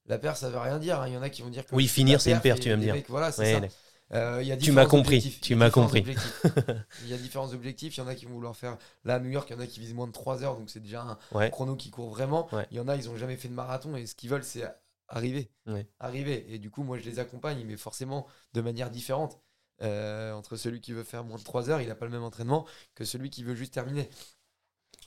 la 0.05 0.19
perf, 0.19 0.37
ça 0.37 0.51
veut 0.51 0.59
rien 0.59 0.79
dire. 0.79 1.01
hein. 1.01 1.09
Il 1.09 1.15
y 1.15 1.17
en 1.17 1.23
a 1.23 1.31
qui 1.31 1.41
vont 1.41 1.49
dire 1.49 1.65
que. 1.65 1.75
Oui, 1.75 1.89
finir, 1.89 2.21
c'est 2.21 2.33
une 2.33 2.41
perf, 2.41 2.61
tu 2.61 2.69
vas 2.69 2.77
me 2.77 2.83
dire. 2.83 2.95
mecs, 2.95 3.09
voilà, 3.09 3.33
c'est 3.33 3.45
Ouais, 3.45 3.69
ça. 3.69 3.86
Euh, 4.13 4.39
il 4.41 4.47
y 4.49 4.53
a 4.53 4.57
Tu 4.57 4.71
m'as 4.73 4.87
compris, 4.87 5.17
objectifs. 5.17 5.41
tu 5.41 5.55
Il 5.55 5.59
y 5.59 5.63
a 5.63 5.67
m'as 5.67 5.71
compris. 5.71 6.05
Il 7.03 7.09
y 7.09 7.15
a 7.15 7.17
différents 7.17 7.53
objectifs. 7.53 7.97
Il 7.97 8.01
y 8.01 8.03
en 8.03 8.07
a 8.07 8.15
qui 8.15 8.27
vont 8.27 8.35
vouloir 8.35 8.57
faire. 8.57 8.79
Là, 9.05 9.17
à 9.17 9.19
New 9.21 9.31
York, 9.31 9.49
il 9.51 9.55
y 9.55 9.57
en 9.57 9.61
a 9.61 9.67
qui 9.67 9.81
visent 9.81 9.95
moins 9.95 10.07
de 10.07 10.13
3 10.13 10.43
heures, 10.45 10.57
donc 10.57 10.71
c'est 10.71 10.81
déjà 10.81 11.03
un 11.03 11.19
Ouais. 11.33 11.51
chrono 11.51 11.77
qui 11.77 11.91
court 11.91 12.11
vraiment. 12.11 12.49
Ouais. 12.55 12.67
Il 12.71 12.77
y 12.77 12.81
en 12.81 12.89
a, 12.89 12.97
ils 12.97 13.09
ont 13.11 13.17
jamais 13.17 13.37
fait 13.37 13.49
de 13.49 13.55
marathon 13.55 13.97
et 13.97 14.07
ce 14.07 14.15
qu'ils 14.15 14.31
veulent, 14.31 14.45
c'est 14.45 14.65
arriver. 15.09 15.51
Ouais. 15.67 15.87
Arriver. 15.99 16.47
Et 16.53 16.59
du 16.59 16.71
coup, 16.71 16.83
moi, 16.85 16.99
je 16.99 17.05
les 17.05 17.19
accompagne, 17.19 17.65
mais 17.67 17.77
forcément 17.77 18.27
de 18.55 18.61
manière 18.61 18.91
différente. 18.91 19.41
Euh, 19.83 20.33
entre 20.33 20.57
celui 20.57 20.81
qui 20.81 20.93
veut 20.93 21.05
faire 21.05 21.23
moins 21.25 21.37
de 21.39 21.45
3 21.45 21.69
heures, 21.69 21.81
il 21.83 21.89
n'a 21.89 21.95
pas 21.95 22.07
le 22.07 22.13
même 22.13 22.23
entraînement 22.23 22.67
que 22.95 23.05
celui 23.05 23.29
qui 23.29 23.43
veut 23.45 23.55
juste 23.55 23.75
terminer. 23.75 24.09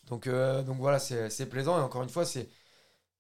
Donc, 0.08 0.28
euh, 0.28 0.64
donc 0.64 0.78
voilà, 0.78 1.00
c'est 1.00 1.46
plaisant. 1.50 1.78
Et 1.78 1.82
encore 1.82 2.04
une 2.04 2.10
fois, 2.10 2.26
c'est 2.26 2.50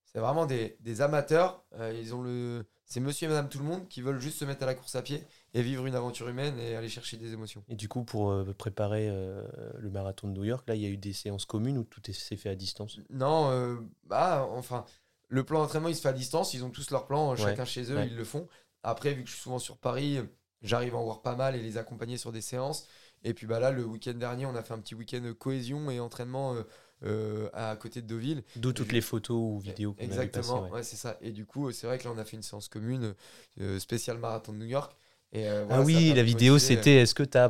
c'est 0.05 0.19
vraiment 0.19 0.45
des, 0.47 0.77
des 0.81 1.01
amateurs. 1.01 1.63
Ils 1.93 2.15
ont 2.15 2.21
le, 2.23 2.65
c'est 2.85 2.99
monsieur 2.99 3.25
et 3.27 3.29
madame 3.29 3.49
tout 3.49 3.59
le 3.59 3.65
monde 3.65 3.87
qui 3.89 4.01
veulent 4.01 4.19
juste 4.19 4.39
se 4.39 4.45
mettre 4.45 4.63
à 4.63 4.65
la 4.65 4.75
course 4.75 4.95
à 4.95 5.01
pied 5.03 5.23
et 5.53 5.61
vivre 5.61 5.85
une 5.85 5.95
aventure 5.95 6.27
humaine 6.29 6.57
et 6.59 6.75
aller 6.75 6.89
chercher 6.89 7.17
des 7.17 7.33
émotions. 7.33 7.63
Et 7.69 7.75
du 7.75 7.87
coup, 7.87 8.03
pour 8.03 8.31
euh, 8.31 8.53
préparer 8.57 9.07
euh, 9.09 9.43
le 9.77 9.89
marathon 9.89 10.27
de 10.27 10.33
New 10.33 10.43
York, 10.43 10.67
là, 10.67 10.75
il 10.75 10.81
y 10.81 10.85
a 10.85 10.89
eu 10.89 10.97
des 10.97 11.13
séances 11.13 11.45
communes 11.45 11.77
où 11.77 11.83
tout 11.83 12.01
est- 12.09 12.13
s'est 12.13 12.37
fait 12.37 12.49
à 12.49 12.55
distance? 12.55 12.99
Non, 13.09 13.49
euh, 13.51 13.77
bah, 14.05 14.47
enfin, 14.51 14.85
le 15.27 15.43
plan 15.43 15.59
d'entraînement 15.61 15.89
il 15.89 15.95
se 15.95 16.01
fait 16.01 16.09
à 16.09 16.13
distance. 16.13 16.53
Ils 16.53 16.63
ont 16.63 16.69
tous 16.69 16.91
leur 16.91 17.05
plan, 17.07 17.35
chacun 17.35 17.65
chez 17.65 17.91
eux, 17.91 17.95
ouais. 17.95 18.07
ils 18.07 18.15
le 18.15 18.23
font. 18.23 18.47
Après, 18.83 19.13
vu 19.13 19.23
que 19.23 19.29
je 19.29 19.33
suis 19.33 19.43
souvent 19.43 19.59
sur 19.59 19.77
Paris, 19.77 20.19
j'arrive 20.61 20.95
à 20.95 20.97
en 20.97 21.03
voir 21.03 21.21
pas 21.21 21.35
mal 21.35 21.55
et 21.55 21.61
les 21.61 21.77
accompagner 21.77 22.17
sur 22.17 22.31
des 22.31 22.41
séances. 22.41 22.85
Et 23.23 23.33
puis 23.33 23.45
bah 23.47 23.59
là, 23.59 23.71
le 23.71 23.83
week-end 23.83 24.13
dernier, 24.13 24.45
on 24.45 24.55
a 24.55 24.63
fait 24.63 24.73
un 24.73 24.79
petit 24.79 24.95
week-end 24.95 25.33
cohésion 25.37 25.91
et 25.91 25.99
entraînement 25.99 26.55
euh, 26.55 26.63
euh, 27.03 27.49
à 27.53 27.75
côté 27.75 28.01
de 28.01 28.07
Deauville. 28.07 28.43
D'où 28.55 28.71
toutes 28.71 28.87
Je- 28.87 28.93
les 28.93 29.01
photos 29.01 29.35
ou 29.37 29.59
vidéos 29.59 29.93
qu'on 29.93 29.99
a 29.99 30.03
vu 30.05 30.09
passer. 30.09 30.23
Exactement, 30.29 30.63
ouais. 30.63 30.69
ouais, 30.71 30.83
c'est 30.83 30.95
ça. 30.95 31.17
Et 31.21 31.31
du 31.31 31.45
coup, 31.45 31.69
c'est 31.73 31.85
vrai 31.85 31.97
que 31.97 32.05
là, 32.05 32.11
on 32.15 32.17
a 32.17 32.23
fait 32.23 32.37
une 32.37 32.43
séance 32.43 32.69
commune 32.69 33.13
euh, 33.59 33.77
spéciale 33.79 34.17
marathon 34.19 34.53
de 34.53 34.57
New 34.59 34.65
York. 34.65 34.95
Et, 35.31 35.47
euh, 35.47 35.63
voilà, 35.65 35.83
ah 35.83 35.85
oui, 35.85 36.13
la 36.15 36.23
vidéo, 36.23 36.55
euh, 36.55 36.59
c'était 36.59 36.95
est-ce 36.97 37.13
que 37.13 37.23
tu 37.23 37.37
as 37.37 37.49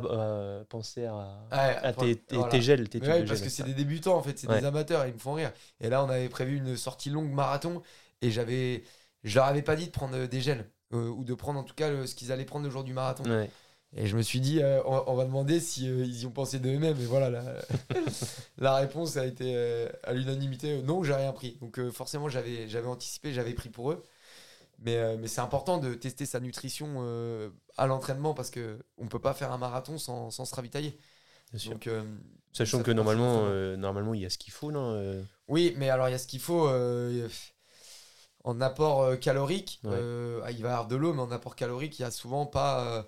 pensé 0.68 1.06
à, 1.06 1.12
Ouais, 1.50 1.58
à 1.58 1.92
tes, 1.92 2.16
voilà. 2.16 2.48
tes 2.50 2.60
gels, 2.60 2.88
tes 2.88 3.00
ouais, 3.00 3.24
parce 3.24 3.40
que 3.40 3.48
c'est 3.48 3.62
des 3.62 3.74
débutants 3.74 4.16
en 4.16 4.22
fait, 4.22 4.38
c'est 4.38 4.48
Ouais. 4.48 4.60
des 4.60 4.66
amateurs, 4.66 5.06
ils 5.06 5.14
me 5.14 5.18
font 5.18 5.32
rire. 5.34 5.52
Et 5.80 5.88
là, 5.88 6.04
on 6.04 6.08
avait 6.08 6.28
prévu 6.28 6.56
une 6.58 6.76
sortie 6.76 7.10
longue 7.10 7.30
marathon 7.32 7.82
et 8.22 8.30
j'avais, 8.30 8.82
je 9.24 9.34
leur 9.36 9.46
avais 9.46 9.62
pas 9.62 9.76
dit 9.76 9.86
de 9.86 9.90
prendre 9.92 10.14
euh, 10.16 10.26
des 10.26 10.40
gels 10.40 10.70
euh, 10.92 11.08
ou 11.08 11.24
de 11.24 11.34
prendre 11.34 11.58
en 11.58 11.64
tout 11.64 11.74
cas 11.74 11.88
le- 11.90 12.06
ce 12.06 12.14
qu'ils 12.14 12.32
allaient 12.32 12.44
prendre 12.44 12.64
le 12.66 12.70
jour 12.70 12.84
du 12.84 12.92
marathon. 12.92 13.24
Et 13.96 14.06
je 14.06 14.16
me 14.16 14.22
suis 14.22 14.40
dit, 14.40 14.62
euh, 14.62 14.80
on, 14.84 15.02
on 15.08 15.14
va 15.16 15.24
demander 15.24 15.58
si 15.58 15.88
euh, 15.88 16.04
ils 16.04 16.20
y 16.22 16.26
ont 16.26 16.30
pensé 16.30 16.60
d'eux-mêmes. 16.60 16.96
Et 17.00 17.06
voilà, 17.06 17.28
la, 17.30 17.42
la 18.58 18.76
réponse 18.76 19.16
a 19.16 19.26
été 19.26 19.52
euh, 19.56 19.88
à 20.04 20.12
l'unanimité 20.12 20.78
euh, 20.78 20.82
non, 20.82 21.02
j'ai 21.02 21.14
rien 21.14 21.32
pris. 21.32 21.56
Donc 21.60 21.78
euh, 21.78 21.90
forcément, 21.90 22.28
j'avais, 22.28 22.68
j'avais 22.68 22.86
anticipé, 22.86 23.32
j'avais 23.32 23.54
pris 23.54 23.68
pour 23.68 23.90
eux. 23.90 24.02
Mais, 24.80 24.96
euh, 24.96 25.16
mais 25.18 25.28
c'est 25.28 25.40
important 25.40 25.78
de 25.78 25.94
tester 25.94 26.24
sa 26.24 26.40
nutrition 26.40 26.88
euh, 26.98 27.50
à 27.76 27.86
l'entraînement 27.86 28.32
parce 28.32 28.50
que 28.50 28.78
on 28.96 29.08
peut 29.08 29.18
pas 29.18 29.34
faire 29.34 29.52
un 29.52 29.58
marathon 29.58 29.98
sans, 29.98 30.30
sans 30.30 30.46
se 30.46 30.54
ravitailler. 30.54 30.98
Bien 31.50 31.58
sûr. 31.58 31.72
Donc, 31.72 31.86
euh, 31.86 32.02
Sachant 32.52 32.78
ça 32.78 32.84
que 32.84 32.90
normalement, 32.90 33.48
normalement, 33.76 34.14
il 34.14 34.22
y 34.22 34.26
a 34.26 34.30
ce 34.30 34.38
qu'il 34.38 34.52
faut, 34.52 34.72
non 34.72 35.24
Oui, 35.48 35.74
mais 35.76 35.90
alors 35.90 36.08
il 36.08 36.12
y 36.12 36.14
a 36.14 36.18
ce 36.18 36.26
qu'il 36.26 36.40
faut 36.40 36.68
en 38.42 38.60
apport 38.60 39.18
calorique. 39.20 39.80
Ouais. 39.84 39.98
ah, 40.44 40.50
il 40.50 40.62
va 40.62 40.68
y 40.68 40.72
avoir 40.72 40.88
de 40.88 40.96
l'eau, 40.96 41.12
mais 41.12 41.22
en 41.22 41.30
apport 41.30 41.54
calorique, 41.54 41.98
il 41.98 42.02
y 42.02 42.04
a 42.04 42.10
souvent 42.10 42.46
pas, 42.46 43.06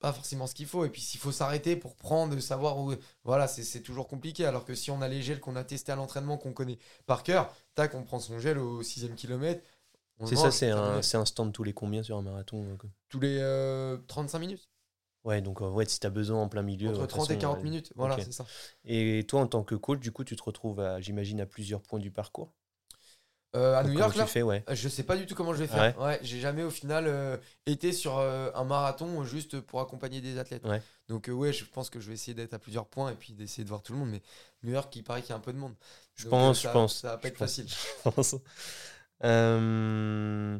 pas 0.00 0.12
forcément 0.12 0.46
ce 0.46 0.54
qu'il 0.54 0.66
faut. 0.66 0.84
Et 0.84 0.88
puis 0.88 1.00
s'il 1.00 1.20
faut 1.20 1.30
s'arrêter 1.30 1.76
pour 1.76 1.94
prendre, 1.94 2.38
savoir 2.40 2.78
où. 2.78 2.94
Voilà, 3.22 3.46
c'est 3.46 3.62
c'est 3.62 3.82
toujours 3.82 4.08
compliqué. 4.08 4.44
Alors 4.46 4.64
que 4.64 4.74
si 4.74 4.90
on 4.90 5.02
a 5.02 5.08
les 5.08 5.22
gels 5.22 5.40
qu'on 5.40 5.56
a 5.56 5.62
testés 5.64 5.92
à 5.92 5.96
l'entraînement, 5.96 6.38
qu'on 6.38 6.52
connaît 6.52 6.78
par 7.06 7.22
cœur, 7.22 7.54
tac, 7.74 7.94
on 7.94 8.02
prend 8.02 8.18
son 8.18 8.38
gel 8.38 8.58
au 8.58 8.82
sixième 8.82 9.14
kilomètre. 9.14 9.62
C'est 10.24 10.36
ça, 10.36 10.50
c'est 10.50 10.70
un, 10.70 11.24
stand 11.24 11.52
tous 11.52 11.64
les 11.64 11.72
combien 11.72 12.02
sur 12.02 12.16
un 12.16 12.22
marathon 12.22 12.64
euh, 12.64 12.88
Tous 13.08 13.20
les 13.20 13.38
euh, 13.40 13.96
35 14.08 14.38
minutes. 14.38 14.68
Ouais, 15.24 15.40
donc 15.42 15.60
euh, 15.60 15.68
ouais, 15.68 15.84
si 15.84 16.00
tu 16.00 16.06
as 16.06 16.10
besoin 16.10 16.42
en 16.42 16.48
plein 16.48 16.62
milieu. 16.62 16.88
Entre 16.88 17.00
de 17.00 17.02
toute 17.02 17.10
30 17.10 17.24
et 17.30 17.34
façon, 17.34 17.40
40 17.40 17.58
euh, 17.58 17.62
minutes. 17.62 17.92
Voilà, 17.96 18.16
c'est 18.18 18.32
ça. 18.32 18.46
Et 18.84 19.24
toi, 19.28 19.40
en 19.40 19.46
tant 19.46 19.62
que 19.62 19.74
coach, 19.74 20.00
du 20.00 20.12
coup, 20.12 20.24
tu 20.24 20.36
te 20.36 20.42
retrouves, 20.42 20.82
j'imagine, 21.00 21.40
à 21.40 21.46
plusieurs 21.46 21.82
points 21.82 21.98
du 21.98 22.10
parcours? 22.10 22.52
Euh, 23.56 23.76
à 23.76 23.82
Donc, 23.82 23.92
New 23.92 23.98
York, 23.98 24.14
là 24.16 24.26
fais, 24.26 24.42
ouais. 24.42 24.62
Euh, 24.68 24.74
Je 24.74 24.88
sais 24.88 25.02
pas 25.02 25.16
du 25.16 25.24
tout 25.24 25.34
comment 25.34 25.54
je 25.54 25.58
vais 25.58 25.68
Ah 25.72 25.92
faire. 25.92 26.00
ouais, 26.00 26.18
j'ai 26.22 26.38
jamais 26.38 26.62
au 26.62 26.70
final 26.70 27.06
euh, 27.06 27.38
été 27.64 27.92
sur 27.92 28.18
euh, 28.18 28.50
un 28.54 28.64
marathon 28.64 29.24
juste 29.24 29.60
pour 29.60 29.80
accompagner 29.80 30.20
des 30.20 30.38
athlètes. 30.38 30.66
Ouais. 30.66 30.82
Donc 31.08 31.28
euh, 31.28 31.32
ouais, 31.32 31.52
je 31.52 31.64
pense 31.64 31.88
que 31.88 31.98
je 31.98 32.08
vais 32.08 32.14
essayer 32.14 32.34
d'être 32.34 32.52
à 32.52 32.58
plusieurs 32.58 32.86
points 32.86 33.10
et 33.10 33.14
puis 33.14 33.32
d'essayer 33.32 33.64
de 33.64 33.68
voir 33.68 33.82
tout 33.82 33.94
le 33.94 33.98
monde. 33.98 34.10
Mais 34.10 34.20
New 34.62 34.72
York, 34.72 34.94
il 34.96 35.02
paraît 35.02 35.22
qu'il 35.22 35.30
y 35.30 35.32
a 35.32 35.36
un 35.36 35.40
peu 35.40 35.54
de 35.54 35.58
monde. 35.58 35.74
Je 36.14 36.24
Donc, 36.24 36.32
pense, 36.32 36.58
euh, 36.58 36.68
je 36.68 36.72
pense. 36.72 37.00
Ça 37.00 37.08
va 37.12 37.18
pas 37.18 37.28
être 37.28 37.38
facile. 37.38 37.66
Je 38.04 38.10
pense. 38.10 38.36
Euh, 39.24 40.58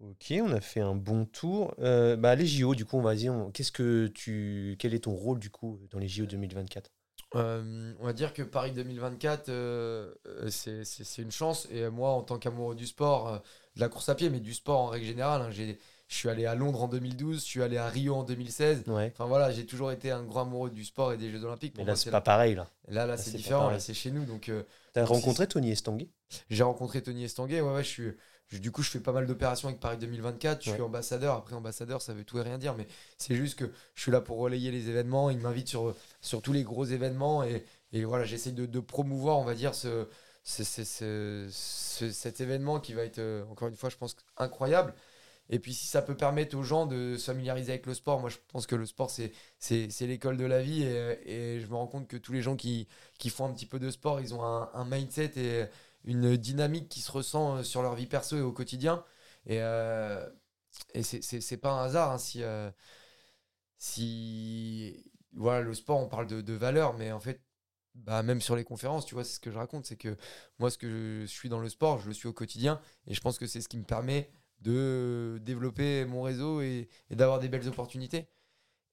Ok, 0.00 0.32
on 0.40 0.52
a 0.52 0.60
fait 0.60 0.80
un 0.80 0.94
bon 0.94 1.24
tour. 1.24 1.74
Euh, 1.80 2.16
bah, 2.16 2.34
les 2.36 2.46
JO, 2.46 2.74
du 2.74 2.84
coup, 2.84 2.96
on 2.98 3.02
va 3.02 3.16
dire, 3.16 3.32
on- 3.34 3.50
qu'est-ce 3.50 3.72
que 3.72 4.06
tu, 4.08 4.76
quel 4.78 4.94
est 4.94 5.00
ton 5.04 5.14
rôle 5.14 5.40
du 5.40 5.50
coup 5.50 5.80
dans 5.90 5.98
les 5.98 6.08
JO 6.08 6.26
2024 6.26 6.90
Euh, 7.34 7.94
on 8.00 8.04
va 8.06 8.12
dire 8.12 8.32
que 8.32 8.42
Paris 8.42 8.72
2024, 8.72 9.48
euh, 9.50 10.14
euh, 10.26 10.48
c'est- 10.50 10.84
c'est 10.84 11.04
c'est 11.04 11.20
une 11.22 11.30
chance. 11.32 11.66
Et 11.70 11.88
moi, 11.90 12.10
en 12.10 12.22
tant 12.22 12.38
qu'amoureux 12.38 12.74
du 12.74 12.86
sport, 12.86 13.28
euh, 13.28 13.38
de 13.76 13.80
la 13.80 13.88
course 13.88 14.08
à 14.08 14.14
pied, 14.14 14.30
mais 14.30 14.40
du 14.40 14.54
sport 14.54 14.80
en 14.80 14.86
règle 14.86 15.04
générale, 15.06 15.42
hein, 15.42 15.50
j'ai- 15.50 15.78
je 16.08 16.16
suis 16.16 16.28
allé 16.28 16.46
à 16.46 16.54
Londres 16.54 16.82
en 16.82 16.88
2012, 16.88 17.36
je 17.40 17.44
suis 17.44 17.62
allé 17.62 17.76
à 17.76 17.86
Rio 17.88 18.14
en 18.16 18.24
2016. 18.24 18.84
Ouais. 18.86 19.12
Enfin 19.14 19.26
voilà, 19.26 19.50
j'ai 19.52 19.66
toujours 19.66 19.92
été 19.92 20.10
un 20.10 20.24
grand 20.24 20.42
amoureux 20.42 20.70
du 20.70 20.84
sport 20.84 21.12
et 21.12 21.16
des 21.18 21.30
Jeux 21.30 21.44
Olympiques. 21.44 21.74
Mais 21.76 21.84
là, 21.84 21.96
c'est 21.96 22.10
pas 22.10 22.20
pareil 22.22 22.54
là. 22.54 22.70
Là, 22.88 23.02
là, 23.02 23.06
Là, 23.08 23.16
c'est 23.18 23.36
différent, 23.36 23.70
là, 23.70 23.78
c'est 23.78 23.94
chez 23.94 24.10
nous. 24.10 24.24
Donc, 24.24 24.48
euh, 24.48 24.62
T'as 24.94 25.04
rencontré 25.04 25.46
Tony 25.46 25.70
Estanguet? 25.70 26.08
J'ai 26.50 26.62
rencontré 26.62 27.02
Tony 27.02 27.24
Estanguet. 27.24 27.60
Ouais, 27.60 27.72
ouais, 27.74 27.84
je 27.84 27.88
suis. 27.88 28.12
je- 28.48 28.58
du 28.58 28.70
coup, 28.72 28.82
je 28.82 28.88
fais 28.90 29.00
pas 29.00 29.12
mal 29.12 29.26
d'opérations 29.26 29.68
avec 29.68 29.80
Paris 29.80 29.98
2024. 29.98 30.62
Je 30.64 30.70
Ouais. 30.70 30.76
suis 30.76 30.82
ambassadeur. 30.82 31.34
Après, 31.34 31.54
ambassadeur, 31.54 32.00
ça 32.00 32.14
veut 32.14 32.24
tout 32.24 32.38
et 32.38 32.42
rien 32.42 32.56
dire. 32.56 32.74
Mais 32.74 32.86
c'est 33.18 33.34
juste 33.36 33.58
que 33.58 33.70
je 33.94 34.00
suis 34.02 34.10
là 34.10 34.22
pour 34.22 34.38
relayer 34.38 34.70
les 34.70 34.88
événements. 34.88 35.28
Ils 35.28 35.38
m'invitent 35.38 35.68
sur, 35.68 35.94
sur 36.22 36.40
tous 36.40 36.54
les 36.54 36.62
gros 36.64 36.84
événements. 36.86 37.44
Et, 37.44 37.64
et 37.92 38.04
voilà, 38.06 38.24
j'essaie 38.24 38.52
de, 38.52 38.64
de 38.64 38.80
promouvoir, 38.80 39.38
on 39.38 39.44
va 39.44 39.54
dire, 39.54 39.74
ce, 39.74 40.08
ce- 40.42 40.64
ce- 40.64 40.84
ce- 40.84 41.48
ce- 41.50 42.10
cet 42.10 42.40
événement 42.40 42.80
qui 42.80 42.94
va 42.94 43.02
être, 43.04 43.18
euh, 43.18 43.44
encore 43.50 43.68
une 43.68 43.76
fois, 43.76 43.90
je 43.90 43.96
pense, 43.96 44.16
incroyable. 44.38 44.94
Et 45.50 45.58
puis, 45.58 45.72
si 45.74 45.86
ça 45.86 46.02
peut 46.02 46.16
permettre 46.16 46.56
aux 46.56 46.62
gens 46.62 46.86
de 46.86 47.16
se 47.16 47.24
familiariser 47.26 47.72
avec 47.72 47.86
le 47.86 47.94
sport, 47.94 48.20
moi, 48.20 48.28
je 48.30 48.36
pense 48.48 48.66
que 48.66 48.76
le 48.76 48.86
sport, 48.86 49.10
c'est 49.10 49.32
c'est 49.58 50.06
l'école 50.06 50.36
de 50.36 50.44
la 50.44 50.60
vie. 50.62 50.82
Et, 50.82 51.60
je 51.60 51.66
me 51.66 51.74
rends 51.74 51.86
compte 51.86 52.08
que 52.08 52.16
tous 52.16 52.32
les 52.32 52.42
gens 52.42 52.56
qui, 52.56 52.88
qui 53.18 53.30
font 53.30 53.46
un 53.46 53.52
petit 53.52 53.66
peu 53.66 53.78
de 53.78 53.90
sport, 53.90 54.20
ils 54.20 54.34
ont 54.34 54.42
un, 54.44 54.84
mindset 54.84 55.32
et 55.36 55.66
une 56.04 56.36
dynamique 56.36 56.88
qui 56.88 57.00
se 57.00 57.10
ressent 57.12 57.56
euh, 57.58 57.62
sur 57.62 57.82
leur 57.82 57.94
vie 57.94 58.06
perso 58.06 58.36
et 58.36 58.40
au 58.40 58.52
quotidien. 58.52 59.04
Et, 59.46 59.60
euh, 59.62 60.28
et 60.94 61.02
c'est- 61.02 61.22
c'est 61.22 61.40
c'est 61.40 61.56
pas 61.58 61.72
un 61.72 61.84
hasard 61.84 62.12
hein, 62.12 62.18
si, 62.18 62.42
euh, 62.42 62.70
si. 63.78 65.04
Voilà, 65.34 65.60
le 65.62 65.74
sport, 65.74 65.98
on 66.00 66.08
parle 66.08 66.26
de, 66.26 66.40
de 66.40 66.52
valeur, 66.54 66.94
mais 66.94 67.12
en 67.12 67.20
fait, 67.20 67.40
bah, 67.94 68.22
même 68.22 68.40
sur 68.40 68.56
les 68.56 68.64
conférences, 68.64 69.06
tu 69.06 69.14
vois, 69.14 69.24
c'est 69.24 69.34
ce 69.34 69.40
que 69.40 69.50
je 69.50 69.58
raconte. 69.58 69.86
C'est 69.86 69.96
que 69.96 70.16
moi, 70.58 70.70
ce 70.70 70.78
que 70.78 71.22
je, 71.22 71.26
suis 71.26 71.48
dans 71.48 71.60
le 71.60 71.68
sport, 71.68 71.98
je 72.00 72.08
le 72.08 72.14
suis 72.14 72.28
au 72.28 72.32
quotidien. 72.32 72.80
Et 73.06 73.14
je 73.14 73.20
pense 73.20 73.38
que 73.38 73.46
c'est 73.46 73.60
ce 73.60 73.68
qui 73.68 73.78
me 73.78 73.84
permet 73.84 74.30
de 74.60 75.38
développer 75.42 76.04
mon 76.04 76.22
réseau 76.22 76.60
et, 76.60 76.88
et 77.10 77.16
d'avoir 77.16 77.38
des 77.38 77.48
belles 77.48 77.68
opportunités. 77.68 78.28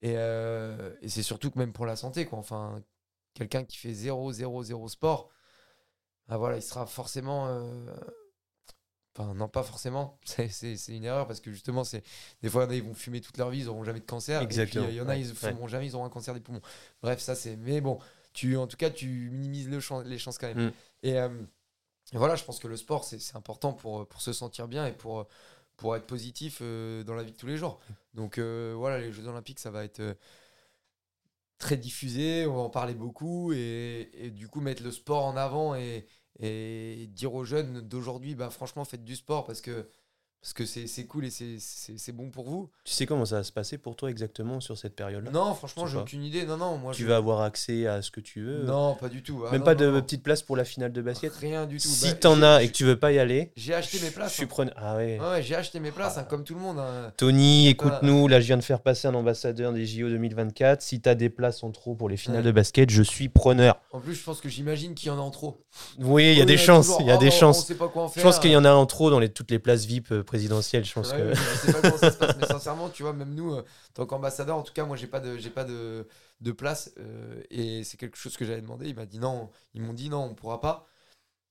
Et, 0.01 0.13
euh, 0.17 0.93
et 1.01 1.09
c'est 1.09 1.23
surtout 1.23 1.49
que 1.51 1.57
même 1.59 1.73
pour 1.73 1.85
la 1.85 1.95
santé, 1.95 2.25
quoi. 2.25 2.37
Enfin, 2.39 2.83
quelqu'un 3.33 3.63
qui 3.63 3.77
fait 3.77 3.93
0, 3.93 4.31
0, 4.33 4.63
0 4.63 4.87
sport, 4.89 5.29
ah 6.27 6.37
voilà, 6.37 6.57
il 6.57 6.61
sera 6.63 6.85
forcément. 6.85 7.47
euh, 7.47 7.93
Enfin, 9.17 9.33
non, 9.33 9.47
pas 9.47 9.63
forcément. 9.63 10.19
C'est- 10.25 10.87
une 10.89 11.05
erreur 11.05 11.25
parce 11.27 11.39
que 11.39 11.51
justement, 11.51 11.83
c'est 11.85 12.03
des 12.41 12.49
fois, 12.49 12.67
ils 12.71 12.83
vont 12.83 12.93
fumer 12.93 13.21
toute 13.21 13.37
leur 13.37 13.49
vie, 13.49 13.59
ils 13.59 13.65
n'auront 13.67 13.83
jamais 13.85 14.01
de 14.01 14.05
cancer. 14.05 14.41
Exactement. 14.41 14.83
Et 14.83 14.87
puis, 14.87 14.95
il 14.95 14.97
y 14.97 15.01
en 15.01 15.05
a, 15.07 15.13
Ouais. 15.13 15.21
ils 15.21 15.29
ne 15.29 15.33
fumeront 15.33 15.67
jamais, 15.67 15.85
ils 15.87 15.95
auront 15.95 16.05
un 16.05 16.09
cancer 16.09 16.33
des 16.33 16.41
poumons. 16.41 16.61
Bref, 17.01 17.19
ça, 17.21 17.33
c'est. 17.33 17.55
Mais 17.55 17.79
bon, 17.79 17.97
tu, 18.33 18.57
en 18.57 18.67
tout 18.67 18.75
cas, 18.77 18.89
tu 18.89 19.29
minimises 19.31 19.69
le 19.69 19.79
les 20.03 20.17
chances 20.17 20.37
quand 20.37 20.53
même. 20.53 20.67
Mm. 20.67 20.71
Et, 21.03 21.17
euh, 21.19 21.29
et 22.13 22.17
voilà, 22.17 22.35
je 22.35 22.43
pense 22.43 22.59
que 22.59 22.67
le 22.67 22.75
sport, 22.77 23.05
c'est 23.05 23.19
c'est 23.19 23.37
important 23.37 23.71
pour, 23.73 24.05
pour 24.07 24.21
se 24.21 24.33
sentir 24.33 24.67
bien 24.67 24.85
et 24.85 24.91
pour, 24.91 25.27
pour 25.77 25.95
être 25.95 26.07
positif 26.07 26.59
euh, 26.61 27.03
dans 27.03 27.15
la 27.15 27.23
vie 27.23 27.31
de 27.31 27.37
tous 27.37 27.47
les 27.47 27.57
jours. 27.57 27.79
Donc 28.13 28.37
euh, 28.37 28.73
voilà, 28.77 28.99
les 28.99 29.11
Jeux 29.11 29.27
Olympiques, 29.27 29.59
ça 29.59 29.71
va 29.71 29.83
être 29.83 29.99
euh, 29.99 30.13
très 31.57 31.77
diffusé, 31.77 32.45
on 32.47 32.55
va 32.55 32.61
en 32.61 32.69
parler 32.69 32.93
beaucoup 32.93 33.51
et, 33.53 34.31
du 34.33 34.47
coup 34.47 34.61
mettre 34.61 34.83
le 34.83 34.91
sport 34.91 35.25
en 35.25 35.37
avant 35.37 35.75
et, 35.75 36.07
et 36.39 37.07
dire 37.07 37.33
aux 37.33 37.43
jeunes 37.43 37.81
d'aujourd'hui, 37.81 38.35
bah, 38.35 38.49
franchement, 38.49 38.85
faites 38.85 39.03
du 39.03 39.15
sport 39.15 39.45
parce 39.45 39.61
que 39.61 39.89
parce 40.45 40.53
que 40.53 40.63
c'est 40.65 41.05
cool 41.05 41.25
et 41.25 41.31
c'est- 41.31 42.11
bon 42.11 42.29
pour 42.29 42.47
vous. 42.47 42.69
Tu 42.83 42.93
sais 42.93 43.07
comment 43.07 43.25
ça 43.25 43.37
va 43.37 43.43
se 43.43 43.51
passer 43.51 43.79
pour 43.79 43.95
toi 43.95 44.11
exactement 44.11 44.59
sur 44.59 44.77
cette 44.77 44.95
période-là? 44.95 45.31
Non, 45.31 45.55
franchement, 45.55 45.87
j'ai 45.87 45.97
aucune 45.97 46.21
idée. 46.23 46.45
Non, 46.45 46.57
non, 46.57 46.77
moi 46.77 46.93
Tu 46.93 47.01
je- 47.01 47.07
vas 47.07 47.15
avoir 47.15 47.41
accès 47.41 47.87
à 47.87 48.03
ce 48.03 48.11
que 48.11 48.19
tu 48.19 48.43
veux 48.43 48.61
Non, 48.63 48.93
pas 48.93 49.09
du 49.09 49.23
tout. 49.23 49.41
Ah, 49.47 49.49
Même 49.49 49.61
non, 49.61 49.65
pas 49.65 49.73
non, 49.73 49.79
de 49.79 49.85
non. 49.89 50.01
petite 50.03 50.21
place 50.21 50.43
pour 50.43 50.55
la 50.55 50.63
finale 50.63 50.91
de 50.93 51.01
basket 51.01 51.33
Rien 51.33 51.65
du 51.65 51.77
tout. 51.77 51.87
Si 51.87 52.09
Bah, 52.09 52.13
t'en 52.13 52.43
as 52.43 52.61
et 52.61 52.67
que 52.67 52.73
tu 52.73 52.85
veux 52.85 52.95
pas 52.99 53.11
y 53.11 53.17
aller, 53.17 53.53
J'ai 53.55 53.73
acheté 53.73 53.99
mes 53.99 54.11
places. 54.11 54.29
je 54.33 54.35
suis 54.35 54.43
hein. 54.43 54.47
preneur. 54.47 54.75
Ah 54.77 54.95
ouais. 54.97 55.19
Ouais, 55.19 55.29
ouais, 55.31 55.41
j'ai 55.41 55.55
acheté 55.55 55.79
mes 55.79 55.89
places, 55.89 56.13
Ah. 56.17 56.21
hein, 56.21 56.27
comme 56.29 56.43
tout 56.43 56.53
le 56.53 56.59
monde. 56.61 56.77
hein. 56.77 57.11
Tony, 57.17 57.67
écoute-nous. 57.69 58.27
Là, 58.27 58.39
je 58.39 58.45
viens 58.45 58.57
de 58.57 58.63
faire 58.63 58.81
passer 58.81 59.07
un 59.07 59.15
ambassadeur 59.15 59.73
des 59.73 59.87
JO 59.87 60.09
2024. 60.09 60.83
Si 60.83 61.01
tu 61.01 61.09
as 61.09 61.15
des 61.15 61.31
places 61.31 61.63
en 61.63 61.71
trop 61.71 61.95
pour 61.95 62.07
les 62.07 62.17
finales 62.17 62.41
Ouais. 62.41 62.45
de 62.45 62.51
basket, 62.51 62.91
je 62.91 63.01
suis 63.01 63.29
preneur. 63.29 63.81
En 63.91 63.99
plus, 63.99 64.13
je 64.13 64.23
pense 64.23 64.41
que 64.41 64.49
j'imagine 64.49 64.93
qu'il 64.93 65.07
y 65.07 65.09
en 65.09 65.17
a 65.17 65.21
en 65.21 65.31
trop. 65.31 65.57
Oui, 65.97 66.33
il 66.33 66.37
y 66.37 66.41
a 66.41 66.45
des 66.45 66.57
chances. 66.57 66.91
Il 66.99 67.07
y 67.07 67.11
a 67.11 67.15
oh, 67.15 67.19
des 67.19 67.31
chances. 67.31 67.67
Je 67.67 68.21
pense 68.21 68.37
qu'il 68.37 68.51
y 68.51 68.55
en 68.55 68.63
a 68.63 68.71
en 68.73 68.85
trop 68.85 69.09
dans 69.09 69.25
toutes 69.27 69.49
les 69.49 69.57
places 69.59 69.85
VIP 69.85 70.21
présidentielles. 70.35 70.85
Je 70.85 70.93
pense 70.93 71.11
Ouais, 71.11 71.17
que. 71.17 71.33
je 71.35 71.55
sais 71.55 71.69
pas 71.69 71.81
comment 71.81 71.97
ça 71.97 72.11
se 72.11 72.17
passe, 72.17 72.35
mais 72.35 72.43
sincèrement, 72.43 72.89
tu 72.89 73.03
vois, 73.03 73.13
même 73.13 73.33
nous, 73.35 73.53
euh, 73.53 73.63
tant 73.93 74.05
qu'ambassadeur, 74.05 74.57
en 74.57 74.63
tout 74.63 74.73
cas, 74.73 74.85
moi, 74.85 74.97
j'ai 74.97 75.07
pas 75.07 75.19
de, 75.19 75.37
j'ai 75.37 75.49
pas 75.51 75.63
de, 75.65 76.07
de 76.41 76.51
place, 76.51 76.91
euh, 76.97 77.41
et 77.51 77.83
c'est 77.83 77.97
quelque 77.97 78.17
chose 78.17 78.37
que 78.37 78.45
j'avais 78.45 78.61
demandé. 78.61 78.87
Il 78.89 78.95
m'a 78.95 79.05
dit 79.05 79.19
non, 79.19 79.49
ils 79.73 79.81
m'ont 79.81 79.93
dit 79.93 80.09
non, 80.09 80.23
on 80.23 80.33
pourra 80.35 80.61
pas. 80.61 80.87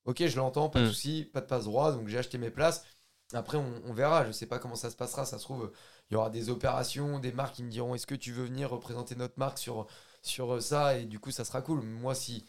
Ok, 0.05 0.25
je 0.27 0.37
l'entends, 0.37 0.69
pas 0.69 0.81
de 0.81 0.85
Mm. 0.85 0.89
souci, 0.89 1.25
pas 1.33 1.41
de 1.41 1.47
passe 1.47 1.65
droit, 1.65 1.91
donc 1.93 2.07
j'ai 2.09 2.17
acheté 2.19 2.37
mes 2.37 2.51
places. 2.51 2.85
Après, 3.33 3.57
on, 3.57 3.81
on 3.85 3.93
verra. 3.93 4.25
Je 4.27 4.31
sais 4.33 4.45
pas 4.47 4.59
comment 4.59 4.75
ça 4.75 4.89
se 4.91 4.95
passera. 4.97 5.25
Ça 5.25 5.39
se 5.39 5.43
trouve, 5.45 5.71
il 6.11 6.15
y 6.15 6.17
aura 6.17 6.29
des 6.31 6.49
opérations, 6.49 7.19
des 7.19 7.31
marques 7.33 7.55
qui 7.55 7.63
me 7.63 7.69
diront 7.71 7.95
est-ce 7.95 8.07
que 8.07 8.15
tu 8.15 8.31
veux 8.33 8.45
venir 8.45 8.69
représenter 8.71 9.15
notre 9.15 9.39
marque 9.39 9.57
sur, 9.59 9.87
sur 10.23 10.61
ça, 10.61 10.97
et 10.97 11.05
du 11.05 11.19
coup, 11.19 11.31
ça 11.31 11.45
sera 11.45 11.61
cool. 11.61 11.81
Moi, 11.83 12.15
si, 12.15 12.45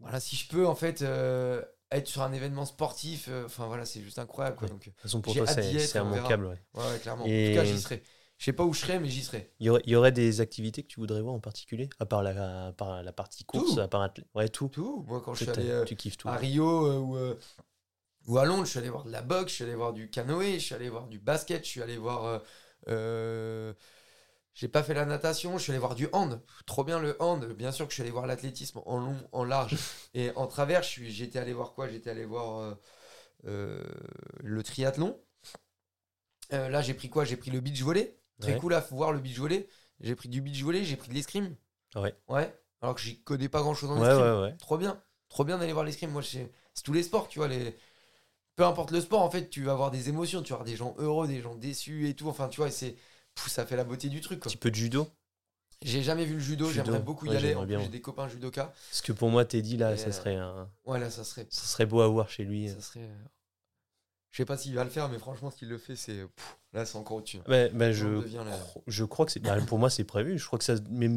voilà, 0.00 0.20
si 0.20 0.36
je 0.36 0.48
peux, 0.48 0.66
en 0.66 0.74
fait. 0.74 1.02
euh, 1.02 1.62
être 1.96 2.08
sur 2.08 2.22
un 2.22 2.32
événement 2.32 2.64
sportif, 2.64 3.28
euh, 3.28 3.46
enfin 3.46 3.66
voilà, 3.66 3.84
c'est 3.84 4.00
juste 4.00 4.18
incroyable. 4.18 4.56
Quoi, 4.56 4.68
donc, 4.68 4.80
De 4.80 4.84
toute 4.90 5.00
façon, 5.00 5.20
pour 5.20 5.34
toi, 5.34 5.46
c'est 5.46 5.98
immanquable. 5.98 6.46
ouais. 6.46 6.58
Ouais, 6.74 6.98
clairement. 7.00 7.26
Et- 7.26 7.44
En 7.44 7.46
tout 7.48 7.54
cas, 7.54 7.64
j'y 7.64 7.80
serai. 7.80 8.02
Je 8.38 8.44
sais 8.46 8.52
pas 8.52 8.64
où 8.64 8.72
je 8.72 8.80
serai, 8.80 8.98
mais 8.98 9.08
j'y 9.08 9.22
serai. 9.22 9.50
Il 9.60 9.66
y, 9.86 9.94
aurait, 9.94 10.10
des 10.10 10.40
activités 10.40 10.82
que 10.82 10.88
tu 10.88 10.98
voudrais 10.98 11.20
voir 11.20 11.34
en 11.34 11.40
particulier? 11.40 11.88
À 12.00 12.06
part 12.06 12.22
la, 12.24 12.66
à 12.68 12.72
part 12.72 13.02
la 13.02 13.12
partie 13.12 13.44
course, 13.44 13.74
Tout. 13.74 13.80
à 13.80 13.86
part 13.86 14.12
Ouais, 14.34 14.48
tout. 14.48 14.68
Tout. 14.68 15.04
Moi, 15.06 15.20
quand 15.24 15.34
je 15.34 15.42
suis 15.42 15.50
allé 15.50 15.70
euh, 15.70 15.84
tu 15.84 15.94
kiffes 15.94 16.16
tout. 16.18 16.28
à 16.28 16.36
Rio 16.36 16.86
euh, 16.86 16.98
ou, 16.98 17.16
euh, 17.16 17.38
ou 18.26 18.38
à 18.38 18.44
Londres, 18.44 18.64
je 18.64 18.70
suis 18.70 18.78
allé 18.78 18.88
voir 18.90 19.04
de 19.04 19.10
la 19.12 19.22
boxe, 19.22 19.50
je 19.50 19.54
suis 19.56 19.64
allé 19.64 19.74
voir 19.74 19.92
du 19.92 20.10
canoë, 20.10 20.54
je 20.54 20.64
suis 20.66 20.74
allé 20.74 20.88
voir 20.88 21.06
du 21.08 21.18
basket, 21.20 21.64
je 21.64 21.70
suis 21.70 21.82
allé 21.82 21.96
voir. 21.96 22.42
J'ai 24.54 24.68
pas 24.68 24.82
fait 24.82 24.94
la 24.94 25.04
natation, 25.06 25.56
je 25.58 25.62
suis 25.62 25.72
allé 25.72 25.78
voir 25.78 25.94
du 25.94 26.08
hand. 26.12 26.40
Trop 26.66 26.84
bien 26.84 26.98
le 27.00 27.16
hand. 27.22 27.46
Bien 27.54 27.72
sûr 27.72 27.86
que 27.86 27.90
je 27.92 27.94
suis 27.94 28.02
allé 28.02 28.10
voir 28.12 28.26
l'athlétisme 28.26 28.80
en 28.86 28.98
long, 28.98 29.16
en 29.32 29.44
large 29.44 29.76
et 30.14 30.30
en 30.36 30.46
travers. 30.46 30.82
J'étais 30.82 31.38
allé 31.38 31.52
voir 31.52 31.72
quoi? 31.74 31.88
J'étais 31.88 32.10
allé 32.10 32.24
voir 32.24 32.58
euh, 32.60 32.74
euh, 33.46 33.84
le 34.42 34.62
triathlon. 34.62 35.18
Euh, 36.52 36.68
là, 36.68 36.82
j'ai 36.82 36.94
pris 36.94 37.08
quoi? 37.08 37.24
J'ai 37.24 37.36
pris 37.36 37.50
le 37.50 37.60
beach 37.60 37.80
volley. 37.82 38.18
Très 38.40 38.54
Ouais. 38.54 38.58
cool 38.58 38.74
à 38.74 38.80
voir 38.80 39.12
le 39.12 39.20
beach 39.20 39.38
volley. 39.38 39.68
J'ai 40.00 40.14
pris 40.16 40.28
du 40.28 40.40
beach 40.40 40.62
volley, 40.62 40.84
j'ai 40.84 40.96
pris 40.96 41.08
de 41.08 41.14
l'escrime. 41.14 41.54
Ouais. 41.94 42.14
Ouais. 42.28 42.52
Alors 42.80 42.94
que 42.94 43.00
j'y 43.00 43.22
connais 43.22 43.48
pas 43.48 43.60
grand 43.60 43.74
chose 43.74 43.90
en 43.90 44.00
Ouais, 44.00 44.08
escrime. 44.08 44.24
ouais, 44.26 44.40
ouais. 44.42 44.56
Trop 44.58 44.76
bien. 44.76 45.00
Trop 45.28 45.44
bien 45.44 45.58
d'aller 45.58 45.72
voir 45.72 45.84
l'escrime. 45.84 46.10
Moi, 46.10 46.22
c'est 46.22 46.50
tous 46.82 46.92
les 46.92 47.02
sports, 47.02 47.28
tu 47.28 47.38
vois. 47.38 47.48
Les... 47.48 47.76
Peu 48.56 48.64
importe 48.64 48.90
le 48.90 49.00
sport, 49.00 49.22
en 49.22 49.30
fait, 49.30 49.48
tu 49.50 49.64
vas 49.64 49.72
avoir 49.72 49.90
des 49.90 50.08
émotions. 50.08 50.42
Tu 50.42 50.50
vas 50.50 50.56
avoir 50.56 50.66
des 50.66 50.76
gens 50.76 50.94
heureux, 50.98 51.28
des 51.28 51.40
gens 51.40 51.54
déçus 51.54 52.08
et 52.08 52.14
tout. 52.14 52.28
Enfin, 52.28 52.48
tu 52.48 52.60
vois, 52.60 52.70
c'est. 52.70 52.96
Ça 53.46 53.66
fait 53.66 53.76
la 53.76 53.84
beauté 53.84 54.08
du 54.08 54.20
truc. 54.20 54.38
Un 54.38 54.40
quoi. 54.40 54.50
petit 54.50 54.56
peu 54.58 54.70
de 54.70 54.76
judo. 54.76 55.08
J'ai 55.84 56.02
jamais 56.02 56.24
vu 56.24 56.34
le 56.34 56.40
judo, 56.40 56.68
Judo. 56.70 56.84
j'aimerais 56.84 57.00
beaucoup 57.02 57.26
y 57.26 57.30
Ouais, 57.30 57.36
aller. 57.36 57.54
En 57.56 57.66
plus, 57.66 57.76
j'ai 57.80 57.88
des 57.88 58.00
copains 58.00 58.28
judokas. 58.28 58.72
Parce 58.90 59.00
que 59.02 59.10
pour 59.12 59.30
moi, 59.30 59.44
Teddy, 59.44 59.76
là, 59.76 59.94
Et, 59.94 59.96
ça 59.96 60.08
euh, 60.08 60.12
serait, 60.12 60.36
un... 60.36 60.70
Ouais, 60.84 61.00
là, 61.00 61.10
ça 61.10 61.24
serait. 61.24 61.46
ça 61.50 61.64
serait 61.66 61.86
beau 61.86 62.00
à 62.02 62.06
voir 62.08 62.28
chez 62.30 62.44
lui. 62.44 62.68
Ça 62.68 62.80
serait. 62.80 63.00
euh, 63.00 63.24
Je 64.30 64.36
sais 64.36 64.44
pas 64.44 64.56
s'il 64.56 64.74
va 64.76 64.84
le 64.84 64.90
faire, 64.90 65.08
mais 65.08 65.18
franchement, 65.18 65.50
s'il 65.50 65.68
le 65.68 65.78
fait, 65.78 65.96
c'est. 65.96 66.24
Là, 66.72 66.86
c'est 66.86 66.96
encore 66.96 67.16
au-dessus. 67.16 67.40
Ouais, 67.48 67.68
bah, 67.70 67.86
On 67.88 67.92
je, 67.92 68.06
je 68.86 69.04
crois 69.04 69.26
que 69.26 69.32
c'est. 69.32 69.40
bah, 69.40 69.56
pour 69.66 69.78
moi, 69.80 69.90
c'est 69.90 70.04
prévu. 70.04 70.38
Je 70.38 70.46
crois 70.46 70.58
que 70.58 70.64
ça. 70.64 70.74
Mais 70.88 71.08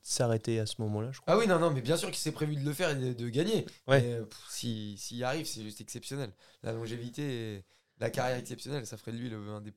s'arrêter 0.00 0.60
à 0.60 0.66
ce 0.66 0.80
moment-là, 0.82 1.10
je 1.10 1.20
crois. 1.20 1.34
Ah 1.34 1.38
oui, 1.38 1.46
non, 1.48 1.58
non, 1.58 1.70
mais 1.72 1.82
bien 1.82 1.96
sûr 1.96 2.08
qu'il 2.08 2.18
s'est 2.18 2.32
prévu 2.32 2.54
de 2.54 2.64
le 2.64 2.72
faire 2.72 2.90
et 2.90 2.94
de, 2.94 3.12
de 3.12 3.28
gagner. 3.28 3.66
Ouais. 3.88 4.20
Pff, 4.20 4.38
si- 4.48 4.96
s'il 4.96 5.16
y 5.18 5.24
arrive, 5.24 5.44
c'est 5.44 5.62
juste 5.62 5.80
exceptionnel. 5.80 6.32
La 6.62 6.72
longévité 6.72 7.64
la 8.00 8.10
carrière 8.10 8.38
exceptionnelle, 8.38 8.86
ça 8.86 8.96
ferait 8.96 9.12
de 9.12 9.16
lui 9.18 9.28
le, 9.28 9.36
un 9.48 9.60
des. 9.60 9.72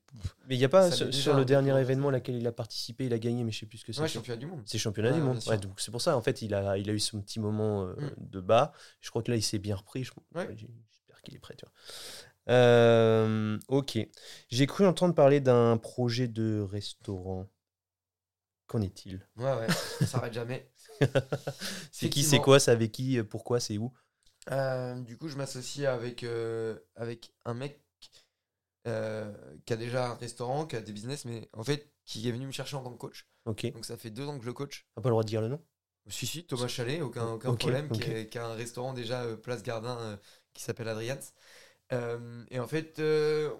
Mais 0.48 0.56
il 0.56 0.60
n'y 0.60 0.66
a 0.66 0.70
pas 0.70 0.92
sur, 0.92 1.36
le 1.36 1.46
dernier 1.46 1.80
événement 1.80 2.10
laquelle 2.12 2.36
il 2.36 2.46
a 2.46 2.52
participé, 2.52 3.06
il 3.06 3.14
a 3.14 3.20
gagné, 3.20 3.44
mais 3.44 3.52
je 3.52 3.60
sais 3.60 3.66
plus 3.66 3.80
ce 3.80 3.86
que 3.86 3.94
c'est. 3.94 4.02
Ouais, 4.02 4.08
championnat 4.08 4.38
du 4.38 4.46
monde. 4.46 4.62
C'est 4.66 4.78
championnat 4.78 5.12
du 5.12 5.22
monde. 5.22 5.40
Ouais, 5.48 5.58
donc 5.58 5.80
c'est 5.80 5.92
pour 5.92 6.02
ça, 6.02 6.16
en 6.16 6.22
fait, 6.22 6.42
il 6.42 6.54
a, 6.54 6.78
il 6.78 6.90
a 6.90 6.94
eu 6.94 7.00
son 7.00 7.22
petit 7.22 7.40
moment 7.40 7.86
euh, 7.86 7.94
Mm. 7.94 8.12
de 8.18 8.40
bas. 8.42 8.74
Je 9.02 9.10
crois 9.10 9.24
que 9.24 9.32
là, 9.32 9.38
il 9.38 9.42
s'est 9.44 9.60
bien 9.60 9.76
repris. 9.76 10.04
Je- 10.04 10.12
Ouais. 10.36 10.48
ouais, 10.48 10.56
J'espère 10.58 11.22
qu'il 11.24 11.36
est 11.36 11.40
prêt. 11.40 11.56
Tu 11.58 11.66
vois. 11.66 11.74
Euh, 12.54 13.58
ok. 13.68 13.98
J'ai 14.50 14.68
cru 14.68 14.86
entendre 14.86 15.14
parler 15.16 15.40
d'un 15.40 15.78
projet 15.78 16.28
de 16.28 16.60
restaurant. 16.62 17.48
Qu'en 18.68 18.82
est-il? 18.82 19.20
Ouais, 19.36 19.54
ouais, 19.54 19.68
ça 20.00 20.06
s'arrête 20.06 20.34
jamais. 20.34 20.72
C'est 21.92 22.10
qui, 22.10 22.24
c'est 22.24 22.40
quoi, 22.40 22.60
c'est 22.60 22.72
avec 22.72 22.92
qui, 22.92 23.22
pourquoi, 23.24 23.60
c'est 23.60 23.78
où? 23.78 23.92
Euh, 24.52 25.00
du 25.02 25.18
coup, 25.18 25.28
je 25.28 25.36
m'associe 25.36 25.88
avec, 25.88 26.24
euh, 26.24 26.78
avec 26.96 27.34
un 27.46 27.54
mec 27.54 27.82
euh, 28.88 29.32
qui 29.66 29.74
a 29.74 29.78
déjà 29.78 30.12
un 30.12 30.16
restaurant, 30.16 30.66
qui 30.66 30.76
a 30.76 30.82
des 30.82 30.92
business, 30.94 31.26
mais 31.26 31.50
en 31.54 31.64
fait, 31.64 31.90
qui 32.06 32.28
est 32.28 32.32
venu 32.32 32.48
me 32.48 32.52
chercher 32.52 32.76
en 32.76 32.84
tant 32.84 32.92
que 32.92 32.98
coach. 32.98 33.28
Ok. 33.46 33.72
Donc, 33.74 33.86
ça 33.86 33.98
fait 33.98 34.10
deux 34.10 34.26
ans 34.28 34.36
que 34.38 34.44
je 34.44 34.48
le 34.48 34.54
coach. 34.54 34.86
N'a 34.98 35.04
pas 35.04 35.10
le 35.10 35.14
droit 35.14 35.24
de 35.24 35.28
dire 35.30 35.42
le 35.42 35.48
nom? 35.50 35.62
Si, 36.08 36.26
si, 36.26 36.44
Thomas 36.46 36.68
Chalet, 36.68 37.02
aucun, 37.02 37.34
aucun 37.34 37.54
problème. 37.56 37.90
Qui, 37.90 38.04
est- 38.04 38.28
qui 38.30 38.38
a 38.40 38.46
un 38.48 38.54
restaurant 38.56 38.94
déjà 38.94 39.22
euh, 39.24 39.36
Place 39.38 39.62
Gardin 39.64 39.98
euh, 40.00 40.18
qui 40.54 40.64
s'appelle 40.64 40.88
Adrian's. 40.88 41.34
Et 42.50 42.60
en 42.60 42.68
fait, 42.68 43.00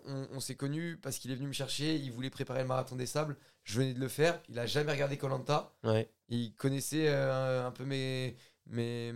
on, 0.06 0.28
on 0.32 0.40
s'est 0.40 0.56
connus 0.56 0.98
parce 1.02 1.18
qu'il 1.18 1.32
est 1.32 1.36
venu 1.36 1.48
me 1.50 1.54
chercher, 1.54 1.96
il 1.96 2.12
voulait 2.14 2.30
préparer 2.30 2.62
le 2.62 2.68
marathon 2.68 2.96
des 2.96 3.06
sables, 3.06 3.36
je 3.66 3.78
venais 3.78 3.94
de 3.94 4.00
le 4.00 4.08
faire, 4.08 4.42
il 4.48 4.58
a 4.58 4.66
jamais 4.66 4.94
regardé 4.94 5.18
Colanta, 5.18 5.74
Ouais. 5.84 6.10
il 6.30 6.56
connaissait 6.56 7.10
un 7.10 7.72
peu 7.72 7.84
mes, 7.84 8.38
mes, 8.68 9.12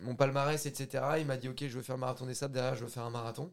mon 0.00 0.16
palmarès, 0.16 0.64
etc. 0.64 1.04
Il 1.18 1.26
m'a 1.26 1.36
dit 1.36 1.50
Ok, 1.50 1.58
je 1.68 1.76
veux 1.76 1.82
faire 1.82 1.96
le 1.96 2.00
marathon 2.00 2.24
des 2.24 2.32
sables, 2.34 2.54
derrière, 2.54 2.74
je 2.76 2.84
veux 2.84 2.90
faire 2.90 3.02
un 3.04 3.10
marathon. 3.10 3.52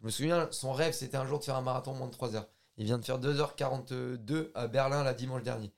Je 0.00 0.06
me 0.06 0.10
souviens, 0.10 0.48
son 0.50 0.72
rêve, 0.72 0.92
c'était 0.94 1.16
un 1.16 1.26
jour 1.26 1.38
de 1.38 1.44
faire 1.44 1.56
un 1.56 1.62
marathon 1.62 1.92
en 1.92 1.94
moins 1.94 2.06
de 2.06 2.12
3 2.12 2.34
heures. 2.34 2.48
Il 2.76 2.84
vient 2.86 2.98
de 2.98 3.04
faire 3.04 3.18
2h42 3.18 4.50
à 4.54 4.66
Berlin, 4.66 5.04
la 5.04 5.12
dimanche 5.14 5.42
dernier. 5.42 5.72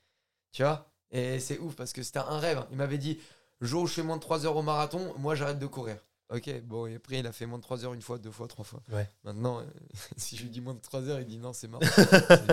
Tu 0.52 0.62
vois? 0.62 0.88
Et 1.10 1.40
c'est 1.40 1.58
ouf 1.58 1.74
parce 1.74 1.92
que 1.92 2.02
c'était 2.02 2.20
un 2.20 2.38
rêve. 2.38 2.64
Il 2.70 2.76
m'avait 2.76 2.98
dit 2.98 3.18
jour 3.60 3.82
où 3.82 3.86
je 3.86 3.94
fais 3.94 4.02
moins 4.02 4.16
de 4.16 4.22
3 4.22 4.46
heures 4.46 4.56
au 4.56 4.62
marathon, 4.62 5.12
moi, 5.18 5.34
j'arrête 5.34 5.58
de 5.58 5.66
courir. 5.66 5.96
Ok, 6.30 6.50
bon, 6.62 6.86
et 6.86 6.94
après, 6.94 7.18
il 7.18 7.26
a 7.26 7.32
fait 7.32 7.44
moins 7.46 7.58
de 7.58 7.62
3 7.62 7.84
heures 7.84 7.92
une 7.92 8.00
fois, 8.00 8.18
deux 8.18 8.30
fois, 8.30 8.48
trois 8.48 8.64
fois. 8.64 8.82
Ouais. 8.90 9.06
Maintenant, 9.24 9.58
euh, 9.60 9.64
si 10.16 10.36
je 10.36 10.44
lui 10.44 10.50
dis 10.50 10.60
moins 10.62 10.74
de 10.74 10.80
3 10.80 11.02
heures, 11.08 11.20
il 11.20 11.26
dit 11.26 11.38
non, 11.38 11.52
c'est 11.52 11.68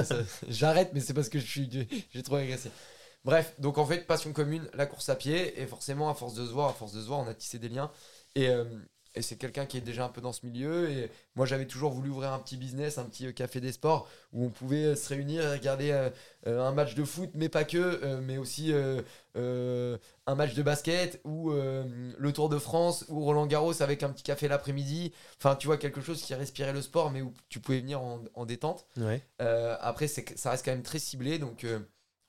ça- 0.03 0.15
J'arrête, 0.49 0.91
mais 0.93 0.99
c'est 0.99 1.13
parce 1.13 1.29
que 1.29 1.39
je 1.39 1.45
suis, 1.45 1.87
j'ai 2.11 2.23
trop 2.23 2.35
agressé. 2.35 2.71
Bref, 3.23 3.53
donc 3.59 3.77
en 3.77 3.85
fait, 3.85 4.07
passion 4.07 4.33
commune, 4.33 4.69
la 4.73 4.85
course 4.85 5.07
à 5.09 5.15
pied, 5.15 5.61
et 5.61 5.65
forcément, 5.67 6.09
à 6.09 6.13
force 6.15 6.33
de 6.33 6.45
se 6.45 6.51
voir, 6.51 6.69
à 6.69 6.73
force 6.73 6.93
de 6.93 7.01
se 7.01 7.07
voir, 7.07 7.19
on 7.19 7.27
a 7.27 7.33
tissé 7.33 7.59
des 7.59 7.69
liens. 7.69 7.91
Et, 8.35 8.49
euh, 8.49 8.65
et 9.15 9.21
c'est 9.21 9.35
quelqu'un 9.35 9.65
qui 9.65 9.77
est 9.77 9.81
déjà 9.81 10.05
un 10.05 10.09
peu 10.09 10.21
dans 10.21 10.33
ce 10.33 10.45
milieu. 10.45 10.89
Et 10.89 11.09
moi, 11.35 11.45
j'avais 11.45 11.65
toujours 11.65 11.91
voulu 11.91 12.09
ouvrir 12.09 12.31
un 12.31 12.39
petit 12.39 12.57
business, 12.57 12.97
un 12.97 13.05
petit 13.05 13.27
euh, 13.27 13.31
café 13.31 13.59
des 13.59 13.71
sports, 13.71 14.07
où 14.33 14.45
on 14.45 14.49
pouvait 14.49 14.85
euh, 14.85 14.95
se 14.95 15.09
réunir 15.09 15.43
et 15.43 15.51
regarder 15.57 15.91
euh, 15.91 16.67
un 16.67 16.71
match 16.71 16.95
de 16.95 17.03
foot, 17.03 17.29
mais 17.33 17.49
pas 17.49 17.63
que, 17.63 18.19
mais 18.21 18.37
aussi 18.37 18.73
un 19.35 20.35
match 20.35 20.53
de 20.53 20.63
basket, 20.63 21.19
ou 21.23 21.51
le 21.51 22.31
Tour 22.33 22.49
de 22.49 22.57
France, 22.57 23.05
ou 23.09 23.23
Roland 23.23 23.45
Garros 23.45 23.81
avec 23.81 24.03
un 24.03 24.09
petit 24.09 24.23
café 24.23 24.47
l'après-midi. 24.47 25.13
Enfin, 25.37 25.55
tu 25.55 25.67
vois, 25.67 25.77
quelque 25.77 26.01
chose 26.01 26.21
qui 26.21 26.33
respirait 26.33 26.73
le 26.73 26.81
sport, 26.81 27.11
mais 27.11 27.21
où 27.21 27.33
tu 27.49 27.59
pouvais 27.59 27.79
venir 27.79 28.01
en, 28.01 28.21
en 28.33 28.45
détente. 28.45 28.85
Ouais. 28.97 29.21
Euh, 29.41 29.75
après, 29.79 30.07
ça 30.07 30.51
reste 30.51 30.65
quand 30.65 30.71
même 30.71 30.83
très 30.83 30.99
ciblé. 30.99 31.39
Donc, 31.39 31.63
euh, 31.63 31.79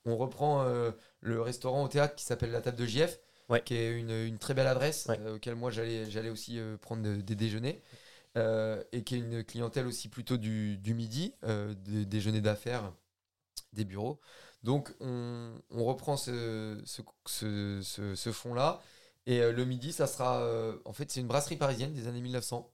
on 0.05 0.17
reprend 0.17 0.63
euh, 0.63 0.91
le 1.19 1.41
restaurant 1.41 1.83
au 1.83 1.87
théâtre 1.87 2.15
qui 2.15 2.25
s'appelle 2.25 2.51
La 2.51 2.61
Table 2.61 2.77
de 2.77 2.85
JF, 2.85 3.19
Ouais. 3.51 3.61
qui 3.63 3.75
est 3.75 3.91
une, 3.99 4.11
une 4.11 4.37
très 4.39 4.53
belle 4.53 4.67
adresse, 4.67 5.05
Ouais. 5.09 5.19
euh, 5.21 5.35
auquel 5.35 5.55
moi 5.55 5.71
j'allais 5.71 6.09
j'allais 6.09 6.29
aussi 6.29 6.59
euh, 6.59 6.77
prendre 6.77 7.03
de- 7.03 7.21
des 7.21 7.35
déjeuners. 7.35 7.81
euh, 8.37 8.81
et 8.93 9.03
qui 9.03 9.15
est 9.15 9.19
une 9.19 9.43
clientèle 9.43 9.85
aussi 9.87 10.07
plutôt 10.09 10.37
du, 10.37 10.77
du 10.77 10.93
midi, 10.93 11.33
des 11.85 12.05
déjeuners 12.05 12.41
d'affaires, 12.41 12.93
des 13.73 13.85
bureaux. 13.85 14.19
Donc, 14.63 14.93
on, 15.01 15.53
on 15.71 15.83
reprend 15.85 16.17
ce, 16.17 16.81
ce, 16.85 17.01
ce, 17.27 17.81
ce- 17.83 18.15
ce 18.15 18.31
fond-là. 18.31 18.81
Et 19.27 19.39
le 19.51 19.65
midi, 19.65 19.91
ça 19.93 20.07
sera. 20.07 20.43
en 20.85 20.93
fait, 20.93 21.11
c'est 21.11 21.19
une 21.21 21.27
brasserie 21.27 21.57
parisienne 21.57 21.93
des 21.93 22.07
années 22.07 22.21
1900 22.21 22.71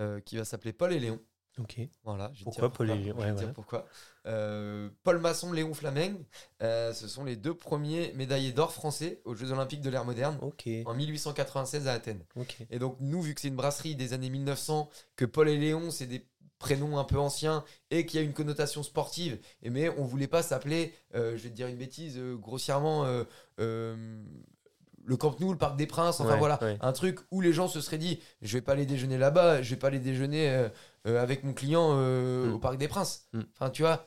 euh, 0.00 0.20
qui 0.20 0.36
va 0.36 0.44
s'appeler 0.44 0.72
Paul 0.72 0.92
et 0.92 1.00
Léon. 1.00 1.20
Ok. 1.60 1.78
Voilà, 2.02 2.30
je 2.34 2.42
Pourquoi 2.44 2.68
dire 2.68 2.72
Paul 2.76 2.90
et 2.90 3.12
Ouais, 3.12 3.30
ouais. 3.30 3.52
pourquoi. 3.54 3.86
Euh, 4.26 4.88
Paul 5.04 5.18
Masson, 5.18 5.52
Léon 5.52 5.72
Flameng, 5.72 6.16
euh, 6.62 6.92
ce 6.92 7.06
sont 7.06 7.22
les 7.24 7.36
deux 7.36 7.54
premiers 7.54 8.12
médaillés 8.14 8.50
d'or 8.52 8.72
français 8.72 9.20
aux 9.24 9.34
Jeux 9.36 9.52
Olympiques 9.52 9.80
de 9.82 9.90
l'ère 9.90 10.04
moderne 10.04 10.36
Ok. 10.42 10.68
en 10.84 10.94
1896 10.94 11.86
à 11.86 11.92
Athènes. 11.92 12.24
Et 12.70 12.78
donc, 12.80 12.96
nous, 13.00 13.22
vu 13.22 13.34
que 13.34 13.40
c'est 13.40 13.48
une 13.48 13.56
brasserie 13.56 13.94
des 13.94 14.12
années 14.14 14.30
1900, 14.30 14.88
que 15.16 15.24
Paul 15.24 15.48
et 15.48 15.56
Léon, 15.56 15.90
c'est 15.92 16.06
des 16.06 16.26
prénoms 16.58 16.98
un 16.98 17.04
peu 17.04 17.18
anciens 17.18 17.62
et 17.90 18.04
qui 18.06 18.18
a 18.18 18.22
une 18.22 18.32
connotation 18.32 18.82
sportive, 18.82 19.38
et 19.62 19.70
mais 19.70 19.90
on 19.90 20.04
voulait 20.04 20.26
pas 20.28 20.42
s'appeler, 20.42 20.92
euh, 21.14 21.36
je 21.36 21.42
vais 21.44 21.50
te 21.50 21.54
dire 21.54 21.66
une 21.68 21.76
bêtise, 21.76 22.18
grossièrement, 22.40 23.04
le 25.06 25.16
Camp 25.18 25.38
Nou, 25.40 25.52
le 25.52 25.58
Parc 25.58 25.76
des 25.76 25.86
Princes, 25.86 26.20
enfin 26.20 26.32
Ouais, 26.32 26.38
voilà, 26.38 26.58
ouais. 26.62 26.78
un 26.80 26.92
truc 26.92 27.18
où 27.30 27.40
les 27.42 27.52
gens 27.52 27.68
se 27.68 27.80
seraient 27.80 27.98
dit, 27.98 28.20
je 28.40 28.56
vais 28.56 28.62
pas 28.62 28.72
aller 28.72 28.86
déjeuner 28.86 29.18
là-bas, 29.18 29.60
je 29.62 29.70
vais 29.70 29.76
pas 29.76 29.88
aller 29.88 29.98
déjeuner 29.98 30.68
euh, 31.06 31.22
avec 31.22 31.44
mon 31.44 31.52
client 31.52 31.90
euh, 31.98 32.50
Mm. 32.50 32.54
au 32.54 32.58
Parc 32.58 32.76
des 32.78 32.88
Princes. 32.88 33.26
Mm. 33.32 33.40
Enfin, 33.54 33.70
tu 33.70 33.82
vois. 33.82 34.06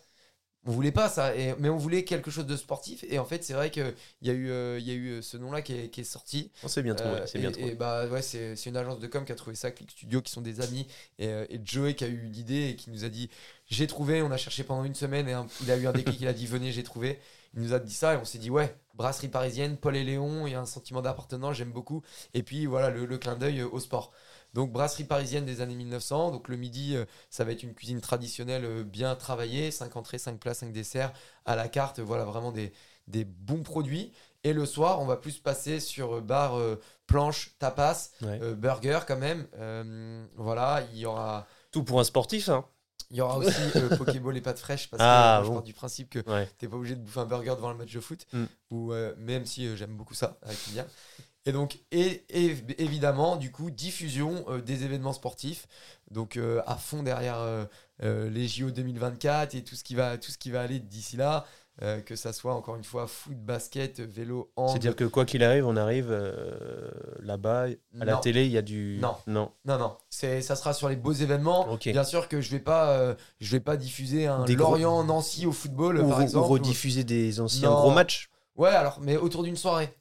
On 0.65 0.71
voulait 0.71 0.91
pas 0.91 1.07
ça, 1.07 1.33
et, 1.33 1.55
mais 1.59 1.69
on 1.69 1.77
voulait 1.77 2.03
quelque 2.03 2.29
chose 2.29 2.45
de 2.45 2.57
sportif. 2.57 3.05
Et 3.07 3.19
en 3.19 3.25
fait, 3.25 3.41
c'est 3.41 3.53
vrai 3.53 3.71
qu'il 3.71 3.93
y, 4.21 4.29
a 4.29 4.33
eu, 4.33 4.49
euh, 4.51 4.77
y 4.81 4.91
a 4.91 4.95
eu 4.95 5.23
ce 5.23 5.37
nom-là 5.37 5.61
qui 5.61 5.73
est, 5.73 5.89
qui 5.89 6.01
est 6.01 6.03
sorti. 6.03 6.51
On 6.61 6.67
s'est 6.67 6.83
bien 6.83 6.93
trouvé. 6.93 7.21
C'est 7.25 7.39
bien 7.39 7.51
trouvé. 7.51 7.69
et 7.71 7.75
bah 7.75 8.05
ouais, 8.07 8.21
c'est 8.21 8.53
une 8.65 8.75
agence 8.75 8.99
de 8.99 9.07
com 9.07 9.23
qui 9.23 9.31
a 9.31 9.35
trouvé 9.35 9.55
ça, 9.55 9.71
Click 9.71 9.89
Studio, 9.91 10.21
qui 10.21 10.29
sont 10.29 10.41
des 10.41 10.59
amis, 10.59 10.85
et, 11.19 11.27
et 11.27 11.61
Joey 11.63 11.93
qui 11.95 12.03
a 12.03 12.07
eu 12.07 12.17
l'idée 12.17 12.69
et 12.71 12.75
qui 12.75 12.89
nous 12.89 13.05
a 13.05 13.09
dit 13.09 13.29
j'ai 13.67 13.87
trouvé. 13.87 14.21
On 14.21 14.31
a 14.31 14.35
cherché 14.37 14.63
pendant 14.65 14.83
une 14.83 14.95
semaine 14.95 15.29
et 15.29 15.33
un- 15.33 15.47
il 15.61 15.71
a 15.71 15.77
eu 15.77 15.87
un 15.87 15.93
déclic. 15.93 16.19
il 16.19 16.27
a 16.27 16.33
dit 16.33 16.45
venez, 16.47 16.73
j'ai 16.73 16.83
trouvé. 16.83 17.17
Il 17.55 17.61
nous 17.61 17.73
a 17.73 17.79
dit 17.79 17.93
ça 17.93 18.15
et 18.15 18.17
on 18.17 18.25
s'est 18.25 18.37
dit 18.37 18.49
ouais, 18.49 18.75
brasserie 18.93 19.29
parisienne, 19.29 19.77
Paul 19.77 19.95
et 19.95 20.03
Léon, 20.03 20.47
il 20.47 20.51
y 20.51 20.55
a 20.55 20.59
un 20.59 20.65
sentiment 20.65 21.01
d'appartenance, 21.01 21.55
j'aime 21.55 21.71
beaucoup. 21.71 22.03
Et 22.33 22.43
puis 22.43 22.65
voilà 22.65 22.89
le, 22.89 23.05
le 23.05 23.17
clin 23.17 23.35
d'œil 23.37 23.63
au 23.63 23.79
sport. 23.79 24.11
Donc 24.57 24.71
brasserie 24.71 25.03
parisienne 25.03 25.45
des 25.45 25.61
années 25.61 25.75
1900. 25.75 26.31
Donc 26.31 26.47
le 26.47 26.57
midi, 26.57 26.95
euh, 26.95 27.05
ça 27.29 27.43
va 27.43 27.51
être 27.51 27.61
une 27.61 27.75
cuisine 27.75 28.01
traditionnelle 28.01 28.65
euh, 28.65 28.83
bien 28.83 29.15
travaillée, 29.15 29.69
5 29.69 29.95
entrées, 29.95 30.17
5 30.17 30.39
plats, 30.39 30.55
5 30.55 30.73
desserts 30.73 31.13
à 31.45 31.55
la 31.55 31.67
carte. 31.67 31.99
Voilà 31.99 32.25
vraiment 32.25 32.51
des, 32.51 32.73
des 33.05 33.23
bons 33.23 33.61
produits. 33.61 34.11
Et 34.43 34.53
le 34.53 34.65
soir, 34.65 34.99
on 34.99 35.05
va 35.05 35.15
plus 35.15 35.37
passer 35.37 35.79
sur 35.79 36.15
euh, 36.17 36.21
bar 36.21 36.57
euh, 36.57 36.81
planche, 37.05 37.51
tapas, 37.59 38.09
Ouais. 38.23 38.39
euh, 38.41 38.55
burger 38.55 39.01
quand 39.07 39.17
même. 39.17 39.45
Euh, 39.59 40.25
voilà, 40.35 40.83
il 40.91 40.97
y 40.97 41.05
aura, 41.05 41.45
Tout 41.71 41.83
pour 41.83 41.99
un 41.99 42.03
sportif, 42.03 42.49
hein. 42.49 42.65
il 43.11 43.17
y 43.17 43.21
aura 43.21 43.37
aussi 43.37 43.61
Pokéball 43.95 44.35
et 44.37 44.41
pâtes 44.41 44.57
fraîches 44.57 44.89
parce 44.89 45.03
Ah, 45.05 45.37
que 45.41 45.45
moi, 45.45 45.51
je 45.51 45.53
pars 45.57 45.63
du 45.63 45.73
principe 45.73 46.09
que 46.09 46.27
Ouais. 46.27 46.49
t'es 46.57 46.67
pas 46.67 46.77
obligé 46.77 46.95
de 46.95 47.01
bouffer 47.01 47.19
un 47.19 47.25
burger 47.25 47.53
devant 47.57 47.69
le 47.71 47.77
match 47.77 47.93
de 47.93 47.99
foot. 47.99 48.25
Mm. 48.33 48.45
Ou, 48.71 48.91
même 49.17 49.45
si 49.45 49.77
j'aime 49.77 49.95
beaucoup 49.95 50.15
ça 50.15 50.39
avec 50.41 50.57
Kylian. 50.63 50.85
Et 51.47 51.51
donc, 51.53 51.79
et, 51.91 52.23
et- 52.29 52.55
évidemment, 52.77 53.37
du 53.37 53.51
coup, 53.51 53.71
diffusion 53.71 54.45
euh, 54.49 54.61
des 54.61 54.83
événements 54.83 55.13
sportifs. 55.13 55.65
Donc, 56.11 56.37
euh, 56.37 56.61
à 56.67 56.75
fond 56.75 57.01
derrière 57.03 57.37
euh, 57.39 58.29
les 58.29 58.47
JO 58.47 58.69
2024 58.69 59.55
et 59.55 59.63
tout 59.63 59.75
ce 59.75 59.83
qui 59.83 59.95
va, 59.95 60.17
tout 60.17 60.29
ce 60.31 60.37
qui 60.37 60.51
va 60.51 60.61
aller 60.61 60.79
d'ici 60.79 61.17
là. 61.17 61.45
que 62.05 62.15
ça 62.15 62.33
soit 62.33 62.53
encore 62.55 62.75
une 62.75 62.83
fois 62.83 63.05
foot, 63.07 63.37
basket, 63.37 63.99
vélo, 63.99 64.51
hand. 64.55 64.69
C'est-à-dire 64.69 64.95
que 64.95 65.03
quoi 65.05 65.25
qu'il 65.25 65.43
arrive, 65.43 65.65
on 65.67 65.77
arrive 65.77 66.11
là-bas, 67.19 67.67
à 67.99 68.05
la 68.05 68.17
télé, 68.17 68.45
il 68.45 68.51
y 68.51 68.57
a 68.57 68.61
du. 68.61 68.97
Non. 69.01 69.15
Non. 69.27 69.51
Non, 69.65 69.77
non, 69.77 69.97
c'est, 70.09 70.41
ça 70.41 70.55
sera 70.55 70.73
sur 70.73 70.89
les 70.89 70.95
beaux 70.95 71.13
événements. 71.13 71.67
Bien 71.85 72.03
sûr 72.03 72.27
que 72.27 72.41
je 72.41 72.49
vais 72.51 72.59
pas, 72.59 73.15
je 73.39 73.51
vais 73.51 73.59
pas 73.59 73.77
diffuser 73.77 74.27
un 74.27 74.43
Des 74.45 74.55
gros- 74.55 74.69
Lorient-Nancy 74.71 75.45
au 75.45 75.51
football, 75.51 75.99
Ou, 75.99 76.09
par 76.09 76.19
ou 76.19 76.21
exemple. 76.21 76.47
rediffuser 76.49 77.03
des 77.03 77.39
anciens 77.39 77.69
Non. 77.69 77.75
gros 77.81 77.91
matchs. 77.91 78.29
Ouais, 78.55 78.69
alors, 78.69 78.99
mais 79.01 79.17
autour 79.17 79.43
d'une 79.43 79.55
soirée, 79.55 79.93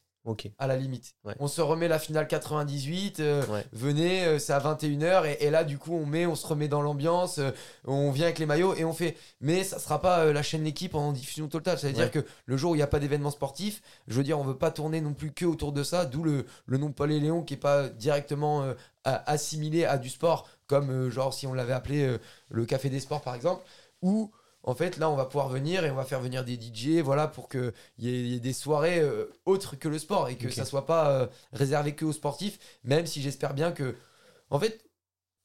À 0.58 0.66
la 0.66 0.76
limite. 0.76 1.14
Ouais. 1.24 1.34
On 1.38 1.46
se 1.48 1.60
remet 1.60 1.88
la 1.88 1.98
finale 1.98 2.26
98, 2.28 3.20
euh, 3.20 3.46
Ouais. 3.46 3.64
venez, 3.72 4.24
euh, 4.24 4.38
c'est 4.38 4.52
à 4.52 4.58
21h, 4.58 5.24
et, 5.26 5.44
et 5.44 5.50
là, 5.50 5.64
du 5.64 5.78
coup, 5.78 5.94
on 5.94 6.04
met, 6.06 6.26
on 6.26 6.34
se 6.34 6.46
remet 6.46 6.68
dans 6.68 6.82
l'ambiance, 6.82 7.38
euh, 7.38 7.50
on 7.84 8.10
vient 8.10 8.24
avec 8.26 8.38
les 8.38 8.46
maillots, 8.46 8.74
et 8.74 8.84
on 8.84 8.92
fait. 8.92 9.16
Mais 9.40 9.62
ça 9.64 9.78
sera 9.78 10.00
pas 10.00 10.32
la 10.32 10.42
chaîne 10.42 10.64
L'équipe 10.64 10.94
en 10.94 11.12
diffusion 11.12 11.48
totale. 11.48 11.78
Ça 11.78 11.86
veut 11.88 11.92
Ouais. 11.94 12.08
dire 12.08 12.10
que 12.10 12.26
le 12.46 12.56
jour 12.56 12.72
où 12.72 12.74
il 12.74 12.78
n'y 12.78 12.82
a 12.82 12.86
pas 12.88 12.98
d'événement 12.98 13.30
sportif, 13.30 13.82
je 14.08 14.14
veux 14.16 14.24
dire, 14.24 14.38
on 14.38 14.42
veut 14.44 14.58
pas 14.58 14.70
tourner 14.70 15.00
non 15.00 15.14
plus 15.14 15.32
que 15.32 15.44
autour 15.44 15.72
de 15.72 15.82
ça, 15.84 16.04
d'où 16.06 16.22
le, 16.24 16.44
le 16.66 16.78
nom 16.78 16.90
Paul 16.92 17.12
et 17.12 17.20
Léon 17.20 17.42
qui 17.42 17.54
est 17.54 17.58
pas 17.58 17.88
directement 17.88 18.64
assimilé 19.04 19.84
à 19.84 19.98
du 19.98 20.08
sport, 20.08 20.48
comme 20.66 21.10
genre 21.10 21.32
si 21.32 21.46
on 21.46 21.54
l'avait 21.54 21.72
appelé 21.72 22.16
le 22.50 22.66
Café 22.66 22.90
des 22.90 23.00
Sports, 23.00 23.22
par 23.22 23.34
exemple, 23.34 23.62
où. 24.02 24.30
En 24.66 24.74
fait, 24.74 24.96
là, 24.98 25.08
on 25.10 25.16
va 25.16 25.24
pouvoir 25.26 25.48
venir 25.48 25.84
et 25.84 25.90
on 25.90 25.94
va 25.94 26.04
faire 26.04 26.20
venir 26.20 26.44
des 26.44 26.56
DJ, 26.56 27.00
voilà, 27.00 27.28
pour 27.28 27.48
qu'il 27.48 27.72
y, 27.98 28.08
y 28.10 28.34
ait 28.36 28.40
des 28.40 28.52
soirées 28.52 28.98
euh, 29.00 29.26
autres 29.46 29.76
que 29.76 29.88
le 29.88 29.98
sport 29.98 30.28
et 30.28 30.36
que 30.36 30.48
Ok. 30.48 30.52
ça 30.52 30.64
soit 30.64 30.86
pas 30.86 31.10
euh, 31.12 31.26
réservé 31.52 31.94
que 31.94 32.04
aux 32.04 32.12
sportifs, 32.12 32.58
même 32.84 33.06
si 33.06 33.22
j'espère 33.22 33.54
bien 33.54 33.72
que. 33.72 33.94
En 34.50 34.58
fait, 34.60 34.84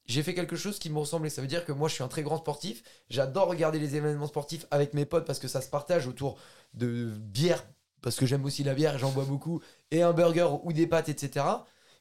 j'ai 0.06 0.22
fait 0.22 0.34
quelque 0.34 0.56
chose 0.56 0.78
qui 0.78 0.90
me 0.90 0.98
ressemblait. 0.98 1.30
Ça 1.30 1.40
veut 1.42 1.48
dire 1.48 1.64
que 1.64 1.72
moi, 1.72 1.88
je 1.88 1.94
suis 1.94 2.02
un 2.04 2.08
très 2.08 2.22
grand 2.22 2.38
sportif. 2.38 2.82
J'adore 3.10 3.48
regarder 3.48 3.78
les 3.78 3.96
événements 3.96 4.26
sportifs 4.26 4.66
avec 4.70 4.94
mes 4.94 5.06
potes 5.06 5.26
parce 5.26 5.38
que 5.38 5.48
ça 5.48 5.60
se 5.60 5.68
partage 5.70 6.06
autour 6.08 6.38
de 6.74 7.06
bière, 7.18 7.64
parce 8.02 8.16
que 8.16 8.26
j'aime 8.26 8.44
aussi 8.44 8.64
la 8.64 8.74
bière, 8.74 8.98
j'en 8.98 9.12
bois 9.12 9.24
beaucoup, 9.24 9.62
et 9.90 10.02
un 10.02 10.12
burger 10.12 10.48
ou 10.64 10.72
des 10.72 10.86
pâtes, 10.86 11.08
etc. 11.08 11.46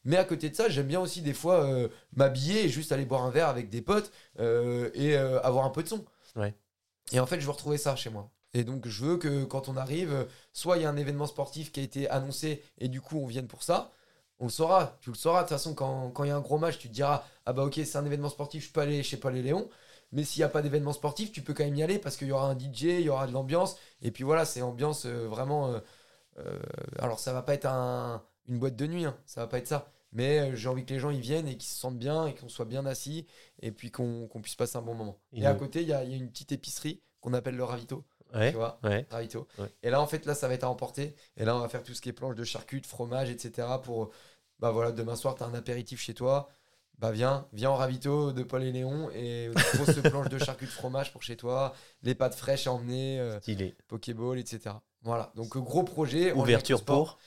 Mais 0.03 0.17
à 0.17 0.23
côté 0.25 0.49
de 0.49 0.55
ça, 0.55 0.69
j'aime 0.69 0.87
bien 0.87 0.99
aussi 0.99 1.21
des 1.21 1.33
fois 1.33 1.63
euh, 1.65 1.87
m'habiller 2.15 2.65
et 2.65 2.69
juste 2.69 2.91
aller 2.91 3.05
boire 3.05 3.23
un 3.23 3.29
verre 3.29 3.49
avec 3.49 3.69
des 3.69 3.81
potes 3.81 4.11
euh, 4.39 4.89
et 4.95 5.15
euh, 5.15 5.39
avoir 5.41 5.65
un 5.65 5.69
peu 5.69 5.83
de 5.83 5.87
son. 5.89 6.03
Ouais. 6.35 6.53
Et 7.11 7.19
en 7.19 7.25
fait, 7.25 7.39
je 7.39 7.45
veux 7.45 7.51
retrouver 7.51 7.77
ça 7.77 7.95
chez 7.95 8.09
moi. 8.09 8.29
Et 8.53 8.63
donc, 8.63 8.87
je 8.87 9.05
veux 9.05 9.17
que 9.17 9.43
quand 9.45 9.69
on 9.69 9.77
arrive, 9.77 10.27
soit 10.53 10.77
il 10.77 10.83
y 10.83 10.85
a 10.85 10.89
un 10.89 10.97
événement 10.97 11.27
sportif 11.27 11.71
qui 11.71 11.79
a 11.79 11.83
été 11.83 12.09
annoncé 12.09 12.63
et 12.79 12.87
du 12.89 13.01
coup, 13.01 13.19
on 13.19 13.27
vienne 13.27 13.47
pour 13.47 13.63
ça. 13.63 13.91
On 14.39 14.45
le 14.45 14.49
saura, 14.51 14.97
tu 15.01 15.09
le 15.11 15.15
sauras. 15.15 15.43
De 15.43 15.47
toute 15.47 15.57
façon, 15.57 15.73
quand 15.75 16.09
quand 16.11 16.23
il 16.23 16.29
y 16.29 16.31
a 16.31 16.35
un 16.35 16.41
gros 16.41 16.57
match, 16.57 16.77
tu 16.79 16.89
te 16.89 16.93
diras 16.93 17.23
Ah 17.45 17.53
bah, 17.53 17.63
ok, 17.63 17.75
c'est 17.75 17.97
un 17.97 18.05
événement 18.05 18.29
sportif, 18.29 18.67
je 18.67 18.71
peux 18.73 18.81
aller 18.81 19.03
chez 19.03 19.17
Paul 19.17 19.35
et 19.37 19.41
Léon. 19.41 19.69
Mais 20.11 20.23
s'il 20.23 20.39
n'y 20.41 20.43
a 20.45 20.49
pas 20.49 20.61
d'événement 20.61 20.93
sportif, 20.93 21.31
tu 21.31 21.41
peux 21.41 21.53
quand 21.53 21.63
même 21.63 21.75
y 21.75 21.83
aller 21.83 21.99
parce 21.99 22.17
qu'il 22.17 22.27
y 22.27 22.31
aura 22.31 22.47
un 22.49 22.55
DJ, 22.55 22.99
il 22.99 23.05
y 23.05 23.09
aura 23.09 23.27
de 23.27 23.31
l'ambiance. 23.33 23.77
Et 24.01 24.11
puis 24.11 24.23
voilà, 24.23 24.43
c'est 24.45 24.61
ambiance 24.61 25.05
euh, 25.05 25.27
vraiment. 25.27 25.67
euh, 25.73 25.79
euh, 26.39 26.59
alors, 26.99 27.19
ça 27.19 27.33
va 27.33 27.41
pas 27.43 27.53
être 27.55 27.65
un- 27.67 28.23
une 28.47 28.59
boîte 28.59 28.75
de 28.75 28.87
nuit, 28.87 29.05
hein, 29.05 29.17
ça 29.25 29.41
va 29.41 29.47
pas 29.47 29.57
être 29.59 29.67
ça. 29.67 29.91
Mais 30.11 30.39
euh, 30.39 30.55
j'ai 30.55 30.67
envie 30.67 30.85
que 30.85 30.93
les 30.93 30.99
gens 30.99 31.09
y 31.09 31.19
viennent 31.19 31.47
et 31.47 31.55
qu'ils 31.55 31.69
se 31.69 31.79
sentent 31.79 31.97
bien 31.97 32.27
et 32.27 32.35
qu'on 32.35 32.49
soit 32.49 32.65
bien 32.65 32.85
assis 32.85 33.25
et 33.61 33.71
puis 33.71 33.91
qu'on 33.91 34.27
puisse 34.41 34.55
passer 34.55 34.77
un 34.77 34.81
bon 34.81 34.93
moment. 34.93 35.19
Et 35.33 35.41
Et, 35.41 35.45
à 35.45 35.53
côté, 35.53 35.81
il 35.81 35.87
y 35.87 35.93
a, 35.93 36.03
il 36.03 36.11
y 36.11 36.13
a 36.13 36.17
une 36.17 36.29
petite 36.29 36.51
épicerie 36.51 37.01
qu'on 37.21 37.33
appelle 37.33 37.55
le 37.55 37.63
Ravito. 37.63 38.03
Ouais. 38.33 38.51
Tu 38.51 38.57
vois 38.57 38.79
Ouais. 38.83 39.05
Ravito. 39.09 39.47
Ouais. 39.57 39.69
Et 39.83 39.89
là, 39.89 40.01
en 40.01 40.07
fait, 40.07 40.25
là, 40.25 40.35
ça 40.35 40.47
va 40.47 40.53
être 40.53 40.63
à 40.63 40.69
emporter. 40.69 41.15
Et 41.37 41.45
là, 41.45 41.55
on 41.55 41.59
va 41.59 41.69
faire 41.69 41.83
tout 41.83 41.93
ce 41.93 42.01
qui 42.01 42.09
est 42.09 42.13
planche 42.13 42.35
de 42.35 42.43
charcuterie, 42.43 42.89
fromage, 42.89 43.29
etc. 43.29 43.67
Pour, 43.83 44.11
bah 44.59 44.71
voilà, 44.71 44.91
demain 44.91 45.15
soir, 45.15 45.35
tu 45.35 45.43
as 45.43 45.45
un 45.45 45.53
apéritif 45.53 46.01
chez 46.01 46.13
toi. 46.13 46.49
Bah 46.97 47.11
viens, 47.11 47.47
viens 47.51 47.71
au 47.71 47.75
Ravito 47.75 48.31
de 48.31 48.43
Paul 48.43 48.63
et 48.63 48.71
Léon 48.71 49.09
et 49.15 49.49
grosse 49.73 49.99
planche 50.03 50.29
de 50.29 50.37
charcuterie, 50.37 50.75
fromage 50.75 51.11
pour 51.11 51.23
chez 51.23 51.35
toi, 51.35 51.73
les 52.03 52.13
pâtes 52.13 52.35
fraîches 52.35 52.67
à 52.67 52.73
emmener, 52.73 53.19
euh, 53.19 53.39
Stylé. 53.39 53.75
Pokéball, 53.87 54.37
etc. 54.37 54.75
Voilà, 55.01 55.31
donc 55.35 55.57
gros 55.57 55.81
projet. 55.81 56.31
en 56.31 56.37
Ouverture 56.37 56.85
pour 56.85 57.17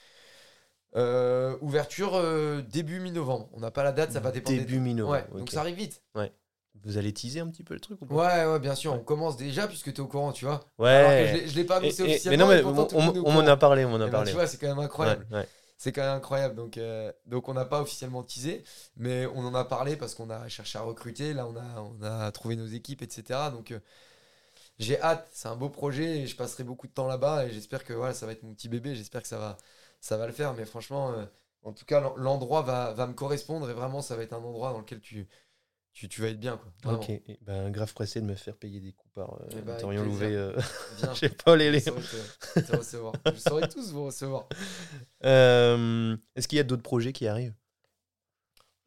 Euh, 0.95 1.57
Ouverture 1.61 2.15
euh, 2.15 2.61
début 2.61 2.99
mi-novembre. 2.99 3.49
On 3.53 3.59
n'a 3.59 3.71
pas 3.71 3.83
la 3.83 3.91
date, 3.91 4.11
ça 4.13 4.19
va 4.19 4.31
dépendre. 4.31 4.57
début 4.57 4.73
des... 4.73 4.79
mi-novembre. 4.79 5.17
Ouais, 5.31 5.39
donc 5.39 5.49
ça 5.51 5.59
arrive 5.61 5.75
vite. 5.75 6.01
Vous 6.83 6.97
allez 6.97 7.13
teaser 7.13 7.39
un 7.39 7.47
petit 7.47 7.63
peu 7.63 7.73
le 7.73 7.79
truc 7.79 7.99
ou 8.01 8.05
pas? 8.05 8.13
Ouais, 8.15 8.51
ouais, 8.51 8.59
bien 8.59 8.75
sûr. 8.75 8.91
Ouais. 8.93 8.99
On 8.99 9.03
commence 9.03 9.37
déjà 9.37 9.65
puisque 9.67 9.85
tu 9.91 9.97
es 9.97 9.99
au 10.01 10.07
courant, 10.07 10.31
tu 10.33 10.45
vois. 10.45 10.63
Ouais. 10.77 10.89
Alors 10.89 11.09
que 11.41 11.47
je 11.47 11.55
l'ai- 11.55 11.63
pas 11.63 11.77
annoncé 11.77 12.03
et- 12.03 12.05
mais 12.05 12.11
officiellement. 12.13 12.45
non, 12.45 12.51
mais 12.53 12.63
on, 12.63 12.77
on- 12.97 13.25
on 13.25 13.31
m'en 13.31 13.47
a 13.47 13.57
parlé, 13.57 13.85
on 13.85 13.89
m'en 13.89 13.97
Eh 13.97 14.01
a 14.03 14.05
ben, 14.05 14.11
parlé. 14.11 14.29
tu 14.31 14.35
vois, 14.35 14.45
c'est 14.45 14.57
quand 14.57 14.67
même 14.67 14.79
incroyable. 14.79 15.25
Ouais, 15.31 15.47
c'est 15.77 15.91
quand 15.93 16.01
même 16.01 16.17
incroyable. 16.17 16.53
Donc, 16.55 16.77
euh, 16.77 17.11
donc 17.25 17.47
on 17.49 17.53
n'a 17.53 17.65
pas 17.65 17.81
officiellement 17.81 18.23
teasé, 18.23 18.63
mais 18.97 19.25
on 19.33 19.39
en 19.45 19.55
a 19.55 19.63
parlé 19.65 19.95
parce 19.95 20.13
qu'on 20.15 20.29
a 20.29 20.47
cherché 20.49 20.77
à 20.77 20.81
recruter. 20.81 21.33
Là, 21.33 21.47
on 21.47 21.55
a, 21.55 21.81
on 21.81 22.03
a 22.03 22.31
trouvé 22.31 22.55
nos 22.55 22.67
équipes, 22.67 23.01
etc. 23.01 23.39
Donc, 23.51 23.73
j'ai 24.77 25.01
hâte. 25.01 25.27
C'est 25.31 25.47
un 25.47 25.55
beau 25.55 25.69
projet 25.69 26.19
et 26.19 26.27
je 26.27 26.35
passerai 26.35 26.63
beaucoup 26.63 26.87
de 26.87 26.93
temps 26.93 27.07
là-bas. 27.07 27.45
Et 27.47 27.51
j'espère 27.51 27.83
que 27.83 27.93
voilà, 27.93 28.13
ça 28.13 28.25
va 28.25 28.33
être 28.33 28.43
mon 28.43 28.53
petit 28.53 28.69
bébé. 28.69 28.95
J'espère 28.95 29.21
que 29.21 29.27
ça 29.27 29.37
va, 29.37 29.57
ça 30.05 30.17
va 30.17 30.27
le 30.27 30.33
faire. 30.33 30.53
Mais 30.53 30.65
franchement, 30.65 31.11
euh, 31.13 31.25
en 31.63 31.73
tout 31.73 31.85
cas, 31.85 31.99
l'en- 31.99 32.15
l'endroit 32.15 32.61
va, 32.61 32.93
va 32.93 33.07
me 33.07 33.13
correspondre 33.13 33.69
et 33.69 33.73
vraiment, 33.73 34.01
ça 34.01 34.15
va 34.15 34.21
être 34.23 34.33
un 34.33 34.37
endroit 34.43 34.71
dans 34.71 34.79
lequel 34.79 35.01
tu, 35.01 35.27
tu, 35.93 36.07
tu 36.07 36.21
vas 36.21 36.27
être 36.27 36.39
bien. 36.39 36.59
Quoi. 36.83 36.93
Ok, 36.93 37.11
ben, 37.41 37.71
grave 37.71 37.91
pressé 37.93 38.21
de 38.21 38.25
me 38.25 38.35
faire 38.35 38.55
payer 38.55 38.79
des 38.79 38.91
coups 38.93 39.13
par 39.15 39.33
euh, 39.33 39.47
Eh 39.51 39.61
ben, 39.61 39.75
Torian. 39.77 40.03
Louvet 40.03 40.35
euh, 40.35 40.55
Viens. 40.97 41.13
chez 41.15 41.29
Paul 41.29 41.59
et 41.61 41.73
Je 41.73 41.79
saurais 41.79 42.01
te, 42.01 42.61
te 42.61 42.71
recevoir. 42.73 43.13
Je 43.33 43.39
saurais 43.39 43.67
tous 43.67 43.91
vous 43.91 44.05
recevoir. 44.05 44.47
Euh, 45.23 46.15
Est-ce 46.35 46.47
qu'il 46.47 46.57
y 46.57 46.61
a 46.61 46.63
d'autres 46.63 46.83
projets 46.83 47.11
qui 47.11 47.27
arrivent? 47.27 47.55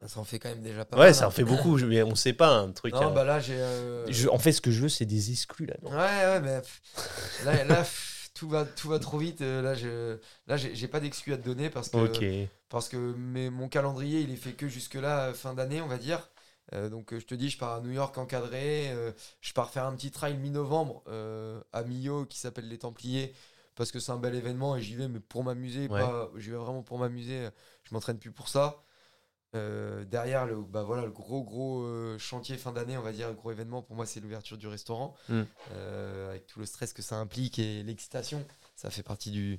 Ça 0.06 0.20
en 0.20 0.24
fait 0.24 0.38
quand 0.38 0.50
même 0.50 0.62
déjà 0.62 0.84
pas 0.84 0.96
Ouais, 0.96 1.06
mal, 1.06 1.14
ça 1.14 1.24
hein. 1.24 1.28
en 1.28 1.30
fait 1.32 1.42
beaucoup, 1.42 1.76
mais 1.78 2.04
on 2.04 2.14
sait 2.14 2.32
pas 2.32 2.50
un 2.56 2.70
truc. 2.70 2.94
Non, 2.94 3.06
hein. 3.08 3.10
bah 3.12 3.24
là, 3.24 3.40
j'ai. 3.40 3.56
euh, 3.58 4.06
en 4.30 4.38
fait, 4.38 4.52
ce 4.52 4.60
que 4.60 4.70
je 4.70 4.82
veux, 4.82 4.88
c'est 4.88 5.06
des 5.06 5.32
exclus 5.32 5.66
là. 5.66 5.74
non? 5.82 5.90
Ouais, 5.90 5.96
ouais, 5.96 6.40
mais 6.40 7.64
là, 7.64 7.84
tout, 8.38 8.48
va, 8.48 8.64
tout 8.64 8.88
va 8.88 8.98
trop 8.98 9.18
vite. 9.18 9.40
euh, 9.42 9.62
Là, 9.62 9.74
je, 9.74 10.18
là 10.46 10.56
j'ai 10.56 10.88
pas 10.88 11.00
d'excus 11.00 11.34
à 11.34 11.36
te 11.38 11.44
donner 11.44 11.70
parce 11.70 11.88
que, 11.90 11.96
Ok. 11.98 12.48
parce 12.68 12.88
que 12.88 12.96
mes- 12.96 13.50
mon 13.50 13.68
calendrier, 13.68 14.20
il 14.20 14.30
est 14.30 14.36
fait 14.36 14.52
que 14.52 14.68
jusque-là, 14.68 15.28
euh, 15.28 15.34
fin 15.34 15.54
d'année, 15.54 15.80
on 15.80 15.86
va 15.88 15.98
dire. 15.98 16.30
Euh, 16.74 16.88
donc, 16.90 17.14
je 17.18 17.24
te 17.24 17.34
dis, 17.34 17.48
je 17.50 17.58
pars 17.58 17.74
à 17.76 17.80
New 17.80 17.90
York 17.90 18.16
encadré. 18.18 18.90
euh, 18.92 19.12
je 19.40 19.52
pars 19.54 19.70
faire 19.70 19.84
un 19.84 19.94
petit 19.96 20.10
trail 20.10 20.36
mi-novembre 20.36 21.02
euh, 21.08 21.60
à 21.72 21.82
Millau 21.82 22.26
qui 22.26 22.38
s'appelle 22.38 22.68
Les 22.68 22.78
Templiers 22.78 23.34
parce 23.74 23.92
que 23.92 24.00
c'est 24.00 24.12
un 24.12 24.16
bel 24.18 24.34
événement 24.34 24.76
et 24.76 24.82
j'y 24.82 24.94
vais, 24.96 25.08
mais 25.08 25.20
pour 25.20 25.44
m'amuser. 25.44 25.88
Ouais. 25.88 26.02
J'y 26.36 26.50
vais 26.50 26.56
vraiment 26.56 26.82
pour 26.82 26.98
m'amuser. 26.98 27.48
Je 27.84 27.94
m'entraîne 27.94 28.18
plus 28.18 28.32
pour 28.32 28.48
ça. 28.48 28.82
Euh, 29.54 30.04
derrière, 30.04 30.46
le, 30.46 30.62
bah 30.62 30.82
voilà, 30.82 31.04
le 31.04 31.10
gros, 31.10 31.42
gros 31.42 31.82
euh, 31.82 32.18
chantier 32.18 32.56
fin 32.58 32.72
d'année, 32.72 32.98
on 32.98 33.02
va 33.02 33.12
dire, 33.12 33.28
le 33.28 33.34
gros 33.34 33.50
événement, 33.50 33.82
pour 33.82 33.96
moi, 33.96 34.04
c'est 34.04 34.20
l'ouverture 34.20 34.58
du 34.58 34.66
restaurant. 34.66 35.14
Mm. 35.28 35.42
Euh, 35.72 36.30
avec 36.30 36.46
tout 36.46 36.60
le 36.60 36.66
stress 36.66 36.92
que 36.92 37.02
ça 37.02 37.16
implique 37.16 37.58
et 37.58 37.82
l'excitation. 37.82 38.46
Ça 38.76 38.90
fait 38.90 39.02
partie 39.02 39.30
du, 39.30 39.58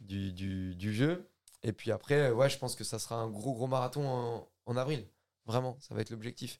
du, 0.00 0.32
du, 0.32 0.74
du 0.74 0.94
jeu. 0.94 1.28
Et 1.62 1.72
puis 1.72 1.92
après, 1.92 2.30
ouais, 2.30 2.48
je 2.48 2.58
pense 2.58 2.74
que 2.74 2.84
ça 2.84 2.98
sera 2.98 3.16
un 3.16 3.28
gros, 3.28 3.52
gros 3.52 3.66
marathon 3.66 4.08
en, 4.08 4.48
en 4.66 4.76
avril. 4.76 5.06
Vraiment, 5.44 5.76
ça 5.80 5.94
va 5.94 6.00
être 6.00 6.10
l'objectif. 6.10 6.58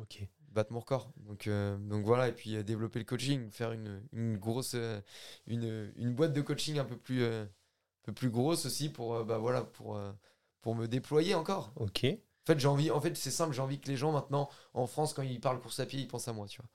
Ok. 0.00 0.26
Battre 0.48 0.72
mon 0.72 0.80
record. 0.80 1.12
Donc, 1.16 1.48
donc 1.48 2.04
voilà, 2.04 2.28
et 2.28 2.32
puis 2.32 2.62
développer 2.64 3.00
le 3.00 3.04
coaching, 3.04 3.50
faire 3.50 3.72
une, 3.72 4.02
une 4.12 4.38
grosse. 4.38 4.76
une, 5.46 5.92
une 5.96 6.14
boîte 6.14 6.32
de 6.32 6.40
coaching 6.40 6.78
un 6.78 6.84
peu 6.84 6.96
plus, 6.96 7.24
un 7.24 7.48
peu 8.04 8.12
plus 8.12 8.30
grosse 8.30 8.64
aussi 8.64 8.88
pour, 8.88 9.24
bah, 9.24 9.38
voilà, 9.38 9.62
pour, 9.62 10.00
pour 10.64 10.74
me 10.74 10.88
déployer 10.88 11.34
encore. 11.34 11.72
Ok. 11.76 12.04
En 12.06 12.46
fait, 12.46 12.58
j'ai 12.58 12.68
envie, 12.68 12.90
en 12.90 13.00
fait, 13.00 13.14
c'est 13.16 13.30
simple, 13.30 13.52
j'ai 13.54 13.60
envie 13.60 13.78
que 13.78 13.86
les 13.88 13.96
gens 13.98 14.12
maintenant 14.12 14.48
en 14.72 14.86
France, 14.86 15.12
quand 15.12 15.22
ils 15.22 15.40
parlent 15.40 15.60
course 15.60 15.78
à 15.78 15.84
pied, 15.86 16.00
ils 16.00 16.08
pensent 16.08 16.26
à 16.26 16.32
moi, 16.32 16.46
tu 16.48 16.56
vois. 16.60 16.68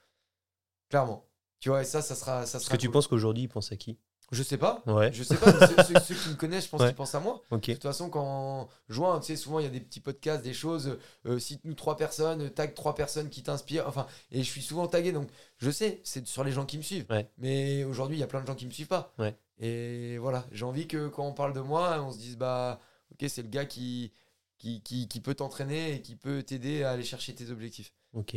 Clairement. 0.89 1.25
Tu 1.59 1.69
vois, 1.69 1.81
et 1.81 1.85
ça, 1.85 2.01
ça 2.03 2.13
sera. 2.15 2.45
Ça 2.45 2.57
Est-ce 2.59 2.67
sera 2.67 2.77
que 2.77 2.81
tu 2.81 2.89
penses 2.89 3.07
qu'aujourd'hui, 3.07 3.43
il 3.43 3.47
pense 3.49 3.71
à 3.71 3.75
qui? 3.77 3.97
Je 4.31 4.43
sais 4.43 4.57
pas. 4.57 4.83
Ouais. 4.85 5.11
Je 5.11 5.23
sais 5.23 5.35
pas. 5.37 5.51
ceux, 5.67 5.83
ceux- 5.83 5.99
ceux 5.99 6.15
qui 6.15 6.29
me 6.29 6.35
connaissent, 6.35 6.65
je 6.65 6.69
pense 6.69 6.81
Ouais. 6.81 6.87
qu'ils 6.87 6.95
pensent 6.95 7.15
à 7.15 7.19
moi. 7.19 7.41
Ok. 7.49 7.67
De 7.67 7.73
toute 7.73 7.81
façon, 7.81 8.11
quand 8.11 8.69
juin, 8.87 9.19
tu 9.19 9.25
sais, 9.25 9.35
souvent 9.35 9.57
il 9.59 9.63
y 9.63 9.67
a 9.67 9.71
des 9.71 9.79
petits 9.81 9.99
podcasts, 10.01 10.43
des 10.43 10.53
choses. 10.53 10.99
Euh, 11.25 11.39
Cite-nous 11.39 11.73
trois 11.73 11.97
personnes, 11.97 12.43
euh, 12.43 12.49
tag 12.49 12.75
trois 12.75 12.93
personnes 12.93 13.29
qui 13.29 13.41
t'inspirent. 13.41 13.87
Enfin, 13.87 14.05
et 14.31 14.43
je 14.43 14.49
suis 14.49 14.61
souvent 14.61 14.85
tagué, 14.87 15.11
donc 15.11 15.29
je 15.57 15.71
sais, 15.71 15.99
c'est 16.03 16.27
sur 16.27 16.43
les 16.43 16.51
gens 16.51 16.65
qui 16.67 16.77
me 16.77 16.83
suivent. 16.83 17.07
Ouais. 17.09 17.27
Mais 17.39 17.83
aujourd'hui, 17.85 18.17
il 18.17 18.19
y 18.19 18.23
a 18.23 18.27
plein 18.27 18.41
de 18.41 18.45
gens 18.47 18.53
qui 18.55 18.67
me 18.67 18.71
suivent 18.71 18.87
pas. 18.87 19.11
Ouais. 19.17 19.35
Et 19.59 20.19
voilà, 20.19 20.45
j'ai 20.51 20.63
envie 20.65 20.87
que 20.87 21.07
quand 21.07 21.25
on 21.25 21.33
parle 21.33 21.53
de 21.53 21.59
moi, 21.61 21.99
on 22.01 22.11
se 22.11 22.19
dise 22.19 22.37
bah, 22.37 22.79
ok, 23.21 23.29
c'est 23.29 23.41
le 23.43 23.49
gars 23.49 23.65
qui 23.65 24.11
qui, 24.57 24.81
qui, 24.83 25.07
qui 25.07 25.21
peut 25.21 25.35
t'entraîner 25.35 25.93
et 25.95 26.01
qui 26.01 26.15
peut 26.17 26.43
t'aider 26.43 26.83
à 26.83 26.91
aller 26.91 27.03
chercher 27.05 27.33
tes 27.33 27.49
objectifs. 27.49 27.93
Ok. 28.13 28.33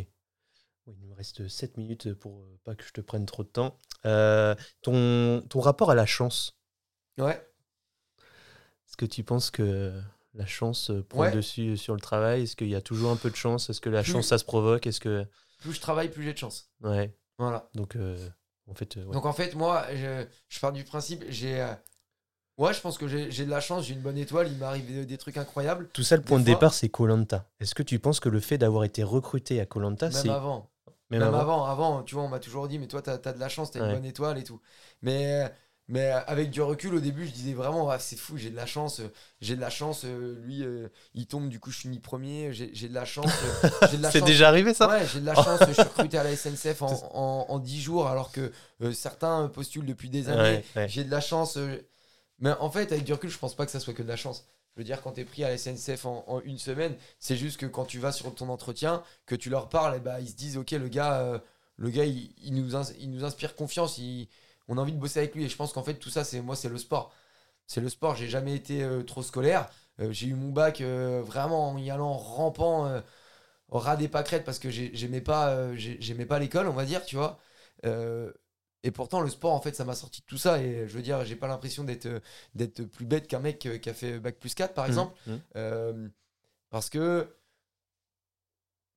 Oui, 0.87 0.95
il 1.01 1.09
nous 1.09 1.14
reste 1.14 1.49
7 1.49 1.76
minutes 1.76 2.12
pour 2.14 2.43
euh, 2.43 2.59
pas 2.64 2.74
que 2.76 2.85
je 2.85 2.93
te 2.93 3.01
prenne 3.01 3.26
trop 3.26 3.43
de 3.43 3.49
temps. 3.49 3.78
Euh, 4.07 4.55
ton, 4.83 5.43
ton 5.49 5.59
rapport 5.61 5.91
à 5.91 5.95
la 5.97 6.07
chance, 6.07 6.57
Ouais. 7.18 7.45
est-ce 8.87 8.97
que 8.97 9.07
tu 9.07 9.24
penses 9.24 9.51
que 9.51 10.01
la 10.35 10.47
chance 10.47 10.91
euh, 10.91 11.03
prend 11.03 11.20
Ouais. 11.20 11.30
le 11.30 11.37
dessus 11.37 11.76
sur 11.76 11.95
le 11.95 12.01
travail? 12.01 12.43
Est-ce 12.43 12.57
qu'il 12.57 12.68
y 12.68 12.74
a 12.76 12.80
toujours 12.80 13.11
un 13.11 13.16
peu 13.16 13.30
de 13.30 13.37
chance? 13.37 13.70
Est-ce 13.70 13.80
que 13.80 13.91
la 13.91 14.03
Plus- 14.03 14.12
chance, 14.12 14.28
ça 14.28 14.39
se 14.39 14.45
provoque? 14.45 14.87
Est-ce 14.87 15.01
que. 15.01 15.26
Plus 15.59 15.72
je 15.74 15.80
travaille, 15.80 16.09
plus 16.11 16.24
j'ai 16.24 16.33
de 16.33 16.39
chance. 16.39 16.70
Ouais. 16.80 17.16
Voilà. 17.39 17.68
Donc, 17.74 17.97
euh, 17.97 18.28
en 18.66 18.74
fait, 18.74 18.97
ouais. 18.97 19.12
Donc 19.12 19.26
en 19.26 19.33
fait, 19.33 19.55
moi, 19.55 19.87
je, 19.95 20.26
je 20.49 20.61
pars 20.61 20.72
du 20.72 20.85
principe, 20.85 21.24
j'ai. 21.28 21.66
Ouais, 22.59 22.75
je 22.75 22.81
pense 22.81 22.99
que 22.99 23.09
j'ai 23.09 23.45
de 23.45 23.51
la 23.51 23.61
chance, 23.61 23.87
j'ai 23.87 23.95
une 23.95 24.01
bonne 24.01 24.19
étoile, 24.19 24.49
il 24.49 24.59
m'arrive 24.59 24.87
des, 24.87 25.07
des 25.07 25.19
trucs 25.19 25.37
incroyables. 25.39 25.89
Tout 25.93 26.03
ça, 26.03 26.17
le 26.17 26.23
point 26.23 26.39
de 26.39 26.45
départ, 26.45 26.75
c'est 26.75 26.89
Colanta. 26.89 27.47
Est-ce 27.61 27.75
que 27.75 27.83
tu 27.83 27.99
penses 27.99 28.21
que 28.21 28.29
le 28.29 28.41
fait 28.41 28.59
d'avoir 28.59 28.85
été 28.85 29.03
recruté 29.03 29.61
à 29.61 29.67
Colanta, 29.67 30.07
Même 30.11 30.15
c'est. 30.23 30.29
avant. 30.29 30.69
Même 31.11 31.21
Même 31.21 31.35
avant 31.35 31.65
avant, 31.65 31.65
avant, 31.67 32.03
tu 32.03 32.15
vois, 32.15 32.25
on 32.25 32.29
m'a 32.29 32.39
toujours 32.39 32.69
dit, 32.69 32.79
mais 32.79 32.87
toi, 32.87 33.03
t'as 33.03 33.15
as 33.25 33.33
de 33.33 33.39
la 33.41 33.49
chance, 33.51 33.71
t'as 33.71 33.81
Ouais. 33.81 33.87
une 33.89 33.95
bonne 33.97 34.05
étoile 34.07 34.39
et 34.39 34.45
tout. 34.45 34.61
Mais, 35.03 35.53
mais 35.89 36.07
avec 36.11 36.51
du 36.51 36.63
recul, 36.63 36.95
au 36.95 37.01
début, 37.01 37.27
je 37.27 37.33
disais 37.33 37.53
vraiment, 37.53 37.91
Ah, 37.91 37.99
c'est 37.99 38.17
fou, 38.17 38.39
j'ai 38.39 38.49
de 38.49 38.57
la 38.57 38.65
chance, 38.65 39.01
euh, 39.01 39.09
j'ai 39.43 39.55
de 39.57 39.61
la 39.61 39.69
chance, 39.69 40.05
euh, 40.07 40.39
lui, 40.43 40.63
euh, 40.65 40.89
il 41.15 41.27
tombe, 41.27 41.49
du 41.51 41.61
coup, 41.61 41.71
je 41.71 41.81
suis 41.81 41.89
mis 41.91 41.99
premier, 41.99 42.53
j'ai 42.55 42.89
de 42.89 42.95
la 42.95 43.05
chance. 43.05 43.31
euh, 43.93 43.99
C'est 44.11 44.25
déjà 44.25 44.49
arrivé 44.49 44.73
ça 44.73 44.89
Ouais, 44.89 45.07
j'ai 45.13 45.21
de 45.21 45.27
la 45.27 45.35
chance, 45.35 45.61
je 45.69 45.73
suis 45.73 45.83
recruté 45.83 46.17
à 46.17 46.25
la 46.25 46.35
SNCF 46.35 46.81
en, 46.83 46.93
en, 47.13 47.47
en 47.51 47.59
10 47.59 47.81
jours, 47.83 48.09
alors 48.09 48.31
que 48.33 48.53
certains 48.95 49.49
postulent 49.49 49.85
depuis 49.87 50.09
des 50.09 50.29
années. 50.31 50.41
Ouais, 50.43 50.65
ouais. 50.77 50.89
J'ai 50.89 51.05
de 51.05 51.11
la 51.11 51.21
chance. 51.21 51.59
Mais 52.43 52.53
en 52.61 52.70
fait, 52.70 52.93
avec 52.93 53.05
du 53.05 53.14
recul, 53.14 53.30
je 53.30 53.38
pense 53.38 53.57
pas 53.57 53.66
que 53.66 53.72
ça 53.72 53.80
soit 53.80 53.95
que 53.95 54.03
de 54.03 54.09
la 54.09 54.16
chance. 54.16 54.47
Je 54.76 54.80
veux 54.80 54.84
dire, 54.84 55.03
quand 55.03 55.12
tu 55.12 55.22
es 55.22 55.26
pris 55.26 55.45
à 55.45 55.49
la 55.49 55.55
SNCF 55.55 56.07
en, 56.07 56.40
une 56.45 56.59
semaine, 56.59 56.97
c'est 57.20 57.36
juste 57.36 57.59
que 57.61 57.66
quand 57.66 57.86
tu 57.86 57.99
vas 58.01 58.12
sur 58.12 58.34
ton 58.34 58.51
entretien, 58.51 59.03
que 59.26 59.34
tu 59.36 59.51
leur 59.51 59.68
parles, 59.70 59.97
et 59.97 60.01
bah, 60.01 60.20
ils 60.20 60.28
se 60.30 60.34
disent 60.36 60.59
Ok, 60.59 60.72
le 60.72 60.88
gars, 60.88 61.20
euh, 61.22 61.38
le 61.78 61.90
gars 61.90 62.05
il, 62.07 62.32
nous 62.55 62.74
il 63.01 63.11
nous 63.11 63.24
inspire 63.24 63.57
confiance, 63.57 64.01
on 64.68 64.78
a 64.78 64.80
envie 64.82 64.93
de 64.93 64.99
bosser 64.99 65.20
avec 65.20 65.34
lui. 65.34 65.45
Et 65.45 65.49
je 65.49 65.57
pense 65.57 65.72
qu'en 65.72 65.82
fait, 65.84 65.95
tout 65.95 66.11
ça, 66.11 66.24
c'est 66.24 66.40
moi, 66.43 66.57
c'est 66.57 66.68
le 66.68 66.78
sport. 66.78 67.14
C'est 67.66 67.80
le 67.82 67.88
sport. 67.90 68.16
J'ai 68.16 68.28
jamais 68.28 68.55
été 68.57 68.82
euh, 68.84 69.03
trop 69.05 69.22
scolaire. 69.22 69.70
Euh, 70.01 70.12
j'ai 70.12 70.28
eu 70.28 70.34
mon 70.34 70.51
bac 70.53 70.82
vraiment 70.82 71.70
en 71.70 71.78
y 71.78 71.90
allant 71.90 72.14
rampant 72.14 73.03
au 73.70 73.78
ras 73.78 73.97
des 73.97 74.09
pâquerettes 74.09 74.45
parce 74.45 74.59
que 74.61 74.70
j'ai- 74.70 74.90
j'aimais 74.95 75.20
pas, 75.22 75.74
j'ai- 75.76 75.99
j'aimais 76.01 76.26
pas 76.26 76.38
l'école, 76.38 76.68
on 76.68 76.72
va 76.72 76.84
dire, 76.86 77.05
tu 77.05 77.16
vois. 77.16 77.40
Et 78.85 78.91
pourtant, 78.91 79.20
le 79.20 79.30
sport, 79.30 79.53
en 79.53 79.61
fait, 79.61 79.76
ça 79.76 79.85
m'a 79.85 79.95
sorti 79.95 80.20
de 80.22 80.26
tout 80.26 80.39
ça. 80.39 80.61
Et 80.62 80.89
je 80.89 80.95
veux 80.95 81.03
dire, 81.03 81.24
j'ai 81.24 81.37
pas 81.37 81.47
l'impression 81.47 81.85
d'être 81.85 82.07
euh, 82.07 82.20
d'être 82.55 82.83
plus 82.85 83.07
bête 83.07 83.28
qu'un 83.28 83.39
mec 83.41 83.64
euh, 83.66 83.78
qui 83.78 83.89
a 83.89 83.95
fait 83.95 84.18
bac 84.18 84.37
plus 84.39 84.55
4, 84.55 84.74
par 84.74 84.87
exemple. 84.87 85.16
Mmh, 85.26 85.33
mmh. 85.33 85.41
Euh, 85.57 86.09
parce 86.70 86.91
que 86.91 87.28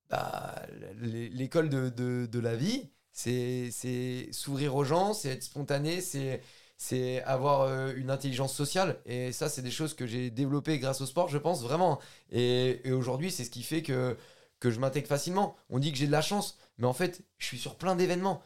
bah, 0.10 0.62
l'école 1.02 1.70
de, 1.70 1.90
de, 1.90 2.28
de 2.32 2.40
la 2.40 2.56
vie, 2.56 2.90
c'est 3.12 3.70
c'est 3.72 4.30
s'ouvrir 4.32 4.76
aux 4.76 4.84
gens, 4.84 5.14
c'est 5.14 5.30
être 5.30 5.44
spontané, 5.44 6.02
c'est 6.02 6.42
c'est 6.78 7.24
avoir 7.24 7.70
une 7.96 8.10
intelligence 8.10 8.54
sociale. 8.54 9.00
Et 9.06 9.32
ça, 9.32 9.50
c'est 9.50 9.62
des 9.62 9.72
choses 9.72 9.94
que 9.94 10.06
j'ai 10.06 10.30
développées 10.30 10.78
grâce 10.80 11.00
au 11.02 11.06
sport, 11.06 11.30
je 11.30 11.38
pense, 11.38 11.64
vraiment. 11.64 12.00
Et, 12.32 12.82
et 12.88 12.92
aujourd'hui, 12.92 13.32
c'est 13.32 13.46
ce 13.46 13.50
qui 13.50 13.64
fait 13.64 13.82
que, 13.82 14.18
que 14.60 14.70
je 14.72 14.80
m'intègre 14.80 15.08
facilement. 15.08 15.56
On 15.70 15.80
dit 15.80 15.92
que 15.94 15.98
j'ai 15.98 16.08
de 16.08 16.12
la 16.12 16.22
chance, 16.22 16.58
mais 16.78 16.86
en 16.86 16.94
fait, 16.94 17.24
je 17.38 17.46
suis 17.48 17.60
sur 17.60 17.76
plein 17.76 17.96
d'événements. 17.96 18.44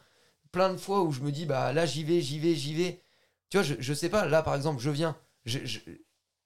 Plein 0.52 0.70
de 0.72 0.76
fois 0.78 1.02
où 1.02 1.12
je 1.12 1.20
me 1.20 1.30
dis, 1.30 1.46
bah 1.46 1.72
là, 1.72 1.86
j'y 1.86 2.04
vais, 2.04 2.20
j'y 2.20 2.38
vais, 2.38 2.54
j'y 2.54 2.74
vais. 2.74 3.00
Tu 3.50 3.56
vois, 3.56 3.64
je, 3.64 3.74
je 3.78 3.94
sais 3.94 4.08
pas, 4.08 4.26
là, 4.26 4.42
par 4.42 4.54
exemple, 4.54 4.80
je 4.80 4.90
viens. 4.90 5.16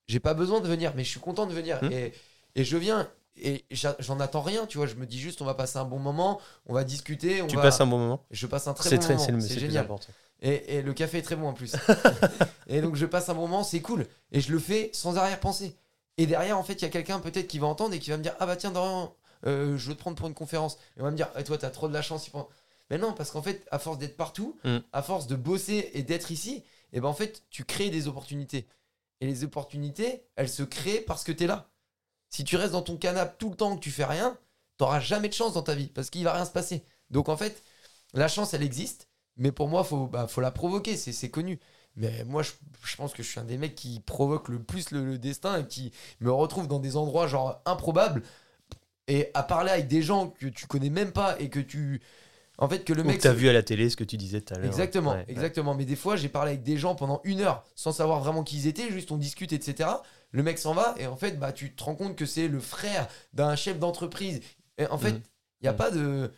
J'ai 0.07 0.21
pas 0.21 0.35
besoin 0.35 0.61
de 0.61 0.69
venir, 0.69 0.93
mais 0.95 1.05
je 1.05 1.11
suis 1.11 1.21
content 1.21 1.47
de 1.47 1.55
venir. 1.55 1.83
Hmm. 1.83 1.91
Et, 1.93 2.13
et 2.55 2.65
je 2.65 2.77
viens. 2.77 3.09
Et 3.37 3.65
j'en 3.99 4.21
attends 4.21 4.43
rien, 4.43 4.67
tu 4.67 4.79
vois. 4.79 4.87
Je 4.87 4.95
me 4.95 5.07
dis 5.07 5.19
juste, 5.19 5.43
on 5.43 5.45
va 5.45 5.55
passer 5.55 5.79
un 5.79 5.85
bon 5.85 5.99
moment, 5.99 6.41
on 6.67 6.75
va 6.75 6.85
discuter. 6.85 7.43
On 7.43 7.47
Tu 7.49 7.57
va... 7.57 7.63
passes 7.63 7.81
un 7.81 7.87
bon 7.87 7.99
moment? 7.99 8.25
Je 8.31 8.47
passe 8.47 8.69
un 8.69 8.75
très 8.75 8.91
bon 8.91 8.99
très, 8.99 9.17
moment. 9.17 9.41
c'est 9.41 9.59
génial. 9.59 9.89
Et, 10.41 10.77
et 10.77 10.83
le 10.83 10.93
café 10.93 11.19
est 11.19 11.23
très 11.23 11.37
bon 11.37 11.49
en 11.49 11.53
plus. 11.55 11.75
et 12.69 12.81
donc 12.81 12.95
je 12.97 13.07
passe 13.07 13.29
un 13.29 13.35
moment, 13.35 13.65
c'est 13.65 13.81
cool. 13.81 14.07
Et 14.31 14.41
je 14.41 14.53
le 14.53 14.59
fais 14.59 14.91
sans 14.93 15.17
arrière-pensée. 15.17 15.75
Et 16.17 16.27
derrière, 16.27 16.59
en 16.59 16.63
fait, 16.63 16.75
il 16.75 16.83
y 16.83 16.85
a 16.85 16.91
quelqu'un 16.91 17.19
peut-être 17.19 17.49
qui 17.49 17.59
va 17.59 17.67
entendre 17.67 17.95
et 17.95 17.99
qui 17.99 18.11
va 18.11 18.19
me 18.19 18.23
dire 18.23 18.37
Ah 18.39 18.47
bah 18.47 18.55
tiens, 18.55 18.71
Dorian, 18.71 19.17
euh, 19.47 19.77
je 19.77 19.89
veux 19.89 19.95
te 19.95 20.01
prendre 20.01 20.17
pour 20.17 20.29
une 20.29 20.35
conférence. 20.35 20.77
Et 20.97 21.01
on 21.01 21.05
va 21.05 21.11
me 21.11 21.17
dire 21.17 21.29
Eh, 21.37 21.43
Toi, 21.43 21.59
t'as 21.59 21.71
trop 21.71 21.89
de 21.89 21.95
la 21.95 22.03
chance. 22.03 22.27
il 22.29 22.31
prend- 22.31 22.49
Mais 22.91 22.99
non, 22.99 23.13
parce 23.15 23.31
qu'en 23.31 23.43
fait, 23.43 23.67
à 23.71 23.79
force 23.79 23.99
d'être 23.99 24.17
partout, 24.17 24.59
Mm. 24.65 24.79
à 24.93 25.03
force 25.03 25.27
de 25.27 25.37
bosser 25.37 25.91
et 25.95 26.03
d'être 26.03 26.31
ici, 26.31 26.65
et 26.93 27.01
ben 27.01 27.09
en 27.09 27.15
fait, 27.15 27.43
tu 27.51 27.65
crées 27.65 27.91
des 27.91 28.09
opportunités. 28.09 28.69
Et 29.21 29.27
les 29.27 29.45
opportunités, 29.45 30.25
elles 30.37 30.49
se 30.51 30.63
créent 30.63 31.01
parce 31.01 31.25
que 31.25 31.33
t'es 31.33 31.47
là. 31.47 31.71
Si 32.31 32.45
tu 32.45 32.57
restes 32.57 32.73
dans 32.73 32.83
ton 32.83 32.97
canapé 32.97 33.37
tout 33.39 33.51
le 33.51 33.57
temps 33.57 33.77
que 33.77 33.81
tu 33.83 33.91
fais 33.91 34.05
rien, 34.05 34.39
t'auras 34.77 35.01
jamais 35.01 35.29
de 35.29 35.35
chance 35.35 35.55
dans 35.55 35.63
ta 35.63 35.75
vie 35.75 35.87
parce 35.89 36.11
qu'il 36.11 36.25
va 36.25 36.33
rien 36.35 36.45
se 36.45 36.51
passer. 36.51 36.85
Donc 37.11 37.29
en 37.29 37.37
fait, 37.37 37.63
la 38.15 38.29
chance, 38.29 38.55
elle 38.55 38.63
existe. 38.63 39.09
Mais 39.37 39.53
pour 39.53 39.69
moi, 39.69 39.85
faut, 39.85 40.07
bah, 40.07 40.27
faut 40.29 40.41
la 40.41 40.51
provoquer, 40.53 40.97
c'est 40.97 41.13
c'est 41.13 41.31
connu. 41.31 41.61
Mais 41.97 42.25
moi, 42.25 42.43
je, 42.43 42.53
je 42.85 42.97
pense 42.97 43.13
que 43.15 43.23
je 43.23 43.31
suis 43.31 43.41
un 43.41 43.45
des 43.45 43.59
mecs 43.59 43.75
qui 43.77 44.01
provoque 44.01 44.49
le 44.49 44.63
plus 44.63 44.91
le, 44.91 45.05
le 45.05 45.19
destin 45.19 45.61
et 45.61 45.67
qui 45.67 45.93
me 46.21 46.33
retrouve 46.33 46.69
dans 46.69 46.81
des 46.81 46.97
endroits 46.97 47.27
genre 47.29 47.61
improbables 47.67 48.23
et 49.09 49.31
à 49.35 49.43
parler 49.43 49.71
avec 49.71 49.89
des 49.89 50.03
gens 50.03 50.29
que 50.31 50.47
tu 50.47 50.67
connais 50.67 50.91
même 50.91 51.13
pas 51.13 51.39
et 51.41 51.51
que 51.51 51.61
tu 51.61 52.01
En 52.59 52.69
fait, 52.69 52.85
que 52.85 52.93
le 52.93 53.03
Ou 53.03 53.07
mec. 53.07 53.21
t'as 53.21 53.33
se- 53.33 53.37
vu 53.37 53.49
à 53.49 53.53
la 53.53 53.63
télé 53.63 53.91
ce 53.91 53.97
que 53.97 54.05
tu 54.05 54.17
disais 54.17 54.41
tout 54.41 54.55
à 54.55 54.59
l'heure. 54.59 54.67
Exactement, 54.69 55.11
Ouais, 55.13 55.17
ouais. 55.19 55.25
exactement. 55.29 55.75
Mais 55.75 55.85
des 55.85 55.97
fois, 55.97 56.17
j'ai 56.17 56.29
parlé 56.29 56.53
avec 56.53 56.63
des 56.63 56.77
gens 56.77 56.95
pendant 56.95 57.21
une 57.25 57.41
heure 57.41 57.65
sans 57.75 57.93
savoir 57.93 58.21
vraiment 58.21 58.45
qui 58.45 58.57
ils 58.59 58.67
étaient, 58.69 58.91
juste 58.91 59.11
on 59.11 59.17
discute, 59.17 59.53
etc. 59.53 60.03
Le 60.31 60.43
mec 60.43 60.59
s'en 60.59 60.73
va 60.75 60.95
et 60.99 61.07
en 61.07 61.17
fait, 61.17 61.39
bah, 61.39 61.53
tu 61.53 61.75
te 61.75 61.83
rends 61.83 61.95
compte 61.97 62.17
que 62.17 62.27
c'est 62.27 62.49
le 62.49 62.61
frère 62.61 63.09
d'un 63.33 63.57
chef 63.57 63.79
d'entreprise. 63.79 64.41
Et 64.79 64.87
en 64.87 64.99
fait, 64.99 65.11
il 65.11 65.15
Mhm. 65.15 65.23
n'y 65.63 65.69
a 65.69 65.73
Mhm. 65.73 65.79
pas 65.79 65.91
de. 65.91 66.33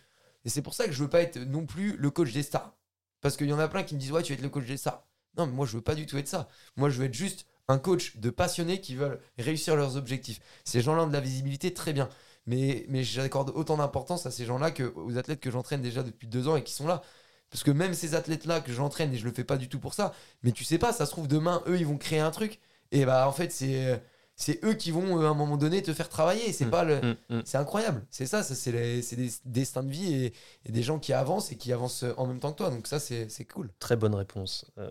Et 0.44 0.48
c'est 0.48 0.62
pour 0.62 0.74
ça 0.74 0.86
que 0.86 0.92
je 0.92 1.02
veux 1.02 1.08
pas 1.10 1.20
être 1.20 1.38
non 1.38 1.66
plus 1.66 1.96
le 1.96 2.10
coach 2.10 2.32
des 2.32 2.42
stars. 2.42 2.74
Parce 3.20 3.36
qu'il 3.36 3.48
y 3.48 3.52
en 3.52 3.58
a 3.58 3.68
plein 3.68 3.82
qui 3.82 3.94
me 3.94 4.00
disent, 4.00 4.12
ouais, 4.12 4.22
tu 4.22 4.32
vas 4.32 4.36
être 4.36 4.42
le 4.42 4.48
coach 4.50 4.66
des 4.66 4.76
stars. 4.76 5.04
Non, 5.36 5.46
mais 5.46 5.52
moi, 5.52 5.66
je 5.66 5.76
veux 5.76 5.82
pas 5.82 5.94
du 5.94 6.06
tout 6.06 6.16
être 6.18 6.28
ça. 6.28 6.48
Moi, 6.76 6.88
je 6.88 6.98
veux 6.98 7.06
être 7.06 7.14
juste 7.14 7.46
un 7.68 7.78
coach 7.78 8.16
de 8.18 8.30
passionnés 8.30 8.80
qui 8.80 8.94
veulent 8.94 9.18
réussir 9.38 9.74
leurs 9.76 9.96
objectifs. 9.96 10.40
Ces 10.64 10.80
gens-là 10.82 11.02
ont 11.02 11.06
de 11.08 11.12
la 11.12 11.20
visibilité, 11.20 11.74
très 11.74 11.92
bien. 11.92 12.08
Mais, 12.46 12.86
mais 12.88 13.02
j'accorde 13.04 13.50
autant 13.54 13.76
d'importance 13.76 14.26
à 14.26 14.30
ces 14.30 14.44
gens-là 14.44 14.70
qu'aux 14.70 15.18
athlètes 15.18 15.40
que 15.40 15.50
j'entraîne 15.50 15.82
déjà 15.82 16.02
depuis 16.02 16.28
deux 16.28 16.48
ans 16.48 16.56
et 16.56 16.62
qui 16.64 16.72
sont 16.72 16.86
là. 16.86 17.02
Parce 17.50 17.62
que 17.64 17.70
même 17.70 17.94
ces 17.94 18.14
athlètes-là 18.14 18.60
que 18.60 18.72
j'entraîne, 18.72 19.12
et 19.14 19.18
je 19.18 19.24
le 19.24 19.32
fais 19.32 19.44
pas 19.44 19.56
du 19.56 19.68
tout 19.68 19.78
pour 19.80 19.94
ça, 19.94 20.12
mais 20.42 20.52
tu 20.52 20.64
sais 20.64 20.78
pas, 20.78 20.92
ça 20.92 21.06
se 21.06 21.10
trouve 21.12 21.28
demain, 21.28 21.62
eux, 21.66 21.78
ils 21.78 21.86
vont 21.86 21.98
créer 21.98 22.20
un 22.20 22.30
truc. 22.30 22.60
Et 22.92 23.04
bah, 23.04 23.28
en 23.28 23.32
fait, 23.32 23.52
c'est 23.52 24.02
c'est 24.38 24.62
eux 24.64 24.74
qui 24.74 24.90
vont, 24.90 25.18
euh, 25.20 25.26
à 25.26 25.30
un 25.30 25.34
moment 25.34 25.56
donné, 25.56 25.82
te 25.82 25.92
faire 25.94 26.08
travailler. 26.10 26.52
C'est 26.52 26.66
Mm, 26.66 26.70
pas 26.70 26.84
le. 26.84 27.00
Mm, 27.00 27.16
mm. 27.30 27.42
C'est 27.46 27.56
incroyable. 27.58 28.06
C'est 28.10 28.26
ça, 28.26 28.42
ça 28.42 28.54
c'est 28.54 28.70
les- 28.72 29.00
c'est 29.02 29.16
des 29.16 29.30
destins 29.46 29.82
de 29.82 29.90
vie 29.90 30.12
et, 30.14 30.32
et 30.66 30.72
des 30.72 30.82
gens 30.82 30.98
qui 30.98 31.12
avancent 31.14 31.52
et 31.52 31.56
qui 31.56 31.72
avancent 31.72 32.04
en 32.18 32.26
même 32.26 32.38
temps 32.38 32.52
que 32.52 32.58
toi. 32.58 32.70
Donc 32.70 32.86
ça, 32.86 33.00
c'est 33.00 33.28
c'est 33.30 33.46
cool. 33.46 33.70
Très 33.78 33.96
bonne 33.96 34.14
réponse 34.14 34.66
euh, 34.78 34.90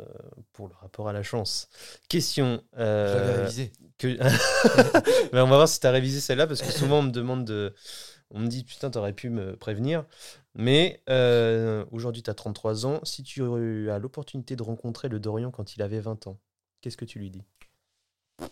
pour 0.53 0.67
le 0.67 0.73
rapport 0.81 1.07
à 1.07 1.13
la 1.13 1.21
chance. 1.23 1.69
Question. 2.09 2.61
euh, 2.77 3.13
J'avais 3.13 3.39
révisé. 3.41 3.71
que... 3.99 4.07
Mais 5.33 5.39
on 5.41 5.47
va 5.47 5.55
voir 5.57 5.67
si 5.69 5.79
tu 5.79 5.87
as 5.87 5.91
révisé 5.91 6.19
celle-là 6.19 6.47
parce 6.47 6.61
que 6.61 6.71
souvent 6.71 6.99
on 6.99 7.03
me 7.03 7.11
demande 7.11 7.45
de. 7.45 7.73
On 8.31 8.39
me 8.39 8.47
dit 8.47 8.63
putain, 8.63 8.89
t'aurais 8.89 9.13
pu 9.13 9.29
me 9.29 9.55
prévenir. 9.55 10.05
Mais 10.55 11.03
euh, 11.09 11.85
aujourd'hui, 11.91 12.23
tu 12.23 12.29
as 12.29 12.33
33 12.33 12.85
ans. 12.87 12.99
Si 13.03 13.21
tu 13.23 13.43
as 13.43 13.99
l'opportunité 13.99 14.55
de 14.55 14.63
rencontrer 14.63 15.09
le 15.09 15.19
Dorian 15.19 15.51
quand 15.51 15.75
il 15.75 15.81
avait 15.83 15.99
20 15.99 16.25
ans, 16.27 16.39
qu'est-ce 16.81 16.97
que 16.97 17.05
tu 17.05 17.19
lui 17.19 17.29
dis? 17.29 17.43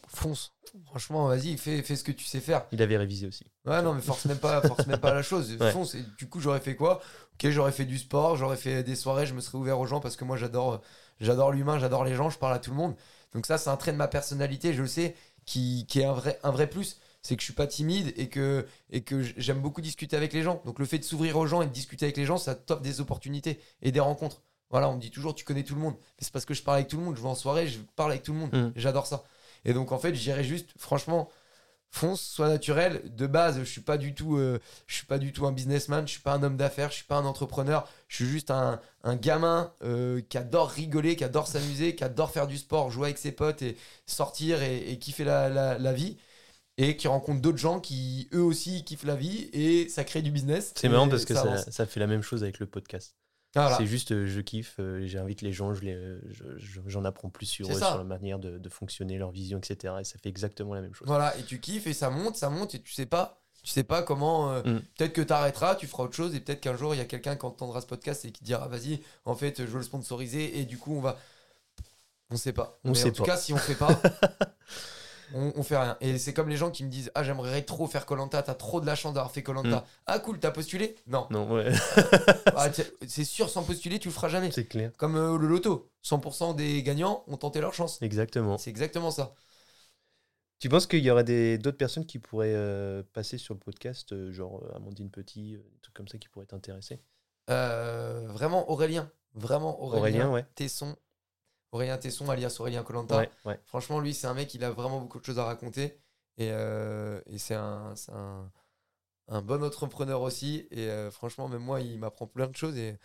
Fonce. 0.08 0.54
Franchement, 0.86 1.28
vas-y, 1.28 1.58
fais, 1.58 1.82
fais 1.84 1.96
ce 1.96 2.04
que 2.04 2.12
tu 2.12 2.26
sais 2.26 2.40
faire. 2.40 2.66
Il 2.72 2.82
avait 2.82 2.98
révisé 2.98 3.28
aussi. 3.28 3.46
Ouais, 3.66 3.82
non, 3.82 3.94
mais 3.94 4.02
force 4.02 4.26
même 4.26 4.38
pas, 4.38 4.62
force 4.68 4.88
même 4.88 5.00
pas 5.00 5.14
la 5.14 5.22
chose. 5.22 5.56
Ouais. 5.60 5.72
Fonce. 5.72 5.96
Et 5.96 6.04
du 6.18 6.28
coup, 6.28 6.40
j'aurais 6.40 6.60
fait 6.60 6.76
quoi? 6.76 7.02
Ok, 7.34 7.50
j'aurais 7.50 7.72
fait 7.72 7.86
du 7.86 7.98
sport, 7.98 8.36
j'aurais 8.36 8.58
fait 8.58 8.84
des 8.84 8.96
soirées, 8.96 9.26
je 9.26 9.34
me 9.34 9.42
serais 9.42 9.58
ouvert 9.58 9.80
aux 9.80 9.86
gens 9.86 10.00
parce 10.00 10.16
que 10.16 10.24
moi, 10.24 10.38
j'adore, 10.38 10.82
j'adore 11.20 11.52
l'humain, 11.52 11.80
j'adore 11.80 12.06
les 12.06 12.16
gens, 12.16 12.30
je 12.30 12.38
parle 12.38 12.54
à 12.54 12.60
tout 12.60 12.72
le 12.72 12.78
monde. 12.78 12.96
Donc 13.34 13.46
ça, 13.46 13.58
c'est 13.58 13.70
un 13.70 13.78
trait 13.78 13.92
de 13.92 13.98
ma 13.98 14.08
personnalité, 14.08 14.74
je 14.74 14.82
le 14.82 14.88
sais, 14.88 15.16
qui, 15.46 15.86
qui 15.88 16.00
est 16.00 16.06
un 16.06 16.14
vrai, 16.14 16.40
un 16.44 16.52
vrai 16.52 16.68
plus. 16.68 17.00
C'est 17.22 17.36
que 17.36 17.42
je 17.42 17.46
suis 17.46 17.54
pas 17.54 17.68
timide 17.68 18.14
et 18.18 18.28
que, 18.28 18.66
et 18.90 19.02
que 19.02 19.22
j'aime 19.22 19.62
beaucoup 19.62 19.82
discuter 19.82 20.18
avec 20.18 20.34
les 20.34 20.44
gens. 20.44 20.62
Donc 20.66 20.80
le 20.80 20.86
fait 20.86 21.00
de 21.00 21.04
s'ouvrir 21.04 21.38
aux 21.38 21.46
gens 21.46 21.62
et 21.62 21.68
de 21.68 21.72
discuter 21.72 22.06
avec 22.06 22.18
les 22.18 22.26
gens, 22.26 22.38
ça 22.38 22.54
t'offre 22.54 22.82
des 22.82 23.00
opportunités 23.00 23.60
et 23.82 23.92
des 23.94 24.02
rencontres. 24.02 24.42
Voilà, 24.70 24.90
on 24.90 24.96
me 24.96 25.00
dit 25.00 25.12
toujours, 25.12 25.34
tu 25.36 25.46
connais 25.46 25.64
tout 25.64 25.76
le 25.76 25.82
monde. 25.82 25.94
Mais 25.94 26.26
c'est 26.26 26.34
parce 26.34 26.46
que 26.46 26.54
je 26.54 26.64
parle 26.64 26.78
avec 26.78 26.90
tout 26.90 26.98
le 26.98 27.04
monde, 27.04 27.16
je 27.16 27.22
vais 27.22 27.28
en 27.28 27.36
soirée, 27.36 27.68
je 27.68 27.80
parle 27.96 28.12
avec 28.12 28.24
tout 28.24 28.34
le 28.34 28.40
monde. 28.40 28.54
Mm. 28.54 28.74
J'adore 28.76 29.08
ça. 29.08 29.24
Et 29.66 29.74
donc 29.74 29.92
en 29.92 30.00
fait, 30.00 30.14
j'irais 30.16 30.44
juste, 30.44 30.70
franchement, 30.78 31.30
fonce, 31.92 32.22
sois 32.22 32.50
naturel. 32.50 33.02
De 33.16 33.28
base, 33.28 33.60
je 33.60 33.64
suis 33.66 33.82
pas 33.82 33.98
du 33.98 34.16
tout, 34.16 34.38
euh, 34.38 34.60
je 34.88 34.96
suis 34.96 35.06
pas 35.06 35.20
du 35.20 35.32
tout 35.32 35.46
un 35.46 35.52
businessman, 35.52 36.08
je 36.08 36.14
suis 36.14 36.22
pas 36.22 36.34
un 36.34 36.44
homme 36.44 36.58
d'affaires, 36.58 36.90
je 36.90 36.96
suis 36.96 37.06
pas 37.06 37.18
un 37.18 37.26
entrepreneur. 37.26 37.88
Je 38.08 38.18
suis 38.18 38.26
juste 38.26 38.52
un, 38.52 38.80
un 39.04 39.16
gamin 39.16 39.72
euh, 39.84 40.22
qui 40.30 40.38
adore 40.38 40.70
rigoler, 40.70 41.16
qui 41.16 41.24
adore 41.24 41.48
s'amuser, 41.48 41.96
qui 41.96 42.04
adore 42.04 42.32
faire 42.32 42.48
du 42.48 42.58
sport, 42.58 42.90
jouer 42.92 43.06
avec 43.08 43.18
ses 43.20 43.32
potes 43.32 43.62
et 43.62 43.78
sortir 44.08 44.62
et, 44.64 44.92
et 44.92 45.00
kiffer 45.00 45.24
la, 45.24 45.50
la- 45.50 45.78
la 45.78 45.94
vie. 45.94 46.18
Et 46.80 46.98
qui 46.98 47.08
rencontre 47.08 47.40
d'autres 47.42 47.60
gens 47.60 47.80
qui 47.80 48.30
eux 48.34 48.42
aussi 48.42 48.84
kiffent 48.84 49.04
la 49.04 49.16
vie 49.16 49.50
et 49.54 49.90
ça 49.90 50.04
crée 50.04 50.24
du 50.24 50.32
business. 50.32 50.74
C'est 50.76 50.90
marrant 50.90 51.08
parce 51.08 51.26
que 51.26 51.36
ça 51.72 51.86
fait 51.86 52.00
la 52.00 52.08
même 52.08 52.24
chose 52.24 52.42
avec 52.44 52.58
le 52.60 52.66
podcast. 52.66 53.16
Voilà. 53.56 53.78
C'est 53.78 53.86
juste, 53.86 54.12
euh, 54.12 54.26
je 54.28 54.42
kiffe, 54.42 54.78
euh, 54.80 55.06
j'invite 55.06 55.42
les 55.42 55.54
gens, 55.54 55.74
je- 55.76 56.18
je- 56.58 56.82
j'en 56.88 57.06
apprends 57.06 57.30
plus 57.30 57.46
sur 57.46 57.70
eux, 57.70 57.74
sur 57.76 57.98
la 57.98 58.04
manière 58.04 58.40
de, 58.40 58.58
de 58.58 58.70
fonctionner, 58.70 59.18
leur 59.20 59.30
vision, 59.32 59.60
etc. 59.60 59.94
Et 60.02 60.04
ça 60.04 60.18
fait 60.18 60.30
exactement 60.30 60.74
la 60.74 60.82
même 60.82 60.94
chose. 60.96 61.08
Voilà, 61.08 61.38
et 61.38 61.44
tu 61.44 61.60
kiffes 61.60 61.86
et 61.88 61.94
ça 61.94 62.10
monte, 62.10 62.36
ça 62.36 62.50
monte 62.50 62.74
et 62.76 62.80
tu 62.82 62.92
sais 62.94 63.06
pas, 63.06 63.44
tu 63.62 63.70
sais 63.70 63.84
pas 63.84 64.02
comment. 64.02 64.52
euh, 64.52 64.62
Mm. 64.64 64.82
Peut-être 64.98 65.14
que 65.14 65.22
tu 65.22 65.32
arrêteras, 65.34 65.76
tu 65.76 65.86
feras 65.88 66.04
autre 66.04 66.16
chose 66.16 66.34
et 66.34 66.40
peut-être 66.40 66.62
qu'un 66.62 66.76
jour 66.76 66.96
il 66.96 66.98
y 66.98 67.02
a 67.02 67.06
quelqu'un 67.06 67.36
qui 67.36 67.46
entendra 67.46 67.80
ce 67.82 67.86
podcast 67.86 68.26
et 68.26 68.32
qui 68.32 68.44
dira 68.44 68.68
vas-y, 68.68 69.02
en 69.26 69.36
fait, 69.36 69.60
je 69.60 69.66
veux 69.70 69.78
le 69.78 69.84
sponsoriser 69.84 70.60
et 70.60 70.66
du 70.66 70.78
coup 70.80 70.96
on 70.96 71.02
va. 71.02 71.20
On 72.32 72.36
sait 72.38 72.54
pas. 72.54 72.80
On 72.84 72.90
Mais 72.90 72.96
sait 72.96 73.10
en 73.10 73.14
tout 73.14 73.24
pas. 73.24 73.34
cas, 73.34 73.38
si 73.38 73.54
on 73.54 73.58
fait 73.58 73.76
pas, 73.76 74.02
on, 75.34 75.52
on 75.56 75.64
fait 75.64 75.78
rien. 75.78 75.98
Et 76.02 76.18
c'est 76.18 76.34
comme 76.34 76.50
les 76.50 76.58
gens 76.58 76.72
qui 76.72 76.84
me 76.84 76.90
disent 76.90 77.12
ah 77.16 77.24
j'aimerais 77.24 77.62
trop 77.64 77.88
faire 77.88 78.06
Colanta, 78.06 78.42
t'as 78.44 78.54
trop 78.56 78.82
de 78.82 78.86
la 78.86 78.96
chance 78.96 79.14
d'avoir 79.14 79.32
fait 79.32 79.44
Colanta. 79.44 79.78
Mm. 79.78 79.84
Ah 80.08 80.20
cool, 80.20 80.40
t'as 80.40 80.52
postulé? 80.52 80.96
Non. 81.08 81.28
Non, 81.30 81.52
ouais, 81.54 81.72
Ah, 82.56 82.70
c'est 83.08 83.24
sûr, 83.24 83.50
sans 83.50 83.64
postuler, 83.64 84.00
tu 84.00 84.08
le 84.10 84.14
feras 84.14 84.30
jamais. 84.30 84.52
c'est 84.52 84.66
clair. 84.66 84.92
Comme 84.98 85.16
euh, 85.16 85.38
le 85.38 85.48
loto, 85.48 85.90
100% 86.04 86.54
des 86.56 86.84
gagnants 86.84 87.24
ont 87.28 87.38
tenté 87.38 87.62
leur 87.62 87.74
chance. 87.74 88.02
Exactement. 88.02 88.58
C'est 88.58 88.70
exactement 88.70 89.12
ça. 89.12 89.34
Tu 90.60 90.70
penses 90.70 90.88
qu'il 90.88 91.04
y 91.04 91.12
aurait 91.12 91.24
des- 91.26 91.58
d'autres 91.58 91.78
personnes 91.78 92.06
qui 92.06 92.20
pourraient 92.20 92.54
euh, 92.56 93.04
passer 93.14 93.38
sur 93.38 93.54
le 93.54 93.60
podcast, 93.60 94.14
euh, 94.14 94.32
genre 94.32 94.64
Amandine 94.76 95.10
Petit, 95.10 95.58
des 95.58 95.80
trucs 95.82 95.94
comme 95.96 96.08
ça 96.08 96.18
qui 96.18 96.30
pourraient 96.30 96.46
t'intéresser? 96.46 97.02
Vraiment 97.48 98.70
Aurélien, 98.72 99.12
vraiment 99.34 99.82
Aurélien, 99.84 100.00
Aurélien, 100.00 100.32
ouais. 100.32 100.46
Tesson, 100.56 100.96
Aurélien 101.74 101.98
Tesson 101.98 102.30
alias 102.30 102.56
Aurélien 102.60 102.84
Colanta. 102.84 103.18
Ouais, 103.18 103.30
ouais. 103.46 103.60
Franchement, 103.66 104.00
lui, 104.00 104.14
c'est 104.14 104.28
un 104.28 104.34
mec, 104.34 104.54
il 104.54 104.64
a 104.64 104.72
vraiment 104.72 105.02
beaucoup 105.02 105.20
de 105.20 105.26
choses 105.26 105.40
à 105.40 105.46
raconter 105.46 105.98
et, 106.38 106.50
euh, 106.52 107.20
et 107.26 107.38
c'est 107.38 107.56
un, 107.56 107.96
c'est 107.96 108.12
un, 108.14 108.50
un 109.28 109.42
bon 109.42 109.64
entrepreneur 109.64 110.22
aussi. 110.22 110.68
Et 110.72 110.88
euh, 110.90 111.12
franchement, 111.12 111.50
même 111.50 111.64
moi, 111.64 111.82
il 111.82 112.00
m'apprend 112.00 112.28
plein 112.28 112.48
de 112.48 112.56
choses 112.56 112.78
et 112.78 112.98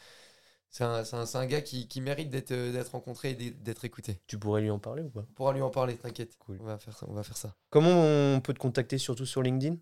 c'est 0.70 0.84
un, 0.84 1.46
gars 1.46 1.62
qui, 1.62 1.88
qui 1.88 2.00
mérite 2.02 2.30
d'être 2.30 2.52
euh, 2.52 2.84
rencontré 2.92 3.30
et 3.30 3.34
d'être- 3.34 3.84
écouté. 3.84 4.20
Tu 4.26 4.38
pourrais 4.38 4.60
lui 4.60 4.70
en 4.70 4.78
parler 4.78 5.02
ou 5.02 5.08
pas? 5.08 5.24
On 5.30 5.34
pourra 5.34 5.52
lui 5.54 5.62
en 5.62 5.70
parler, 5.70 5.96
t'inquiète. 5.96 6.36
Cool. 6.38 6.58
On 6.60 6.64
va 6.64 6.78
faire 6.78 6.96
ça. 6.96 7.06
On 7.08 7.14
va 7.14 7.22
faire 7.22 7.36
ça. 7.38 7.54
Comment 7.70 7.90
on 7.90 8.40
peut 8.42 8.52
te 8.52 8.58
contacter, 8.58 8.98
surtout 8.98 9.26
sur 9.26 9.42
LinkedIn? 9.42 9.76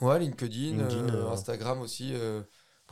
Ouais, 0.00 0.18
LinkedIn, 0.18 0.76
LinkedIn, 0.78 1.08
euh, 1.08 1.30
Instagram 1.32 1.80
aussi. 1.80 2.12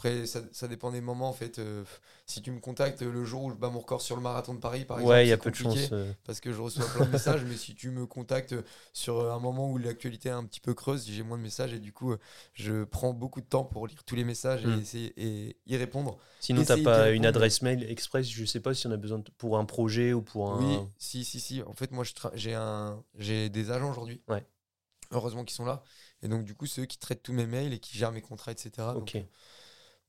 Euh, 0.04 0.22
après, 0.22 0.26
ça, 0.26 0.40
ça 0.52 0.68
dépend 0.68 0.90
des 0.90 1.00
moments 1.00 1.28
en 1.28 1.32
fait. 1.32 1.58
euh, 1.58 1.84
si 2.26 2.42
tu 2.42 2.50
me 2.50 2.60
contactes 2.60 3.02
le 3.02 3.24
jour 3.24 3.44
où 3.44 3.50
je 3.50 3.54
bats 3.56 3.70
mon 3.70 3.80
record 3.80 4.02
sur 4.02 4.16
le 4.16 4.22
marathon 4.22 4.54
de 4.54 4.58
Paris, 4.58 4.84
par 4.84 4.98
exemple, 4.98 5.14
Ouais, 5.14 5.26
il 5.26 5.28
y 5.28 5.32
a 5.32 5.38
peu 5.38 5.50
de 5.50 5.54
chance. 5.56 5.88
euh, 5.92 6.12
parce 6.24 6.40
que 6.40 6.52
je 6.52 6.60
reçois 6.60 6.86
plein 6.86 7.04
de 7.06 7.10
messages. 7.10 7.44
mais 7.44 7.56
si 7.56 7.74
tu 7.74 7.90
me 7.90 8.06
contactes 8.06 8.54
sur 8.92 9.30
un 9.32 9.38
moment 9.38 9.70
où 9.70 9.78
l'actualité 9.78 10.28
est 10.28 10.32
un 10.32 10.44
petit 10.44 10.60
peu 10.60 10.74
creuse, 10.74 11.06
j'ai 11.06 11.22
moins 11.22 11.38
de 11.38 11.42
messages 11.42 11.72
et 11.72 11.78
du 11.78 11.92
coup, 11.92 12.12
euh, 12.12 12.18
je 12.54 12.84
prends 12.84 13.12
beaucoup 13.12 13.40
de 13.40 13.46
temps 13.46 13.64
pour 13.64 13.86
lire 13.86 14.02
tous 14.04 14.16
les 14.16 14.24
messages 14.24 14.64
et, 14.64 14.80
essayer, 14.80 15.12
et 15.16 15.56
y 15.66 15.76
répondre. 15.76 16.18
Sinon, 16.40 16.62
t'as 16.62 16.74
Essayer 16.74 16.84
pas 16.84 17.10
une 17.10 17.26
adresse 17.26 17.62
mail 17.62 17.82
express 17.90 18.28
Je 18.28 18.44
sais 18.44 18.60
pas 18.60 18.74
si 18.74 18.86
on 18.86 18.90
a 18.90 18.96
besoin 18.96 19.18
de- 19.18 19.30
pour 19.38 19.58
un 19.58 19.64
projet 19.64 20.12
ou 20.12 20.22
pour 20.22 20.50
un. 20.50 20.58
Oui, 20.58 20.78
si, 20.98 21.24
si, 21.24 21.40
si. 21.40 21.62
En 21.62 21.72
fait, 21.72 21.90
moi, 21.92 22.04
j'ai 22.34 22.54
un, 22.54 23.02
des 23.18 23.70
agents 23.70 23.90
aujourd'hui. 23.90 24.20
Ouais. 24.28 24.44
Heureusement 25.12 25.44
qu'ils 25.44 25.54
sont 25.54 25.64
là. 25.64 25.82
Et 26.22 26.28
donc, 26.28 26.44
du 26.44 26.54
coup, 26.54 26.66
c'est 26.66 26.80
eux 26.82 26.86
qui 26.86 26.98
traitent 26.98 27.22
tous 27.22 27.32
mes 27.32 27.46
mails 27.46 27.72
et 27.72 27.78
qui 27.78 27.96
gèrent 27.96 28.12
mes 28.12 28.20
contrats, 28.22 28.52
etc. 28.52 28.94
Ok. 28.96 29.12
Donc 29.14 29.26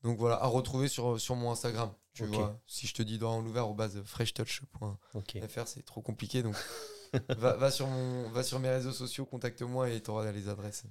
voilà, 0.02 0.36
à 0.42 0.46
retrouver 0.46 0.88
sur, 0.88 1.20
sur 1.20 1.34
mon 1.36 1.50
Instagram. 1.50 1.90
Tu 2.14 2.24
vois, 2.24 2.58
si 2.66 2.86
je 2.88 2.94
te 2.94 3.02
dis 3.02 3.18
dans 3.18 3.40
l'ouvert 3.40 3.68
au 3.68 3.74
base 3.74 4.02
freshtouch.fr, 4.04 5.66
c'est 5.66 5.84
trop 5.84 6.02
compliqué. 6.02 6.42
Donc 6.42 6.56
va, 7.38 7.54
va 7.54 7.70
sur 7.70 7.86
mon, 7.86 8.28
va 8.30 8.42
sur 8.42 8.58
mes 8.58 8.70
réseaux 8.70 8.92
sociaux, 8.92 9.24
contacte-moi 9.24 9.90
et 9.90 10.00
tu 10.00 10.10
auras 10.10 10.30
les 10.32 10.48
adresses. 10.48 10.84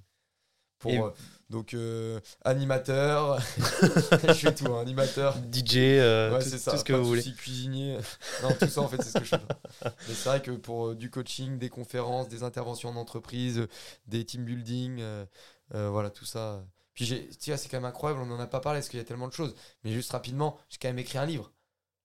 Pour, 0.78 0.92
Et- 0.92 0.98
euh, 1.00 1.10
donc 1.50 1.74
euh, 1.74 2.20
animateur, 2.44 3.40
je 3.58 4.32
fais 4.32 4.54
tout, 4.54 4.72
hein, 4.72 4.80
animateur. 4.80 5.34
DJ, 5.52 5.76
euh, 5.98 6.32
Ouais, 6.32 6.42
tout, 6.42 6.48
c'est 6.48 6.58
ça. 6.58 6.70
tout 6.70 6.78
ce 6.78 6.84
que 6.84 6.92
vous 6.92 7.04
voulez. 7.04 7.22
cuisinier. 7.34 7.98
non, 8.42 8.50
tout 8.58 8.68
ça 8.68 8.80
en 8.82 8.88
fait, 8.88 9.02
c'est 9.02 9.10
ce 9.10 9.18
que 9.18 9.24
je 9.24 9.30
fais. 9.30 9.40
Mais 9.84 10.14
c'est 10.14 10.28
vrai 10.28 10.40
que 10.40 10.52
pour 10.52 10.94
du 10.94 11.10
coaching, 11.10 11.58
des 11.58 11.68
conférences, 11.68 12.28
des 12.28 12.44
interventions 12.44 12.90
en 12.90 12.96
entreprise, 12.96 13.66
des 14.06 14.24
team 14.24 14.44
building, 14.44 15.02
voilà, 15.72 16.10
tout 16.10 16.24
ça. 16.24 16.64
Puis 16.98 17.06
j'ai, 17.06 17.28
tu 17.28 17.50
vois, 17.50 17.56
c'est 17.56 17.68
quand 17.68 17.76
même 17.76 17.84
incroyable, 17.84 18.20
on 18.22 18.26
n'en 18.26 18.40
a 18.40 18.48
pas 18.48 18.58
parlé 18.58 18.80
parce 18.80 18.88
qu'il 18.88 18.98
y 18.98 19.00
a 19.00 19.04
tellement 19.04 19.28
de 19.28 19.32
choses. 19.32 19.54
Mais 19.84 19.92
juste 19.92 20.10
rapidement, 20.10 20.58
j'ai 20.68 20.78
quand 20.82 20.88
même 20.88 20.98
écrit 20.98 21.16
un 21.16 21.26
livre. 21.26 21.52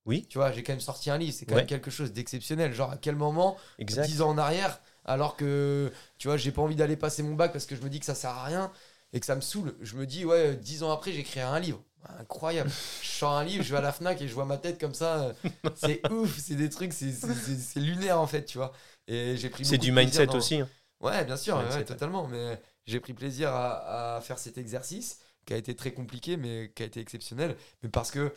Oui. 0.06 0.28
Tu 0.30 0.38
vois, 0.38 0.52
j'ai 0.52 0.62
quand 0.62 0.74
même 0.74 0.80
sorti 0.82 1.10
un 1.10 1.18
livre, 1.18 1.34
c'est 1.36 1.48
quand 1.48 1.56
Ouais. 1.56 1.62
même 1.62 1.68
quelque 1.68 1.90
chose 1.90 2.14
d'exceptionnel. 2.14 2.74
Genre, 2.76 2.92
à 2.92 2.98
quel 2.98 3.16
moment, 3.16 3.58
Exact. 3.80 4.06
10 4.06 4.22
ans 4.22 4.30
en 4.30 4.38
arrière, 4.38 4.80
alors 5.04 5.36
que, 5.36 5.92
tu 6.20 6.28
vois, 6.28 6.38
j'ai 6.38 6.52
pas 6.52 6.62
envie 6.62 6.76
d'aller 6.76 6.96
passer 6.96 7.24
mon 7.24 7.34
bac 7.34 7.52
parce 7.52 7.66
que 7.66 7.76
je 7.76 7.82
me 7.82 7.90
dis 7.90 8.00
que 8.00 8.06
ça 8.06 8.14
sert 8.14 8.30
à 8.30 8.44
rien 8.44 8.72
et 9.14 9.20
que 9.20 9.26
ça 9.26 9.36
me 9.36 9.42
saoule. 9.42 9.74
Je 9.82 9.96
me 9.96 10.06
dis, 10.06 10.26
ouais, 10.26 10.56
10 10.56 10.84
ans 10.84 10.92
après, 10.92 11.12
j'écrirai 11.12 11.42
un 11.46 11.60
livre. 11.60 11.82
Incroyable. 12.20 12.70
je 13.02 13.08
sors 13.08 13.32
un 13.32 13.44
livre, 13.46 13.64
je 13.64 13.72
vais 13.72 13.78
à 13.78 13.82
la 13.82 13.94
Fnac 13.94 14.22
et 14.22 14.28
je 14.28 14.34
vois 14.36 14.46
ma 14.46 14.58
tête 14.58 14.80
comme 14.80 14.94
ça. 14.94 15.34
C'est 15.76 16.02
ouf, 16.12 16.38
c'est 16.38 16.56
des 16.56 16.70
trucs, 16.70 16.94
c'est- 16.94 17.80
lunaire 17.80 18.20
en 18.20 18.28
fait, 18.28 18.46
tu 18.46 18.60
vois. 18.60 18.74
Et 19.08 19.38
j'ai 19.38 19.50
pris 19.50 19.66
C'est 19.66 19.80
du 19.80 19.92
mindset 19.92 20.28
dans- 20.28 20.36
aussi. 20.36 20.60
hein. 20.60 20.70
Ouais, 21.00 21.26
bien 21.26 21.36
sûr, 21.38 21.58
Ouais, 21.58 21.84
totalement. 21.84 22.28
Mais 22.28 22.62
j'ai 22.86 23.00
pris 23.00 23.14
plaisir 23.14 23.50
à, 23.52 24.16
à 24.18 24.22
faire 24.22 24.40
cet 24.40 24.58
exercice 24.58 25.20
qui 25.46 25.54
a 25.54 25.58
été 25.58 25.76
très 25.76 25.94
compliqué, 25.94 26.38
mais 26.38 26.72
qui 26.76 26.84
a 26.84 26.86
été 26.86 27.00
exceptionnel. 27.00 27.56
Mais 27.82 27.90
parce 27.90 28.12
que 28.12 28.34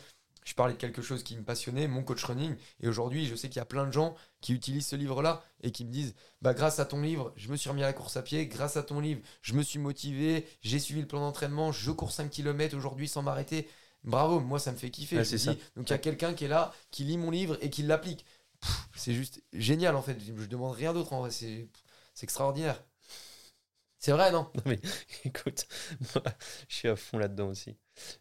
je 0.47 0.53
parlais 0.53 0.73
de 0.73 0.77
quelque 0.77 1.01
chose 1.01 1.23
qui 1.23 1.35
me 1.35 1.43
passionnait, 1.43 1.89
mon 1.89 2.03
coach 2.03 2.23
running. 2.23 2.55
Et 2.79 2.87
aujourd'hui, 2.87 3.25
je 3.25 3.35
sais 3.35 3.49
qu'il 3.49 3.57
y 3.57 3.61
a 3.61 3.65
plein 3.65 3.85
de 3.85 3.91
gens 3.91 4.15
qui 4.39 4.53
utilisent 4.53 4.87
ce 4.87 4.95
livre-là 4.95 5.43
et 5.61 5.71
qui 5.71 5.83
me 5.83 5.91
disent 5.91 6.15
bah, 6.41 6.53
grâce 6.53 6.79
à 6.79 6.85
ton 6.85 7.01
livre, 7.01 7.33
je 7.35 7.49
me 7.49 7.57
suis 7.57 7.69
remis 7.69 7.83
à 7.83 7.87
la 7.87 7.93
course 7.93 8.15
à 8.15 8.21
pied. 8.21 8.47
Grâce 8.47 8.77
à 8.77 8.83
ton 8.83 9.01
livre, 9.01 9.21
je 9.41 9.53
me 9.53 9.61
suis 9.61 9.77
motivé. 9.79 10.47
J'ai 10.61 10.79
suivi 10.79 11.01
le 11.01 11.07
plan 11.07 11.19
d'entraînement. 11.19 11.73
Je 11.73 11.91
cours 11.91 12.11
5 12.11 12.29
km 12.29 12.77
aujourd'hui 12.77 13.09
sans 13.09 13.21
m'arrêter. 13.23 13.67
Bravo, 14.05 14.39
moi 14.39 14.57
ça 14.57 14.71
me 14.71 14.77
fait 14.77 14.89
kiffer. 14.89 15.17
Ouais, 15.17 15.25
Je 15.25 15.35
ça. 15.35 15.53
donc 15.75 15.89
il 15.89 15.91
y 15.91 15.93
a 15.93 15.97
quelqu'un 15.97 16.33
qui 16.33 16.45
est 16.45 16.47
là, 16.47 16.71
qui 16.91 17.03
lit 17.03 17.17
mon 17.17 17.29
livre 17.29 17.57
et 17.61 17.69
qui 17.69 17.83
l'applique. 17.83 18.25
C'est 18.95 19.13
juste 19.13 19.41
génial 19.51 19.95
en 19.97 20.01
fait. 20.01 20.17
Je 20.19 20.45
demande 20.45 20.73
rien 20.75 20.93
d'autre 20.93 21.11
en 21.11 21.19
vrai. 21.19 21.31
C'est 21.31 21.67
c'est 22.13 22.23
extraordinaire. 22.23 22.81
C'est 24.07 24.13
vrai, 24.13 24.31
non? 24.31 24.47
Non 24.55 24.61
mais 24.65 24.79
écoute, 25.25 25.67
moi, 26.15 26.23
je 26.69 26.75
suis 26.75 26.87
à 26.87 26.95
fond 26.95 27.17
là-dedans 27.17 27.49
aussi. 27.49 27.75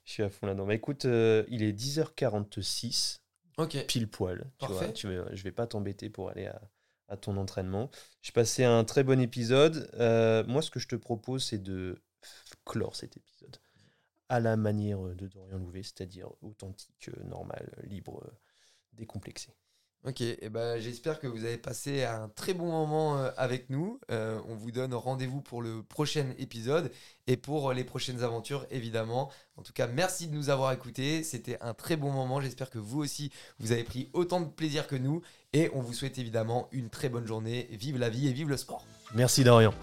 Je 0.05 0.11
suis 0.15 0.25
à 0.25 0.29
fond 0.29 0.49
là-dedans. 0.49 0.67
Mais 0.67 0.75
écoute, 0.75 1.05
euh, 1.05 1.45
il 1.47 1.63
est 1.63 1.73
10h46, 1.73 3.21
Ok. 3.57 3.87
pile 3.87 4.09
poil. 4.09 4.51
Tu 4.59 4.67
vois, 4.67 4.89
tu 4.89 5.07
je 5.07 5.43
vais 5.45 5.53
pas 5.53 5.69
t'embêter 5.69 6.11
pour 6.11 6.29
aller 6.29 6.47
à, 6.47 6.61
à 7.07 7.17
ton 7.17 7.37
entraînement. 7.37 7.89
J'ai 8.21 8.33
passé 8.33 8.65
un 8.65 8.83
très 8.83 9.05
bon 9.05 9.21
épisode. 9.21 9.89
Euh, 9.95 10.43
moi, 10.49 10.61
ce 10.61 10.73
que 10.73 10.81
je 10.81 10.89
te 10.89 10.97
propose, 10.97 11.45
c'est 11.45 11.63
de 11.63 12.03
clore 12.65 12.97
cet 12.97 13.17
épisode 13.17 13.57
à 14.29 14.41
la 14.41 14.57
manière 14.57 14.99
de 14.99 15.29
Dorian 15.29 15.59
Louvet, 15.59 15.85
c'est-à-dire 15.85 16.31
authentique, 16.43 17.11
euh, 17.17 17.23
normal, 17.23 17.73
libre, 17.85 18.29
décomplexé. 18.93 19.55
Ok, 20.05 20.20
et 20.20 20.48
ben, 20.51 20.81
j'espère 20.81 21.18
que 21.18 21.27
vous 21.27 21.44
avez 21.44 21.59
passé 21.59 22.05
un 22.05 22.28
très 22.28 22.55
bon 22.55 22.66
moment 22.66 23.18
euh, 23.18 23.31
avec 23.36 23.70
nous. 23.70 23.98
Euh, 24.12 24.39
on 24.48 24.55
vous 24.55 24.70
donne 24.70 24.94
rendez-vous 24.94 25.40
pour 25.40 25.62
le 25.62 25.82
prochain 25.82 26.27
épisode 26.39 26.93
et 27.27 27.36
pour 27.36 27.73
les 27.73 27.82
prochaines 27.82 28.23
aventures, 28.23 28.66
évidemment. 28.70 29.32
En 29.56 29.62
tout 29.62 29.73
cas, 29.73 29.89
merci 29.89 30.28
de 30.28 30.35
nous 30.35 30.48
avoir 30.48 30.70
écoutés. 30.70 31.24
C'était 31.24 31.59
un 31.60 31.74
très 31.74 31.97
bon 31.97 32.12
moment. 32.12 32.40
J'espère 32.40 32.70
que 32.70 32.78
vous 32.78 33.01
aussi, 33.01 33.32
vous 33.59 33.73
avez 33.73 33.82
pris 33.82 34.09
autant 34.12 34.40
de 34.40 34.47
plaisir 34.47 34.86
que 34.86 34.94
nous. 34.94 35.23
Et 35.52 35.70
on 35.74 35.81
vous 35.81 35.93
souhaite 35.93 36.18
évidemment 36.18 36.68
une 36.70 36.89
très 36.89 37.09
bonne 37.09 37.27
journée. 37.27 37.68
Vive 37.73 37.98
la 37.98 38.09
vie 38.09 38.28
et 38.28 38.32
vive 38.32 38.48
le 38.48 38.56
sport. 38.56 38.86
Merci 39.12 39.43
Dorian. 39.43 39.74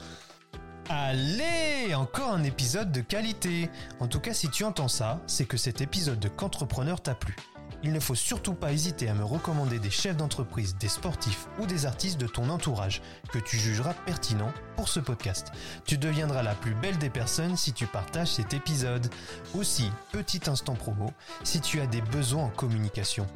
Allez, 0.90 1.94
encore 1.96 2.32
un 2.32 2.44
épisode 2.44 2.92
de 2.94 3.02
qualité. 3.02 3.70
En 4.00 4.08
tout 4.08 4.20
cas, 4.20 4.34
si 4.34 4.50
tu 4.50 4.64
entends 4.64 4.88
ça, 4.88 5.22
c'est 5.28 5.46
que 5.46 5.58
cet 5.58 5.82
épisode 5.82 6.20
de 6.20 6.30
Qu'entrepreneur 6.30 7.02
t'a 7.02 7.16
plu. 7.16 7.36
Il 7.84 7.92
ne 7.92 8.00
faut 8.00 8.16
surtout 8.16 8.54
pas 8.54 8.72
hésiter 8.72 9.10
à 9.10 9.14
me 9.14 9.26
recommander 9.26 9.78
des 9.78 9.90
chefs 9.90 10.16
d'entreprise, 10.16 10.78
des 10.78 10.88
sportifs 10.88 11.48
ou 11.60 11.66
des 11.66 11.86
artistes 11.86 12.20
de 12.20 12.28
ton 12.28 12.50
entourage 12.50 13.02
que 13.30 13.40
tu 13.40 13.58
jugeras 13.58 13.94
pertinents 14.06 14.54
pour 14.78 14.88
ce 14.88 15.02
podcast. 15.02 15.52
Tu 15.86 15.98
deviendras 15.98 16.44
la 16.44 16.56
plus 16.56 16.76
belle 16.76 16.98
des 16.98 17.10
personnes 17.10 17.58
si 17.58 17.74
tu 17.74 17.86
partages 17.86 18.34
cet 18.34 18.54
épisode. 18.54 19.08
Aussi, 19.54 19.92
petit 20.14 20.50
instant 20.50 20.76
promo, 20.76 21.12
si 21.44 21.60
tu 21.60 21.82
as 21.82 21.88
des 21.88 22.02
besoins 22.02 22.46
en 22.46 22.50
communication. 22.50 23.28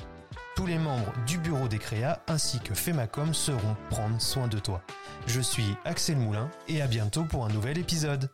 Tous 0.56 0.66
les 0.66 0.80
membres 0.80 1.14
du 1.28 1.38
bureau 1.38 1.68
des 1.68 1.78
créas 1.78 2.20
ainsi 2.28 2.60
que 2.60 2.74
Femacom 2.74 3.34
seront 3.34 3.76
prendre 3.90 4.20
soin 4.22 4.48
de 4.48 4.60
toi. 4.60 4.82
Je 5.28 5.42
suis 5.42 5.76
Axel 5.84 6.18
Moulin 6.18 6.50
et 6.68 6.82
à 6.82 6.88
bientôt 6.88 7.26
pour 7.26 7.46
un 7.46 7.50
nouvel 7.50 7.78
épisode. 7.78 8.30